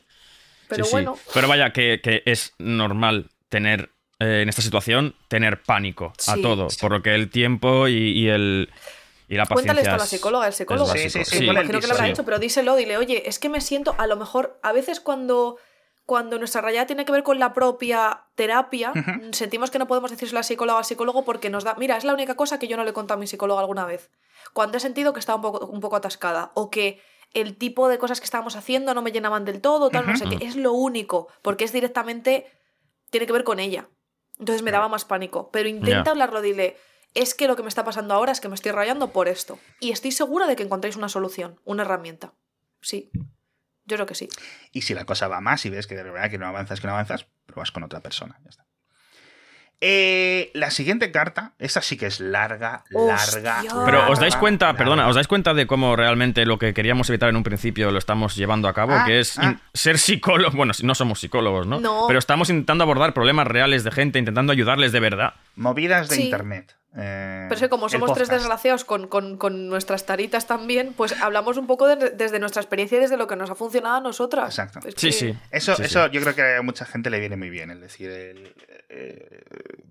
Pero 0.68 0.84
Sí, 0.84 0.90
sí. 0.90 0.92
bueno. 0.94 1.18
Pero 1.34 1.48
vaya, 1.48 1.72
que, 1.72 2.00
que 2.02 2.22
es 2.26 2.52
normal 2.58 3.30
tener 3.48 3.90
eh, 4.20 4.40
en 4.42 4.48
esta 4.48 4.62
situación 4.62 5.14
tener 5.28 5.62
pánico 5.62 6.12
a 6.26 6.34
Sí. 6.34 6.42
todo, 6.42 6.68
por 6.80 6.90
lo 6.92 7.02
que 7.02 7.14
el 7.14 7.30
tiempo 7.30 7.88
y, 7.88 7.94
y 7.94 8.28
el 8.28 8.68
y 9.30 9.34
la 9.36 9.44
paciencia. 9.44 9.54
Cuéntale 9.74 9.80
esto 9.82 9.94
a 9.94 9.98
la 9.98 10.06
psicóloga, 10.06 10.46
el 10.46 10.52
psicólogo. 10.54 10.90
Sí, 10.92 11.10
sí, 11.10 11.24
sí, 11.24 11.44
imagino 11.44 11.80
que 11.80 11.86
lo 11.86 11.92
habrá 11.92 12.06
Sí. 12.06 12.12
hecho, 12.12 12.24
pero 12.24 12.38
díselo, 12.38 12.76
dile, 12.76 12.96
oye, 12.96 13.28
es 13.28 13.38
que 13.38 13.48
me 13.50 13.60
siento, 13.60 13.94
a 13.98 14.06
lo 14.06 14.16
mejor, 14.16 14.58
a 14.62 14.72
veces 14.72 15.00
cuando, 15.00 15.58
cuando 16.08 16.38
nuestra 16.38 16.62
rayada 16.62 16.86
tiene 16.86 17.04
que 17.04 17.12
ver 17.12 17.22
con 17.22 17.38
la 17.38 17.52
propia 17.52 18.24
terapia, 18.34 18.94
sentimos 19.32 19.70
que 19.70 19.78
no 19.78 19.86
podemos 19.86 20.10
decírselo 20.10 20.38
al 20.38 20.44
psicólogo 20.44 20.78
al 20.78 20.86
psicólogo 20.86 21.22
porque 21.22 21.50
nos 21.50 21.64
da, 21.64 21.74
mira, 21.74 21.98
es 21.98 22.04
la 22.04 22.14
única 22.14 22.34
cosa 22.34 22.58
que 22.58 22.66
yo 22.66 22.78
no 22.78 22.84
le 22.84 22.90
he 22.90 22.92
contado 22.94 23.18
a 23.18 23.20
mi 23.20 23.26
psicólogo 23.26 23.60
alguna 23.60 23.84
vez. 23.84 24.10
Cuando 24.54 24.78
he 24.78 24.80
sentido 24.80 25.12
que 25.12 25.20
estaba 25.20 25.36
un 25.36 25.42
poco, 25.42 25.66
un 25.66 25.80
poco 25.80 25.96
atascada 25.96 26.50
o 26.54 26.70
que 26.70 27.02
el 27.34 27.58
tipo 27.58 27.90
de 27.90 27.98
cosas 27.98 28.20
que 28.20 28.24
estábamos 28.24 28.56
haciendo 28.56 28.94
no 28.94 29.02
me 29.02 29.12
llenaban 29.12 29.44
del 29.44 29.60
todo, 29.60 29.90
tal, 29.90 30.06
no 30.06 30.16
sé 30.16 30.24
qué, 30.30 30.46
es 30.46 30.56
lo 30.56 30.72
único, 30.72 31.28
porque 31.42 31.64
es 31.64 31.72
directamente, 31.74 32.46
tiene 33.10 33.26
que 33.26 33.34
ver 33.34 33.44
con 33.44 33.60
ella. 33.60 33.90
Entonces 34.38 34.62
me 34.62 34.70
daba 34.70 34.88
más 34.88 35.04
pánico, 35.04 35.50
pero 35.52 35.68
intenta 35.68 36.04
Ya. 36.04 36.10
hablarlo, 36.12 36.40
dile, 36.40 36.78
es 37.12 37.34
que 37.34 37.46
lo 37.46 37.54
que 37.54 37.62
me 37.62 37.68
está 37.68 37.84
pasando 37.84 38.14
ahora 38.14 38.32
es 38.32 38.40
que 38.40 38.48
me 38.48 38.54
estoy 38.54 38.72
rayando 38.72 39.10
por 39.10 39.28
esto. 39.28 39.58
Y 39.78 39.90
estoy 39.90 40.12
segura 40.12 40.46
de 40.46 40.56
que 40.56 40.62
encontréis 40.62 40.96
una 40.96 41.10
solución, 41.10 41.60
una 41.66 41.82
herramienta. 41.82 42.32
Sí. 42.80 43.10
Yo 43.88 43.96
creo 43.96 44.06
que 44.06 44.14
sí. 44.14 44.28
Y 44.72 44.82
si 44.82 44.94
la 44.94 45.04
cosa 45.04 45.26
va 45.28 45.40
más 45.40 45.64
y 45.66 45.70
ves 45.70 45.86
que 45.86 45.96
de 45.96 46.02
verdad 46.04 46.30
que 46.30 46.38
no 46.38 46.46
avanzas, 46.46 46.80
que 46.80 46.86
no 46.86 46.92
avanzas, 46.92 47.26
pruebas 47.46 47.72
con 47.72 47.82
otra 47.82 48.00
persona. 48.00 48.38
Ya 48.44 48.50
está. 48.50 48.64
Eh, 49.80 50.50
la 50.54 50.72
siguiente 50.72 51.12
carta, 51.12 51.52
esta 51.60 51.80
sí 51.82 51.96
que 51.96 52.06
es 52.06 52.18
larga, 52.18 52.82
Hostia. 52.92 53.60
larga. 53.62 53.84
Pero 53.86 54.10
os 54.10 54.18
dais 54.18 54.34
cuenta, 54.34 54.66
larga. 54.66 54.78
perdona, 54.78 55.06
os 55.08 55.14
dais 55.14 55.28
cuenta 55.28 55.54
de 55.54 55.68
cómo 55.68 55.94
realmente 55.94 56.44
lo 56.46 56.58
que 56.58 56.74
queríamos 56.74 57.08
evitar 57.10 57.28
en 57.28 57.36
un 57.36 57.44
principio 57.44 57.92
lo 57.92 57.98
estamos 57.98 58.34
llevando 58.34 58.66
a 58.66 58.74
cabo, 58.74 58.92
Ah, 58.94 59.04
que 59.06 59.20
es 59.20 59.38
ah. 59.38 59.54
ser 59.72 59.98
psicólogos. 59.98 60.56
Bueno, 60.56 60.72
no 60.82 60.94
somos 60.96 61.20
psicólogos, 61.20 61.68
¿no? 61.68 61.78
No. 61.78 62.06
Pero 62.08 62.18
estamos 62.18 62.50
intentando 62.50 62.82
abordar 62.82 63.14
problemas 63.14 63.46
reales 63.46 63.84
de 63.84 63.92
gente, 63.92 64.18
intentando 64.18 64.52
ayudarles 64.52 64.90
de 64.90 64.98
verdad. 64.98 65.34
Movidas 65.54 66.08
de 66.08 66.16
Sí. 66.16 66.22
internet. 66.24 66.74
Eh, 66.96 67.44
Pero 67.48 67.54
es 67.54 67.60
que 67.60 67.68
como 67.68 67.86
el 67.86 67.92
somos 67.92 68.12
tres 68.14 68.28
desgraciados 68.28 68.84
con, 68.84 69.08
con- 69.08 69.36
con 69.36 69.68
nuestras 69.68 70.06
taritas 70.06 70.46
también, 70.46 70.94
pues 70.96 71.12
hablamos 71.20 71.56
un 71.58 71.66
poco 71.66 71.86
de- 71.86 72.10
desde 72.10 72.38
nuestra 72.38 72.62
experiencia 72.62 72.96
y 72.98 73.02
desde 73.02 73.16
lo 73.18 73.26
que 73.26 73.36
nos 73.36 73.50
ha 73.50 73.54
funcionado 73.54 73.96
a 73.96 74.00
nosotras. 74.00 74.48
Exacto. 74.48 74.80
Es 74.88 74.94
Sí, 74.96 75.06
que- 75.08 75.12
sí. 75.12 75.34
Eso, 75.50 75.76
Sí, 75.76 75.82
sí. 75.82 75.86
eso 75.86 76.06
yo 76.08 76.20
creo 76.22 76.34
que 76.34 76.56
a 76.56 76.62
mucha 76.62 76.86
gente 76.86 77.10
le 77.10 77.20
viene 77.20 77.36
muy 77.36 77.50
bien, 77.50 77.70
es 77.70 77.80
decir, 77.80 78.10
el, 78.10 78.54
eh, 78.88 79.42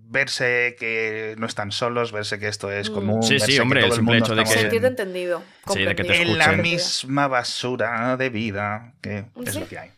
verse 0.09 0.75
que 0.79 1.35
no 1.37 1.45
están 1.45 1.71
solos, 1.71 2.11
verse 2.11 2.39
que 2.39 2.47
esto 2.47 2.71
es 2.71 2.89
Mm. 2.89 2.93
común. 2.93 3.23
Sí, 3.23 3.39
sí, 3.39 3.59
hombre, 3.59 3.81
el 3.85 3.91
simple 3.91 4.13
mundo 4.15 4.25
hecho 4.25 4.35
de 4.35 4.43
que- 4.43 4.53
en- 4.53 4.59
Sentirte 4.61 4.87
entendido. 4.87 5.43
Sí, 5.71 5.83
de 5.83 5.95
que 5.95 6.03
te 6.03 6.21
en 6.21 6.37
la 6.37 6.53
misma 6.53 7.27
basura 7.27 8.17
de 8.17 8.29
vida, 8.29 8.93
que 9.01 9.25
es 9.45 9.55
lo 9.55 9.67
que 9.67 9.77
hay. 9.77 9.91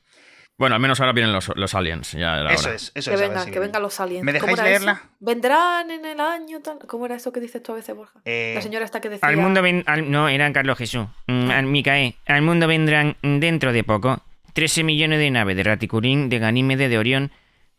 Bueno, 0.60 0.76
al 0.76 0.82
menos 0.82 1.00
ahora 1.00 1.14
vienen 1.14 1.34
los, 1.34 1.52
los 1.56 1.74
aliens. 1.74 2.12
Ya 2.12 2.38
era 2.42 2.54
Eso 2.54 2.68
hora. 2.68 2.76
es, 2.76 2.92
eso 2.94 3.10
Que 3.10 3.16
es. 3.16 3.22
vengan, 3.22 3.46
si 3.46 3.52
que 3.52 3.60
vengan 3.60 3.82
los 3.82 4.00
aliens. 4.00 4.24
¿Me 4.24 4.34
¿Cómo 4.38 4.52
dejáis 4.56 4.60
eso? 4.76 4.86
leerla? 4.86 5.02
Vendrán 5.20 5.90
en 5.90 6.06
el 6.06 6.20
año 6.20 6.60
tal. 6.60 6.78
¿Cómo 6.86 7.06
era 7.08 7.16
eso 7.16 7.32
que 7.32 7.40
dices 7.40 7.64
tú 7.64 7.72
a 7.72 7.76
veces, 7.76 7.96
Borja? 7.96 8.20
Eh, 8.26 8.52
La 8.56 8.62
señora 8.62 8.84
esta 8.86 9.00
que 9.02 9.10
decía. 9.10 9.28
Al 9.28 9.38
mundo 9.38 9.62
ven... 9.62 9.84
al- 9.88 10.12
no, 10.12 10.30
era 10.30 10.52
Carlos 10.54 10.78
Jesús. 10.78 11.08
Mm, 11.28 11.50
al 11.50 11.66
Micaé. 11.66 12.16
Al 12.28 12.42
mundo 12.44 12.68
vendrán 12.68 13.16
dentro 13.24 13.72
de 13.74 13.84
poco 13.84 14.22
13 14.54 14.84
millones 14.84 15.18
de 15.20 15.32
naves 15.32 15.56
de 15.56 15.64
Raticurín, 15.64 16.30
de 16.30 16.40
Ganímede, 16.40 16.90
de 16.90 16.98
Orión. 16.98 17.32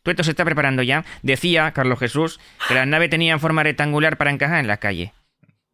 Todo 0.02 0.12
esto 0.12 0.24
se 0.24 0.30
está 0.30 0.46
preparando 0.46 0.82
ya. 0.82 1.04
Decía 1.22 1.72
Carlos 1.72 1.98
Jesús 1.98 2.40
Que 2.66 2.74
las 2.74 2.86
naves 2.86 3.10
tenían 3.10 3.38
forma 3.40 3.62
rectangular 3.62 4.16
para 4.16 4.30
encajar 4.30 4.58
en 4.60 4.66
la 4.68 4.78
calle. 4.78 5.12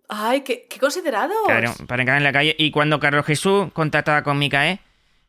Ay, 0.08 0.40
qué, 0.42 0.66
qué 0.68 0.78
considerados. 0.80 1.36
Claro, 1.46 1.72
para 1.86 2.02
encajar 2.02 2.18
en 2.18 2.24
la 2.24 2.32
calle. 2.32 2.56
Y 2.58 2.72
cuando 2.72 2.98
Carlos 2.98 3.24
Jesús 3.26 3.68
contactaba 3.72 4.22
con 4.22 4.38
Micaé, 4.38 4.80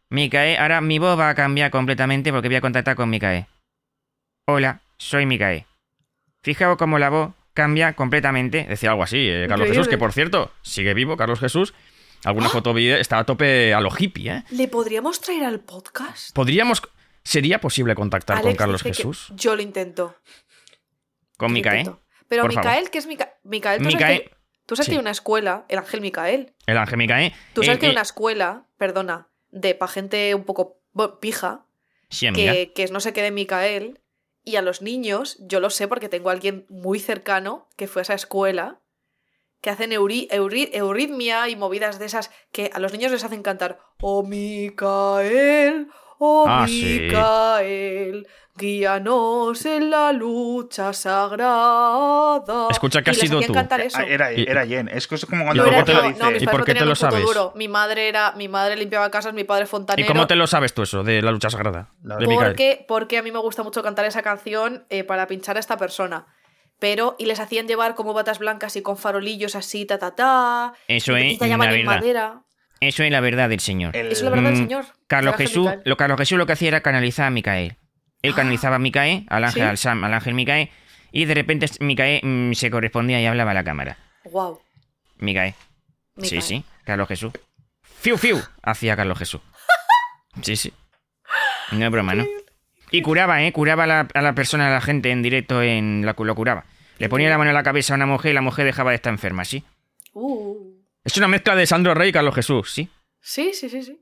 Micaé, 0.10 0.58
ahora 0.58 0.80
mi 0.82 1.00
voz 1.00 1.20
va 1.20 1.30
a 1.30 1.36
cambiar 1.36 1.70
completamente 1.72 2.32
porque 2.32 2.48
voy 2.48 2.56
a 2.58 2.62
contactar 2.62 2.96
con 2.96 3.10
Micaé. 3.10 3.48
Hola, 4.48 4.82
soy 4.98 5.26
Micaé. 5.26 5.66
Fijaos 6.42 6.78
cómo 6.78 6.98
la 6.98 7.10
voz 7.10 7.34
cambia 7.54 7.94
completamente. 7.94 8.66
Decía 8.70 8.92
algo 8.92 9.04
así, 9.04 9.18
eh, 9.28 9.42
Carlos 9.50 9.68
Increíble. 9.68 9.74
Jesús, 9.80 9.88
que 9.90 9.98
por 9.98 10.14
cierto, 10.14 10.52
sigue 10.62 10.94
vivo, 10.94 11.18
Carlos 11.18 11.40
Jesús. 11.40 11.74
Alguna 12.24 12.50
foto 12.50 12.74
vídeo 12.74 12.96
está 12.96 13.20
a 13.20 13.26
tope 13.26 13.74
a 13.74 13.82
lo 13.82 13.90
hippie, 13.96 14.32
¿eh? 14.32 14.44
¿Le 14.52 14.68
podríamos 14.68 15.20
traer 15.22 15.44
al 15.44 15.60
podcast? 15.60 16.34
Podríamos. 16.34 16.82
¿Sería 17.24 17.60
posible 17.60 17.94
contactar 17.94 18.42
con 18.42 18.56
Carlos 18.56 18.82
que 18.84 18.90
Jesús? 18.94 19.28
Yo 19.36 19.56
lo 19.56 19.62
intento. 19.62 20.16
Con 21.38 21.56
intento. 21.56 22.02
Pero 22.30 22.44
Por 22.44 22.56
Micael, 22.56 22.90
¿qué 22.90 22.98
es 22.98 23.08
Mica 23.08 23.34
Micael? 23.44 23.80
¿tú 23.80 23.84
sabes 23.92 23.96
Micael. 23.96 24.22
que- 24.24 24.38
Tú 24.66 24.76
sabes 24.76 24.86
Sí. 24.88 24.92
que 24.92 24.96
hay 24.98 25.02
una 25.02 25.12
escuela, 25.12 25.66
el 25.70 25.78
Ángel 25.78 26.02
Micael. 26.02 26.54
El 26.66 26.78
ángel 26.78 26.98
Micaé. 26.98 27.34
Tú 27.54 27.64
sabes 27.64 27.78
Eh, 27.78 27.80
que 27.80 27.86
hay 27.86 27.92
eh, 27.92 27.96
una 27.96 28.02
escuela, 28.02 28.66
perdona, 28.78 29.30
de 29.52 29.76
pa' 29.76 29.88
gente 29.88 30.34
un 30.36 30.44
poco 30.44 30.80
pija, 31.20 31.66
Sí, 32.10 32.28
que, 32.34 32.74
que 32.74 32.84
es 32.84 32.92
no 32.92 33.00
sé 33.00 33.14
qué 33.14 33.22
de 33.22 33.32
Micael. 33.32 34.00
Y 34.44 34.56
a 34.56 34.62
los 34.62 34.82
niños, 34.82 35.38
yo 35.42 35.60
lo 35.60 35.70
sé 35.70 35.88
porque 35.90 36.08
tengo 36.10 36.30
a 36.30 36.32
alguien 36.34 36.66
muy 36.70 37.00
cercano 37.00 37.68
que 37.76 37.88
fue 37.88 38.02
a 38.02 38.04
esa 38.04 38.14
escuela. 38.14 38.80
que 39.60 39.72
hacen 39.72 39.92
euri- 39.92 40.30
euri- 40.30 40.70
euritmia 40.72 41.50
y 41.50 41.56
movidas 41.56 41.98
de 41.98 42.06
esas 42.06 42.30
que 42.52 42.70
a 42.74 42.80
los 42.80 42.92
niños 42.94 43.12
les 43.12 43.24
hacen 43.24 43.42
cantar 43.42 43.80
Oh 44.00 44.22
Micael, 44.24 45.88
oh 46.20 46.46
Ah, 46.48 46.68
sí. 46.68 47.08
Guíanos 48.58 49.66
en 49.66 49.90
la 49.92 50.12
lucha 50.14 50.92
sagrada. 50.94 52.68
Escucha, 52.72 53.02
que 53.02 53.12
Y 53.12 53.14
has 53.14 53.20
sido 53.20 53.40
tú. 53.42 53.54
eso. 53.54 53.98
Ah, 54.00 54.04
Era, 54.08 54.34
Y- 54.34 54.44
era 54.48 54.66
Jen. 54.66 54.88
Es 54.90 55.08
que 55.08 55.16
es 55.16 55.26
como 55.26 55.44
¿Y 55.44 55.46
cuando 55.46 55.64
No, 55.66 55.70
era- 55.72 55.84
te 55.86 55.94
lo 55.94 56.02
no, 56.02 56.08
dice. 56.10 56.20
no, 56.24 56.32
mis 56.32 56.42
¿Y 56.42 56.46
padres 56.46 56.58
por 56.58 56.66
qué 56.66 56.72
te 56.74 56.80
tenían 56.80 56.90
lo 56.90 56.96
sabes? 56.96 57.22
duro. 57.24 57.54
Mi 57.56 57.68
madre 57.68 58.08
era, 58.10 58.32
mi 58.34 58.48
madre 58.48 58.76
limpiaba 58.76 59.10
casas, 59.12 59.34
mi 59.34 59.44
padre 59.44 59.66
¿Y 59.66 59.68
fontanero. 59.68 60.08
cómo 60.08 60.28
te 60.28 60.36
lo 60.36 60.48
sabes 60.48 60.74
tú 60.74 60.82
eso 60.84 61.04
de 61.04 61.22
la 61.22 61.32
lucha 61.32 61.50
sagrada? 61.50 61.90
La-? 62.04 62.18
Porque, 62.18 62.84
porque 62.88 63.18
a 63.18 63.24
mí 63.24 63.32
me 63.32 63.40
gusta 63.40 63.64
mucho 63.64 63.84
cantar 63.84 64.06
esa 64.06 64.22
canción 64.24 64.86
eh, 64.90 65.04
para 65.04 65.28
pinchar 65.28 65.58
a 65.58 65.60
esta 65.60 65.78
persona. 65.78 66.26
Pero, 66.80 67.16
y 67.18 67.26
les 67.26 67.40
hacían 67.40 67.68
llevar 67.68 67.96
como 67.96 68.14
batas 68.14 68.38
blancas 68.40 68.76
y 68.76 68.82
con 68.82 68.98
farolillos 68.98 69.56
así, 69.56 69.86
ta 69.86 69.98
ta 69.98 70.16
ta. 70.16 70.74
Eso 70.88 71.18
y 71.18 71.34
es 71.34 71.40
la 71.42 71.58
verdad. 71.58 71.84
madera. 71.86 72.42
Eso 72.80 73.02
es 73.04 73.12
la 73.12 73.20
verdad 73.22 73.50
del 73.50 73.60
señor. 73.60 73.96
el- 73.96 74.08
Eso 74.08 74.18
es 74.18 74.22
la 74.24 74.30
verdad 74.30 74.52
del 74.52 74.54
Mm, 74.54 74.64
señor. 74.68 74.86
Carlos 75.08 75.36
Jesús, 75.36 75.70
lo 75.84 75.98
Carlos 75.98 76.20
Jesús 76.20 76.38
lo 76.38 76.46
que 76.46 76.54
hacía 76.54 76.68
era 76.68 76.82
canalizar 76.82 77.26
a 77.26 77.30
Micael. 77.32 77.78
Él 78.28 78.36
canalizaba 78.36 78.76
a 78.76 78.80
Micael, 78.80 79.26
al 79.30 79.44
ángel, 79.44 79.64
¿Sí? 79.64 79.68
al 79.68 79.78
Sam, 79.78 80.04
al 80.04 80.14
ángel 80.14 80.34
Micael, 80.34 80.70
y 81.12 81.26
de 81.26 81.34
repente 81.34 81.68
Micael 81.80 82.22
mm, 82.24 82.54
se 82.54 82.70
correspondía 82.70 83.22
y 83.22 83.26
hablaba 83.26 83.52
a 83.52 83.54
la 83.54 83.64
cámara. 83.64 83.98
Wow. 84.26 84.62
Micael. 85.18 85.54
Micael. 86.16 86.42
Sí, 86.42 86.42
sí, 86.42 86.64
Carlos 86.84 87.08
Jesús. 87.08 87.34
Fiu, 88.00 88.18
fiu, 88.18 88.40
hacía 88.62 88.96
Carlos 88.96 89.18
Jesús. 89.18 89.42
Sí, 90.44 90.56
sí. 90.56 90.72
No 91.72 91.84
es 91.84 91.92
broma, 91.92 92.14
¿no? 92.14 92.24
Y 92.92 93.02
curaba, 93.02 93.44
¿eh? 93.44 93.52
Curaba 93.52 93.86
a 93.86 93.88
la, 93.88 94.08
a 94.14 94.22
la 94.22 94.36
persona, 94.36 94.68
a 94.68 94.72
la 94.72 94.82
gente 94.82 95.10
en 95.10 95.24
directo, 95.24 95.64
en 95.64 96.06
la, 96.06 96.16
lo 96.16 96.36
curaba. 96.36 96.66
Le 97.00 97.10
ponía 97.10 97.30
la 97.30 97.40
mano 97.40 97.50
en 97.50 97.56
la 97.56 97.64
cabeza 97.64 97.94
a 97.94 97.96
una 97.96 98.06
mujer 98.06 98.32
y 98.32 98.34
la 98.36 98.42
mujer 98.42 98.66
dejaba 98.66 98.92
de 98.92 98.96
estar 98.96 99.12
enferma, 99.12 99.46
¿sí? 99.46 99.64
Uh. 100.14 100.78
Es 101.04 101.18
una 101.18 101.28
mezcla 101.28 101.56
de 101.56 101.66
Sandro 101.66 101.94
Rey 101.94 102.10
y 102.10 102.12
Carlos 102.12 102.36
Jesús, 102.36 102.72
¿sí? 102.72 102.90
Sí, 103.20 103.52
sí, 103.54 103.70
sí, 103.70 103.84
sí. 103.84 104.00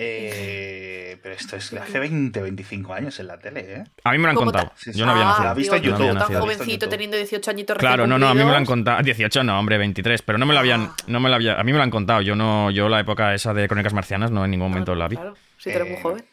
Eh, 0.00 1.18
pero 1.22 1.34
esto 1.34 1.56
es 1.56 1.70
de 1.72 1.80
hace 1.80 1.98
20, 1.98 2.40
25 2.40 2.94
años 2.94 3.18
en 3.18 3.26
la 3.26 3.38
tele, 3.38 3.60
¿eh? 3.74 3.84
A 4.04 4.12
mí 4.12 4.18
me 4.18 4.24
lo 4.24 4.30
han 4.30 4.36
¿Cómo 4.36 4.52
contado. 4.52 4.72
Sí, 4.76 4.92
sí. 4.92 4.98
Yo 4.98 5.04
no 5.06 5.10
había 5.12 5.24
Ah, 5.24 5.26
nacido. 5.26 5.44
¿Lo 5.44 5.50
has 5.50 5.56
visto 5.56 5.74
en 5.76 5.82
YouTube? 5.82 6.18
Tan 6.18 6.40
jovencito, 6.40 6.88
teniendo 6.88 7.16
18 7.16 7.50
añitos 7.50 7.76
recién 7.76 7.88
Claro, 7.90 8.06
no, 8.06 8.18
no, 8.18 8.28
a 8.28 8.34
mí 8.34 8.44
me 8.44 8.50
lo 8.50 8.56
han 8.56 8.64
contado. 8.64 9.02
18 9.02 9.42
no, 9.44 9.58
hombre, 9.58 9.76
23, 9.78 10.22
pero 10.22 10.38
no 10.38 10.46
me 10.46 10.54
lo 10.54 10.60
habían, 10.60 10.92
no 11.08 11.18
me 11.20 11.28
lo 11.28 11.34
había, 11.34 11.58
a 11.60 11.64
mí 11.64 11.72
me 11.72 11.78
lo 11.78 11.84
han 11.84 11.90
contado. 11.90 12.22
Yo 12.22 12.36
no, 12.36 12.70
yo 12.70 12.88
la 12.88 13.00
época 13.00 13.34
esa 13.34 13.52
de 13.54 13.66
Crónicas 13.66 13.92
Marcianas 13.92 14.30
no 14.30 14.44
en 14.44 14.52
ningún 14.52 14.68
momento 14.70 14.94
la 14.94 15.08
vi. 15.08 15.16
Claro, 15.16 15.34
si 15.58 15.70
tú 15.70 15.76
eres 15.76 15.88
muy 15.88 15.98
Eh, 15.98 16.02
joven. 16.02 16.24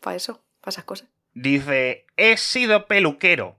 Para 0.00 0.16
eso, 0.16 0.44
para 0.60 0.70
esas 0.70 0.84
cosas. 0.84 1.08
Dice, 1.32 2.06
he 2.18 2.36
sido 2.36 2.86
peluquero. 2.86 3.56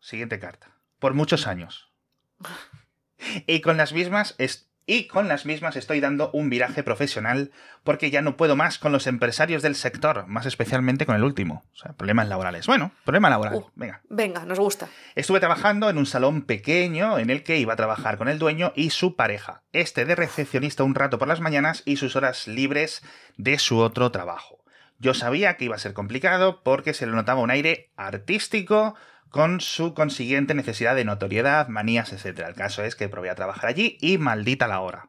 Siguiente 0.00 0.38
carta. 0.38 0.74
Por 0.98 1.14
muchos 1.14 1.46
años. 1.46 1.92
Y 3.46 3.60
con 3.60 3.76
las 3.76 3.92
mismas 3.92 4.34
es- 4.38 4.68
y 4.86 5.06
con 5.06 5.28
las 5.28 5.46
mismas 5.46 5.76
estoy 5.76 6.00
dando 6.00 6.30
un 6.32 6.50
viraje 6.50 6.82
profesional 6.82 7.52
porque 7.84 8.10
ya 8.10 8.22
no 8.22 8.36
puedo 8.36 8.56
más 8.56 8.78
con 8.78 8.92
los 8.92 9.06
empresarios 9.06 9.62
del 9.62 9.74
sector, 9.74 10.26
más 10.26 10.46
especialmente 10.46 11.06
con 11.06 11.16
el 11.16 11.24
último. 11.24 11.64
O 11.72 11.76
sea, 11.76 11.92
problemas 11.92 12.28
laborales. 12.28 12.66
Bueno, 12.66 12.92
problema 13.04 13.30
laboral. 13.30 13.54
Uh. 13.54 13.70
Venga. 13.74 14.00
Venga, 14.08 14.44
nos 14.44 14.58
gusta. 14.58 14.88
Estuve 15.14 15.40
trabajando 15.40 15.88
en 15.88 15.98
un 15.98 16.06
salón 16.06 16.42
pequeño 16.42 17.18
en 17.18 17.30
el 17.30 17.42
que 17.42 17.58
iba 17.58 17.74
a 17.74 17.76
trabajar 17.76 18.18
con 18.18 18.28
el 18.28 18.38
dueño 18.38 18.72
y 18.74 18.90
su 18.90 19.16
pareja, 19.16 19.62
este 19.72 20.04
de 20.04 20.14
recepcionista 20.14 20.84
un 20.84 20.94
rato 20.94 21.18
por 21.18 21.28
las 21.28 21.40
mañanas 21.40 21.82
y 21.84 21.96
sus 21.96 22.16
horas 22.16 22.48
libres 22.48 23.02
de 23.36 23.58
su 23.58 23.78
otro 23.78 24.10
trabajo. 24.10 24.62
Yo 24.98 25.14
sabía 25.14 25.56
que 25.56 25.64
iba 25.64 25.74
a 25.74 25.80
ser 25.80 25.94
complicado 25.94 26.62
porque 26.62 26.94
se 26.94 27.06
le 27.06 27.12
notaba 27.12 27.40
un 27.40 27.50
aire 27.50 27.90
artístico 27.96 28.94
con 29.32 29.60
su 29.60 29.94
consiguiente 29.94 30.54
necesidad 30.54 30.94
de 30.94 31.04
notoriedad, 31.04 31.66
manías, 31.68 32.12
etc. 32.12 32.40
El 32.46 32.54
caso 32.54 32.84
es 32.84 32.94
que 32.94 33.08
probé 33.08 33.30
a 33.30 33.34
trabajar 33.34 33.66
allí 33.70 33.96
y 34.00 34.18
maldita 34.18 34.68
la 34.68 34.80
hora. 34.80 35.08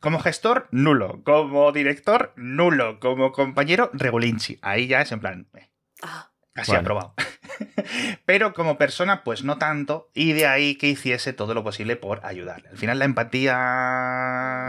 Como 0.00 0.20
gestor, 0.20 0.68
nulo. 0.70 1.22
Como 1.24 1.72
director, 1.72 2.32
nulo. 2.36 3.00
Como 3.00 3.32
compañero, 3.32 3.90
regulinchi. 3.94 4.58
Ahí 4.62 4.86
ya 4.86 5.00
es 5.00 5.10
en 5.10 5.18
plan... 5.20 5.48
eh, 5.54 5.68
Ah, 6.02 6.30
Casi 6.52 6.70
Bueno. 6.72 6.80
aprobado. 6.82 7.14
Pero 8.26 8.52
como 8.52 8.78
persona, 8.78 9.24
pues 9.24 9.42
no 9.44 9.58
tanto, 9.58 10.10
y 10.14 10.32
de 10.34 10.46
ahí 10.46 10.76
que 10.76 10.88
hiciese 10.88 11.32
todo 11.32 11.54
lo 11.54 11.64
posible 11.64 11.96
por 11.96 12.20
ayudarle. 12.24 12.68
Al 12.68 12.76
final 12.76 12.98
la 12.98 13.04
empatía 13.06 13.56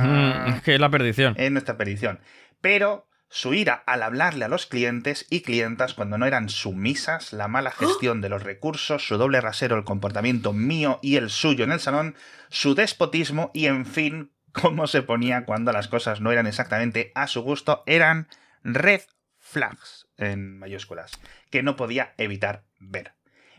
Mm, 0.01 0.53
es 0.55 0.61
que 0.63 0.75
es 0.75 0.79
la 0.79 0.89
perdición. 0.89 1.33
es 1.37 1.51
nuestra 1.51 1.77
perdición. 1.77 2.19
Pero 2.61 3.08
su 3.29 3.53
ira 3.53 3.83
al 3.85 4.03
hablarle 4.03 4.45
a 4.45 4.49
los 4.49 4.65
clientes 4.65 5.25
y 5.29 5.41
clientas 5.41 5.93
cuando 5.93 6.17
no 6.17 6.25
eran 6.25 6.49
sumisas, 6.49 7.31
la 7.31 7.47
mala 7.47 7.71
gestión 7.71 8.21
de 8.21 8.29
los 8.29 8.43
recursos, 8.43 9.07
su 9.07 9.17
doble 9.17 9.39
rasero, 9.39 9.77
el 9.77 9.83
comportamiento 9.83 10.51
mío 10.51 10.99
y 11.01 11.15
el 11.15 11.29
suyo 11.29 11.63
en 11.63 11.71
el 11.71 11.79
salón, 11.79 12.15
su 12.49 12.73
despotismo 12.73 13.51
y, 13.53 13.67
en 13.67 13.85
fin, 13.85 14.31
cómo 14.51 14.87
se 14.87 15.03
ponía 15.03 15.45
cuando 15.45 15.71
las 15.71 15.87
cosas 15.87 16.21
no 16.21 16.31
eran 16.31 16.47
exactamente 16.47 17.11
a 17.13 17.27
su 17.27 17.41
gusto, 17.41 17.83
eran 17.85 18.27
red 18.63 19.01
flags 19.37 20.07
en 20.17 20.57
mayúsculas, 20.57 21.11
que 21.49 21.63
no 21.63 21.75
podía 21.75 22.13
evitar 22.17 22.65
ver. 22.79 23.13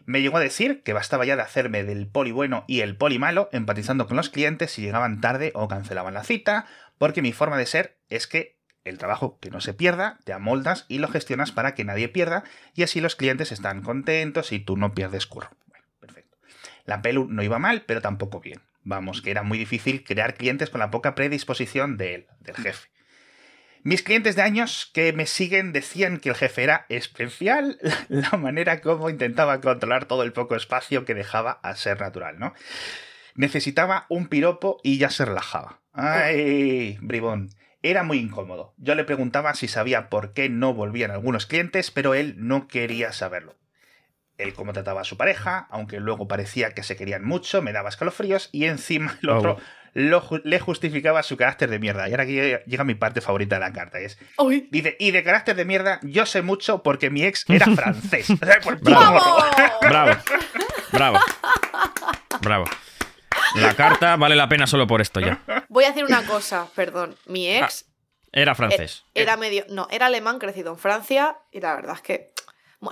Me 0.05 0.23
llegó 0.23 0.39
a 0.39 0.41
decir 0.41 0.83
que 0.83 0.93
bastaba 0.93 1.25
ya 1.25 1.37
de 1.37 1.43
hacerme 1.43 1.85
del 1.85 2.09
poli 2.09 2.33
bueno 2.33 2.65
y 2.67 2.81
el 2.81 2.97
poli 2.97 3.19
malo, 3.19 3.49
empatizando 3.53 4.09
con 4.09 4.17
los 4.17 4.31
clientes 4.31 4.73
si 4.73 4.83
llegaban 4.83 5.21
tarde 5.21 5.53
o 5.55 5.69
cancelaban 5.69 6.15
la 6.15 6.25
cita, 6.25 6.67
porque 6.99 7.23
mi 7.23 7.33
forma 7.33 7.57
de 7.57 7.67
ser 7.67 7.99
es 8.09 8.27
que 8.27 8.60
el 8.85 8.99
trabajo 8.99 9.39
que 9.41 9.51
no 9.51 9.61
se 9.61 9.75
pierda, 9.75 10.19
te 10.25 10.33
amoldas 10.33 10.87
y 10.89 10.99
lo 10.99 11.09
gestionas 11.09 11.53
para 11.53 11.75
que 11.75 11.85
nadie 11.85 12.09
pierda, 12.09 12.45
y 12.75 12.83
así 12.83 13.01
los 13.01 13.17
clientes 13.17 13.53
están 13.53 13.83
contentos 13.83 14.53
y 14.53 14.61
tú 14.61 14.77
no 14.77 14.95
pierdes 14.95 15.27
curro. 15.27 15.51
Bueno, 15.67 15.85
perfecto. 16.01 16.39
La 16.85 17.03
pelu 17.03 17.27
no 17.29 17.43
iba 17.43 17.59
mal, 17.59 17.83
pero 17.83 18.01
tampoco 18.01 18.41
bien. 18.41 18.61
Vamos, 18.83 19.21
que 19.21 19.31
era 19.31 19.43
muy 19.43 19.59
difícil 19.59 20.05
crear 20.05 20.35
clientes 20.35 20.71
con 20.71 20.81
la 20.81 20.91
poca 20.91 21.15
predisposición 21.15 21.97
de 21.97 22.15
él, 22.15 22.27
del 22.41 22.57
jefe. 22.57 22.89
Mis 23.83 24.03
clientes 24.03 24.37
de 24.37 24.43
años 24.43 24.91
que 24.93 25.13
me 25.15 25.27
siguen 25.27 25.73
decían 25.73 26.19
que 26.19 26.29
el 26.29 26.35
jefe 26.35 26.63
era 26.63 26.87
especial, 26.91 27.79
la 28.09 28.37
manera 28.37 28.81
como 28.81 29.09
intentaba 29.09 29.61
controlar 29.61 30.05
todo 30.05 30.23
el 30.23 30.33
poco 30.33 30.55
espacio 30.55 31.05
que 31.05 31.15
dejaba 31.15 31.53
a 31.63 31.75
ser 31.77 32.01
natural, 32.01 32.39
¿no? 32.39 32.55
Necesitaba 33.35 34.07
un 34.09 34.29
piropo 34.29 34.81
y 34.83 34.99
ya 34.99 35.09
se 35.09 35.25
relajaba. 35.25 35.81
¡Ay, 35.93 36.99
bribón! 37.01 37.51
Era 37.83 38.03
muy 38.03 38.19
incómodo. 38.19 38.75
Yo 38.77 38.95
le 38.95 39.05
preguntaba 39.05 39.55
si 39.55 39.67
sabía 39.69 40.09
por 40.11 40.33
qué 40.33 40.49
no 40.49 40.75
volvían 40.75 41.11
algunos 41.11 41.47
clientes, 41.47 41.91
pero 41.91 42.15
él 42.15 42.35
no 42.39 42.69
quería 42.69 43.13
saberlo. 43.13 43.57
Él 44.37 44.53
cómo 44.55 44.73
trataba 44.73 45.03
a 45.03 45.05
su 45.05 45.17
pareja, 45.17 45.67
aunque 45.71 46.01
luego 46.01 46.29
parecía 46.29 46.71
que 46.73 46.83
se 46.83 46.97
querían 46.97 47.25
mucho, 47.25 47.63
me 47.63 47.73
daba 47.73 47.89
escalofríos 47.91 48.49
y 48.53 48.65
encima 48.65 49.17
el 49.23 49.31
Oh. 49.31 49.39
otro 49.39 49.59
lo 49.93 50.23
le 50.45 50.61
justificaba 50.61 51.21
su 51.25 51.37
carácter 51.37 51.69
de 51.69 51.81
mierda. 51.81 52.09
Y 52.09 52.13
ahora 52.13 52.23
aquí 52.23 52.35
llega 52.67 52.85
mi 52.85 52.95
parte 52.95 53.21
favorita 53.21 53.57
de 53.57 53.61
la 53.61 53.73
carta, 53.73 53.99
es 53.99 54.19
¡Uy! 54.39 54.69
Dice, 54.71 54.97
y 55.01 55.11
de 55.11 55.25
carácter 55.25 55.57
de 55.57 55.65
mierda, 55.65 55.99
yo 56.05 56.27
sé 56.27 56.43
mucho 56.43 56.83
porque 56.85 57.11
mi 57.11 57.25
ex 57.25 57.45
era 57.49 57.67
francés. 57.75 58.29
Bravo. 58.39 58.71
Bravo. 59.83 60.13
Bravo. 60.93 61.19
Bravo. 62.41 62.65
La 63.55 63.75
carta 63.75 64.17
vale 64.17 64.37
la 64.37 64.49
pena 64.49 64.67
solo 64.67 64.87
por 64.87 65.01
esto 65.01 65.21
ya. 65.21 65.43
Voy 65.69 65.85
a 65.85 65.89
decir 65.89 66.05
una 66.05 66.25
cosa, 66.25 66.69
perdón. 66.75 67.17
Mi 67.27 67.49
ex 67.49 67.87
Era 68.33 68.55
francés. 68.55 69.05
era 69.15 69.37
medio. 69.37 69.65
No, 69.69 69.89
era 69.91 70.07
alemán, 70.07 70.39
crecido 70.39 70.73
en 70.73 70.79
Francia, 70.79 71.39
y 71.51 71.61
la 71.61 71.75
verdad 71.75 71.97
es 71.97 72.03
que. 72.03 72.33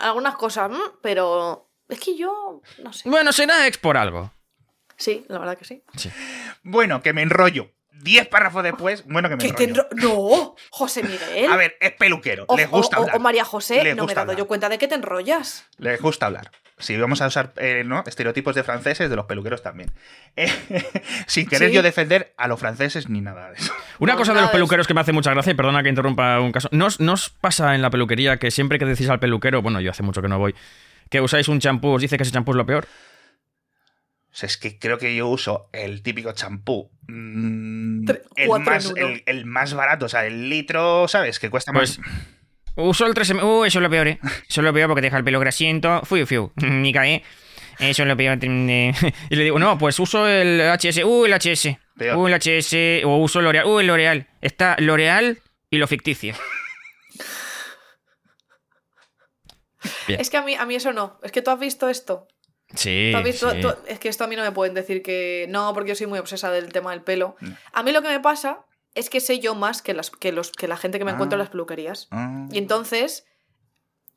Algunas 0.01 0.37
cosas, 0.37 0.71
mm, 0.71 0.99
pero. 1.03 1.71
Es 1.89 2.01
que 2.01 2.17
yo. 2.17 2.61
No 2.83 2.93
sé. 2.93 3.09
Bueno, 3.09 3.33
será 3.33 3.67
ex 3.67 3.79
por 3.79 3.97
algo. 3.97 4.33
Sí, 4.97 5.25
la 5.29 5.39
verdad 5.39 5.57
que 5.57 5.65
sí. 5.65 5.83
Bueno, 6.63 7.03
que 7.03 7.13
me 7.13 7.23
enrollo. 7.23 7.71
Diez 8.03 8.29
párrafos 8.29 8.63
después, 8.63 9.05
bueno, 9.07 9.29
que 9.29 9.37
me 9.37 9.43
¿Qué 9.43 9.53
te 9.53 9.65
enrollo. 9.65 9.89
enro- 9.91 10.03
¡No! 10.03 10.55
José 10.71 11.03
Miguel. 11.03 11.51
A 11.51 11.57
ver, 11.57 11.77
es 11.81 11.93
peluquero, 11.93 12.45
O, 12.49 12.57
le 12.57 12.67
gusta 12.67 12.99
o- 12.99 13.01
hablar. 13.03 13.17
o 13.17 13.21
María 13.21 13.45
José, 13.45 13.95
no 13.95 14.07
me 14.07 14.13
he 14.13 14.15
dado 14.15 14.21
hablar. 14.23 14.37
yo 14.37 14.47
cuenta 14.47 14.69
de 14.69 14.79
que 14.79 14.87
te 14.89 14.95
enrollas. 14.95 15.67
Le 15.79 15.97
gusta 15.97 16.27
hablar. 16.27 16.51
Si 16.81 16.97
vamos 16.97 17.21
a 17.23 17.27
usar 17.27 17.53
eh, 17.57 17.83
¿no? 17.85 18.05
estereotipos 18.07 18.55
de 18.55 18.63
franceses, 18.63 19.11
de 19.11 19.17
los 19.17 19.27
peluqueros 19.27 19.63
también. 19.63 19.91
Eh, 20.37 20.49
sin 21.27 21.49
querer 21.49 21.71
Sí. 21.71 21.75
yo 21.75 21.83
defender 21.83 22.33
a 22.37 22.47
los 22.47 22.61
franceses 22.61 23.09
ni 23.09 23.21
nada 23.21 23.51
de 23.51 23.57
eso. 23.57 23.73
Una 23.99 24.13
No, 24.13 24.19
cosa 24.21 24.33
de 24.35 24.41
los 24.43 24.51
de 24.51 24.53
peluqueros 24.53 24.87
que 24.87 24.95
me 24.95 25.01
hace 25.01 25.11
mucha 25.11 25.33
gracia, 25.33 25.51
y 25.51 25.55
perdona 25.57 25.83
que 25.83 25.89
interrumpa 25.89 26.39
un 26.39 26.53
caso. 26.53 26.69
¿No 26.71 26.87
os, 26.87 27.01
no 27.01 27.15
os 27.15 27.31
pasa 27.31 27.75
en 27.75 27.83
la 27.83 27.91
peluquería 27.91 28.37
que 28.37 28.53
siempre 28.53 28.79
que 28.79 28.85
decís 28.85 29.09
al 29.09 29.19
peluquero, 29.19 29.61
bueno, 29.63 29.81
yo 29.81 29.91
hace 29.91 30.05
mucho 30.05 30.23
que 30.23 30.29
no 30.29 30.39
voy, 30.39 30.55
que 31.11 31.21
usáis 31.21 31.49
un 31.49 31.59
champú, 31.59 31.89
os 31.95 32.03
dice 32.03 32.17
que 32.17 32.23
ese 32.23 32.31
champú 32.31 32.53
es 32.53 32.57
lo 32.57 32.65
peor? 32.67 32.87
O 34.31 34.35
sea, 34.39 34.47
es 34.47 34.57
que 34.57 34.79
creo 34.79 34.99
que 34.99 35.15
yo 35.17 35.27
uso 35.29 35.69
el 35.73 36.03
típico 36.03 36.33
champú. 36.33 36.91
mm, 37.09 38.09
el, 38.37 38.49
más, 38.61 38.93
el, 38.97 39.23
el 39.27 39.47
más 39.47 39.75
barato, 39.75 40.07
o 40.07 40.09
sea, 40.09 40.27
el 40.27 40.49
litro, 40.51 41.09
¿sabes? 41.09 41.39
Que 41.39 41.51
cuesta 41.51 41.73
Pues, 41.73 41.99
más. 41.99 42.09
Uso 42.77 43.07
el 43.07 43.15
3M. 43.15 43.43
Uh, 43.43 43.65
eso 43.65 43.79
es 43.81 43.83
lo 43.83 43.91
peor, 43.91 44.07
¿eh? 44.07 44.21
Eso 44.49 44.61
es 44.61 44.65
lo 44.65 44.73
peor 44.73 44.89
porque 44.89 45.03
deja 45.03 45.17
el 45.17 45.25
pelo 45.25 45.41
grasiento. 45.41 46.03
Fiu, 46.05 46.27
fiu. 46.27 46.53
Ni 46.57 46.93
cae. 46.93 47.25
Eso 47.81 48.03
es 48.03 48.09
lo 48.09 48.17
peor. 48.17 48.39
eh. 48.41 48.93
Y 49.31 49.37
le 49.37 49.45
digo, 49.45 49.59
no, 49.59 49.77
pues 49.79 49.99
uso 49.99 50.29
el 50.29 50.61
HS. 50.61 51.03
Uh, 51.05 51.25
el 51.25 51.33
HS. 51.33 51.77
Peor. 51.97 52.17
Uh, 52.17 52.29
el 52.29 52.35
HS. 52.35 53.05
O 53.05 53.17
uso 53.17 53.41
L'Oreal. 53.41 53.67
Uh, 53.67 53.81
el 53.81 53.87
L'Oreal. 53.89 54.29
Está 54.41 54.77
L'Oreal 54.79 55.41
y 55.71 55.79
lo 55.79 55.89
ficticio. 55.89 56.35
Bien. 60.07 60.21
Es 60.21 60.31
que 60.31 60.37
a 60.37 60.43
mí, 60.43 60.55
a 60.55 60.65
mí 60.67 60.75
eso 60.75 60.93
no. 60.93 61.19
Es 61.23 61.33
que 61.33 61.43
tú 61.43 61.51
has 61.51 61.59
visto 61.59 61.89
esto. 61.89 62.29
Sí, 62.75 63.09
¿Tú 63.13 63.19
has 63.19 63.25
visto- 63.25 63.51
sí. 63.51 63.61
tú- 63.63 63.75
es 63.87 63.99
que 63.99 64.09
esto 64.09 64.25
a 64.25 64.27
mí 64.27 64.37
no 64.37 64.43
me 64.43 64.53
pueden 64.53 64.75
decir 64.75 65.03
que 65.03 65.47
no, 65.49 65.73
porque 65.75 65.91
yo 65.91 65.95
soy 65.95 66.07
muy 66.07 66.19
obsesa 66.19 66.51
del 66.51 66.73
tema 66.73 66.91
del 66.91 67.03
pelo. 67.03 67.37
Mm. 67.41 67.51
A 67.73 67.83
mí 67.83 67.93
lo 67.93 68.03
que 68.03 68.09
me 68.09 68.21
pasa 68.21 68.65
es 68.95 69.09
que 69.11 69.21
sé 69.21 69.39
yo 69.39 69.55
más 69.55 69.81
que, 69.83 69.95
las, 69.95 70.11
que, 70.11 70.33
los, 70.33 70.51
que 70.51 70.69
la 70.69 70.77
gente 70.77 70.99
que 70.99 71.05
me 71.05 71.13
encuentro 71.13 71.37
en 71.37 71.41
Ah. 71.41 71.45
las 71.45 71.51
peluquerías. 71.51 72.09
Ah. 72.11 72.47
Y 72.51 72.59
entonces 72.59 73.27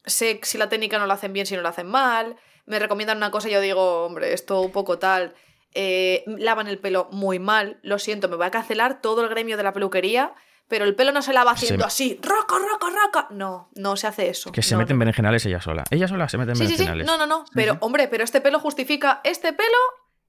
sé 0.05 0.39
si 0.43 0.57
la 0.57 0.69
técnica 0.69 0.97
no 0.99 1.05
la 1.05 1.13
hacen 1.13 1.33
bien, 1.33 1.45
si 1.45 1.55
no 1.55 1.61
la 1.61 1.69
hacen 1.69 1.87
mal. 1.87 2.35
Me 2.65 2.79
recomiendan 2.79 3.17
una 3.17 3.31
cosa 3.31 3.49
y 3.49 3.51
yo 3.53 3.61
digo, 3.61 4.05
hombre, 4.05 4.33
esto 4.33 4.61
un 4.61 4.71
poco 4.71 4.99
tal. 4.99 5.33
Eh, 5.73 6.23
lavan 6.27 6.67
el 6.67 6.79
pelo 6.79 7.07
muy 7.11 7.39
mal. 7.39 7.79
Lo 7.83 7.99
siento, 7.99 8.27
me 8.27 8.35
va 8.35 8.47
a 8.47 8.51
cancelar 8.51 9.01
todo 9.01 9.23
el 9.23 9.29
gremio 9.29 9.55
de 9.57 9.63
la 9.63 9.73
peluquería. 9.73 10.33
Pero 10.71 10.85
el 10.85 10.95
pelo 10.95 11.11
no 11.11 11.21
se 11.21 11.33
lava 11.33 11.51
haciendo 11.51 11.83
Se- 11.83 11.87
así, 11.87 12.19
roca, 12.23 12.55
roca, 12.57 12.87
roca. 12.89 13.27
No, 13.29 13.69
no 13.75 13.97
se 13.97 14.07
hace 14.07 14.29
eso. 14.29 14.53
Que 14.53 14.61
se 14.61 14.73
No, 14.75 14.79
meten 14.79 14.95
no. 14.95 14.99
berenjenales 15.01 15.45
ella 15.45 15.59
sola. 15.59 15.83
Ella 15.91 16.07
sola 16.07 16.29
se 16.29 16.37
mete 16.37 16.51
en 16.51 16.55
Sí, 16.55 16.63
sí, 16.63 16.69
sí. 16.69 16.73
berenjenales. 16.85 17.05
No, 17.07 17.17
no, 17.17 17.27
no. 17.27 17.45
Pero, 17.53 17.77
hombre, 17.81 18.07
pero 18.07 18.23
este 18.23 18.39
pelo 18.39 18.57
justifica 18.57 19.19
este 19.25 19.51
pelo, 19.51 19.77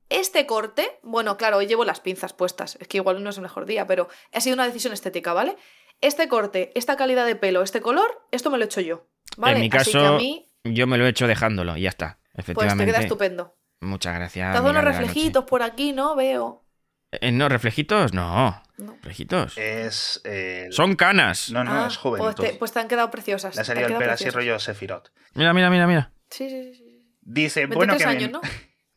este 0.09 0.45
corte. 0.47 0.99
Bueno, 1.05 1.37
claro, 1.37 1.59
hoy 1.59 1.67
llevo 1.69 1.85
las 1.85 2.01
pinzas 2.01 2.33
puestas. 2.33 2.77
Es 2.81 2.89
que 2.89 2.97
igual 2.99 3.23
no 3.23 3.31
es 3.31 3.37
el 3.37 3.43
mejor 3.43 3.67
día, 3.67 3.87
pero 3.87 4.09
ha 4.33 4.41
sido 4.41 4.55
una 4.55 4.67
decisión 4.67 4.93
estética, 4.93 5.33
¿vale? 5.33 5.57
Este 6.01 6.27
corte, 6.29 6.73
esta 6.75 6.97
calidad 6.97 7.25
de 7.25 7.37
pelo, 7.37 7.63
este 7.63 7.81
color, 7.81 8.27
esto 8.33 8.51
me 8.51 8.59
lo 8.59 8.65
he 8.65 8.67
hecho 8.67 8.81
yo. 8.81 9.07
¿Vale? 9.37 9.55
En 9.55 9.61
mi 9.61 9.67
Así 9.73 9.93
que 9.93 9.99
caso, 9.99 10.15
a 10.15 10.19
mí, 10.19 10.51
yo 10.65 10.89
me 10.89 10.99
lo 10.99 11.07
he 11.07 11.09
hecho 11.11 11.29
dejándolo 11.29 11.77
y 11.77 11.83
ya 11.83 11.89
está. 11.91 12.19
pues 12.35 12.35
te 12.35 12.41
Efectivamente. 12.53 12.87
queda 12.93 13.01
estupendo. 13.03 13.55
Muchas 13.81 14.15
gracias. 14.17 14.51
Te 14.51 14.59
hago 14.59 14.71
unos 14.71 14.83
la 14.83 14.91
reflejitos 14.91 15.45
por 15.45 15.63
aquí, 15.63 15.93
¿no? 15.93 16.17
Veo. 16.17 16.65
Eh, 17.13 17.31
no, 17.31 17.49
reflejitos, 17.49 18.13
no. 18.13 18.61
No. 18.83 18.97
Es. 19.57 20.21
eh, 20.25 20.69
Son 20.71 20.95
canas. 20.97 21.51
No, 21.51 21.65
no, 21.65 21.85
Ah, 21.85 21.87
es 21.89 21.97
joven. 21.97 22.21
Pues 22.23 22.35
te, 22.37 22.53
pues 22.55 22.73
te 22.73 22.81
han 22.81 22.89
quedado 22.89 23.11
preciosas. 23.11 23.55
Le 23.55 23.63
ha 23.63 23.65
salido 23.65 23.89
el 23.89 23.97
pelo 23.97 24.13
así 24.13 24.29
rollo 24.31 24.59
Sefirot. 24.59 25.13
Mira, 25.35 25.53
mira, 25.55 25.71
mira, 25.71 25.87
mira. 25.87 26.13
Sí, 26.31 26.49
sí, 26.49 26.75
sí. 26.75 27.05
Dice, 27.21 27.67
23 27.67 27.77
bueno 27.77 27.97
que 27.97 28.05
años, 28.05 28.41
me, 28.43 28.49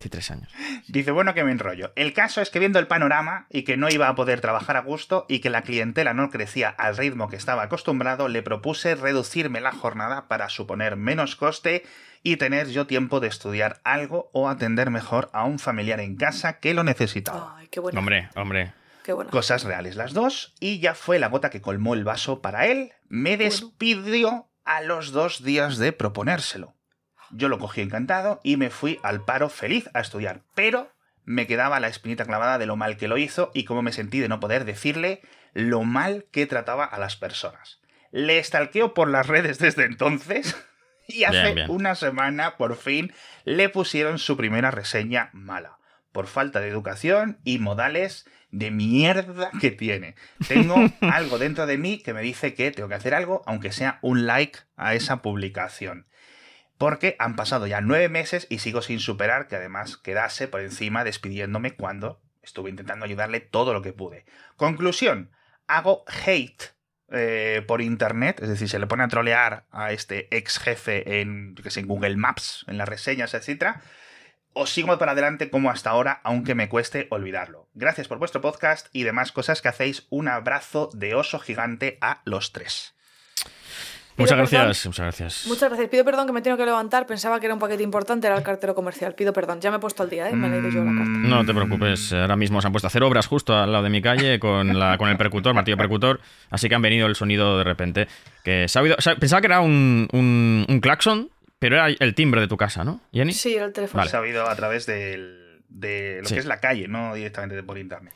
tres 0.10 0.30
años. 0.32 0.52
Dice, 0.88 1.12
bueno 1.12 1.34
que 1.34 1.44
me 1.44 1.52
enrollo. 1.52 1.92
El 1.96 2.14
caso 2.14 2.42
es 2.42 2.50
que 2.50 2.60
viendo 2.60 2.80
el 2.80 2.88
panorama 2.88 3.48
y 3.50 3.64
que 3.64 3.76
no 3.78 3.90
iba 3.90 4.08
a 4.08 4.16
poder 4.16 4.40
trabajar 4.42 4.78
a 4.78 4.82
gusto 4.82 5.26
y 5.30 5.40
que 5.40 5.50
la 5.50 5.62
clientela 5.64 6.14
no 6.14 6.30
crecía 6.30 6.70
al 6.70 6.96
ritmo 6.98 7.28
que 7.28 7.36
estaba 7.36 7.64
acostumbrado, 7.64 8.28
le 8.28 8.42
propuse 8.44 8.96
reducirme 8.96 9.62
la 9.62 9.72
jornada 9.72 10.28
para 10.28 10.50
suponer 10.50 10.96
menos 10.96 11.36
coste 11.36 11.84
y 12.24 12.38
tener 12.38 12.70
yo 12.70 12.88
tiempo 12.88 13.20
de 13.20 13.28
estudiar 13.28 13.80
algo 13.84 14.30
o 14.34 14.50
atender 14.50 14.90
mejor 14.90 15.30
a 15.34 15.44
un 15.44 15.60
familiar 15.60 16.00
en 16.00 16.16
casa 16.16 16.60
que 16.60 16.74
lo 16.74 16.84
necesitaba. 16.84 17.56
Ay, 17.58 17.68
qué 17.68 17.80
bueno. 17.80 18.00
Hombre, 18.00 18.30
hombre. 18.36 18.74
Qué 19.06 19.14
bueno. 19.14 19.30
Cosas 19.30 19.64
reales 19.64 19.95
las 19.97 20.14
dos, 20.14 20.56
y 20.60 20.80
ya 20.80 20.95
fue 20.95 21.20
la 21.20 21.28
gota 21.28 21.51
que 21.51 21.62
colmó 21.62 21.93
el 21.93 22.03
vaso 22.03 22.41
para 22.41 22.66
él. 22.66 22.91
Me 23.08 23.38
despidió 23.38 24.49
a 24.64 24.82
los 24.82 25.12
dos 25.12 25.43
días 25.43 25.78
de 25.78 25.93
proponérselo. 25.93 26.74
Yo 27.30 27.47
lo 27.47 27.60
cogí 27.60 27.82
encantado 27.82 28.39
y 28.43 28.58
me 28.58 28.72
fui 28.72 28.99
al 29.03 29.24
paro 29.24 29.49
feliz 29.49 29.91
a 29.93 29.99
estudiar, 29.99 30.41
pero 30.56 30.91
me 31.24 31.45
quedaba 31.45 31.80
la 31.80 31.88
espinita 31.88 32.26
clavada 32.26 32.58
de 32.58 32.66
lo 32.66 32.78
mal 32.78 32.97
que 32.97 33.08
lo 33.08 33.20
hizo 33.20 33.51
y 33.53 33.66
cómo 33.66 33.84
me 33.84 33.91
sentí 33.91 34.20
de 34.22 34.28
no 34.28 34.39
poder 34.39 34.66
decirle 34.66 35.22
lo 35.53 35.84
mal 35.84 36.26
que 36.32 36.47
trataba 36.47 36.84
a 36.84 36.97
las 36.97 37.16
personas. 37.16 37.82
Le 38.10 38.39
estalqueo 38.39 38.95
por 38.95 39.08
las 39.08 39.28
redes 39.28 39.60
desde 39.60 39.86
entonces 39.86 40.58
y 41.08 41.26
hace 41.26 41.43
Bien, 41.43 41.56
bien. 41.56 41.70
una 41.70 41.93
semana 41.93 42.58
por 42.58 42.76
fin 42.76 43.14
le 43.43 43.70
pusieron 43.70 44.18
su 44.18 44.36
primera 44.36 44.72
reseña 44.72 45.30
mala, 45.32 45.78
por 46.12 46.26
falta 46.26 46.60
de 46.60 46.70
educación 46.70 47.38
y 47.43 47.60
modales 47.60 48.26
de 48.52 48.72
mierda 48.72 49.52
que 49.60 49.72
tiene. 49.72 50.16
Tengo 50.48 50.76
algo 51.02 51.38
dentro 51.38 51.66
de 51.66 51.78
mí 51.78 52.00
que 52.00 52.14
me 52.14 52.22
dice 52.22 52.54
que 52.54 52.72
tengo 52.72 52.89
que 52.89 52.96
hacer 52.96 53.14
algo, 53.14 53.41
aunque 53.46 53.72
sea 53.72 54.00
un 54.02 54.26
like 54.26 54.60
a 54.78 54.93
esa 54.96 55.22
publicación. 55.22 56.08
Porque 56.78 57.16
han 57.20 57.36
pasado 57.36 57.68
ya 57.68 57.82
nueve 57.82 58.10
meses 58.10 58.48
y 58.50 58.60
sigo 58.60 58.82
sin 58.82 59.00
superar 59.00 59.48
que 59.48 59.56
además 59.56 59.98
quedase 59.98 60.48
por 60.48 60.62
encima 60.62 61.04
despidiéndome 61.04 61.72
cuando 61.72 62.22
estuve 62.41 62.70
intentando 62.70 63.06
ayudarle 63.06 63.39
todo 63.39 63.74
lo 63.74 63.82
que 63.82 63.93
pude. 63.93 64.26
Conclusión, 64.56 65.32
hago 65.68 66.04
hate 66.08 66.76
eh, 67.12 67.64
por 67.68 67.82
internet, 67.82 68.39
es 68.41 68.50
decir, 68.50 68.68
se 68.68 68.80
le 68.80 68.88
pone 68.88 69.04
a 69.04 69.08
trolear 69.08 69.66
a 69.72 69.91
este 69.91 70.28
ex 70.36 70.58
jefe 70.60 71.22
en, 71.22 71.56
yo 71.56 71.64
qué 71.64 71.70
sé, 71.70 71.82
en 71.82 71.88
Google 71.88 72.18
Maps, 72.18 72.66
en 72.68 72.78
las 72.78 72.89
reseñas, 72.89 73.34
etc. 73.34 73.78
Os 74.58 74.70
sigo 74.70 74.97
para 74.97 75.12
adelante 75.12 75.49
como 75.49 75.70
hasta 75.70 75.89
ahora, 75.89 76.22
aunque 76.24 76.56
me 76.56 76.70
cueste 76.70 77.08
olvidarlo. 77.10 77.68
Gracias 77.74 78.08
por 78.08 78.20
vuestro 78.20 78.39
podcast 78.39 78.88
y 78.93 79.03
demás 79.03 79.34
cosas 79.34 79.62
que 79.62 79.68
hacéis. 79.68 80.08
Un 80.10 80.30
abrazo 80.30 80.89
de 80.93 81.14
oso 81.14 81.39
gigante 81.39 81.97
a 81.99 82.22
los 82.24 82.53
tres. 82.53 82.93
Muchas 84.18 84.38
perdón. 84.38 84.47
gracias, 84.68 84.86
muchas 84.86 85.03
gracias. 85.03 85.43
Muchas 85.47 85.68
gracias. 85.70 85.89
Pido 85.89 86.06
perdón 86.06 86.26
que 86.26 86.32
me 86.32 86.41
tengo 86.41 86.56
que 86.56 86.64
levantar. 86.64 87.06
Pensaba 87.06 87.38
que 87.38 87.47
era 87.47 87.53
un 87.53 87.60
paquete 87.60 87.84
importante, 87.84 88.28
era 88.28 88.38
el 88.38 88.43
cartero 88.43 88.74
comercial. 88.74 89.14
Pido 89.14 89.34
perdón. 89.34 89.60
Ya 89.60 89.72
me 89.72 89.76
he 89.76 89.80
puesto 89.82 90.03
al 90.03 90.10
día, 90.10 90.30
¿eh? 90.30 90.34
Me 90.34 90.47
he 90.47 90.51
leído 90.51 90.70
yo 90.70 90.80
la 90.86 90.91
carta. 90.93 91.03
Mm, 91.10 91.30
No 91.30 91.45
te 91.45 91.53
preocupes, 91.53 92.14
ahora 92.14 92.38
mismo 92.38 92.62
se 92.62 92.68
han 92.68 92.72
puesto 92.72 92.88
a 92.88 92.89
hacer 92.89 93.03
obras 93.03 93.28
justo 93.28 93.53
al 93.58 93.74
lado 93.74 93.84
de 93.84 93.89
mi 93.89 94.01
calle 94.01 94.39
con, 94.39 94.80
la, 94.80 94.97
con 94.97 95.10
el 95.10 95.18
percutor, 95.18 95.53
martillo 95.53 95.76
percutor, 95.76 96.22
así 96.49 96.70
que 96.70 96.76
han 96.76 96.82
venido 96.82 97.08
el 97.08 97.16
sonido 97.16 97.58
de 97.58 97.66
repente. 97.66 98.08
Que 98.41 98.70
se 98.70 98.80
ha 98.80 98.84
oído- 98.84 98.95
o 98.97 99.01
sea, 99.01 99.18
pensaba 99.18 99.41
que 99.41 99.47
era 99.47 99.60
un, 99.60 100.08
un, 100.14 100.66
un 100.70 100.80
claxon, 100.80 101.30
pero 101.70 101.76
era 101.84 101.88
el 101.99 102.13
timbre 102.16 102.41
de 102.41 102.47
tu 102.47 102.57
casa, 102.57 102.84
¿no, 102.84 103.01
Jenny? 103.13 103.34
Sí, 103.34 103.55
era 103.55 103.66
el 103.66 103.74
teléfono. 103.74 103.99
Vale. 104.01 104.09
Se 104.11 104.18
ha 104.18 104.22
oído 104.22 104.47
a 104.49 104.55
través 104.55 104.86
del- 104.86 105.61
de 105.70 106.20
lo 106.22 106.28
Sí. 106.28 106.34
que 106.36 106.39
es 106.39 106.45
la 106.45 106.59
calle, 106.59 106.88
no 106.88 107.13
directamente 107.16 107.61
por 107.63 107.78
internet. 107.78 108.13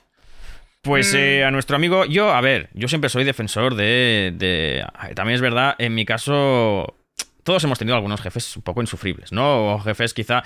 Pues 0.82 1.14
Mm. 1.14 1.18
eh, 1.18 1.44
a 1.44 1.52
nuestro 1.52 1.76
amigo, 1.76 2.06
yo, 2.06 2.32
a 2.32 2.40
ver, 2.42 2.70
yo 2.74 2.88
siempre 2.88 3.10
soy 3.10 3.24
defensor 3.26 3.76
de, 3.76 4.34
de- 4.36 4.86
También 5.16 5.36
es 5.36 5.42
verdad, 5.42 5.76
en 5.78 5.94
mi 5.94 6.06
caso, 6.06 6.96
todos 7.44 7.64
hemos 7.66 7.78
tenido 7.80 7.96
algunos 7.96 8.22
jefes 8.22 8.56
un 8.56 8.64
poco 8.64 8.80
insufribles, 8.82 9.32
¿no? 9.34 9.74
O 9.74 9.80
jefes 9.80 10.14
quizá 10.14 10.44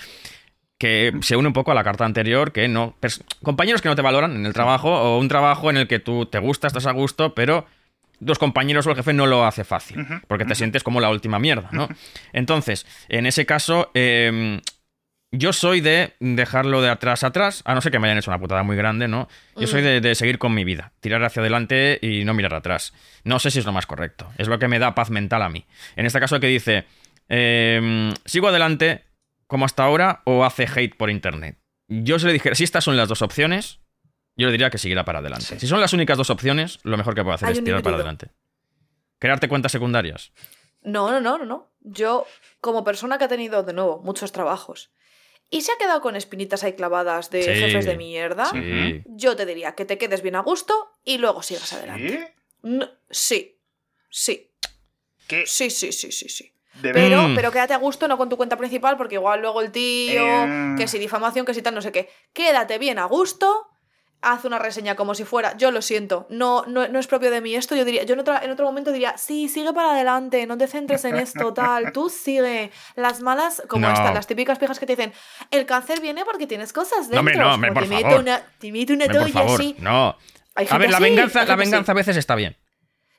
que 0.80 1.14
se 1.22 1.36
une 1.36 1.47
un 1.47 1.54
poco 1.54 1.72
a 1.72 1.76
la 1.76 1.84
carta 1.84 2.04
anterior, 2.04 2.51
que 2.51 2.68
no... 2.68 2.95
compañeros 3.43 3.82
que 3.82 3.89
no 3.89 3.95
te 3.95 4.01
valoran 4.01 4.36
en 4.36 4.45
el 4.45 4.54
trabajo, 4.54 4.89
o 4.91 5.20
un 5.20 5.28
trabajo 5.28 5.70
en 5.70 5.78
el 5.78 5.88
que 5.88 5.99
tú 5.99 6.26
te 6.26 6.39
gusta, 6.39 6.68
estás 6.68 6.88
a 6.88 6.91
gusto, 6.91 7.36
pero 7.36 7.66
los 8.20 8.39
compañeros 8.39 8.88
o 8.88 8.91
el 8.91 8.95
jefe 8.95 9.14
no 9.14 9.26
lo 9.26 9.45
hace 9.45 9.64
fácil, 9.64 10.05
porque 10.28 10.45
te 10.45 10.55
sientes 10.55 10.84
como 10.84 11.01
la 11.01 11.09
última 11.09 11.39
mierda, 11.39 11.70
¿no? 11.72 11.89
Entonces, 12.32 12.86
en 13.09 13.26
ese 13.26 13.45
caso, 13.45 13.91
eh, 13.93 14.61
yo 15.32 15.51
soy 15.51 15.82
de 15.82 16.14
dejarlo 16.20 16.82
de 16.82 16.89
atrás 16.89 17.24
a 17.24 17.28
atrás, 17.28 17.64
a 17.66 17.74
no 17.74 17.82
ser 17.82 17.91
que 17.91 17.99
me 17.99 18.07
hayan 18.07 18.20
hecho 18.20 18.30
una 18.30 18.39
putada 18.39 18.61
muy 18.61 18.76
grande, 18.76 19.07
¿no? 19.07 19.28
Yo 19.57 19.66
soy 19.66 19.82
de, 19.82 19.99
de 19.99 20.14
seguir 20.14 20.38
con 20.38 20.53
mi 20.53 20.64
vida, 20.64 20.93
tirar 20.99 21.24
hacia 21.24 21.41
adelante 21.41 21.97
y 22.01 22.24
no 22.24 22.34
mirar 22.36 22.53
atrás. 22.53 22.93
No 23.24 23.39
sé 23.39 23.49
si 23.49 23.59
es 23.59 23.66
lo 23.66 23.72
más 23.72 23.88
correcto, 23.88 24.32
es 24.38 24.47
lo 24.47 24.59
que 24.59 24.68
me 24.68 24.78
da 24.78 24.93
paz 24.93 25.09
mental 25.09 25.41
a 25.41 25.49
mí. 25.49 25.66
En 25.95 26.05
este 26.05 26.20
caso 26.20 26.39
que 26.39 26.47
dice, 26.47 26.86
eh, 27.30 28.14
sigo 28.26 28.47
adelante 28.47 29.05
como 29.47 29.66
hasta 29.66 29.84
ahora 29.84 30.22
o 30.26 30.45
hace 30.45 30.68
hate 30.68 30.95
por 30.95 31.09
internet. 31.09 31.57
Yo 31.88 32.20
se 32.20 32.28
le 32.28 32.34
dijera, 32.34 32.55
si 32.55 32.64
estas 32.64 32.84
son 32.84 32.95
las 32.95 33.09
dos 33.09 33.22
opciones, 33.22 33.80
yo 34.36 34.48
le 34.48 34.52
diría 34.52 34.70
que 34.70 34.78
siguiera 34.78 35.06
para 35.06 35.20
adelante. 35.20 35.46
Sí. 35.46 35.60
Si 35.60 35.68
son 35.68 35.80
las 35.82 35.94
únicas 35.94 36.18
dos 36.18 36.30
opciones, 36.30 36.80
lo 36.84 36.98
mejor 36.98 37.16
que 37.16 37.22
puedo 37.24 37.36
hacer 37.36 37.50
Hay 37.50 37.54
es 37.58 37.64
tirar 37.64 37.82
para 37.84 37.96
adelante. 37.98 38.30
Crearte 39.20 39.48
cuentas 39.48 39.72
secundarias. 39.72 40.32
No, 40.82 41.12
no, 41.12 41.22
no, 41.22 41.38
no, 41.38 41.46
no. 41.46 41.72
Yo, 41.82 42.26
como 42.62 42.84
persona 42.84 43.18
que 43.18 43.26
ha 43.26 43.28
tenido, 43.30 43.64
de 43.64 43.74
nuevo, 43.74 44.02
muchos 44.04 44.32
trabajos 44.32 44.92
y 45.50 45.62
se 45.62 45.72
ha 45.72 45.78
quedado 45.78 46.02
con 46.02 46.16
espinitas 46.16 46.64
ahí 46.64 46.74
clavadas 46.74 47.30
de 47.30 47.44
Sí. 47.44 47.50
jefes 47.54 47.86
de 47.86 47.96
mierda, 47.98 48.46
Sí. 48.48 49.04
yo 49.06 49.36
te 49.36 49.46
diría 49.46 49.76
que 49.76 49.86
te 49.86 49.98
quedes 49.98 50.22
bien 50.22 50.36
a 50.36 50.40
gusto 50.42 50.74
y 51.06 51.20
luego 51.20 51.44
sigas 51.44 51.72
adelante. 51.74 52.10
¿Sí? 52.10 52.44
No- 52.64 52.90
sí, 53.10 53.60
sí, 54.10 54.52
¿Qué? 55.28 55.46
sí, 55.46 55.70
sí, 55.70 55.92
sí, 55.92 56.12
sí, 56.12 56.28
sí. 56.30 56.50
De 56.82 56.92
Pero, 56.92 57.28
Mm. 57.30 57.36
pero 57.36 57.52
quédate 57.52 57.74
a 57.74 57.78
gusto, 57.78 58.08
no 58.08 58.18
con 58.18 58.30
tu 58.30 58.36
cuenta 58.38 58.58
principal, 58.58 58.98
porque 58.98 59.16
igual 59.16 59.42
luego 59.42 59.62
el 59.62 59.72
tío, 59.72 60.26
Eh. 60.26 60.76
que 60.78 60.88
si 60.88 60.98
difamación, 60.98 61.46
que 61.46 61.54
si 61.54 61.62
tal, 61.62 61.76
no 61.76 61.82
sé 61.84 61.92
qué. 61.92 62.10
Quédate 62.34 62.80
bien 62.80 62.98
a 62.98 63.06
gusto, 63.06 63.68
haz 64.24 64.46
una 64.46 64.58
reseña 64.60 64.96
como 64.96 65.14
si 65.16 65.24
fuera, 65.26 65.56
yo 65.58 65.72
lo 65.72 65.82
siento, 65.82 66.26
no, 66.30 66.64
no, 66.66 66.88
no 66.88 67.00
es 67.00 67.08
propio 67.08 67.30
de 67.32 67.42
mí 67.42 67.56
esto, 67.56 67.76
yo 67.76 67.86
diría, 67.86 68.04
yo 68.04 68.14
en, 68.14 68.20
otra- 68.22 68.44
en 68.44 68.52
otro 68.52 68.66
momento 68.66 68.92
diría, 68.92 69.18
sí, 69.18 69.50
sigue 69.50 69.74
para 69.74 69.92
adelante, 69.92 70.46
no 70.48 70.58
te 70.58 70.68
centres 70.68 71.06
en 71.06 71.16
esto, 71.18 71.54
tal, 71.54 71.92
tú 71.92 72.10
sigue. 72.10 72.72
Las 72.96 73.22
malas, 73.22 73.62
como 73.68 73.88
No. 73.88 73.94
estas, 73.94 74.14
las 74.14 74.26
típicas 74.28 74.58
pijas 74.60 74.80
que 74.80 74.86
te 74.86 74.96
dicen, 74.96 75.14
el 75.52 75.66
cáncer 75.66 76.00
viene 76.02 76.26
porque 76.26 76.48
tienes 76.48 76.74
cosas 76.74 77.10
dentro. 77.10 77.16
No, 77.16 77.20
hombre, 77.20 77.36
no, 77.38 77.44
como 77.44 77.74
por 77.74 77.84
te 77.84 78.02
favor. 78.02 78.20
una, 78.22 78.42
te 78.60 78.72
una 78.94 79.06
por 79.20 79.30
favor, 79.30 79.60
así. 79.60 79.76
no. 79.80 80.18
Hay 80.56 80.68
A 80.70 80.78
ver, 80.78 80.90
la 80.92 80.98
así, 80.98 81.04
venganza, 81.04 81.46
la 81.46 81.54
así. 81.56 81.60
venganza 81.64 81.92
a 81.92 81.96
veces 81.96 82.16
está 82.18 82.36
bien. 82.36 82.58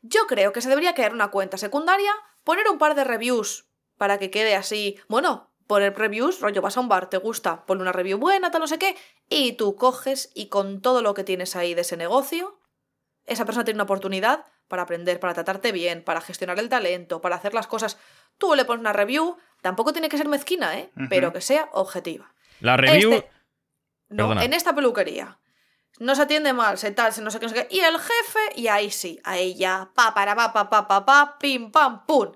Yo 0.03 0.27
creo 0.27 0.53
que 0.53 0.61
se 0.61 0.69
debería 0.69 0.95
crear 0.95 1.13
una 1.13 1.29
cuenta 1.31 1.57
secundaria, 1.59 2.13
poner 2.45 2.69
un 2.69 2.79
par 2.79 2.95
de 2.95 3.05
reviews 3.05 3.67
para 3.99 4.19
que 4.19 4.31
quede 4.31 4.55
así. 4.55 4.97
Bueno, 5.09 5.51
poner 5.67 5.97
reviews, 5.97 6.41
rollo, 6.41 6.61
vas 6.63 6.77
a 6.77 6.81
un 6.81 6.89
bar, 6.89 7.09
te 7.09 7.17
gusta, 7.19 7.65
pon 7.67 7.81
una 7.81 7.93
review 7.93 8.19
buena, 8.19 8.51
tal, 8.51 8.61
no 8.61 8.67
sé 8.67 8.79
qué, 8.79 8.97
y 9.29 9.53
tú 9.53 9.77
coges 9.77 10.31
y 10.35 10.49
con 10.49 10.81
todo 10.83 11.03
lo 11.03 11.15
que 11.15 11.25
tienes 11.25 11.57
ahí 11.57 11.75
de 11.75 11.81
ese 11.83 11.97
negocio, 11.97 12.59
esa 13.27 13.45
persona 13.45 13.65
tiene 13.65 13.77
una 13.79 13.85
oportunidad 13.85 14.45
para 14.69 14.83
aprender, 14.83 15.21
para 15.21 15.35
tratarte 15.35 15.73
bien, 15.73 16.03
para 16.05 16.21
gestionar 16.21 16.59
el 16.59 16.69
talento, 16.69 17.21
para 17.21 17.37
hacer 17.37 17.55
las 17.55 17.67
cosas. 17.67 17.99
Tú 18.39 18.55
le 18.55 18.65
pones 18.65 18.81
una 18.81 18.93
review, 18.93 19.37
tampoco 19.63 19.93
tiene 19.93 20.09
que 20.09 20.19
ser 20.19 20.29
mezquina, 20.29 20.79
¿eh? 20.79 20.91
Ujú. 20.97 21.07
Pero 21.09 21.33
que 21.33 21.41
sea 21.41 21.69
objetiva. 21.73 22.35
La 22.61 22.77
review. 22.77 23.13
Este- 23.13 23.31
No, 24.09 24.25
Perdona. 24.29 24.45
en 24.45 24.53
esta 24.53 24.75
peluquería. 24.75 25.39
No 25.99 26.15
se 26.15 26.23
atiende 26.23 26.53
mal, 26.53 26.77
se 26.77 26.91
tal, 26.91 27.13
se 27.13 27.23
no 27.23 27.31
sé 27.31 27.39
qué, 27.41 27.47
no 27.47 27.53
sé 27.55 27.67
qué. 27.67 27.75
Y 27.75 27.81
el 27.81 27.97
jefe, 27.99 28.41
y 28.57 28.67
ahí 28.69 28.91
sí, 28.91 29.21
ahí 29.25 29.55
ya, 29.55 29.91
pa, 29.95 30.13
para, 30.13 30.35
pa, 30.35 30.53
pa, 30.53 30.69
pa, 30.69 30.87
pa, 30.89 31.05
pa, 31.07 31.39
pim, 31.39 31.71
pam, 31.71 32.05
pum. 32.05 32.33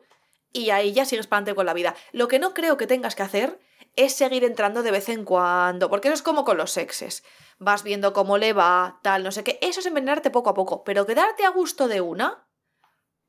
Y 0.58 0.70
ahí 0.70 0.92
ya 0.92 1.04
sigues 1.04 1.26
para 1.28 1.38
adelante 1.38 1.54
con 1.54 1.66
la 1.66 1.72
vida. 1.74 1.94
Lo 2.12 2.26
que 2.26 2.38
no 2.40 2.52
creo 2.52 2.76
que 2.76 2.86
tengas 2.88 3.14
que 3.14 3.22
hacer 3.22 3.60
es 3.94 4.14
seguir 4.14 4.42
entrando 4.42 4.82
de 4.82 4.90
vez 4.90 5.08
en 5.08 5.24
cuando, 5.24 5.88
porque 5.88 6.08
eso 6.08 6.14
es 6.14 6.22
como 6.22 6.44
con 6.44 6.56
los 6.56 6.72
sexes. 6.72 7.22
Vas 7.58 7.82
viendo 7.84 8.12
cómo 8.12 8.38
le 8.38 8.52
va, 8.52 8.98
tal, 9.02 9.22
no 9.22 9.30
sé 9.30 9.44
qué. 9.44 9.58
Eso 9.62 9.80
es 9.80 9.86
envenenarte 9.86 10.30
poco 10.30 10.50
a 10.50 10.54
poco, 10.54 10.82
pero 10.82 11.06
quedarte 11.06 11.44
a 11.44 11.50
gusto 11.50 11.86
de 11.86 12.00
una, 12.00 12.46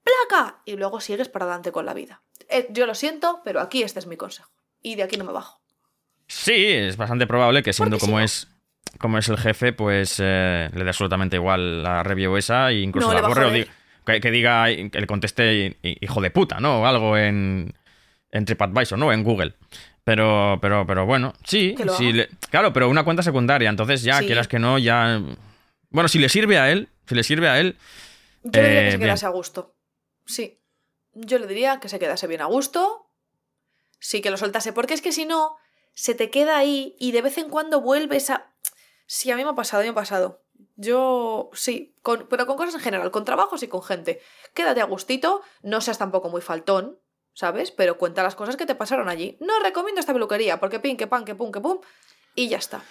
placa, 0.03 0.61
y 0.65 0.75
luego 0.75 1.01
sigues 1.01 1.29
para 1.29 1.45
adelante 1.45 1.71
con 1.71 1.85
la 1.85 1.93
vida. 1.93 2.21
Eh, 2.49 2.67
yo 2.71 2.85
lo 2.85 2.95
siento, 2.95 3.41
pero 3.43 3.61
aquí 3.61 3.83
este 3.83 3.99
es 3.99 4.07
mi 4.07 4.17
consejo. 4.17 4.49
Y 4.81 4.95
de 4.95 5.03
aquí 5.03 5.17
no 5.17 5.23
me 5.23 5.31
bajo. 5.33 5.61
Sí, 6.27 6.65
es 6.65 6.97
bastante 6.97 7.27
probable 7.27 7.63
que 7.63 7.73
siendo 7.73 7.97
si 7.97 8.05
como 8.05 8.17
no- 8.17 8.23
es 8.23 8.47
como 8.97 9.17
es 9.19 9.27
el 9.29 9.37
jefe, 9.37 9.71
pues 9.71 10.17
eh, 10.19 10.69
le 10.73 10.83
dé 10.83 10.89
absolutamente 10.89 11.35
igual 11.35 11.83
la 11.83 12.01
review 12.01 12.37
esa 12.37 12.71
e 12.71 12.79
incluso 12.81 13.07
No, 13.09 13.13
la 13.13 13.27
borre 13.27 13.45
o. 13.45 13.65
que, 14.13 14.19
que 14.21 14.31
diga, 14.31 14.65
que 14.67 14.99
le 14.99 15.07
conteste 15.07 15.77
hi- 15.81 15.97
hijo 16.01 16.21
de 16.21 16.31
puta, 16.31 16.59
¿no? 16.59 16.81
O 16.81 16.85
algo 16.85 17.17
en, 17.17 17.73
en 18.31 18.45
TripAdvisor, 18.45 18.97
¿no? 18.97 19.11
En 19.13 19.23
Google. 19.23 19.55
Pero, 20.03 20.57
pero, 20.61 20.85
pero 20.87 21.05
bueno, 21.05 21.33
sí, 21.45 21.75
sí 21.97 22.11
le- 22.13 22.29
claro, 22.49 22.73
pero 22.73 22.89
una 22.89 23.03
cuenta 23.03 23.21
secundaria, 23.23 23.69
entonces 23.69 24.01
ya, 24.01 24.19
Sí. 24.19 24.25
quieras 24.25 24.47
que 24.47 24.57
no, 24.59 24.77
ya... 24.79 25.21
Bueno, 25.91 26.07
si 26.07 26.19
le 26.19 26.29
sirve 26.29 26.57
a 26.57 26.71
él, 26.71 26.89
si 27.07 27.15
le 27.15 27.23
sirve 27.23 27.47
a 27.49 27.59
él, 27.59 27.77
Yo 28.43 28.61
le 28.61 28.67
diría 28.69 28.81
Eh, 28.81 28.85
que 28.85 28.91
se 28.91 28.97
bien. 28.97 29.07
quedase 29.09 29.25
a 29.25 29.29
gusto. 29.29 29.75
Sí. 30.25 30.59
Yo 31.13 31.39
le 31.39 31.47
diría 31.47 31.79
que 31.79 31.89
se 31.89 31.99
quedase 31.99 32.25
bien 32.27 32.41
a 32.41 32.45
gusto. 32.45 33.07
Sí, 33.99 34.21
que 34.21 34.29
lo 34.31 34.37
soltase. 34.37 34.71
Porque 34.73 34.93
es 34.93 35.01
que 35.01 35.11
si 35.11 35.25
no, 35.25 35.57
se 35.93 36.15
te 36.15 36.29
queda 36.29 36.57
ahí 36.57 36.95
y 36.99 37.11
de 37.11 37.21
vez 37.21 37.37
en 37.37 37.49
cuando 37.49 37.81
vuelves 37.81 38.29
a. 38.29 38.53
Sí, 39.07 39.29
a 39.31 39.35
mí 39.35 39.43
me 39.43 39.49
ha 39.49 39.55
pasado, 39.55 39.81
a 39.81 39.83
mí 39.83 39.87
me 39.89 39.91
ha 39.91 39.95
pasado. 39.95 40.41
Yo 40.81 41.49
sí, 41.53 41.93
con- 42.01 42.25
pero 42.29 42.45
con 42.47 42.55
cosas 42.55 42.75
en 42.75 42.79
general, 42.79 43.11
con 43.11 43.25
trabajos 43.25 43.61
y 43.63 43.67
con 43.67 43.83
gente. 43.83 44.21
Quédate 44.53 44.79
a 44.79 44.85
gustito, 44.85 45.41
no 45.61 45.81
seas 45.81 45.97
tampoco 45.97 46.29
muy 46.29 46.39
faltón, 46.41 46.97
¿sabes? 47.33 47.71
Pero 47.71 47.97
cuenta 47.97 48.23
las 48.23 48.35
cosas 48.35 48.55
que 48.55 48.65
te 48.65 48.75
pasaron 48.75 49.09
allí. 49.09 49.35
No 49.41 49.59
recomiendo 49.59 49.99
esta 49.99 50.13
peluquería, 50.13 50.59
porque 50.61 50.79
pin, 50.79 50.95
que 50.95 51.05
pan, 51.05 51.25
que 51.25 51.35
pum, 51.35 51.51
que 51.51 51.59
pum, 51.59 51.79
y 52.33 52.47
ya 52.47 52.57
está. 52.57 52.81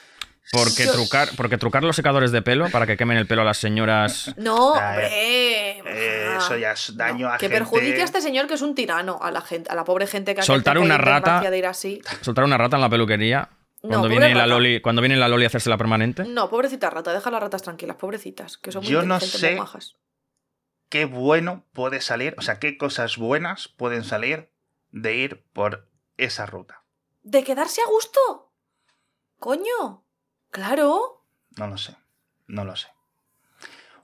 porque 0.52 0.86
trucar, 0.86 1.28
porque 1.36 1.58
trucar 1.58 1.82
los 1.82 1.94
secadores 1.96 2.30
de 2.32 2.40
pelo 2.42 2.70
para 2.70 2.86
que 2.86 2.96
quemen 2.96 3.18
el 3.18 3.26
pelo 3.26 3.42
a 3.42 3.44
las 3.44 3.58
señoras... 3.58 4.32
No, 4.38 4.74
Ah, 4.76 4.90
hombre. 4.92 5.08
eh, 5.12 6.36
eso 6.38 6.56
ya 6.56 6.72
es 6.72 6.96
daño 6.96 7.28
a 7.28 7.36
que 7.36 7.46
gente- 7.48 7.54
perjudique 7.58 8.00
a 8.00 8.04
este 8.04 8.22
señor 8.22 8.46
que 8.46 8.54
es 8.54 8.62
un 8.62 8.74
tirano 8.74 9.18
a 9.20 9.30
la 9.30 9.42
gente, 9.42 9.70
a 9.70 9.74
la 9.74 9.84
pobre 9.84 10.06
gente 10.06 10.34
que 10.34 10.40
ha 10.40 10.44
Soltar 10.44 10.78
una 10.78 10.96
rata. 10.96 11.40
de 11.50 11.58
ir 11.58 11.66
así. 11.66 12.00
Soltar 12.22 12.44
una 12.44 12.56
rata 12.56 12.76
en 12.76 12.80
la 12.82 12.88
peluquería 12.88 13.48
No, 13.82 13.90
cuando, 13.90 14.08
viene 14.08 14.34
la 14.34 14.46
loli, 14.46 14.80
cuando 14.80 15.02
viene 15.02 15.16
la 15.16 15.28
loli 15.28 15.44
a 15.44 15.46
hacerse 15.46 15.70
la 15.70 15.76
permanente. 15.78 16.24
No, 16.24 16.50
pobrecita 16.50 16.90
rata, 16.90 17.12
deja 17.12 17.30
las 17.30 17.40
ratas 17.40 17.62
tranquilas, 17.62 17.96
pobrecitas, 17.96 18.58
que 18.58 18.72
son 18.72 18.82
muy 18.82 18.90
Yo 18.92 19.02
no 19.02 19.20
sé- 19.20 19.50
muy 19.50 19.58
majas. 19.60 19.96
qué 20.88 21.04
bueno 21.04 21.64
puede 21.72 22.00
salir, 22.00 22.34
o 22.38 22.42
sea, 22.42 22.58
qué 22.58 22.76
cosas 22.76 23.16
buenas 23.18 23.68
pueden 23.68 24.02
salir 24.04 24.50
de 24.90 25.14
ir 25.16 25.44
por 25.52 25.88
esa 26.16 26.44
ruta. 26.46 26.82
¿De 27.22 27.44
quedarse 27.44 27.80
a 27.80 27.86
gusto? 27.88 28.50
Coño, 29.38 30.02
claro. 30.50 31.24
No 31.56 31.68
lo 31.68 31.78
sé, 31.78 31.94
no 32.48 32.64
lo 32.64 32.74
sé. 32.74 32.88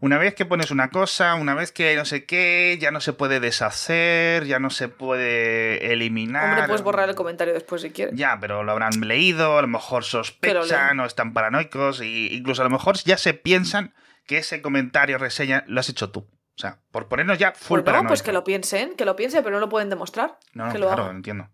Una 0.05 0.19
vez 0.19 0.35
que 0.35 0.45
pones 0.45 0.71
una 0.71 0.91
cosa, 0.91 1.35
una 1.35 1.55
vez 1.55 1.73
que 1.73 1.97
no 1.97 2.05
sé 2.05 2.27
qué, 2.27 2.77
ya 2.79 2.91
no 2.91 3.01
se 3.01 3.15
puede 3.15 3.41
deshacer, 3.41 4.45
ya 4.45 4.59
no 4.59 4.69
se 4.69 4.89
puede 4.89 5.95
eliminar. 5.95 6.45
Hombre, 6.51 6.67
puedes 6.67 6.83
borrar 6.83 7.09
el 7.09 7.15
comentario 7.15 7.55
después 7.55 7.81
si 7.81 7.89
quieres. 7.91 8.15
Ya, 8.15 8.37
pero 8.39 8.65
lo 8.65 8.73
habrán 8.73 9.01
leído, 9.01 9.57
a 9.57 9.63
lo 9.63 9.69
mejor 9.69 10.03
lo 10.03 10.07
sospechan 10.07 11.01
o 11.01 11.07
están 11.07 11.33
paranoicos, 11.33 12.03
y 12.03 12.35
incluso 12.35 12.61
a 12.61 12.65
lo 12.67 12.71
mejor 12.71 12.97
ya 12.99 13.17
se 13.17 13.33
piensan 13.33 13.95
que 14.27 14.37
ese 14.37 14.61
comentario, 14.61 15.17
reseña, 15.17 15.65
lo 15.69 15.81
has 15.81 15.89
hecho 15.89 16.11
tú. 16.11 16.21
O 16.21 16.61
sea, 16.61 16.81
por 16.91 17.09
ponernos 17.09 17.39
ya 17.39 17.53
full 17.53 17.79
Bueno, 17.79 17.85
paranoico. 17.87 18.09
pues 18.09 18.23
que 18.23 18.33
lo 18.33 18.45
piensen, 18.45 18.97
que 18.97 19.07
lo 19.07 19.17
piensen, 19.17 19.43
pero 19.43 19.55
no 19.57 19.61
lo 19.61 19.71
pueden 19.71 19.89
demostrar. 19.89 20.39
No, 20.53 20.67
no, 20.67 20.73
que 20.73 20.79
lo 20.81 20.87
claro, 20.89 21.05
hagan. 21.05 21.17
entiendo. 21.17 21.49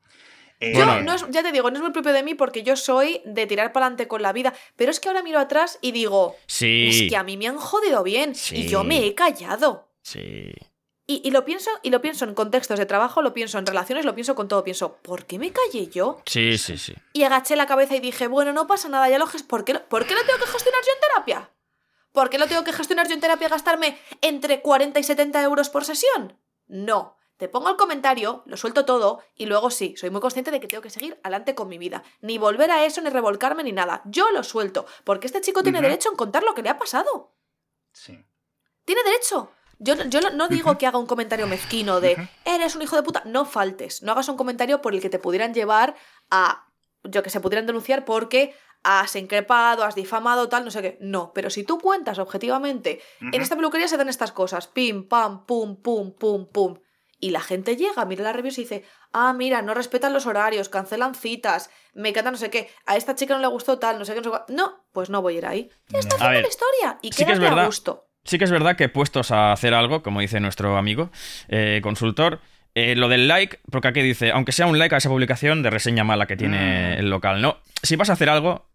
Eh, 0.61 0.73
Yo, 0.77 0.85
Bueno, 0.85 1.01
no 1.03 1.15
es- 1.15 1.27
ya 1.31 1.43
te 1.43 1.53
digo, 1.53 1.71
no 1.71 1.77
es 1.77 1.83
muy 1.83 1.91
propio 1.93 2.13
de 2.13 2.23
mí 2.23 2.35
porque 2.35 2.63
yo 2.63 2.77
soy 2.77 3.23
de 3.25 3.47
tirar 3.47 3.73
para 3.73 3.87
adelante 3.87 4.07
con 4.09 4.21
la 4.23 4.33
vida, 4.33 4.53
pero 4.77 4.91
es 4.91 5.01
que 5.01 5.09
ahora 5.09 5.23
miro 5.23 5.39
atrás 5.39 5.79
y 5.81 5.93
digo, 5.93 6.37
Sí. 6.47 6.89
es 6.89 7.11
que 7.11 7.17
a 7.17 7.23
mí 7.23 7.37
me 7.39 7.49
han 7.49 7.57
jodido 7.57 8.03
bien 8.03 8.35
Sí. 8.35 8.57
y 8.57 8.69
yo 8.69 8.85
me 8.85 9.07
he 9.07 9.15
callado. 9.15 9.89
Sí. 10.03 10.53
Y, 11.07 11.23
y 11.27 11.31
lo 11.33 11.45
pienso, 11.45 11.71
y 11.83 11.91
lo 11.91 12.01
pienso 12.01 12.25
en 12.25 12.35
contextos 12.35 12.79
de 12.79 12.87
trabajo, 12.87 13.21
lo 13.23 13.35
pienso 13.35 13.59
en 13.59 13.67
relaciones, 13.67 14.05
lo 14.05 14.15
pienso 14.15 14.37
con 14.37 14.47
todo. 14.47 14.63
Pienso, 14.63 14.97
¿por 15.03 15.25
qué 15.27 15.39
me 15.41 15.51
callé 15.51 15.89
yo? 15.89 16.23
Sí, 16.27 16.57
sí, 16.57 16.79
sí. 16.79 16.95
Y 17.15 17.25
agaché 17.25 17.57
la 17.57 17.67
cabeza 17.67 17.97
y 17.97 18.01
dije, 18.01 18.29
bueno, 18.29 18.53
no 18.53 18.67
pasa 18.69 18.89
nada, 18.89 19.09
ya 19.09 19.19
lo 19.19 19.27
¿por 19.49 19.65
qué, 19.65 19.73
lo- 19.73 19.85
¿Por 19.89 20.07
qué 20.07 20.15
lo 20.15 20.21
tengo 20.25 20.39
que 20.39 20.47
gestionar 20.53 20.81
yo 20.87 20.93
en 20.95 21.01
terapia? 21.01 21.51
¿Por 22.13 22.29
qué 22.31 22.39
lo 22.39 22.47
tengo 22.47 22.63
que 22.65 22.73
gestionar 22.73 23.09
yo 23.09 23.15
en 23.15 23.21
terapia 23.21 23.49
gastarme 23.49 23.99
entre 24.21 24.61
40 24.61 25.01
y 25.01 25.05
70 25.05 25.43
euros 25.43 25.69
por 25.71 25.85
sesión? 25.85 26.37
No. 26.69 27.17
Te 27.41 27.49
pongo 27.49 27.71
el 27.71 27.77
comentario, 27.77 28.43
lo 28.45 28.59
suelto 28.59 28.85
todo 28.85 29.21
y 29.35 29.47
luego 29.47 29.71
sí, 29.71 29.95
soy 29.97 30.11
muy 30.11 30.21
consciente 30.21 30.51
de 30.51 30.61
que 30.61 30.69
tengo 30.69 30.83
que 30.83 30.91
seguir 30.91 31.19
adelante 31.23 31.55
con 31.55 31.69
mi 31.69 31.79
vida. 31.79 32.03
Ni 32.21 32.37
volver 32.37 32.71
a 32.71 32.85
eso, 32.85 33.01
ni 33.01 33.09
revolcarme, 33.09 33.65
ni 33.65 33.73
nada. 33.73 34.03
Yo 34.05 34.31
lo 34.31 34.45
suelto, 34.45 34.85
porque 35.05 35.27
este 35.27 35.41
chico 35.41 35.63
tiene 35.63 35.79
derecho 35.89 36.11
en 36.11 36.17
contar 36.17 36.43
lo 36.43 36.55
que 36.55 36.63
le 36.63 36.69
ha 36.69 36.79
pasado. 36.79 37.33
Sí. 37.93 38.23
Tiene 38.85 39.03
derecho. 39.05 39.51
Yo, 39.79 39.95
yo 40.05 40.21
no- 40.33 40.49
digo 40.49 40.77
que 40.77 40.87
haga 40.87 40.99
un 40.99 41.07
comentario 41.07 41.47
mezquino 41.47 42.03
de 42.03 42.29
eres 42.45 42.77
un 42.77 42.83
hijo 42.83 42.97
de 42.97 43.03
puta. 43.03 43.23
No 43.25 43.47
faltes. 43.47 44.03
No 44.03 44.13
hagas 44.13 44.29
un 44.29 44.37
comentario 44.37 44.83
por 44.83 44.95
el 44.95 45.01
que 45.01 45.09
te 45.09 45.19
pudieran 45.19 45.55
llevar 45.55 45.95
a. 46.31 46.67
Yo 47.05 47.23
que 47.23 47.31
se 47.31 47.41
pudieran 47.41 47.65
denunciar 47.65 48.05
porque 48.05 48.55
has 48.83 49.17
increpado, 49.17 49.85
has 49.85 49.95
difamado, 49.95 50.51
tal, 50.51 50.67
no 50.67 50.71
sé 50.71 50.83
qué. 50.83 50.99
No, 51.01 51.33
pero 51.33 51.49
si 51.49 51.65
tú 51.65 51.79
cuentas 51.79 52.19
objetivamente, 52.19 53.01
en 53.21 53.41
esta 53.41 53.57
peluquería 53.57 53.89
se 53.89 53.97
dan 53.97 54.11
estas 54.11 54.33
cosas: 54.33 54.67
pim, 54.67 55.09
pam, 55.09 55.47
pum, 55.47 55.77
pum, 55.81 56.13
pum, 56.13 56.47
pum. 56.47 56.77
Y 57.23 57.31
la 57.31 57.41
gente 57.41 57.77
llega, 57.77 58.05
mira 58.07 58.25
las 58.25 58.35
reviews 58.35 58.57
y 58.59 58.63
dice: 58.63 58.85
Ah, 59.13 59.33
mira, 59.35 59.61
no 59.63 59.75
respetan 59.75 60.13
los 60.15 60.25
horarios, 60.27 60.69
cancelan 60.71 61.15
citas, 61.15 61.71
me 61.93 62.09
encanta 62.09 62.31
no 62.31 62.39
sé 62.39 62.49
qué, 62.51 62.71
a 62.87 62.97
esta 62.97 63.15
chica 63.15 63.35
no 63.35 63.41
le 63.41 63.47
gustó 63.49 63.79
tal, 63.79 63.99
no 63.99 64.05
sé 64.07 64.13
qué, 64.15 64.21
no 64.21 64.25
sé 64.25 64.31
cuál". 64.31 64.45
No, 64.49 64.85
pues 64.93 65.11
no 65.11 65.21
voy 65.21 65.35
a 65.35 65.39
ir 65.39 65.47
ahí. 65.47 65.71
Ya 65.89 65.99
está 65.99 66.17
No. 66.17 66.25
haciendo 66.25 66.35
ver, 66.35 66.43
la 66.43 66.49
historia. 66.49 66.99
Y 67.03 67.13
sí 67.13 67.25
que 67.27 67.33
es 67.33 67.39
quédate 67.39 67.47
a 67.47 67.51
verdad. 67.57 67.67
gusto. 67.67 68.07
Sí 68.25 68.39
que 68.39 68.45
es 68.45 68.51
verdad 68.51 68.77
que 68.77 68.89
puestos 68.89 69.31
a 69.31 69.53
hacer 69.53 69.75
algo, 69.75 70.03
como 70.03 70.21
dice 70.21 70.41
nuestro 70.41 70.77
amigo 70.77 71.11
eh, 71.49 71.81
consultor, 71.83 72.41
eh, 72.75 72.95
lo 72.95 73.09
del 73.09 73.29
like, 73.29 73.61
porque 73.71 73.89
aquí 73.89 74.01
dice, 74.03 74.31
aunque 74.31 74.53
sea 74.53 74.67
un 74.67 74.79
like 74.79 74.95
a 74.95 74.99
esa 74.99 75.09
publicación 75.09 75.63
de 75.63 75.71
reseña 75.71 76.05
mala 76.05 76.27
que 76.27 76.37
tiene 76.37 76.97
Mm. 76.97 76.99
el 77.01 77.11
local, 77.11 77.43
no. 77.43 77.59
Si 77.83 77.97
vas 77.97 78.09
a 78.11 78.15
hacer 78.15 78.29
algo, 78.31 78.71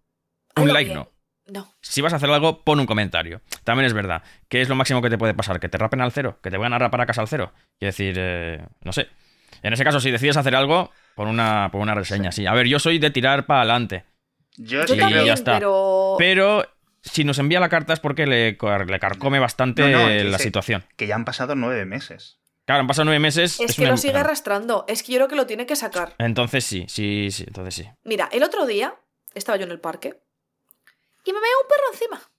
un 0.58 0.68
like 0.74 0.90
bien. 0.92 1.00
no. 1.00 1.10
No. 1.48 1.72
Si 1.82 2.02
vas 2.02 2.12
a 2.14 2.16
hacer 2.16 2.30
algo, 2.30 2.64
pon 2.64 2.80
un 2.80 2.86
comentario. 2.88 3.42
También 3.64 3.86
es 3.86 3.94
verdad. 3.94 4.24
que 4.50 4.62
es 4.62 4.70
lo 4.70 4.76
máximo 4.76 5.02
que 5.02 5.10
te 5.10 5.18
puede 5.18 5.34
pasar? 5.34 5.60
Que 5.60 5.70
te 5.70 5.78
rapen 5.78 6.02
al 6.02 6.12
cero, 6.12 6.40
que 6.42 6.50
te 6.50 6.58
vayan 6.58 6.74
a 6.74 6.80
rapar 6.80 7.02
a 7.02 7.06
casa 7.06 7.22
al 7.22 7.28
cero. 7.28 7.52
Quiero 7.80 7.90
decir, 7.92 8.16
eh, 8.18 8.66
no 8.82 8.92
sé. 8.94 9.08
En 9.62 9.74
ese 9.74 9.84
caso, 9.84 10.00
si 10.00 10.12
decides 10.12 10.38
hacer 10.38 10.56
algo, 10.56 10.92
pon 11.16 11.28
una, 11.28 11.70
pon 11.72 11.82
una 11.82 11.96
reseña, 11.96 12.32
sí. 12.32 12.46
A 12.46 12.54
ver, 12.54 12.68
yo 12.68 12.80
soy 12.80 12.98
de 13.00 13.10
tirar 13.12 13.46
para 13.46 13.62
adelante. 13.62 14.06
Yo, 14.58 14.82
Yo 14.86 14.94
sí 14.94 15.00
también, 15.00 15.26
ya 15.26 15.34
está. 15.34 15.54
pero... 15.54 16.16
Pero 16.18 16.66
si 17.04 17.24
nos 17.24 17.38
envía 17.40 17.60
la 17.60 17.70
carta 17.70 17.94
es 17.94 18.00
porque 18.00 18.26
le, 18.26 18.58
le 18.88 19.00
carcome 19.00 19.38
bastante 19.40 19.84
No, 19.92 20.00
no, 20.04 20.08
que 20.08 20.24
la 20.24 20.40
situación. 20.40 20.84
que 20.96 21.06
ya 21.08 21.16
han 21.16 21.26
pasado 21.26 21.54
nueve 21.56 21.86
meses. 21.86 22.40
Claro, 22.66 22.82
han 22.82 22.88
pasado 22.88 23.06
nueve 23.06 23.20
meses. 23.20 23.60
Es, 23.60 23.76
que 23.76 23.84
una- 23.84 23.92
lo 23.92 23.98
sigue 23.98 24.18
arrastrando. 24.18 24.86
Es 24.88 25.04
que 25.04 25.12
yo 25.12 25.20
creo 25.20 25.28
que 25.28 25.36
lo 25.36 25.46
tiene 25.46 25.68
que 25.68 25.76
sacar. 25.76 26.16
Entonces 26.18 26.64
sí, 26.66 26.86
sí, 26.88 27.30
sí, 27.32 27.44
entonces 27.46 27.76
sí. 27.76 27.88
Mira, 28.04 28.28
el 28.32 28.42
otro 28.42 28.66
día 28.66 28.96
estaba 29.36 29.58
yo 29.58 29.66
en 29.66 29.72
el 29.72 29.80
parque 29.80 30.20
y 31.26 31.34
me 31.34 31.40
veo 31.40 31.62
un 31.62 31.68
perro 31.68 31.84
encima. 31.94 32.32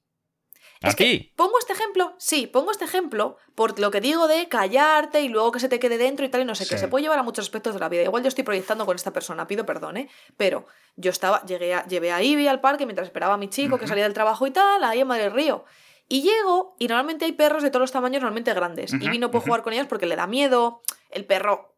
¿A 0.83 0.89
Es 0.89 0.95
que 0.97 1.05
ti? 1.05 1.33
pongo 1.37 1.59
este 1.59 1.73
ejemplo, 1.73 2.15
sí, 2.19 2.47
pongo 2.47 2.71
este 2.71 2.85
ejemplo 2.85 3.39
por 3.55 3.79
lo 3.81 3.91
que 3.91 4.01
digo 4.03 4.29
de 4.29 4.47
callarte 4.49 5.23
y 5.23 5.29
luego 5.29 5.51
que 5.51 5.59
se 5.59 5.71
te 5.71 5.79
quede 5.79 5.97
dentro 5.97 6.27
y 6.27 6.29
tal 6.29 6.43
y 6.43 6.45
no 6.45 6.55
sé 6.55 6.65
qué. 6.65 6.75
Sí. 6.75 6.81
Se 6.81 6.89
puede 6.89 7.03
llevar 7.03 7.19
a 7.19 7.23
muchos 7.23 7.47
aspectos 7.47 7.73
de 7.75 7.81
la 7.81 7.89
vida. 7.89 8.03
Igual 8.03 8.23
yo 8.23 8.29
estoy 8.29 8.45
proyectando 8.45 8.85
con 8.85 8.95
esta 8.95 9.11
persona, 9.13 9.47
pido 9.47 9.65
perdón, 9.65 9.97
¿eh? 9.97 10.11
Pero 10.37 10.67
yo 10.97 11.11
estaba, 11.11 11.43
llegué 11.47 11.73
a, 11.75 11.87
llevé 11.87 12.13
a 12.13 12.23
Ivy 12.23 12.47
al 12.47 12.61
parque 12.61 12.85
mientras 12.85 13.09
esperaba 13.09 13.35
a 13.35 13.39
mi 13.39 13.49
chico 13.49 13.79
que 13.79 13.85
Ujú. 13.85 13.89
salía 13.89 14.05
del 14.05 14.13
trabajo 14.13 14.47
y 14.47 14.51
tal, 14.51 14.85
ahí 14.85 15.01
en 15.01 15.09
Madrid 15.09 15.31
Río. 15.31 15.65
Y 16.09 16.21
llego 16.23 16.77
y 16.79 16.89
normalmente 16.89 17.25
hay 17.25 17.33
perros 17.33 17.63
de 17.63 17.71
todos 17.71 17.81
los 17.81 17.93
tamaños, 17.93 18.21
normalmente 18.21 18.53
grandes. 18.53 18.93
Ujú, 18.93 19.03
Ivy 19.03 19.19
no 19.19 19.31
puede 19.31 19.47
jugar 19.47 19.63
con 19.63 19.73
ellos 19.73 19.87
porque 19.89 20.07
le 20.07 20.15
da 20.15 20.27
miedo. 20.27 20.83
El 21.11 21.25
perro 21.25 21.75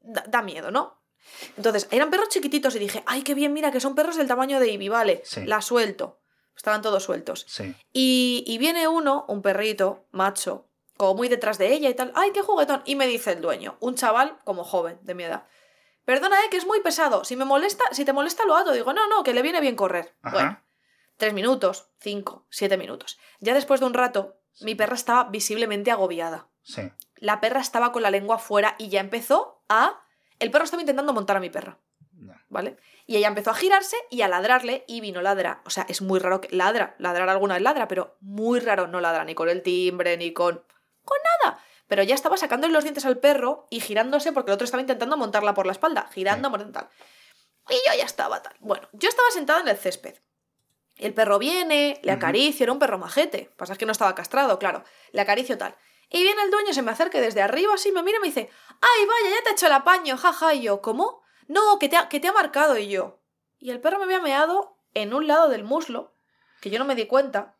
da, 0.00 0.24
da 0.26 0.40
miedo, 0.42 0.70
¿no? 0.70 1.02
Entonces, 1.58 1.86
eran 1.90 2.10
perros 2.10 2.30
chiquititos 2.30 2.74
y 2.74 2.78
dije, 2.78 3.02
ay, 3.06 3.22
qué 3.22 3.34
bien, 3.34 3.52
mira, 3.52 3.70
que 3.70 3.78
son 3.80 3.94
perros 3.94 4.16
del 4.16 4.26
tamaño 4.26 4.58
de 4.58 4.68
Ivy, 4.70 4.88
vale, 4.88 5.20
Sí. 5.24 5.44
la 5.44 5.60
suelto. 5.60 6.18
Estaban 6.58 6.82
todos 6.82 7.04
sueltos. 7.04 7.46
Sí. 7.48 7.72
Y, 7.92 8.42
y 8.44 8.58
viene 8.58 8.88
uno, 8.88 9.24
un 9.28 9.42
perrito, 9.42 10.04
macho, 10.10 10.66
como 10.96 11.14
muy 11.14 11.28
detrás 11.28 11.56
de 11.56 11.72
ella 11.72 11.88
y 11.88 11.94
tal. 11.94 12.10
¡Ay, 12.16 12.32
qué 12.32 12.42
juguetón! 12.42 12.82
Y 12.84 12.96
me 12.96 13.06
dice 13.06 13.30
el 13.30 13.40
dueño, 13.40 13.76
un 13.78 13.94
chaval 13.94 14.36
como 14.42 14.64
joven, 14.64 14.98
de 15.02 15.14
mi 15.14 15.22
edad. 15.22 15.46
Perdona, 16.04 16.36
eh, 16.40 16.50
que 16.50 16.56
es 16.56 16.66
muy 16.66 16.80
pesado. 16.80 17.24
Si 17.24 17.36
me 17.36 17.44
molesta, 17.44 17.84
si 17.92 18.04
te 18.04 18.12
molesta, 18.12 18.44
lo 18.44 18.56
ato. 18.56 18.72
Digo, 18.72 18.92
no, 18.92 19.06
no, 19.06 19.22
que 19.22 19.32
le 19.32 19.42
viene 19.42 19.60
bien 19.60 19.76
correr. 19.76 20.16
Ajá. 20.20 20.34
Bueno, 20.34 20.60
tres 21.16 21.32
minutos, 21.32 21.90
cinco, 22.00 22.44
siete 22.50 22.76
minutos. 22.76 23.20
Ya 23.38 23.54
después 23.54 23.78
de 23.78 23.86
un 23.86 23.94
rato, 23.94 24.40
mi 24.60 24.74
perra 24.74 24.96
estaba 24.96 25.30
visiblemente 25.30 25.92
agobiada. 25.92 26.48
Sí. 26.64 26.90
La 27.14 27.40
perra 27.40 27.60
estaba 27.60 27.92
con 27.92 28.02
la 28.02 28.10
lengua 28.10 28.36
afuera 28.36 28.74
y 28.78 28.88
ya 28.88 28.98
empezó 28.98 29.62
a. 29.68 30.02
El 30.40 30.50
perro 30.50 30.64
estaba 30.64 30.82
intentando 30.82 31.12
montar 31.12 31.36
a 31.36 31.40
mi 31.40 31.50
perra. 31.50 31.78
¿Vale? 32.48 32.76
Y 33.06 33.16
ella 33.16 33.28
empezó 33.28 33.50
a 33.50 33.54
girarse 33.54 33.96
y 34.10 34.22
a 34.22 34.28
ladrarle 34.28 34.84
y 34.86 35.00
vino 35.00 35.22
ladra. 35.22 35.62
O 35.64 35.70
sea, 35.70 35.86
es 35.88 36.02
muy 36.02 36.18
raro 36.18 36.40
que 36.40 36.54
ladra, 36.54 36.94
ladrar 36.98 37.28
alguna 37.28 37.54
vez 37.54 37.62
ladra, 37.62 37.88
pero 37.88 38.16
muy 38.20 38.60
raro 38.60 38.86
no 38.86 39.00
ladra 39.00 39.24
ni 39.24 39.34
con 39.34 39.48
el 39.48 39.62
timbre 39.62 40.16
ni 40.16 40.32
con 40.32 40.62
con 41.04 41.18
nada. 41.42 41.58
Pero 41.86 42.02
ya 42.02 42.14
estaba 42.14 42.36
sacándole 42.36 42.72
los 42.72 42.84
dientes 42.84 43.06
al 43.06 43.18
perro 43.18 43.66
y 43.70 43.80
girándose 43.80 44.32
porque 44.32 44.50
el 44.50 44.54
otro 44.54 44.66
estaba 44.66 44.82
intentando 44.82 45.16
montarla 45.16 45.54
por 45.54 45.64
la 45.64 45.72
espalda, 45.72 46.08
girando, 46.12 46.50
mordiendo, 46.50 46.78
tal. 46.78 46.90
Y 47.70 47.74
yo 47.74 47.96
ya 47.96 48.04
estaba 48.04 48.42
tal. 48.42 48.54
Bueno, 48.60 48.88
yo 48.92 49.08
estaba 49.08 49.30
sentada 49.30 49.60
en 49.60 49.68
el 49.68 49.76
césped. 49.76 50.16
El 50.96 51.14
perro 51.14 51.38
viene, 51.38 52.00
le 52.02 52.12
acaricio, 52.12 52.64
era 52.64 52.72
un 52.72 52.78
perro 52.78 52.98
majete. 52.98 53.52
Pasa 53.56 53.72
es 53.72 53.78
que 53.78 53.86
no 53.86 53.92
estaba 53.92 54.14
castrado, 54.14 54.58
claro. 54.58 54.84
Le 55.12 55.20
acaricio 55.20 55.56
tal. 55.56 55.76
Y 56.10 56.22
viene 56.22 56.42
el 56.42 56.50
dueño, 56.50 56.72
se 56.72 56.82
me 56.82 56.90
acerca 56.90 57.18
y 57.18 57.20
desde 57.20 57.42
arriba, 57.42 57.74
así 57.74 57.92
me 57.92 58.02
mira 58.02 58.18
y 58.18 58.20
me 58.20 58.26
dice, 58.28 58.50
¡ay, 58.80 59.06
vaya, 59.06 59.36
ya 59.36 59.42
te 59.42 59.50
ha 59.50 59.52
hecho 59.52 59.66
el 59.66 59.72
apaño, 59.72 60.16
jaja! 60.16 60.54
Y 60.54 60.62
yo, 60.62 60.82
¿cómo? 60.82 61.22
No, 61.48 61.78
que 61.78 61.88
te 61.88 61.96
ha, 61.96 62.08
que 62.08 62.20
te 62.20 62.28
ha 62.28 62.32
marcado. 62.32 62.78
Y 62.78 62.88
yo. 62.88 63.18
Y 63.58 63.70
el 63.70 63.80
perro 63.80 63.98
me 63.98 64.04
había 64.04 64.20
meado 64.20 64.76
en 64.94 65.12
un 65.12 65.26
lado 65.26 65.48
del 65.48 65.64
muslo, 65.64 66.14
que 66.60 66.70
yo 66.70 66.78
no 66.78 66.84
me 66.84 66.94
di 66.94 67.06
cuenta. 67.06 67.56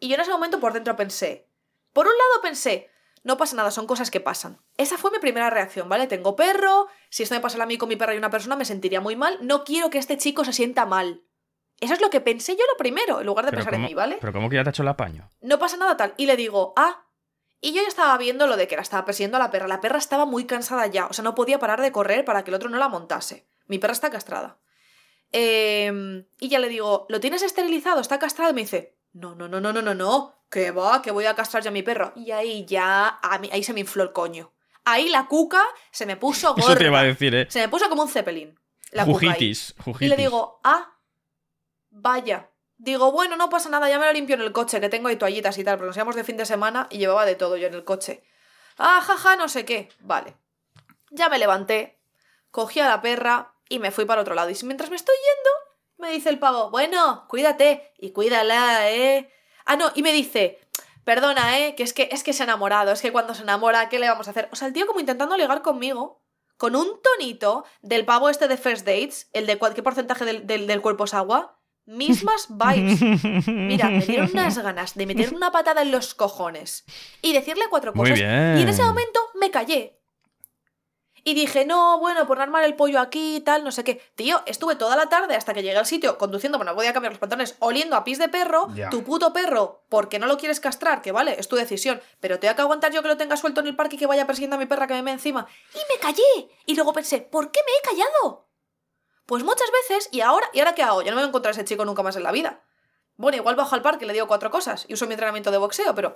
Y 0.00 0.08
yo 0.08 0.16
en 0.16 0.20
ese 0.20 0.30
momento 0.30 0.58
por 0.58 0.72
dentro 0.72 0.96
pensé. 0.96 1.48
Por 1.92 2.06
un 2.06 2.12
lado 2.12 2.42
pensé, 2.42 2.90
no 3.22 3.36
pasa 3.36 3.56
nada, 3.56 3.70
son 3.70 3.86
cosas 3.86 4.10
que 4.10 4.20
pasan. 4.20 4.60
Esa 4.76 4.98
fue 4.98 5.10
mi 5.10 5.18
primera 5.18 5.50
reacción, 5.50 5.88
¿vale? 5.88 6.06
Tengo 6.06 6.36
perro, 6.36 6.88
si 7.08 7.22
esto 7.22 7.34
me 7.34 7.40
pasara 7.40 7.64
a 7.64 7.66
mí 7.66 7.78
con 7.78 7.88
mi 7.88 7.96
perro 7.96 8.14
y 8.14 8.18
una 8.18 8.30
persona 8.30 8.56
me 8.56 8.64
sentiría 8.64 9.00
muy 9.00 9.16
mal, 9.16 9.38
no 9.40 9.64
quiero 9.64 9.90
que 9.90 9.98
este 9.98 10.18
chico 10.18 10.44
se 10.44 10.52
sienta 10.52 10.86
mal. 10.86 11.22
Eso 11.80 11.94
es 11.94 12.00
lo 12.00 12.10
que 12.10 12.20
pensé 12.20 12.56
yo 12.56 12.62
lo 12.70 12.76
primero, 12.76 13.20
en 13.20 13.26
lugar 13.26 13.46
de 13.46 13.52
pensar 13.52 13.74
en 13.74 13.80
¿cómo, 13.80 13.88
mí, 13.88 13.94
¿vale? 13.94 14.18
pero 14.20 14.32
¿cómo 14.32 14.48
que 14.48 14.56
ya 14.56 14.62
te 14.62 14.70
ha 14.70 14.72
hecho 14.72 14.82
el 14.82 14.88
apaño? 14.88 15.30
No 15.40 15.58
pasa 15.58 15.76
nada 15.76 15.96
tal. 15.96 16.14
Y 16.16 16.26
le 16.26 16.36
digo, 16.36 16.72
ah. 16.76 17.05
Y 17.66 17.72
yo 17.72 17.82
ya 17.82 17.88
estaba 17.88 18.16
viendo 18.16 18.46
lo 18.46 18.56
de 18.56 18.68
que 18.68 18.76
la 18.76 18.82
estaba 18.82 19.04
persiguiendo 19.04 19.38
a 19.38 19.40
la 19.40 19.50
perra. 19.50 19.66
La 19.66 19.80
perra 19.80 19.98
estaba 19.98 20.24
muy 20.24 20.44
cansada 20.44 20.86
ya, 20.86 21.06
o 21.06 21.12
sea, 21.12 21.24
no 21.24 21.34
podía 21.34 21.58
parar 21.58 21.80
de 21.80 21.90
correr 21.90 22.24
para 22.24 22.44
que 22.44 22.50
el 22.50 22.54
otro 22.54 22.68
no 22.70 22.78
la 22.78 22.88
montase. 22.88 23.48
Mi 23.66 23.78
perra 23.78 23.92
está 23.92 24.08
castrada. 24.10 24.58
Em, 25.32 26.24
y 26.38 26.48
ya 26.48 26.58
le 26.60 26.68
digo, 26.68 27.06
¿lo 27.08 27.18
tienes 27.18 27.42
esterilizado? 27.42 28.00
¿Está 28.00 28.18
castrado? 28.20 28.50
Y 28.52 28.54
me 28.54 28.60
dice, 28.60 28.96
no, 29.12 29.34
no, 29.34 29.48
no, 29.48 29.60
no, 29.60 29.72
no, 29.72 29.82
no, 29.82 29.94
no. 29.94 30.34
Que 30.48 30.70
va, 30.70 31.02
que 31.02 31.10
voy 31.10 31.24
a 31.26 31.34
castrar 31.34 31.62
ya 31.64 31.70
a 31.70 31.72
mi 31.72 31.82
perro. 31.82 32.12
Y 32.14 32.30
ahí 32.30 32.64
ya, 32.66 33.18
a 33.20 33.38
mí- 33.38 33.50
ahí 33.52 33.64
se 33.64 33.72
me 33.72 33.80
infló 33.80 34.04
el 34.04 34.12
coño. 34.12 34.52
Ahí 34.84 35.08
la 35.08 35.26
cuca 35.26 35.60
se 35.90 36.06
me 36.06 36.16
puso 36.16 36.50
gorda. 36.54 36.62
Eso 36.70 36.76
te 36.76 36.84
iba 36.86 37.00
a 37.00 37.02
decir, 37.02 37.34
¿eh? 37.34 37.46
Se 37.50 37.58
me 37.58 37.68
puso 37.68 37.88
como 37.88 38.02
un 38.04 38.08
zeppelin. 38.08 38.56
La 38.92 39.04
cuca 39.04 39.18
ahí. 39.26 39.26
Jujitis, 39.32 39.74
Y 39.76 39.82
jujitis. 39.82 40.08
le 40.10 40.16
digo, 40.16 40.60
ah, 40.62 40.96
vaya. 41.90 42.48
Digo, 42.78 43.10
bueno, 43.10 43.36
no 43.36 43.48
pasa 43.48 43.70
nada, 43.70 43.88
ya 43.88 43.98
me 43.98 44.06
lo 44.06 44.12
limpio 44.12 44.34
en 44.34 44.42
el 44.42 44.52
coche, 44.52 44.80
que 44.80 44.88
tengo 44.90 45.08
ahí 45.08 45.16
toallitas 45.16 45.56
y 45.58 45.64
tal, 45.64 45.76
porque 45.78 45.88
nos 45.88 45.96
íbamos 45.96 46.14
de 46.14 46.24
fin 46.24 46.36
de 46.36 46.44
semana 46.44 46.88
y 46.90 46.98
llevaba 46.98 47.24
de 47.24 47.34
todo 47.34 47.56
yo 47.56 47.66
en 47.68 47.74
el 47.74 47.84
coche. 47.84 48.22
Ah, 48.78 49.00
jaja, 49.02 49.36
no 49.36 49.48
sé 49.48 49.64
qué. 49.64 49.88
Vale. 50.00 50.36
Ya 51.10 51.28
me 51.30 51.38
levanté, 51.38 51.98
cogí 52.50 52.80
a 52.80 52.88
la 52.88 53.00
perra 53.00 53.54
y 53.68 53.78
me 53.78 53.90
fui 53.90 54.04
para 54.04 54.20
otro 54.20 54.34
lado. 54.34 54.50
Y 54.50 54.56
mientras 54.64 54.90
me 54.90 54.96
estoy 54.96 55.14
yendo, 55.16 55.50
me 55.96 56.10
dice 56.14 56.28
el 56.28 56.38
pavo, 56.38 56.70
bueno, 56.70 57.24
cuídate 57.28 57.92
y 57.98 58.10
cuídala, 58.10 58.90
¿eh? 58.90 59.32
Ah, 59.64 59.76
no, 59.76 59.90
y 59.94 60.02
me 60.02 60.12
dice, 60.12 60.60
perdona, 61.04 61.58
¿eh? 61.58 61.74
Que 61.76 61.82
es 61.82 61.94
que, 61.94 62.10
es 62.12 62.22
que 62.22 62.34
se 62.34 62.42
ha 62.42 62.44
enamorado, 62.44 62.92
es 62.92 63.00
que 63.00 63.12
cuando 63.12 63.34
se 63.34 63.42
enamora, 63.42 63.88
¿qué 63.88 63.98
le 63.98 64.08
vamos 64.08 64.28
a 64.28 64.32
hacer? 64.32 64.50
O 64.52 64.56
sea, 64.56 64.68
el 64.68 64.74
tío 64.74 64.86
como 64.86 65.00
intentando 65.00 65.36
ligar 65.38 65.62
conmigo, 65.62 66.20
con 66.58 66.76
un 66.76 67.00
tonito 67.02 67.64
del 67.80 68.04
pavo 68.04 68.28
este 68.28 68.48
de 68.48 68.58
First 68.58 68.84
Dates, 68.86 69.28
el 69.32 69.46
de 69.46 69.58
qué 69.74 69.82
porcentaje 69.82 70.24
del- 70.26 70.66
del 70.66 70.82
cuerpo 70.82 71.04
es 71.04 71.14
agua, 71.14 71.55
mismas 71.86 72.48
vibes. 72.48 73.00
Mira, 73.48 73.88
me 73.88 74.04
dieron 74.04 74.30
unas 74.34 74.58
ganas 74.58 74.94
de 74.94 75.06
meter 75.06 75.32
una 75.34 75.50
patada 75.50 75.82
en 75.82 75.90
los 75.92 76.14
cojones 76.14 76.84
y 77.22 77.32
decirle 77.32 77.64
cuatro 77.70 77.92
Muy 77.94 78.10
cosas. 78.10 78.18
bien. 78.18 78.58
Y 78.58 78.62
en 78.62 78.68
ese 78.68 78.82
momento 78.82 79.20
me 79.34 79.50
callé. 79.50 79.96
Y 81.28 81.34
dije, 81.34 81.66
no, 81.66 81.98
bueno, 81.98 82.24
por 82.28 82.40
armar 82.40 82.62
el 82.62 82.76
pollo 82.76 83.00
aquí 83.00 83.36
y 83.36 83.40
tal, 83.40 83.64
no 83.64 83.72
sé 83.72 83.82
qué. 83.82 84.00
Tío, 84.14 84.42
estuve 84.46 84.76
toda 84.76 84.94
la 84.94 85.08
tarde 85.08 85.34
hasta 85.34 85.54
que 85.54 85.64
llegué 85.64 85.76
al 85.76 85.84
sitio 85.84 86.18
conduciendo, 86.18 86.56
bueno, 86.56 86.72
podía 86.76 86.92
cambiar 86.92 87.14
los 87.14 87.18
pantalones, 87.18 87.56
oliendo 87.58 87.96
a 87.96 88.04
pis 88.04 88.18
de 88.20 88.28
perro, 88.28 88.68
tu 88.92 89.02
puto 89.02 89.32
perro, 89.32 89.82
porque 89.88 90.20
no 90.20 90.26
lo 90.26 90.38
quieres 90.38 90.60
castrar, 90.60 91.02
que 91.02 91.10
vale, 91.10 91.34
es 91.36 91.48
tu 91.48 91.56
decisión, 91.56 92.00
pero 92.20 92.38
te 92.38 92.46
voy 92.46 92.52
a 92.52 92.54
que 92.54 92.62
aguantar 92.62 92.92
yo 92.92 93.02
que 93.02 93.08
lo 93.08 93.16
tenga 93.16 93.36
suelto 93.36 93.60
en 93.60 93.66
el 93.66 93.74
parque 93.74 93.96
y 93.96 93.98
que 93.98 94.06
vaya 94.06 94.24
persiguiendo 94.24 94.54
a 94.54 94.60
mi 94.60 94.66
perra 94.66 94.86
que 94.86 94.94
me 94.94 95.02
me 95.02 95.10
encima. 95.10 95.48
Y 95.74 95.78
me 95.92 95.98
callé. 95.98 96.48
Y 96.64 96.76
luego 96.76 96.92
pensé, 96.92 97.22
¿por 97.22 97.50
qué 97.50 97.58
me 97.66 97.72
he 97.72 97.96
callado? 97.96 98.45
Pues 99.26 99.42
muchas 99.42 99.68
veces, 99.82 100.08
y 100.12 100.20
ahora, 100.20 100.48
¿y 100.52 100.60
ahora 100.60 100.74
qué 100.74 100.82
hago? 100.82 101.02
Ya 101.02 101.10
no 101.10 101.16
me 101.16 101.22
voy 101.22 101.26
a 101.26 101.28
encontrar 101.28 101.52
a 101.52 101.56
ese 101.56 101.64
chico 101.64 101.84
nunca 101.84 102.02
más 102.02 102.16
en 102.16 102.22
la 102.22 102.32
vida. 102.32 102.62
Bueno, 103.16 103.36
igual 103.36 103.56
bajo 103.56 103.74
al 103.74 103.82
parque 103.82 104.04
y 104.04 104.08
le 104.08 104.14
digo 104.14 104.28
cuatro 104.28 104.50
cosas 104.50 104.86
y 104.88 104.94
uso 104.94 105.06
mi 105.06 105.14
entrenamiento 105.14 105.50
de 105.50 105.58
boxeo, 105.58 105.94
pero. 105.94 106.14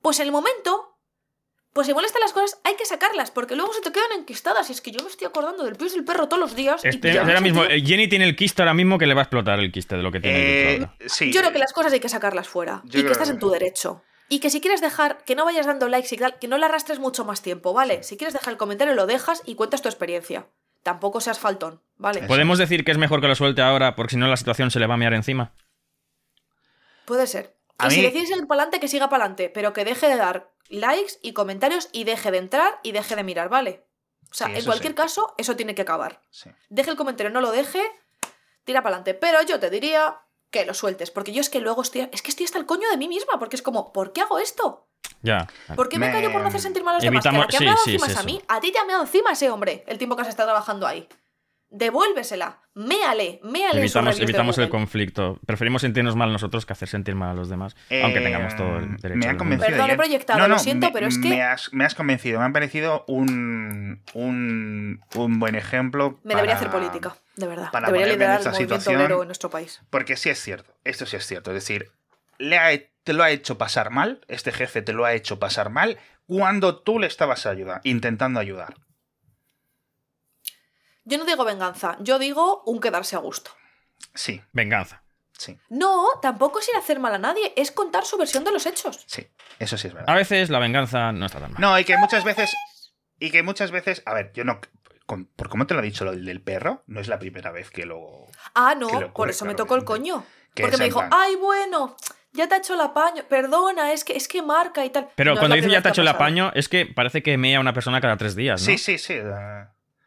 Pues 0.00 0.20
en 0.20 0.26
el 0.26 0.32
momento. 0.32 0.88
Pues 1.72 1.86
si 1.86 1.94
molestan 1.94 2.20
las 2.20 2.34
cosas, 2.34 2.60
hay 2.64 2.74
que 2.74 2.84
sacarlas, 2.84 3.30
porque 3.30 3.56
luego 3.56 3.72
se 3.72 3.80
te 3.80 3.90
quedan 3.92 4.12
enquistadas. 4.18 4.68
Y 4.68 4.74
es 4.74 4.82
que 4.82 4.90
yo 4.90 5.02
me 5.02 5.08
estoy 5.08 5.26
acordando 5.26 5.64
del 5.64 5.76
pis 5.76 5.94
del 5.94 6.04
perro 6.04 6.28
todos 6.28 6.38
los 6.38 6.54
días. 6.54 6.84
y 6.84 6.88
Este, 6.88 7.14
ya, 7.14 7.22
ahora 7.22 7.40
mismo, 7.40 7.66
tío, 7.66 7.76
Jenny 7.82 8.08
tiene 8.08 8.26
el 8.26 8.36
quiste 8.36 8.60
ahora 8.60 8.74
mismo 8.74 8.98
que 8.98 9.06
le 9.06 9.14
va 9.14 9.22
a 9.22 9.24
explotar 9.24 9.58
el 9.58 9.72
quiste 9.72 9.96
de 9.96 10.02
lo 10.02 10.12
que 10.12 10.20
tiene 10.20 10.74
Eh, 10.74 10.88
sí. 11.06 11.32
Yo 11.32 11.40
creo 11.40 11.52
que 11.52 11.58
las 11.58 11.72
cosas 11.72 11.94
hay 11.94 12.00
que 12.00 12.10
sacarlas 12.10 12.46
fuera. 12.46 12.82
Yo 12.84 13.00
y 13.00 13.04
que 13.04 13.12
estás 13.12 13.30
en 13.30 13.38
tu 13.38 13.48
derecho. 13.48 14.02
Y 14.28 14.40
que 14.40 14.50
si 14.50 14.60
quieres 14.60 14.82
dejar, 14.82 15.24
que 15.24 15.34
no 15.34 15.46
vayas 15.46 15.64
dando 15.64 15.88
likes 15.88 16.14
y 16.14 16.18
tal, 16.18 16.38
que 16.38 16.46
no 16.46 16.58
la 16.58 16.66
arrastres 16.66 16.98
mucho 16.98 17.24
más 17.24 17.40
tiempo, 17.40 17.72
¿vale? 17.72 18.02
Si 18.02 18.18
quieres 18.18 18.34
dejar 18.34 18.52
el 18.52 18.58
comentario, 18.58 18.94
lo 18.94 19.06
dejas 19.06 19.42
y 19.46 19.54
cuentas 19.54 19.80
tu 19.80 19.88
experiencia. 19.88 20.48
Tampoco 20.82 21.20
seas 21.20 21.38
faltón, 21.38 21.80
¿vale? 21.96 22.20
Eso. 22.20 22.28
¿Podemos 22.28 22.58
decir 22.58 22.84
que 22.84 22.90
es 22.92 22.98
mejor 22.98 23.20
que 23.20 23.28
lo 23.28 23.34
suelte 23.34 23.62
ahora 23.62 23.94
porque 23.94 24.12
si 24.12 24.16
no 24.16 24.26
la 24.28 24.36
situación 24.36 24.70
se 24.70 24.80
le 24.80 24.86
va 24.86 24.94
a 24.94 24.96
mear 24.98 25.14
encima? 25.14 25.52
Puede 27.04 27.26
ser. 27.26 27.56
A 27.78 27.88
y 27.88 27.90
si 27.90 27.96
mí- 27.98 28.02
decides 28.06 28.30
ir 28.30 28.46
para 28.46 28.62
adelante, 28.62 28.80
que 28.80 28.88
siga 28.88 29.08
para 29.08 29.24
adelante, 29.24 29.50
pero 29.50 29.72
que 29.72 29.84
deje 29.84 30.08
de 30.08 30.16
dar 30.16 30.50
likes 30.68 31.14
y 31.22 31.32
comentarios 31.32 31.88
y 31.92 32.04
deje 32.04 32.30
de 32.30 32.38
entrar 32.38 32.78
y 32.82 32.92
deje 32.92 33.16
de 33.16 33.24
mirar, 33.24 33.48
¿vale? 33.48 33.84
O 34.30 34.34
sea, 34.34 34.46
Sí, 34.48 34.54
en 34.56 34.64
cualquier 34.64 34.92
sí. 34.92 34.96
caso, 34.96 35.34
eso 35.36 35.56
tiene 35.56 35.74
que 35.74 35.82
acabar. 35.82 36.22
Sí. 36.30 36.50
Deje 36.70 36.90
el 36.90 36.96
comentario, 36.96 37.30
no 37.32 37.40
lo 37.40 37.50
deje, 37.50 37.82
tira 38.64 38.82
para 38.82 38.96
adelante. 38.96 39.14
Pero 39.14 39.42
yo 39.42 39.60
te 39.60 39.68
diría 39.68 40.20
que 40.50 40.64
lo 40.64 40.74
sueltes, 40.74 41.10
porque 41.10 41.32
yo 41.32 41.40
es 41.40 41.50
que 41.50 41.60
luego 41.60 41.82
estoy. 41.82 42.08
Es 42.12 42.22
que 42.22 42.30
estoy 42.30 42.44
hasta 42.46 42.58
el 42.58 42.66
coño 42.66 42.88
de 42.90 42.96
mí 42.96 43.08
misma, 43.08 43.38
porque 43.38 43.56
es 43.56 43.62
como, 43.62 43.92
¿por 43.92 44.12
qué 44.12 44.20
hago 44.22 44.38
esto? 44.38 44.86
Ya. 45.22 45.46
¿Por 45.76 45.88
qué 45.88 45.98
me, 45.98 46.06
Me- 46.06 46.12
callo 46.12 46.32
por 46.32 46.42
no 46.42 46.48
hacer 46.48 46.60
sentir 46.60 46.82
mal 46.82 46.94
a 46.94 46.96
los 46.98 47.04
demás? 47.04 47.22
Que 47.22 47.28
Evitamos- 47.28 47.46
la 47.46 47.50
que 47.50 47.56
ha 47.56 47.76
sí, 47.76 47.90
encima 47.92 48.06
es 48.06 48.16
a 48.16 48.22
mí. 48.24 48.40
A 48.48 48.60
ti 48.60 48.72
te 48.72 48.78
ha 48.78 48.84
meado 48.84 49.02
encima 49.02 49.32
ese 49.32 49.50
hombre, 49.50 49.84
el 49.86 49.98
tiempo 49.98 50.16
que 50.16 50.22
has 50.22 50.28
estado 50.28 50.48
trabajando 50.48 50.86
ahí. 50.86 51.08
Devuélvesela. 51.70 52.58
Méale, 52.74 53.40
méale. 53.44 53.78
Evitamos, 53.80 54.20
evitamos 54.20 54.58
el 54.58 54.68
conflicto. 54.68 55.38
Preferimos 55.46 55.80
sentirnos 55.80 56.16
mal 56.16 56.30
nosotros 56.30 56.66
que 56.66 56.74
hacer 56.74 56.86
sentir 56.88 57.14
mal 57.14 57.30
a 57.30 57.34
los 57.34 57.48
demás. 57.48 57.74
aunque 58.02 58.18
Eh, 58.18 58.22
tengamos 58.22 58.54
todo 58.56 58.76
el 58.78 58.96
derecho. 58.98 59.18
Me 59.18 59.26
ha 59.28 59.36
convencido. 59.38 59.70
Perdón, 59.70 59.90
he 59.90 59.96
proyectado, 59.96 60.48
lo 60.48 60.58
siento, 60.58 60.88
me- 60.88 60.92
pero 60.92 61.06
es 61.06 61.18
que- 61.18 61.28
Me 61.30 61.42
has, 61.42 61.72
me 61.72 61.84
has 61.86 61.94
convencido. 61.94 62.40
Me 62.40 62.46
ha 62.46 62.52
parecido 62.52 63.04
un, 63.08 64.02
un, 64.12 65.00
un 65.14 65.38
buen 65.38 65.54
ejemplo. 65.54 66.20
Me 66.24 66.34
debería 66.34 66.56
hacer 66.56 66.70
política, 66.70 67.16
de 67.36 67.46
verdad. 67.46 67.70
para 67.72 67.86
Debería 67.86 68.08
liderar 68.14 68.32
el 68.34 68.38
esta 68.40 68.50
movimiento 68.50 68.78
situación. 68.80 69.20
en 69.22 69.26
nuestro 69.28 69.48
país. 69.50 69.80
Porque 69.88 70.16
sí 70.16 70.28
es 70.28 70.40
cierto. 70.42 70.74
Esto 70.84 71.06
sí 71.06 71.16
es 71.16 71.26
cierto. 71.26 71.50
Es 71.52 71.54
decir, 71.54 71.90
le 72.38 72.58
ha- 72.58 72.70
te 73.04 73.12
lo 73.12 73.22
ha 73.22 73.30
hecho 73.30 73.58
pasar 73.58 73.90
mal. 73.90 74.20
Este 74.28 74.52
jefe 74.52 74.82
te 74.82 74.92
lo 74.92 75.04
ha 75.04 75.12
hecho 75.14 75.38
pasar 75.38 75.70
mal 75.70 75.98
cuando 76.26 76.78
tú 76.80 76.98
le 76.98 77.06
estabas 77.06 77.46
ayuda, 77.46 77.80
intentando 77.84 78.40
ayudar. 78.40 78.74
Yo 81.04 81.18
no 81.18 81.24
digo 81.24 81.44
venganza, 81.44 81.96
yo 82.00 82.18
digo 82.18 82.62
un 82.64 82.80
quedarse 82.80 83.16
a 83.16 83.18
gusto. 83.18 83.50
Sí, 84.14 84.40
Venganza. 84.52 85.02
sí, 85.36 85.58
No, 85.68 86.06
tampoco 86.20 86.60
es 86.60 86.68
ir 86.68 86.76
a 86.76 86.78
hacer 86.78 86.98
mal 87.00 87.14
a 87.14 87.18
nadie, 87.18 87.52
es 87.56 87.70
contar 87.72 88.04
su 88.04 88.16
versión 88.16 88.44
de 88.44 88.52
los 88.52 88.66
hechos. 88.66 89.04
sí. 89.06 89.26
Eso 89.58 89.76
sí 89.78 89.86
es 89.86 89.94
verdad. 89.94 90.10
A 90.10 90.16
veces 90.16 90.50
la 90.50 90.58
venganza 90.58 91.12
no 91.12 91.24
está 91.26 91.38
tan 91.38 91.52
mal. 91.52 91.60
No, 91.60 91.78
y 91.78 91.84
que 91.84 91.96
muchas 91.96 92.24
veces. 92.24 92.52
Y 93.20 93.30
que 93.30 93.44
muchas 93.44 93.70
veces. 93.70 94.02
A 94.06 94.14
ver, 94.14 94.32
yo 94.34 94.42
no. 94.44 94.60
con- 95.06 95.26
por 95.26 95.48
cómo 95.48 95.66
te 95.68 95.74
lo 95.74 95.80
he 95.80 95.84
dicho 95.84 96.04
lo 96.04 96.12
del 96.12 96.40
perro, 96.42 96.82
no 96.88 97.00
es 97.00 97.06
la 97.06 97.20
primera 97.20 97.52
vez 97.52 97.70
que 97.70 97.86
lo. 97.86 98.26
Ah, 98.54 98.74
no, 98.74 98.86
ocurre 98.88 99.08
por 99.10 99.30
eso 99.30 99.44
me 99.44 99.54
tocó 99.54 99.76
el 99.76 99.84
coño. 99.84 100.24
Que 100.54 100.62
Porque 100.64 100.78
me 100.78 100.86
dijo, 100.86 100.98
plan- 100.98 101.10
ay, 101.12 101.36
bueno, 101.36 101.96
ya 102.32 102.48
te 102.48 102.54
ha 102.54 102.58
hecho 102.58 102.74
el 102.74 102.80
apaño, 102.80 103.22
perdona, 103.28 103.92
es 103.92 104.04
que, 104.04 104.16
es 104.16 104.26
que 104.28 104.42
marca 104.42 104.84
y 104.84 104.90
tal. 104.90 105.08
Pero 105.14 105.30
No 105.30 105.34
es 105.34 105.38
cuando 105.40 105.56
la 105.56 105.60
dice 105.62 105.70
ya 105.72 105.82
te 105.82 105.88
ha 105.88 105.90
hecho 105.92 106.02
el 106.02 106.08
apaño, 106.08 106.50
es 106.54 106.68
que 106.68 106.86
parece 106.86 107.22
que 107.22 107.36
mea 107.38 107.58
a 107.58 107.60
una 107.60 107.72
persona 107.74 108.00
cada 108.00 108.16
tres 108.16 108.34
días, 108.34 108.60
¿no? 108.60 108.66
Sí, 108.66 108.78
sí, 108.78 108.98
sí. 108.98 109.18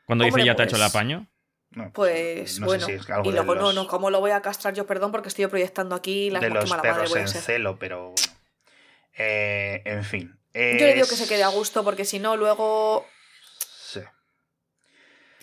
Cuando 0.06 0.26
dice 0.26 0.44
ya 0.44 0.56
te 0.56 0.64
ha 0.64 0.66
hecho 0.66 0.76
el 0.76 0.82
pues- 0.82 0.92
apaño. 0.92 1.28
no, 1.72 1.92
Pues 1.94 2.60
no 2.60 2.66
sé 2.66 2.70
bueno, 2.70 2.86
si 2.86 2.92
es 2.94 3.10
algo 3.10 3.30
y 3.30 3.34
luego 3.34 3.56
no, 3.56 3.62
los- 3.64 3.76
no, 3.76 3.88
¿cómo 3.88 4.10
lo 4.10 4.20
voy 4.20 4.32
a 4.32 4.42
castrar 4.42 4.74
yo? 4.74 4.86
Perdón, 4.88 5.12
porque 5.12 5.30
estoy 5.30 5.48
proyectando 5.48 5.94
aquí 5.96 6.30
las 6.30 6.42
de 6.42 6.50
los 6.50 6.70
mala 6.70 6.84
madre 6.84 6.94
perros 6.94 7.16
a 7.16 7.20
en 7.22 7.28
ser. 7.28 7.42
celo, 7.42 7.78
pero 7.80 8.12
bueno. 8.12 8.34
Eh, 9.18 9.82
en 9.86 10.04
fin. 10.04 10.38
Yo 10.54 10.62
le 10.62 10.94
digo 10.94 11.08
que 11.08 11.14
Es- 11.16 11.20
se 11.20 11.28
quede 11.28 11.44
a 11.44 11.50
gusto, 11.50 11.84
porque 11.84 12.06
si 12.06 12.20
no, 12.20 12.38
luego. 12.38 13.06
Sí. 13.60 14.00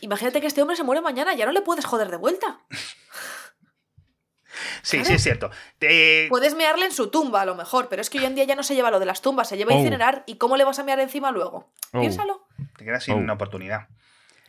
Imagínate 0.01 0.41
que 0.41 0.47
este 0.47 0.63
hombre 0.63 0.77
se 0.77 0.83
muere 0.85 1.01
mañana, 1.03 1.35
ya 1.35 1.45
no 1.47 1.53
le 1.53 1.61
puedes 1.63 1.85
joder 1.85 2.11
de 2.11 2.17
vuelta. 2.17 2.61
Sí, 4.83 4.97
Claro. 4.99 5.09
sí, 5.09 5.15
es 5.15 5.23
cierto. 5.23 5.51
Te- 5.79 6.27
Puedes 6.29 6.55
mearle 6.55 6.87
en 6.87 6.93
su 6.93 7.09
tumba, 7.11 7.43
a 7.43 7.45
lo 7.45 7.55
mejor, 7.55 7.89
pero 7.89 8.03
es 8.03 8.11
que 8.11 8.19
hoy 8.19 8.25
en 8.27 8.35
día 8.35 8.45
ya 8.45 8.55
no 8.57 8.63
se 8.63 8.75
lleva 8.75 8.91
lo 8.91 8.99
de 9.01 9.07
las 9.07 9.23
tumbas, 9.23 9.49
se 9.49 9.57
lleva 9.57 9.73
a 9.73 9.77
Oh. 9.77 9.79
incinerar. 9.79 10.23
¿Y 10.27 10.37
cómo 10.37 10.57
le 10.57 10.65
vas 10.65 10.79
a 10.79 10.85
mear 10.85 10.99
encima 11.01 11.31
luego? 11.31 11.73
Oh. 11.93 12.01
Piénsalo. 12.01 12.47
te 12.79 12.85
quedas 12.85 13.05
sin 13.05 13.15
Oh. 13.15 13.19
una 13.19 13.35
oportunidad. 13.35 13.89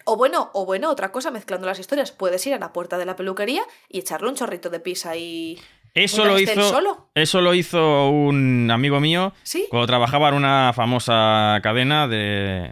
O 0.06 0.18
bueno, 0.18 0.50
o 0.54 0.66
bueno, 0.66 0.90
otra 0.90 1.12
cosa, 1.12 1.32
mezclando 1.32 1.66
las 1.68 1.80
historias, 1.80 2.12
puedes 2.12 2.46
ir 2.48 2.54
a 2.54 2.60
la 2.60 2.74
puerta 2.74 2.98
de 2.98 3.06
la 3.06 3.16
peluquería 3.16 3.64
y 3.88 4.00
echarle 4.00 4.28
un 4.30 4.36
chorrito 4.36 4.70
de 4.70 4.80
pis 4.82 5.06
ahí. 5.06 5.58
Eso 5.94 6.26
lo 6.26 6.38
hizo. 6.40 6.62
solo. 6.70 7.10
Eso 7.16 7.40
lo 7.42 7.54
hizo 7.54 8.10
un 8.10 8.70
amigo 8.72 9.00
mío 9.00 9.34
¿Sí? 9.44 9.68
cuando 9.70 9.86
trabajaba 9.88 10.30
en 10.30 10.36
una 10.36 10.74
famosa 10.74 11.60
cadena 11.64 12.08
de. 12.08 12.72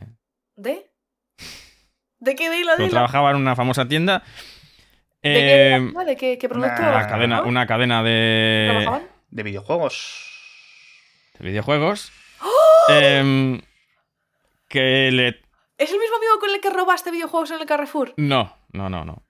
¿De? 0.55 0.91
¿De 2.19 2.35
qué 2.35 2.49
dilo, 2.49 2.65
Cuando 2.67 2.83
dilo? 2.83 2.91
trabajaba 2.91 3.31
en 3.31 3.37
una 3.37 3.55
famosa 3.55 3.87
tienda. 3.87 4.23
¿De 5.23 5.33
qué, 5.33 5.39
eh, 5.39 5.75
era? 5.75 6.03
¿De 6.05 6.17
qué, 6.17 6.37
qué 6.37 6.49
producto? 6.49 6.81
una 6.81 7.07
cadena, 7.07 7.41
una 7.43 7.67
cadena 7.67 8.03
de, 8.03 8.67
¿Trabajaban? 8.69 9.07
De 9.29 9.43
videojuegos. 9.43 10.27
de 11.39 11.45
videojuegos. 11.49 12.11
¡Oh! 12.41 12.91
em, 12.91 13.61
que 14.67 15.09
le. 15.11 15.27
¿Es 15.77 15.91
el 15.91 15.99
mismo 15.99 16.15
amigo 16.17 16.39
con 16.39 16.49
el 16.49 16.59
que 16.61 16.69
robaste 16.69 17.11
videojuegos 17.11 17.51
en 17.51 17.59
el 17.59 17.65
Carrefour? 17.65 18.13
No, 18.17 18.55
no, 18.71 18.89
no, 18.89 19.03
no. 19.05 19.23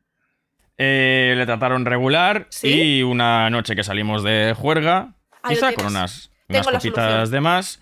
eh, 0.77 1.33
le 1.37 1.45
trataron 1.45 1.85
regular 1.85 2.47
¿Sí? 2.49 2.99
y 2.99 3.03
una 3.03 3.49
noche 3.49 3.75
que 3.75 3.83
salimos 3.83 4.23
de 4.23 4.53
juerga, 4.57 5.13
Ahí 5.43 5.55
quizá 5.55 5.73
con 5.73 5.85
unas, 5.87 6.29
unas 6.49 6.67
copitas 6.67 7.29
de 7.31 7.39
más, 7.41 7.81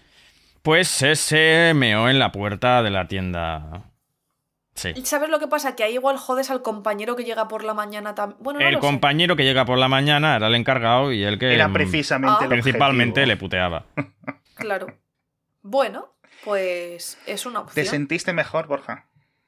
pues 0.61 0.87
se 0.87 1.73
meó 1.75 2.09
en 2.09 2.19
la 2.19 2.31
puerta 2.31 2.83
de 2.83 2.89
la 2.91 3.07
tienda. 3.07 3.88
Sí. 4.79 4.93
¿Sabes 5.03 5.29
lo 5.29 5.39
que 5.39 5.47
pasa? 5.47 5.75
Que 5.75 5.83
ahí 5.83 5.95
igual 5.95 6.15
jodes 6.17 6.49
al 6.49 6.61
compañero 6.61 7.17
que 7.17 7.25
llega 7.25 7.49
por 7.49 7.65
la 7.65 7.73
mañana 7.73 8.15
también. 8.15 8.37
Bueno, 8.41 8.61
no 8.61 8.67
el 8.67 8.75
sé. 8.75 8.79
compañero 8.79 9.35
que 9.35 9.43
llega 9.43 9.65
por 9.65 9.77
la 9.77 9.89
mañana 9.89 10.37
era 10.37 10.47
el 10.47 10.55
encargado 10.55 11.11
y 11.11 11.23
el 11.23 11.37
que 11.37 11.53
Era 11.53 11.67
mm, 11.67 11.73
precisamente 11.73 12.37
Ah. 12.39 12.43
el 12.43 12.49
principalmente 12.49 13.25
le 13.25 13.35
puteaba. 13.35 13.85
Claro. 14.55 14.87
Bueno, 15.61 16.13
pues 16.43 17.17
es 17.25 17.45
una 17.45 17.59
¿Te 17.59 17.65
opción. 17.65 17.85
sentiste 17.87 18.31
mejor, 18.33 18.67
Borja? 18.67 19.05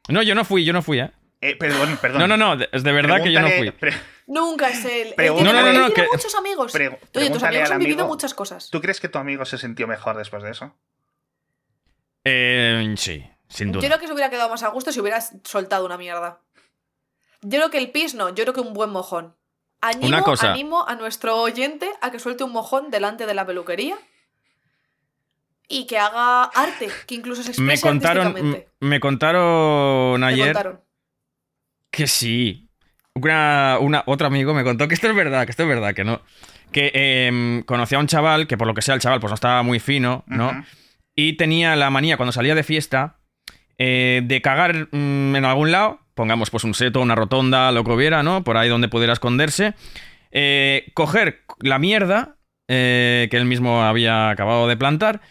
No, 0.10 0.22
yo 0.22 0.36
no 0.36 0.44
fui, 0.46 0.64
yo 0.66 0.74
no 0.74 0.82
fui, 0.82 1.00
¿eh? 1.00 1.12
Eh, 1.42 1.56
perdón, 1.56 1.98
perdón. 2.02 2.20
No, 2.20 2.28
no, 2.28 2.38
no, 2.56 2.64
es 2.72 2.84
de 2.84 2.92
verdad 2.92 3.24
que 3.24 3.32
yo 3.32 3.42
no 3.42 3.50
fui. 3.50 3.74
Nunca 4.28 4.70
es 4.70 4.84
él. 4.86 5.14
Tiene, 5.18 5.32
No, 5.44 5.52
no, 5.52 5.62
no, 5.62 5.62
no, 5.64 5.72
tiene 5.88 5.94
que- 5.94 6.08
muchos 6.12 6.36
amigos. 6.36 6.72
pre- 6.72 7.00
Oye, 7.16 7.30
tus 7.30 7.42
amigos 7.44 7.72
han 7.72 7.80
vivido 7.80 8.06
muchas 8.08 8.34
cosas. 8.34 8.70
¿Tú 8.70 8.80
crees 8.82 9.00
que 9.00 9.08
tu 9.10 9.18
amigo 9.18 9.44
se 9.46 9.58
sintió 9.58 9.88
mejor 9.88 10.18
después 10.18 10.44
de 10.44 10.52
eso? 10.52 10.76
Eh, 12.24 12.94
sí, 12.98 13.26
sin 13.52 13.68
Yo 13.68 13.80
duda. 13.80 13.88
creo 13.88 14.00
que 14.00 14.08
se 14.08 14.14
hubiera 14.14 14.30
quedado 14.30 14.50
más 14.50 14.64
a 14.64 14.70
gusto 14.70 14.92
si 14.92 15.00
hubieras 15.00 15.34
soltado 15.44 15.86
una 15.86 15.98
mierda. 15.98 16.40
Yo 17.42 17.58
creo 17.60 17.70
que 17.72 17.78
el 17.78 17.92
pis 17.92 18.14
no, 18.16 18.30
yo 18.30 18.44
creo 18.44 18.54
que 18.54 18.62
un 18.62 18.74
buen 18.74 18.90
mojón. 18.90 19.36
Animo, 19.82 20.08
Una 20.08 20.22
cosa. 20.22 20.52
animo 20.54 20.88
a 20.88 20.96
nuestro 20.96 21.38
oyente 21.42 21.90
a 22.02 22.12
que 22.12 22.20
suelte 22.20 22.44
un 22.44 22.52
mojón 22.52 22.92
delante 22.92 23.26
de 23.26 23.34
la 23.34 23.46
peluquería 23.48 23.98
y 25.68 25.88
que 25.88 25.98
haga 25.98 26.44
arte, 26.44 26.90
que 27.08 27.16
incluso 27.16 27.42
se 27.44 27.50
exprese 27.52 27.72
Me 27.72 27.80
contaron, 27.82 28.64
me 28.80 29.00
contaron 29.00 30.20
Te 30.22 30.28
ayer 30.28 30.46
contaron. 30.54 30.82
que 31.90 32.08
sí. 32.08 32.68
Una, 33.14 33.78
una- 33.80 34.04
otro 34.06 34.28
amigo 34.28 34.54
me 34.54 34.64
contó 34.64 34.88
que 34.88 34.94
esto 34.96 35.08
es 35.10 35.16
verdad, 35.16 35.46
que 35.46 35.52
esto 35.52 35.64
es 35.64 35.70
verdad, 35.70 35.94
que 35.96 36.04
no. 36.04 36.22
Que 36.72 36.92
em, 36.94 37.64
conocía 37.64 37.98
a 37.98 38.02
un 38.02 38.08
chaval, 38.08 38.48
que 38.48 38.58
por 38.58 38.68
lo 38.68 38.74
que 38.74 38.82
sea 38.82 38.96
el 38.96 39.02
chaval 39.02 39.20
pues 39.20 39.32
no 39.32 39.36
estaba 39.36 39.64
muy 39.64 39.80
fino, 39.80 40.24
¿no? 40.28 40.64
Y 41.16 41.38
tenía 41.38 41.76
la 41.76 41.90
manía 41.90 42.18
cuando 42.18 42.32
salía 42.32 42.56
de 42.56 42.64
fiesta 42.64 43.18
eh, 43.78 44.22
de 44.24 44.42
cagar 44.42 44.88
mm, 44.92 45.36
en 45.36 45.46
algún 45.46 45.72
lado, 45.72 46.00
pongamos 46.16 46.50
pues 46.50 46.64
un 46.64 46.74
seto, 46.74 47.02
una 47.02 47.16
rotonda, 47.16 47.72
lo 47.72 47.84
que 47.84 47.92
hubiera, 47.92 48.24
¿no? 48.24 48.44
Por 48.44 48.58
ahí 48.58 48.70
donde 48.70 48.88
pudiera 48.90 49.14
esconderse. 49.14 49.74
eh, 50.32 50.92
coger 50.94 51.42
la 51.60 51.78
mierda 51.80 52.36
eh, 52.68 53.28
que 53.32 53.38
él 53.38 53.46
mismo 53.46 53.84
había 53.84 54.30
acabado 54.30 54.68
de 54.68 54.78
plantar 54.78 55.22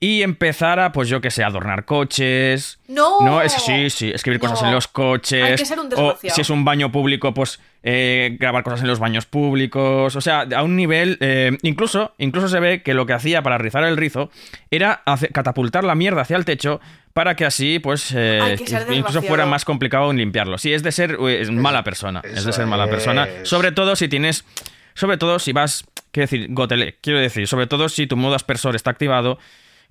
y 0.00 0.22
empezar 0.22 0.80
a, 0.80 0.92
pues 0.92 1.08
yo 1.08 1.20
que 1.22 1.30
sé, 1.30 1.42
adornar 1.44 1.86
coches. 1.86 2.78
¡No! 2.88 3.22
No, 3.22 3.40
es, 3.40 3.52
sí, 3.52 3.88
sí, 3.88 4.10
escribir 4.14 4.38
cosas 4.38 4.62
en 4.62 4.70
los 4.70 4.86
coches. 4.86 5.42
Hay 5.42 5.56
que 5.56 5.64
ser 5.64 5.78
un 5.80 5.88
o 5.96 6.14
si 6.20 6.40
es 6.40 6.50
un 6.50 6.62
baño 6.64 6.92
público, 6.92 7.32
pues 7.32 7.58
eh, 7.82 8.36
grabar 8.38 8.64
cosas 8.64 8.82
en 8.82 8.88
los 8.88 8.98
baños 8.98 9.24
públicos. 9.24 10.14
O 10.14 10.20
sea, 10.20 10.40
a 10.54 10.62
un 10.62 10.76
nivel. 10.76 11.16
eh, 11.20 11.56
incluso, 11.62 12.12
incluso 12.18 12.48
se 12.48 12.60
ve 12.60 12.82
que 12.82 12.92
lo 12.92 13.06
que 13.06 13.14
hacía 13.14 13.42
para 13.42 13.56
rizar 13.56 13.82
el 13.84 13.96
rizo 13.96 14.30
era 14.70 15.02
hace- 15.06 15.28
catapultar 15.28 15.84
la 15.84 15.94
mierda 15.94 16.20
hacia 16.22 16.36
el 16.36 16.44
techo 16.44 16.80
para 17.14 17.34
que 17.36 17.46
así, 17.46 17.78
pues, 17.78 18.12
eh, 18.14 18.56
que 18.58 18.94
incluso 18.96 19.22
fuera 19.22 19.46
más 19.46 19.64
complicado 19.64 20.12
limpiarlo. 20.12 20.58
Sí, 20.58 20.72
es 20.74 20.82
de 20.82 20.92
ser 20.92 21.16
eh, 21.20 21.40
es 21.40 21.50
mala 21.50 21.82
persona. 21.84 22.20
Es 22.24 22.44
de 22.44 22.52
ser 22.52 22.66
mala 22.66 22.88
persona. 22.90 23.26
Sobre 23.44 23.72
todo 23.72 23.96
si 23.96 24.08
tienes. 24.08 24.44
Sobre 24.94 25.16
todo 25.16 25.38
si 25.38 25.52
vas. 25.52 25.84
Quiero 26.10 26.24
decir, 26.30 26.46
gotele. 26.50 26.98
Quiero 27.00 27.18
decir, 27.18 27.48
sobre 27.48 27.66
todo 27.66 27.88
si 27.88 28.06
tu 28.06 28.16
modo 28.16 28.34
aspersor 28.34 28.76
está 28.76 28.90
activado. 28.90 29.38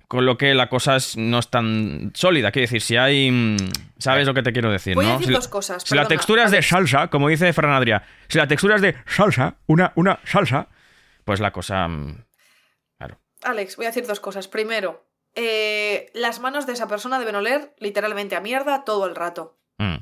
Con 0.06 0.26
lo 0.26 0.36
que 0.36 0.54
la 0.54 0.68
cosa 0.68 0.96
es- 0.96 1.16
no 1.16 1.38
es 1.38 1.48
tan 1.48 2.12
sólida. 2.14 2.52
Quiero 2.52 2.64
decir, 2.64 2.82
si 2.82 2.96
hay. 2.98 3.30
mm, 3.30 3.56
¿Sabes 3.98 4.26
lo 4.26 4.34
que 4.34 4.42
te 4.42 4.52
quiero 4.52 4.70
decir? 4.70 4.94
Voy 4.94 5.06
a 5.06 5.08
¿no? 5.08 5.12
decir 5.14 5.28
Si 5.28 5.32
la- 5.32 5.38
dos 5.38 5.48
cosas, 5.48 5.82
Si 5.82 5.94
la 5.94 6.06
textura 6.06 6.44
es 6.44 6.50
de 6.50 6.60
salsa, 6.62 7.08
como 7.08 7.28
dice 7.30 7.50
Fran 7.54 7.72
Adrià, 7.72 8.02
si 8.28 8.36
la 8.36 8.46
textura 8.46 8.76
es 8.76 8.82
de 8.82 8.96
salsa, 9.06 9.56
una, 9.66 9.92
una 9.96 10.20
salsa, 10.24 10.68
pues 11.24 11.40
la 11.40 11.52
cosa. 11.52 11.88
mm, 11.88 12.22
Claro. 12.98 13.18
Alex, 13.44 13.76
voy 13.76 13.86
a 13.86 13.88
decir 13.88 14.06
dos 14.06 14.20
cosas. 14.20 14.46
Primero, 14.46 15.06
eh, 15.34 16.10
las 16.14 16.40
manos 16.40 16.66
de 16.66 16.72
esa 16.74 16.88
persona 16.88 17.18
deben 17.18 17.34
oler 17.34 17.74
literalmente 17.78 18.36
a 18.36 18.40
mierda 18.40 18.84
todo 18.84 19.06
el 19.06 19.14
rato. 19.14 19.58
mm. 19.78 19.96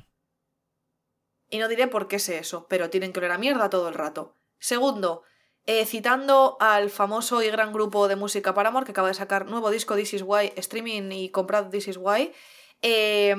Y 1.50 1.58
no 1.58 1.68
diré 1.68 1.86
por 1.86 2.08
qué 2.08 2.18
sé 2.18 2.38
eso, 2.38 2.66
pero 2.68 2.88
tienen 2.88 3.12
que 3.12 3.20
oler 3.20 3.32
a 3.32 3.38
mierda 3.38 3.68
todo 3.68 3.88
el 3.88 3.94
rato. 3.94 4.34
Segundo, 4.58 5.22
eh, 5.66 5.84
citando 5.84 6.56
al 6.60 6.88
famoso 6.88 7.42
y 7.42 7.50
gran 7.50 7.72
grupo 7.74 8.08
de 8.08 8.16
música 8.16 8.54
Paramore 8.54 8.86
que 8.86 8.92
acaba 8.92 9.08
de 9.08 9.14
sacar 9.14 9.44
nuevo 9.46 9.70
disco 9.70 9.94
This 9.94 10.14
Is 10.14 10.22
Why, 10.24 10.52
streaming 10.56 11.12
y 11.12 11.28
comprad 11.30 11.68
This 11.68 11.88
Is 11.88 11.98
Why, 11.98 12.32
eh, 12.80 13.34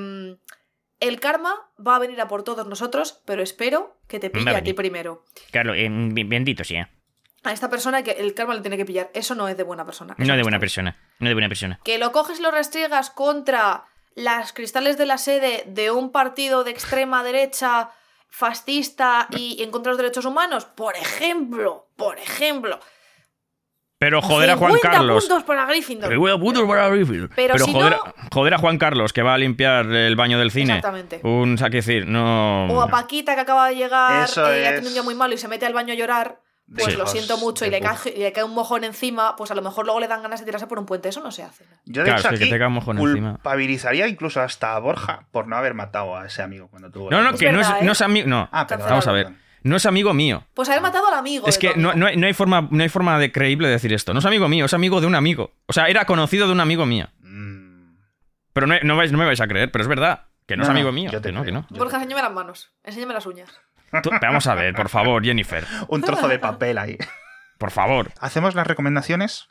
el 1.00 1.20
karma 1.20 1.72
va 1.86 1.96
a 1.96 2.00
venir 2.00 2.22
a 2.22 2.28
por 2.28 2.44
todos 2.44 2.68
nosotros, 2.68 3.22
pero 3.26 3.42
espero 3.42 3.98
que 4.08 4.20
te 4.20 4.30
pille 4.30 4.52
a 4.52 4.60
a 4.60 4.64
ti 4.64 4.74
primero. 4.74 5.26
Claro, 5.52 5.74
eh, 5.74 5.90
bi- 5.90 6.24
bendito 6.24 6.64
sea. 6.64 6.92
A 7.44 7.52
esta 7.52 7.70
persona 7.70 8.04
que 8.04 8.12
el 8.12 8.34
karma 8.34 8.54
le 8.54 8.62
tiene 8.62 8.78
que 8.78 8.86
pillar. 8.86 9.10
Eso 9.14 9.36
no 9.36 9.48
es 9.50 9.58
de 9.58 9.64
buena 9.64 9.86
persona. 9.86 10.16
No 10.18 10.36
de 10.36 10.44
buena 10.44 10.60
persona. 10.60 10.98
No 11.20 11.28
de 11.28 11.34
buena 11.36 11.50
persona. 11.50 11.80
Que 11.84 11.98
lo 11.98 12.12
coges 12.12 12.40
y 12.40 12.42
lo 12.42 12.52
restriegas 12.52 13.10
contra 13.10 13.84
las 14.16 14.54
cristales 14.54 14.98
de 14.98 15.06
la 15.06 15.18
sede 15.18 15.64
de 15.68 15.92
un 15.92 16.12
partido 16.12 16.64
de 16.64 16.72
extrema 16.72 17.24
derecha 17.24 17.90
fascista 18.30 19.28
y 19.32 19.62
en 19.62 19.72
contra 19.72 19.92
de 19.92 19.94
los 19.94 20.02
derechos 20.04 20.26
humanos, 20.26 20.66
por 20.66 20.96
ejemplo, 20.96 21.88
por 21.96 22.18
ejemplo. 22.18 22.80
Pero 24.00 24.22
joder 24.22 24.50
a 24.50 24.58
Juan 24.58 24.74
50 24.74 24.92
Carlos. 24.98 25.26
puntos 25.26 25.44
para 25.44 25.66
Gryffindor. 25.66 26.10
Pero, 26.10 26.40
puto 26.40 26.68
para 26.68 26.90
Griffith. 26.90 27.32
Pero 27.36 27.58
si 27.58 27.72
joder, 27.72 27.92
no- 27.94 28.14
joder 28.34 28.54
a 28.56 28.58
Juan 28.58 28.78
Carlos, 28.78 29.14
que 29.14 29.22
va 29.22 29.34
a 29.34 29.38
limpiar 29.38 29.86
el 29.86 30.16
baño 30.18 30.38
del 30.40 30.52
cine. 30.52 30.76
Exactamente. 30.78 31.22
Un, 31.24 31.54
o 31.54 31.58
sea, 31.58 31.70
decir, 31.70 32.06
no. 32.08 32.66
O 32.68 32.82
a 32.82 32.88
Paquita 32.90 33.36
que 33.36 33.42
acaba 33.42 33.70
de 33.70 33.76
llegar, 33.76 34.26
Eso 34.26 34.52
eh, 34.52 34.68
ha 34.68 34.70
es- 34.72 34.76
tenido 34.76 34.90
un 34.90 34.94
día 34.94 35.04
muy 35.04 35.16
malo 35.16 35.36
y 35.36 35.38
se 35.38 35.48
mete 35.48 35.66
al 35.66 35.74
baño 35.74 35.94
a 35.94 35.96
llorar, 35.96 36.42
pues 36.76 36.98
lo 36.98 37.06
siento 37.08 37.38
mucho 37.38 37.66
y 37.66 37.70
le, 37.70 37.80
cae, 37.82 37.96
y 38.16 38.20
le 38.20 38.32
cae 38.34 38.44
un 38.44 38.54
mojón 38.54 38.84
encima, 38.84 39.36
pues 39.36 39.52
a 39.52 39.56
lo 39.56 39.62
mejor 39.62 39.86
luego 39.86 40.00
le 40.00 40.08
dan 40.08 40.22
ganas 40.24 40.40
de 40.40 40.46
tirarse 40.46 40.66
por 40.68 40.80
un 40.80 40.86
puente. 40.86 41.10
Eso 41.10 41.22
no 41.22 41.32
se 41.32 41.44
hace. 41.44 41.66
Yo, 41.86 42.02
de 42.04 42.10
Claro, 42.10 42.20
hecho, 42.22 42.30
que 42.44 42.50
te 42.50 42.58
cae 42.58 42.68
un 42.68 42.74
mojón 42.74 42.98
encima. 43.00 43.34
culpabilizaría 43.34 44.08
incluso 44.08 44.42
hasta 44.42 44.76
a 44.76 44.80
Borja 44.80 45.26
por 45.32 45.48
no 45.48 45.56
haber 45.56 45.74
matado 45.74 46.16
a 46.18 46.26
ese 46.26 46.42
amigo 46.42 46.68
cuando 46.70 46.90
tuvo 46.92 47.10
No, 47.12 47.22
no, 47.22 47.34
que 47.38 47.52
no 47.52 47.60
es, 47.62 47.68
verdad, 47.68 47.82
¿eh? 47.82 47.86
no 47.86 47.92
es 47.92 48.02
amigo. 48.02 48.28
No, 48.28 48.50
Ah, 48.52 48.66
perdón, 48.68 48.90
vamos 48.90 49.08
a 49.08 49.12
ver. 49.12 49.30
No 49.64 49.78
es 49.78 49.86
amigo 49.86 50.14
mío. 50.14 50.46
Pues 50.54 50.68
haber 50.68 50.82
matado 50.82 51.08
al 51.08 51.14
amigo. 51.14 51.48
Es 51.48 51.58
que 51.58 51.74
no, 51.76 51.94
no 51.94 52.08
hay, 52.08 52.18
no 52.18 52.28
hay 52.28 52.34
forma, 52.34 52.68
no 52.70 52.84
hay 52.84 52.90
forma 52.90 53.18
de 53.18 53.32
creíble 53.32 53.68
de 53.68 53.74
decir 53.76 53.94
esto. 53.94 54.14
No 54.14 54.20
es 54.20 54.26
amigo 54.26 54.50
mío, 54.50 54.66
es 54.66 54.74
amigo 54.74 55.00
de 55.00 55.08
un 55.08 55.16
amigo. 55.16 55.54
O 55.68 55.74
sea, 55.74 55.88
era 55.88 56.06
conocido 56.06 56.48
de 56.48 56.54
un 56.54 56.60
amigo 56.60 56.86
mío. 56.86 57.08
Mm, 57.22 57.96
Pero 58.52 58.68
no, 58.68 58.76
no, 58.84 58.98
vais- 58.98 59.12
no 59.12 59.18
me 59.18 59.26
vais 59.26 59.40
a 59.40 59.48
creer, 59.48 59.72
pero 59.72 59.84
es 59.84 59.88
verdad. 59.88 60.26
Que 60.46 60.58
no, 60.58 60.64
es 60.64 60.68
No, 60.68 60.74
no, 60.74 60.80
amigo 60.80 60.92
mío. 60.92 61.10
yo 61.12 61.22
te 61.22 61.30
Que 61.30 61.34
no, 61.34 61.44
que 61.46 61.54
no. 61.54 61.66
Borja, 61.70 61.96
enséñame 61.96 62.22
las 62.22 62.34
manos, 62.34 62.74
enséñame 62.84 63.14
las 63.14 63.26
uñas. 63.26 63.50
Tú- 64.02 64.10
vamos 64.22 64.48
a 64.48 64.56
ver, 64.56 64.74
por 64.74 64.90
favor, 64.90 65.24
Jennifer. 65.24 65.66
Un 65.88 66.02
trozo 66.02 66.28
de 66.28 66.40
papel 66.40 66.78
ahí. 66.78 66.98
Por 67.58 67.72
favor. 67.72 68.12
¿Hacemos 68.20 68.56
las 68.56 68.66
recomendaciones? 68.68 69.48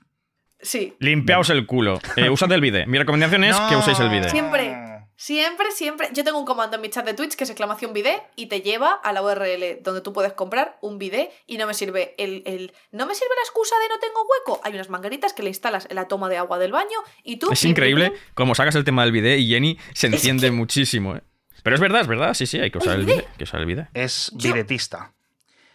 Sí, 0.61 0.95
Limpiaos 1.01 1.51
el 1.51 1.67
culo. 1.67 2.01
Eh, 2.17 2.31
usad 2.31 2.51
el 2.53 2.61
bide. 2.61 2.87
Mi 2.87 2.99
recomendación 2.99 3.43
es 3.45 3.59
que 3.69 3.77
uséis 3.77 3.99
el 4.01 4.09
bide. 4.11 4.29
Siempre. 4.31 4.77
Siempre, 5.17 5.71
siempre. 5.71 6.09
Yo 6.13 6.25
tengo 6.25 6.39
un 6.39 6.45
comando 6.45 6.77
en 6.77 6.83
mi 6.83 6.89
chat 6.89 7.05
de 7.05 7.15
Twitch 7.15 7.37
que 7.37 7.45
es 7.45 7.51
exclamación 7.51 7.93
bidet 7.93 8.21
y 8.35 8.47
te 8.47 8.61
lleva 8.61 8.93
a 8.93 9.13
la 9.13 9.23
URL 9.23 9.79
donde 9.83 10.01
tú 10.01 10.13
puedes 10.13 10.33
comprar 10.33 10.79
un 10.81 10.99
bidet 10.99 11.31
y 11.47 11.59
no 11.59 11.67
me 11.67 11.75
sirve 11.75 12.15
el, 12.19 12.43
el- 12.47 12.73
No 12.91 13.07
me 13.07 13.15
sirve 13.15 13.31
la 13.37 13.43
excusa 13.43 13.75
de 13.83 13.89
no 13.89 13.99
tengo 14.01 14.21
hueco. 14.23 14.61
Hay 14.65 14.75
unas 14.75 14.89
mangueritas 14.89 15.33
que 15.33 15.43
le 15.43 15.51
instalas 15.51 15.87
en 15.91 15.97
la 15.97 16.09
toma 16.09 16.29
de 16.29 16.39
agua 16.39 16.59
del 16.59 16.73
baño 16.73 16.99
y 17.23 17.37
tú. 17.37 17.53
Es 17.53 17.65
increíble 17.65 18.13
como 18.35 18.55
sacas 18.55 18.75
el 18.75 18.85
tema 18.85 19.03
del 19.05 19.13
bide 19.13 19.39
y 19.39 19.49
Jenny 19.49 19.79
se 19.95 20.09
Es 20.09 20.13
enciende 20.15 20.49
que- 20.49 20.53
muchísimo. 20.53 21.15
eh. 21.17 21.23
Pero 21.63 21.75
es 21.77 21.81
verdad, 21.81 22.01
es 22.03 22.07
verdad. 22.09 22.35
Sí, 22.35 22.47
sí, 22.47 22.59
hay 22.61 22.71
que 22.71 22.79
usar 22.79 22.95
El 22.95 23.01
el 23.01 23.07
bide. 23.07 23.17
bide. 23.17 23.27
Hay 23.31 23.37
que 23.39 23.45
usar 23.45 23.61
el 23.61 23.67
bide. 23.67 23.89
Es 23.95 24.33
videtista. 24.35 25.13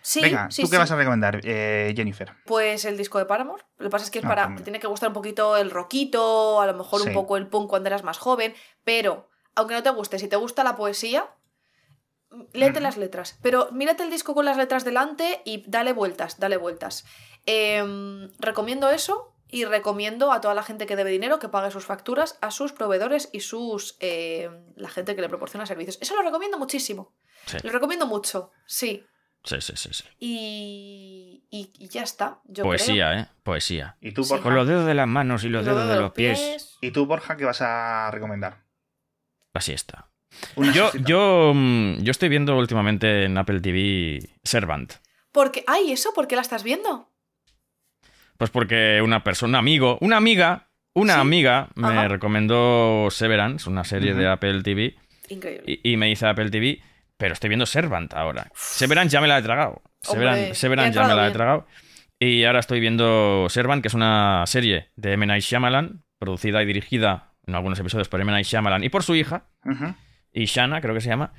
Sí, 0.02 0.22
Venga, 0.22 0.50
sí, 0.50 0.62
¿tú 0.62 0.70
qué 0.70 0.76
sí. 0.76 0.80
vas 0.80 0.92
a 0.92 0.96
recomendar, 0.96 1.42
eh, 1.44 1.94
Jennifer? 1.96 2.32
Pues 2.46 2.86
el 2.86 2.98
disco 2.98 3.20
de 3.20 3.26
Paramore. 3.26 3.64
Lo 3.78 3.86
que 3.88 3.90
pasa 3.90 4.06
es 4.06 4.12
que 4.12 4.20
es 4.20 4.26
Ah, 4.26 4.28
para. 4.30 4.42
también. 4.44 4.58
te 4.60 4.64
tiene 4.64 4.80
que 4.80 4.88
gustar 4.88 5.10
un 5.10 5.14
poquito 5.14 5.58
el 5.58 5.70
rockito, 5.70 6.62
a 6.62 6.66
lo 6.66 6.74
mejor 6.76 7.02
Sí. 7.02 7.10
un 7.10 7.14
poco 7.14 7.36
el 7.36 7.48
punk 7.48 7.70
cuando 7.70 7.88
eras 7.88 8.04
más 8.04 8.18
joven. 8.18 8.54
Pero, 8.86 9.30
aunque 9.56 9.74
no 9.74 9.84
te 9.84 9.90
guste, 9.90 10.18
si 10.20 10.30
te 10.30 10.38
gusta 10.38 10.64
la 10.64 10.78
poesía, 10.78 11.26
léete 12.54 12.78
Ujú. 12.80 12.84
las 12.84 12.96
letras. 12.98 13.38
Pero 13.42 13.70
mírate 13.74 14.04
el 14.04 14.10
disco 14.10 14.34
con 14.34 14.46
las 14.46 14.56
letras 14.56 14.86
delante 14.86 15.42
y 15.44 15.64
dale 15.68 15.92
vueltas, 15.92 16.40
dale 16.40 16.56
vueltas. 16.56 17.06
Em, 17.46 18.30
recomiendo 18.40 18.90
eso. 18.90 19.34
Y 19.50 19.66
recomiendo 19.66 20.32
a 20.32 20.42
toda 20.42 20.54
la 20.54 20.64
gente 20.64 20.86
que 20.86 20.96
debe 20.96 21.10
dinero 21.10 21.40
que 21.40 21.50
pague 21.50 21.72
sus 21.72 21.86
facturas 21.86 22.38
a 22.42 22.52
sus 22.52 22.74
proveedores 22.74 23.30
y 23.32 23.40
sus 23.40 23.96
em, 24.00 24.74
la 24.76 24.90
gente 24.90 25.16
que 25.16 25.22
le 25.22 25.30
proporciona 25.30 25.66
servicios. 25.66 25.98
Eso 26.02 26.16
lo 26.16 26.22
recomiendo 26.22 26.58
muchísimo. 26.58 27.14
Sí, 27.46 27.58
Lo 27.64 27.72
recomiendo 27.72 28.06
mucho, 28.08 28.52
sí. 28.66 29.06
sí, 29.44 29.62
sí. 29.62 29.74
sí, 29.76 29.90
sí. 29.94 30.04
Y, 30.20 31.46
y, 31.50 31.72
y 31.80 31.88
ya 31.88 32.04
está. 32.04 32.42
Yo 32.46 32.64
creo. 32.64 32.66
Poesía, 32.66 33.20
¿eh? 33.20 33.28
Poesía. 33.44 33.98
¿Y 34.02 34.12
tú, 34.12 34.24
Sí. 34.24 34.32
Borja? 34.32 34.44
Con 34.44 34.56
los 34.56 34.68
dedos 34.68 34.86
de 34.86 34.94
las 34.94 35.08
manos 35.08 35.44
y 35.46 35.50
los 35.50 35.66
dedos 35.66 35.88
de 35.88 35.96
los 35.96 36.12
pies. 36.12 36.78
¿Y 36.82 36.92
tú, 36.92 37.06
Borja, 37.06 37.38
qué 37.38 37.46
vas 37.46 37.62
a 37.62 38.12
recomendar? 38.12 38.66
La 39.54 39.62
siesta. 39.62 40.10
Una 40.56 40.74
Yo, 40.74 40.92
yo, 41.06 41.54
mm, 41.56 42.00
yo 42.04 42.12
estoy 42.12 42.28
viendo 42.30 42.58
últimamente 42.58 43.24
en 43.24 43.38
Apple 43.38 43.62
TV 43.62 44.20
Servant. 44.44 44.94
Porque, 45.32 45.64
ay, 45.68 45.92
eso, 45.94 46.14
¿por 46.14 46.28
qué 46.28 46.36
la 46.36 46.42
estás 46.42 46.64
viendo? 46.64 47.12
Pues 48.38 48.50
porque 48.52 49.02
una 49.04 49.24
persona, 49.24 49.50
un 49.50 49.56
amigo, 49.56 49.98
una 50.02 50.18
amiga, 50.18 50.68
una 50.94 51.16
Sí. 51.16 51.20
amiga 51.20 51.70
me 51.76 51.88
Ajá. 51.90 52.08
recomendó 52.08 53.08
Severance, 53.12 53.70
una 53.70 53.84
serie 53.84 54.14
de. 54.14 54.28
Apple 54.28 54.62
TV, 54.64 54.96
Increíble. 55.30 55.64
y, 55.84 55.92
y 55.94 55.98
me 55.98 56.08
dice 56.08 56.28
Apple 56.28 56.50
TV, 56.50 56.82
pero 57.18 57.34
estoy 57.34 57.50
viendo 57.50 57.66
Servant 57.66 58.14
ahora. 58.14 58.50
Severance 58.54 59.12
ya 59.14 59.22
me 59.22 59.28
la 59.28 59.40
he 59.40 59.42
tragado. 59.42 59.82
Severance 60.02 60.54
ya 60.94 61.08
me 61.08 61.16
la 61.16 61.28
he 61.28 61.32
tragado. 61.32 61.68
Y 62.20 62.44
ahora 62.46 62.60
estoy 62.60 62.80
viendo 62.80 63.48
Servant, 63.50 63.82
que 63.82 63.90
es 63.90 63.94
una 63.94 64.44
serie 64.48 64.90
de 64.96 65.14
M. 65.14 65.26
Night 65.28 65.44
Shyamalan, 65.44 66.04
producida 66.18 66.64
y 66.64 66.66
dirigida 66.66 67.34
en 67.46 67.54
algunos 67.56 67.80
episodios 67.80 68.10
por 68.10 68.20
M. 68.22 68.32
Night 68.32 68.46
Shyamalan 68.48 68.84
y 68.84 68.90
por 68.90 69.04
su 69.04 69.16
hija, 69.16 69.46
Ujú. 69.66 69.94
Ishana, 70.34 70.82
creo 70.82 70.94
que 70.96 71.02
se 71.02 71.10
llama. 71.10 71.34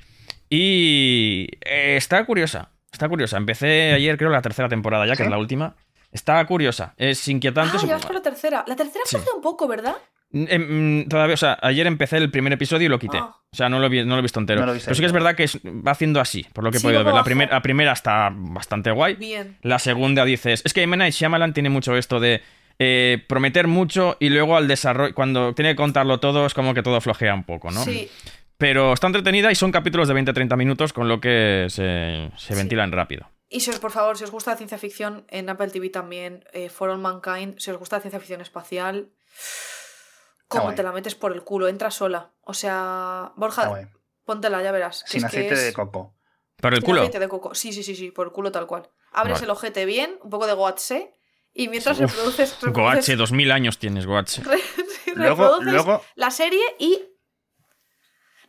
Y 0.49 1.47
eh, 1.65 1.95
está 1.97 2.25
curiosa. 2.25 2.71
Está 2.91 3.07
curiosa. 3.07 3.37
Empecé 3.37 3.93
ayer, 3.93 4.17
creo, 4.17 4.29
la 4.29 4.41
tercera 4.41 4.67
temporada 4.67 5.05
ya, 5.05 5.15
que 5.15 5.23
es 5.23 5.29
la 5.29 5.37
última. 5.37 5.75
Está 6.11 6.43
curiosa. 6.45 6.93
Es 6.97 7.27
inquietante. 7.27 7.77
Ah, 7.77 7.79
su- 7.79 7.87
ya 7.87 7.93
vas 7.95 8.05
por 8.05 8.15
la 8.15 8.21
tercera. 8.21 8.63
La 8.67 8.75
tercera 8.75 9.03
Sí. 9.05 9.17
un 9.35 9.41
poco, 9.41 9.67
¿verdad? 9.67 9.95
Em, 10.31 11.01
mm, 11.01 11.07
todavía, 11.09 11.33
o 11.33 11.37
sea, 11.37 11.57
ayer 11.61 11.87
empecé 11.87 12.17
el 12.17 12.29
primer 12.29 12.53
episodio 12.53 12.85
y 12.85 12.89
lo 12.89 12.99
quité. 12.99 13.17
Ah. 13.17 13.35
O 13.51 13.55
sea, 13.55 13.67
no 13.67 13.79
lo, 13.79 13.89
vi- 13.89 14.03
no 14.05 14.13
lo 14.13 14.19
he 14.19 14.21
visto 14.21 14.39
entero. 14.39 14.59
No 14.61 14.67
lo 14.67 14.73
viste 14.73 14.85
Pero 14.85 14.95
sí 14.95 15.01
que 15.01 15.05
es 15.07 15.11
verdad 15.11 15.35
que 15.35 15.43
es- 15.43 15.57
va 15.65 15.91
haciendo 15.91 16.19
así, 16.21 16.45
por 16.53 16.63
lo 16.63 16.69
que 16.71 16.77
he 16.77 16.79
Sí, 16.79 16.83
podido 16.85 16.99
ver. 16.99 17.07
La, 17.07 17.11
abajo. 17.11 17.25
primer- 17.25 17.49
la 17.49 17.61
primera 17.63 17.93
está 17.93 18.29
bastante 18.31 18.91
guay. 18.91 19.15
Bien. 19.15 19.57
La 19.63 19.79
segunda 19.79 20.25
dices, 20.25 20.61
es 20.63 20.73
que 20.73 20.83
M. 20.83 20.95
Night 20.97 21.13
Shyamalan 21.15 21.53
tiene 21.53 21.69
mucho 21.69 21.95
esto 21.97 22.19
de 22.19 22.41
eh, 22.81 23.23
prometer 23.27 23.67
mucho 23.67 24.15
y 24.21 24.29
luego 24.29 24.55
al 24.55 24.67
desarrollo, 24.69 25.13
cuando 25.13 25.53
tiene 25.53 25.71
que 25.71 25.75
contarlo 25.75 26.19
todo, 26.21 26.45
es 26.45 26.53
como 26.53 26.73
que 26.73 26.81
todo 26.81 27.01
flojea 27.01 27.33
un 27.33 27.43
poco, 27.43 27.71
¿no? 27.71 27.83
Sí. 27.83 28.09
Pero 28.57 28.93
está 28.93 29.07
entretenida 29.07 29.51
y 29.51 29.55
son 29.55 29.71
capítulos 29.71 30.07
de 30.07 30.13
20-30 30.13 30.55
minutos, 30.55 30.93
con 30.93 31.07
lo 31.09 31.19
que 31.19 31.65
se, 31.69 32.29
se 32.37 32.53
Sí. 32.53 32.55
ventilan 32.55 32.91
rápido. 32.93 33.29
Y 33.49 33.61
si 33.61 33.71
os, 33.71 33.79
por 33.79 33.91
favor, 33.91 34.17
si 34.17 34.23
os 34.23 34.31
gusta 34.31 34.51
la 34.51 34.57
ciencia 34.57 34.77
ficción, 34.77 35.25
en 35.29 35.49
Apple 35.49 35.69
TV 35.69 35.89
también, 35.89 36.45
eh, 36.53 36.69
For 36.69 36.89
All 36.89 36.99
Mankind, 36.99 37.57
si 37.59 37.71
os 37.71 37.77
gusta 37.77 37.95
la 37.97 38.01
ciencia 38.01 38.19
ficción 38.19 38.41
espacial, 38.41 39.09
como 40.47 40.73
te 40.75 40.83
la 40.83 40.91
metes 40.91 41.15
por 41.15 41.31
el 41.33 41.43
culo, 41.43 41.67
entra 41.67 41.91
sola. 41.91 42.31
O 42.41 42.53
sea, 42.53 43.33
Borja, 43.35 43.87
póntela, 44.23 44.61
ya 44.63 44.71
verás. 44.71 45.03
Sin 45.07 45.23
es 45.25 45.31
que 45.31 45.37
aceite 45.39 45.53
es- 45.55 45.63
de 45.65 45.73
coco. 45.73 46.15
¿Pero 46.61 46.75
el 46.75 46.81
sin 46.81 46.85
culo? 46.87 47.01
aceite 47.01 47.19
de 47.19 47.27
coco. 47.29 47.55
Sí, 47.55 47.71
sí, 47.73 47.83
sí, 47.83 47.95
sí, 47.95 48.11
por 48.11 48.27
el 48.27 48.33
culo 48.33 48.51
tal 48.51 48.67
cual. 48.67 48.89
Abres 49.11 49.35
Vale. 49.35 49.45
el 49.45 49.49
ojete 49.51 49.85
bien, 49.85 50.17
un 50.23 50.29
poco 50.29 50.45
de 50.45 50.53
goatse, 50.53 51.13
y 51.53 51.67
mientras 51.69 51.99
Uf, 51.99 52.11
reproduces, 52.11 52.51
Goache, 52.61 52.67
reproduces, 52.67 53.17
2000 53.17 53.51
años 53.51 53.79
tienes, 53.79 54.05
Goache. 54.05 54.43
re- 54.43 54.59
luego, 55.15 56.01
la 56.15 56.29
serie 56.31 56.61
y... 56.77 57.01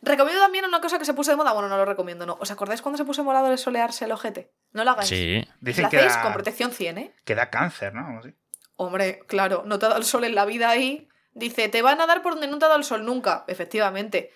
Recomiendo 0.01 0.41
también 0.41 0.65
una 0.65 0.81
cosa 0.81 0.97
que 0.97 1.05
se 1.05 1.13
puso 1.13 1.31
de 1.31 1.37
moda. 1.37 1.53
Bueno, 1.53 1.69
no 1.69 1.77
lo 1.77 1.85
recomiendo, 1.85 2.25
no. 2.25 2.37
¿Os 2.39 2.49
acordáis 2.51 2.81
cuando 2.81 2.97
se 2.97 3.05
puso 3.05 3.23
morado 3.23 3.49
de 3.49 3.57
solearse 3.57 4.05
el 4.05 4.11
ojete? 4.11 4.51
No 4.71 4.83
lo 4.83 4.91
hagáis. 4.91 5.09
Sí. 5.09 5.37
Lo 5.45 5.53
dicen 5.61 5.89
que 5.89 5.97
hacéis 5.97 6.15
da, 6.15 6.21
con 6.23 6.33
protección 6.33 6.71
100, 6.71 6.97
¿eh? 6.97 7.13
que 7.23 7.35
da 7.35 7.49
cáncer, 7.49 7.93
¿no? 7.93 8.19
Así. 8.19 8.33
Hombre, 8.77 9.19
claro, 9.27 9.63
no 9.65 9.77
te 9.77 9.85
ha 9.85 9.89
dado 9.89 9.99
el 9.99 10.05
sol 10.05 10.23
en 10.23 10.33
la 10.33 10.45
vida 10.45 10.69
ahí. 10.69 11.07
Dice, 11.33 11.69
te 11.69 11.81
van 11.83 12.01
a 12.01 12.07
dar 12.07 12.21
por 12.23 12.33
donde 12.33 12.47
no 12.47 12.57
te 12.57 12.65
ha 12.65 12.69
dado 12.69 12.79
el 12.79 12.83
sol 12.85 13.05
nunca. 13.05 13.45
Efectivamente. 13.47 14.31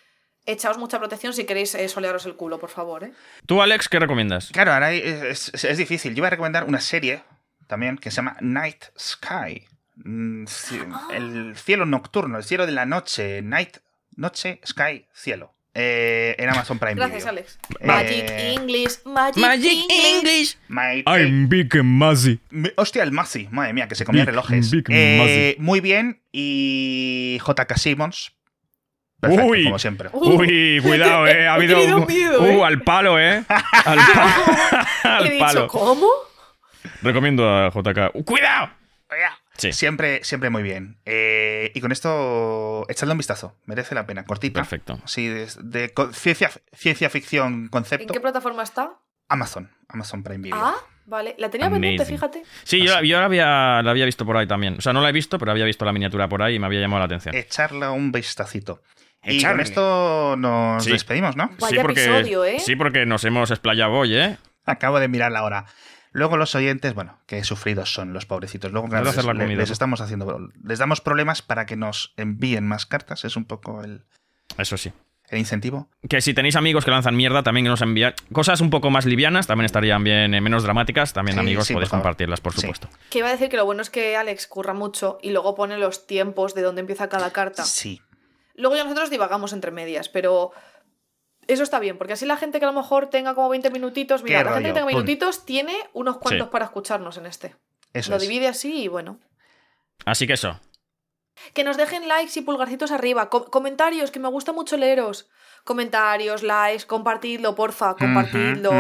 Echaos 0.48 0.78
mucha 0.78 1.00
protección 1.00 1.34
si 1.34 1.46
queréis 1.46 1.74
eh, 1.74 1.90
solearos 1.90 2.28
el 2.28 2.36
culo, 2.36 2.60
por 2.60 2.70
favor, 2.70 3.04
¿eh? 3.04 3.14
¿Tú, 3.48 3.64
Alex, 3.64 3.90
qué 3.90 3.98
recomiendas? 4.00 4.52
Claro, 4.52 4.72
ahora 4.74 4.92
es, 4.92 5.50
es- 5.52 5.64
es 5.64 5.78
difícil. 5.80 6.14
Yo 6.14 6.22
voy 6.22 6.28
a 6.28 6.30
recomendar 6.30 6.66
una 6.66 6.80
serie 6.80 7.24
también 7.66 7.98
que 7.98 8.12
se 8.12 8.18
llama 8.18 8.38
Night 8.42 8.86
Sky. 9.00 9.66
Mm, 9.96 10.46
Ah. 10.94 11.08
El 11.14 11.56
cielo 11.58 11.88
nocturno, 11.88 12.38
el 12.38 12.44
cielo 12.44 12.68
de 12.68 12.74
la 12.74 12.86
noche. 12.86 13.42
Night, 13.42 13.78
noche, 14.16 14.62
sky, 14.64 15.08
cielo. 15.16 15.55
Eh, 15.78 16.36
en 16.40 16.50
Amazon 16.50 16.80
Prime 16.80 16.96
Gracias, 16.96 17.18
Video. 17.26 17.30
Alex. 17.32 17.60
Eh, 17.82 17.86
Magic 17.86 18.30
English, 18.30 18.94
Magic, 19.04 19.76
English. 19.90 20.56
My- 20.70 21.04
eh, 21.06 21.30
big 21.50 21.76
and 21.76 21.84
muzzy. 21.84 22.40
Hostia, 22.78 23.04
el 23.04 23.12
Mazi, 23.12 23.50
madre 23.52 23.74
mía, 23.74 23.88
que 23.90 23.96
se 23.96 24.06
comía 24.06 24.22
Big- 24.22 24.30
relojes. 24.30 24.72
Big 24.72 24.86
Eh, 24.90 25.58
muy 25.60 25.82
bien, 25.82 26.22
y 26.32 27.40
JK 27.46 27.76
Simmons. 27.78 28.32
Perfecto, 29.20 29.46
Uy. 29.48 29.64
como 29.66 29.80
siempre. 29.80 30.10
Uy, 30.14 30.80
cuidado, 30.82 31.28
eh. 31.28 31.46
Ha 31.48 31.56
habido. 31.56 32.06
miedo, 32.06 32.42
uh, 32.42 32.46
eh. 32.46 32.64
al 32.64 32.82
palo, 32.82 33.20
eh. 33.20 33.44
Al, 33.86 33.98
pa- 33.98 34.88
He 35.04 35.08
al 35.10 35.24
dicho, 35.30 35.40
palo. 35.40 35.68
¿cómo? 35.68 36.08
Recomiendo 37.02 37.50
a 37.50 37.70
JK. 37.70 38.12
Uh, 38.14 38.24
¡Cuidado! 38.24 38.70
Sí. 39.58 39.72
Siempre, 39.74 40.24
siempre 40.24 40.50
muy 40.50 40.64
bien. 40.64 40.98
Eh, 41.06 41.72
y 41.74 41.82
con 41.82 41.92
esto, 41.92 42.86
echadle 42.90 43.14
un 43.14 43.18
vistazo. 43.18 43.56
Merece 43.66 43.96
la 43.96 44.06
pena. 44.06 44.26
Cortita. 44.26 44.60
Perfecto. 44.60 45.00
Sí, 45.06 45.28
de, 45.28 45.50
ciencia, 46.14 46.52
ciencia 46.74 47.10
ficción 47.10 47.54
¿En 47.54 47.68
concepto. 47.70 48.14
qué 48.14 48.20
plataforma 48.20 48.64
está? 48.64 48.94
Amazon. 49.30 49.72
Amazon 49.88 50.24
Prime 50.24 50.40
Video. 50.44 50.58
Ah, 50.62 50.76
vale. 51.06 51.36
La 51.40 51.50
tenía 51.50 51.70
pendiente, 51.70 52.06
fíjate. 52.06 52.44
Sí, 52.64 52.80
yo, 52.86 53.02
yo 53.02 53.20
la, 53.20 53.26
había, 53.26 53.82
la 53.82 53.92
había 53.92 54.06
visto 54.06 54.26
por 54.26 54.38
ahí 54.38 54.46
también. 54.48 54.76
O 54.78 54.82
sea, 54.82 54.94
no 54.94 55.02
la 55.02 55.10
he 55.10 55.14
visto, 55.14 55.40
pero 55.40 55.52
había 55.52 55.66
visto 55.66 55.86
la 55.86 55.94
miniatura 55.94 56.28
por 56.28 56.42
ahí 56.44 56.56
y 56.56 56.60
me 56.60 56.66
había 56.68 56.82
llamado 56.82 57.00
la 57.00 57.06
atención. 57.06 57.34
Echarle 57.36 57.88
un 57.88 58.12
vistacito. 58.12 58.82
Y 59.24 59.38
Echarle. 59.38 59.56
con 59.58 59.62
esto 59.62 60.36
nos 60.38 60.84
Sí. 60.84 60.92
despedimos, 60.92 61.36
¿no? 61.36 61.50
Vaya 61.60 61.82
episodio, 61.82 62.46
¿eh? 62.46 62.60
Sí, 62.60 62.76
porque 62.76 63.06
nos 63.06 63.24
hemos 63.26 63.50
explayado 63.50 63.94
hoy, 63.94 64.16
¿eh? 64.16 64.38
Acabo 64.66 65.00
de 65.00 65.08
mirar 65.08 65.32
la 65.32 65.44
hora. 65.44 65.66
Luego 66.16 66.38
los 66.38 66.56
oyentes, 66.56 66.94
bueno, 66.94 67.18
qué 67.28 67.44
sufridos 67.44 67.94
son 67.94 68.14
los 68.14 68.26
pobrecitos. 68.26 68.72
Luego 68.72 68.88
de 68.88 69.02
les, 69.04 69.16
les- 69.26 69.58
les 69.58 69.70
estamos 69.70 70.00
haciendo, 70.00 70.50
les 70.64 70.80
damos 70.80 71.02
problemas 71.02 71.42
para 71.42 71.66
que 71.66 71.76
nos 71.76 72.14
envíen 72.16 72.66
más 72.66 72.86
cartas. 72.86 73.26
Es 73.26 73.36
un 73.36 73.44
poco 73.44 73.84
el, 73.84 74.02
Eso 74.58 74.78
sí. 74.78 74.94
el 75.30 75.40
incentivo. 75.40 75.90
Que 76.08 76.22
si 76.22 76.34
tenéis 76.34 76.56
amigos 76.56 76.86
que 76.86 76.92
lanzan 76.92 77.18
mierda, 77.18 77.44
también 77.44 77.66
que 77.66 77.70
nos 77.70 77.82
envían 77.82 78.14
cosas 78.32 78.62
un 78.62 78.70
poco 78.70 78.90
más 78.90 79.06
livianas, 79.06 79.46
también 79.46 79.66
estarían 79.66 80.06
bien, 80.06 80.34
eh, 80.34 80.40
menos 80.40 80.64
dramáticas. 80.64 81.12
También, 81.12 81.36
Sí, 81.36 81.40
amigos, 81.42 81.68
sí, 81.68 81.74
podéis 81.74 81.90
por 81.90 82.00
compartirlas, 82.00 82.40
por 82.40 82.54
Sí. 82.54 82.62
supuesto. 82.62 82.88
Que 83.10 83.18
iba 83.20 83.28
a 83.28 83.32
decir 83.32 83.50
que 83.50 83.58
lo 83.58 83.66
bueno 83.66 83.82
es 83.82 83.90
que 83.90 84.16
Alex 84.16 84.48
curra 84.48 84.74
mucho 84.74 85.18
y 85.22 85.32
luego 85.32 85.54
pone 85.54 85.78
los 85.78 86.08
tiempos 86.08 86.56
de 86.56 86.62
dónde 86.62 86.80
empieza 86.80 87.10
cada 87.10 87.32
carta. 87.34 87.66
Sí. 87.66 88.02
Luego 88.56 88.78
ya 88.78 88.84
nosotros 88.86 89.10
divagamos 89.10 89.52
entre 89.52 89.72
medias, 89.72 90.08
pero 90.08 90.52
eso 91.48 91.64
está 91.64 91.80
bien, 91.80 91.98
porque 91.98 92.14
así 92.14 92.26
la 92.26 92.38
gente 92.38 92.60
que 92.60 92.66
a 92.66 92.72
lo 92.72 92.80
mejor 92.80 93.10
tenga 93.10 93.36
como 93.36 93.50
20 93.50 93.70
minutitos, 93.70 94.24
mira, 94.24 94.44
la 94.44 94.54
gente 94.54 94.70
que 94.70 94.74
tenga 94.74 94.86
pum. 94.88 94.96
minutitos 94.96 95.46
tiene 95.46 95.76
unos 95.94 96.18
cuantos 96.18 96.48
Sí. 96.48 96.52
para 96.52 96.66
escucharnos 96.66 97.18
en 97.18 97.26
este. 97.26 97.56
Eso 97.94 98.12
lo 98.12 98.18
es. 98.18 98.22
divide 98.24 98.48
así 98.48 98.84
y 98.84 98.88
bueno. 98.88 99.20
Así 100.06 100.28
que 100.28 100.34
eso. 100.34 100.60
Que 101.54 101.64
nos 101.64 101.78
dejen 101.78 102.08
likes 102.08 102.38
y 102.40 102.42
pulgarcitos 102.44 102.92
arriba. 102.92 103.30
Com- 103.30 103.46
comentarios, 103.46 104.12
que 104.12 104.20
me 104.20 104.30
gusta 104.30 104.52
mucho 104.54 104.78
leeros. 104.78 105.28
Comentarios, 105.64 106.44
likes, 106.44 106.86
compartidlo, 106.86 107.56
porfa, 107.56 107.96
compartidlo. 107.96 108.72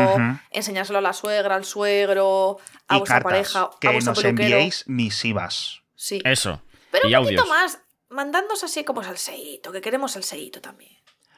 Enseñárselo 0.51 0.99
a 0.99 1.01
la 1.01 1.13
suegra, 1.13 1.55
al 1.55 1.65
suegro, 1.65 2.57
a 2.87 2.95
y 2.95 2.99
vuestra 2.99 3.21
cartas, 3.21 3.31
pareja, 3.53 3.69
que 3.81 3.87
a 3.87 3.91
vuestro 3.91 4.11
nos 4.13 4.21
peluquero. 4.21 4.49
enviéis 4.55 4.87
misivas. 4.87 5.81
Sí. 5.95 6.21
Eso. 6.23 6.61
Pero 6.91 7.09
y 7.09 7.15
un 7.15 7.23
poquito 7.23 7.41
audios. 7.41 7.49
más, 7.49 7.79
mandándonos 8.09 8.63
así 8.63 8.83
como 8.83 9.03
salseíto, 9.03 9.71
que 9.71 9.81
queremos 9.81 10.11
salseíto 10.13 10.61
también. 10.61 10.94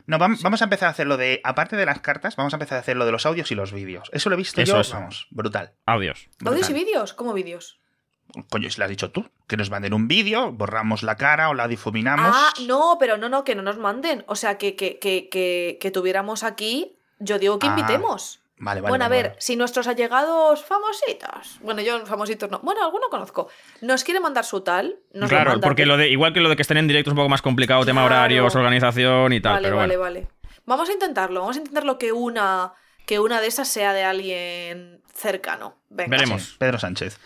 No, 0.07 0.17
vam- 0.17 0.41
vamos 0.41 0.61
a 0.61 0.63
empezar 0.65 0.87
a 0.87 0.91
hacer 0.91 1.05
lo 1.05 1.17
de, 1.17 1.41
aparte 1.43 1.75
de 1.75 1.85
las 1.85 1.99
cartas, 1.99 2.35
vamos 2.35 2.53
a 2.53 2.55
empezar 2.55 2.77
a 2.77 2.81
hacer 2.81 2.97
lo 2.97 3.05
de 3.05 3.11
los 3.11 3.25
audios 3.25 3.51
y 3.51 3.55
los 3.55 3.71
vídeos. 3.73 4.09
Eso 4.13 4.29
lo 4.29 4.35
he 4.35 4.37
visto 4.37 4.59
Eso, 4.61 4.73
yo, 4.75 4.81
eso. 4.81 4.95
vamos, 4.95 5.27
brutal. 5.31 5.73
Audios. 5.85 6.29
¿Audios 6.45 6.69
y 6.69 6.73
vídeos? 6.73 7.13
¿Cómo 7.13 7.33
vídeos? 7.33 7.79
Coño, 8.49 8.69
si 8.69 8.77
lo 8.79 8.85
has 8.85 8.89
dicho 8.89 9.11
tú, 9.11 9.29
que 9.47 9.55
nos 9.57 9.69
manden 9.69 9.93
un 9.93 10.07
vídeo, 10.07 10.51
borramos 10.51 11.03
la 11.03 11.15
cara 11.15 11.49
o 11.49 11.53
la 11.53 11.67
difuminamos. 11.67 12.33
Ah, 12.35 12.53
no, 12.65 12.97
pero 12.99 13.17
no, 13.17 13.29
no, 13.29 13.43
que 13.43 13.55
no 13.55 13.61
nos 13.61 13.77
manden. 13.77 14.23
O 14.27 14.35
sea, 14.35 14.57
que, 14.57 14.75
que, 14.75 14.97
que, 14.99 15.29
que, 15.29 15.77
que 15.79 15.91
tuviéramos 15.91 16.43
aquí. 16.43 16.97
Yo 17.19 17.39
digo 17.39 17.57
que 17.59 17.67
Ah, 17.67 17.69
invitemos. 17.69 18.41
Vale, 18.59 18.81
vale. 18.81 18.89
bueno, 18.89 19.05
a 19.05 19.07
vale, 19.09 19.21
ver, 19.21 19.29
vale. 19.31 19.41
si 19.41 19.55
nuestros 19.55 19.87
allegados 19.87 20.65
famositos. 20.65 21.59
Bueno, 21.61 21.81
yo 21.81 22.05
famositos 22.07 22.49
no. 22.49 22.59
Bueno, 22.63 22.83
alguno 22.83 23.07
conozco. 23.09 23.49
Nos 23.81 24.03
quiere 24.03 24.19
mandar 24.19 24.45
su 24.45 24.61
tal. 24.61 24.97
Nos 25.13 25.29
claro, 25.29 25.59
porque 25.61 25.85
lo 25.85 25.95
de, 25.97 26.09
igual 26.09 26.33
que 26.33 26.39
lo 26.39 26.49
de 26.49 26.55
que 26.55 26.63
estén 26.63 26.77
en 26.77 26.87
directo 26.87 27.09
es 27.09 27.13
un 27.13 27.17
poco 27.17 27.29
más 27.29 27.41
complicado, 27.43 27.85
tema 27.85 28.03
horarios, 28.03 28.55
organización 28.55 29.33
y 29.33 29.41
tal, 29.41 29.53
Vale, 29.53 29.67
pero 29.67 29.77
vale, 29.77 29.97
bueno. 29.97 30.21
vale. 30.21 30.27
Vamos 30.65 30.89
a 30.89 30.93
intentarlo. 30.93 31.41
Vamos 31.41 31.55
a 31.55 31.59
intentarlo 31.59 31.97
que 31.99 32.11
una, 32.11 32.73
que 33.05 33.19
una 33.19 33.39
de 33.41 33.47
esas 33.47 33.67
sea 33.67 33.93
de 33.93 34.03
alguien 34.03 35.01
cercano. 35.13 35.77
Venga, 35.89 36.09
Veremos. 36.09 36.41
Sí, 36.43 36.55
Pedro 36.57 36.79
Sánchez. 36.79 37.19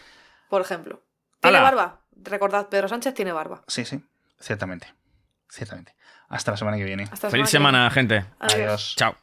por 0.50 0.62
ejemplo. 0.62 1.02
¿Tiene 1.40 1.58
¡Hala! 1.58 1.64
barba? 1.72 2.02
Recordad, 2.24 2.68
Pedro 2.68 2.88
Sánchez 2.90 3.14
tiene 3.14 3.32
barba. 3.32 3.64
Sí, 3.68 3.86
sí, 3.86 4.04
ciertamente. 4.40 4.94
Ciertamente. 5.50 5.96
Hasta 6.30 6.52
la 6.52 6.58
semana 6.58 6.78
que 6.78 6.84
viene. 6.84 7.04
Hasta 7.12 7.28
la 7.28 7.32
Feliz 7.32 7.50
que 7.50 7.58
viene. 7.58 7.70
semana, 7.70 7.90
gente. 7.90 8.26
Adiós. 8.40 8.54
Adiós. 8.54 8.94
Chao. 8.98 9.16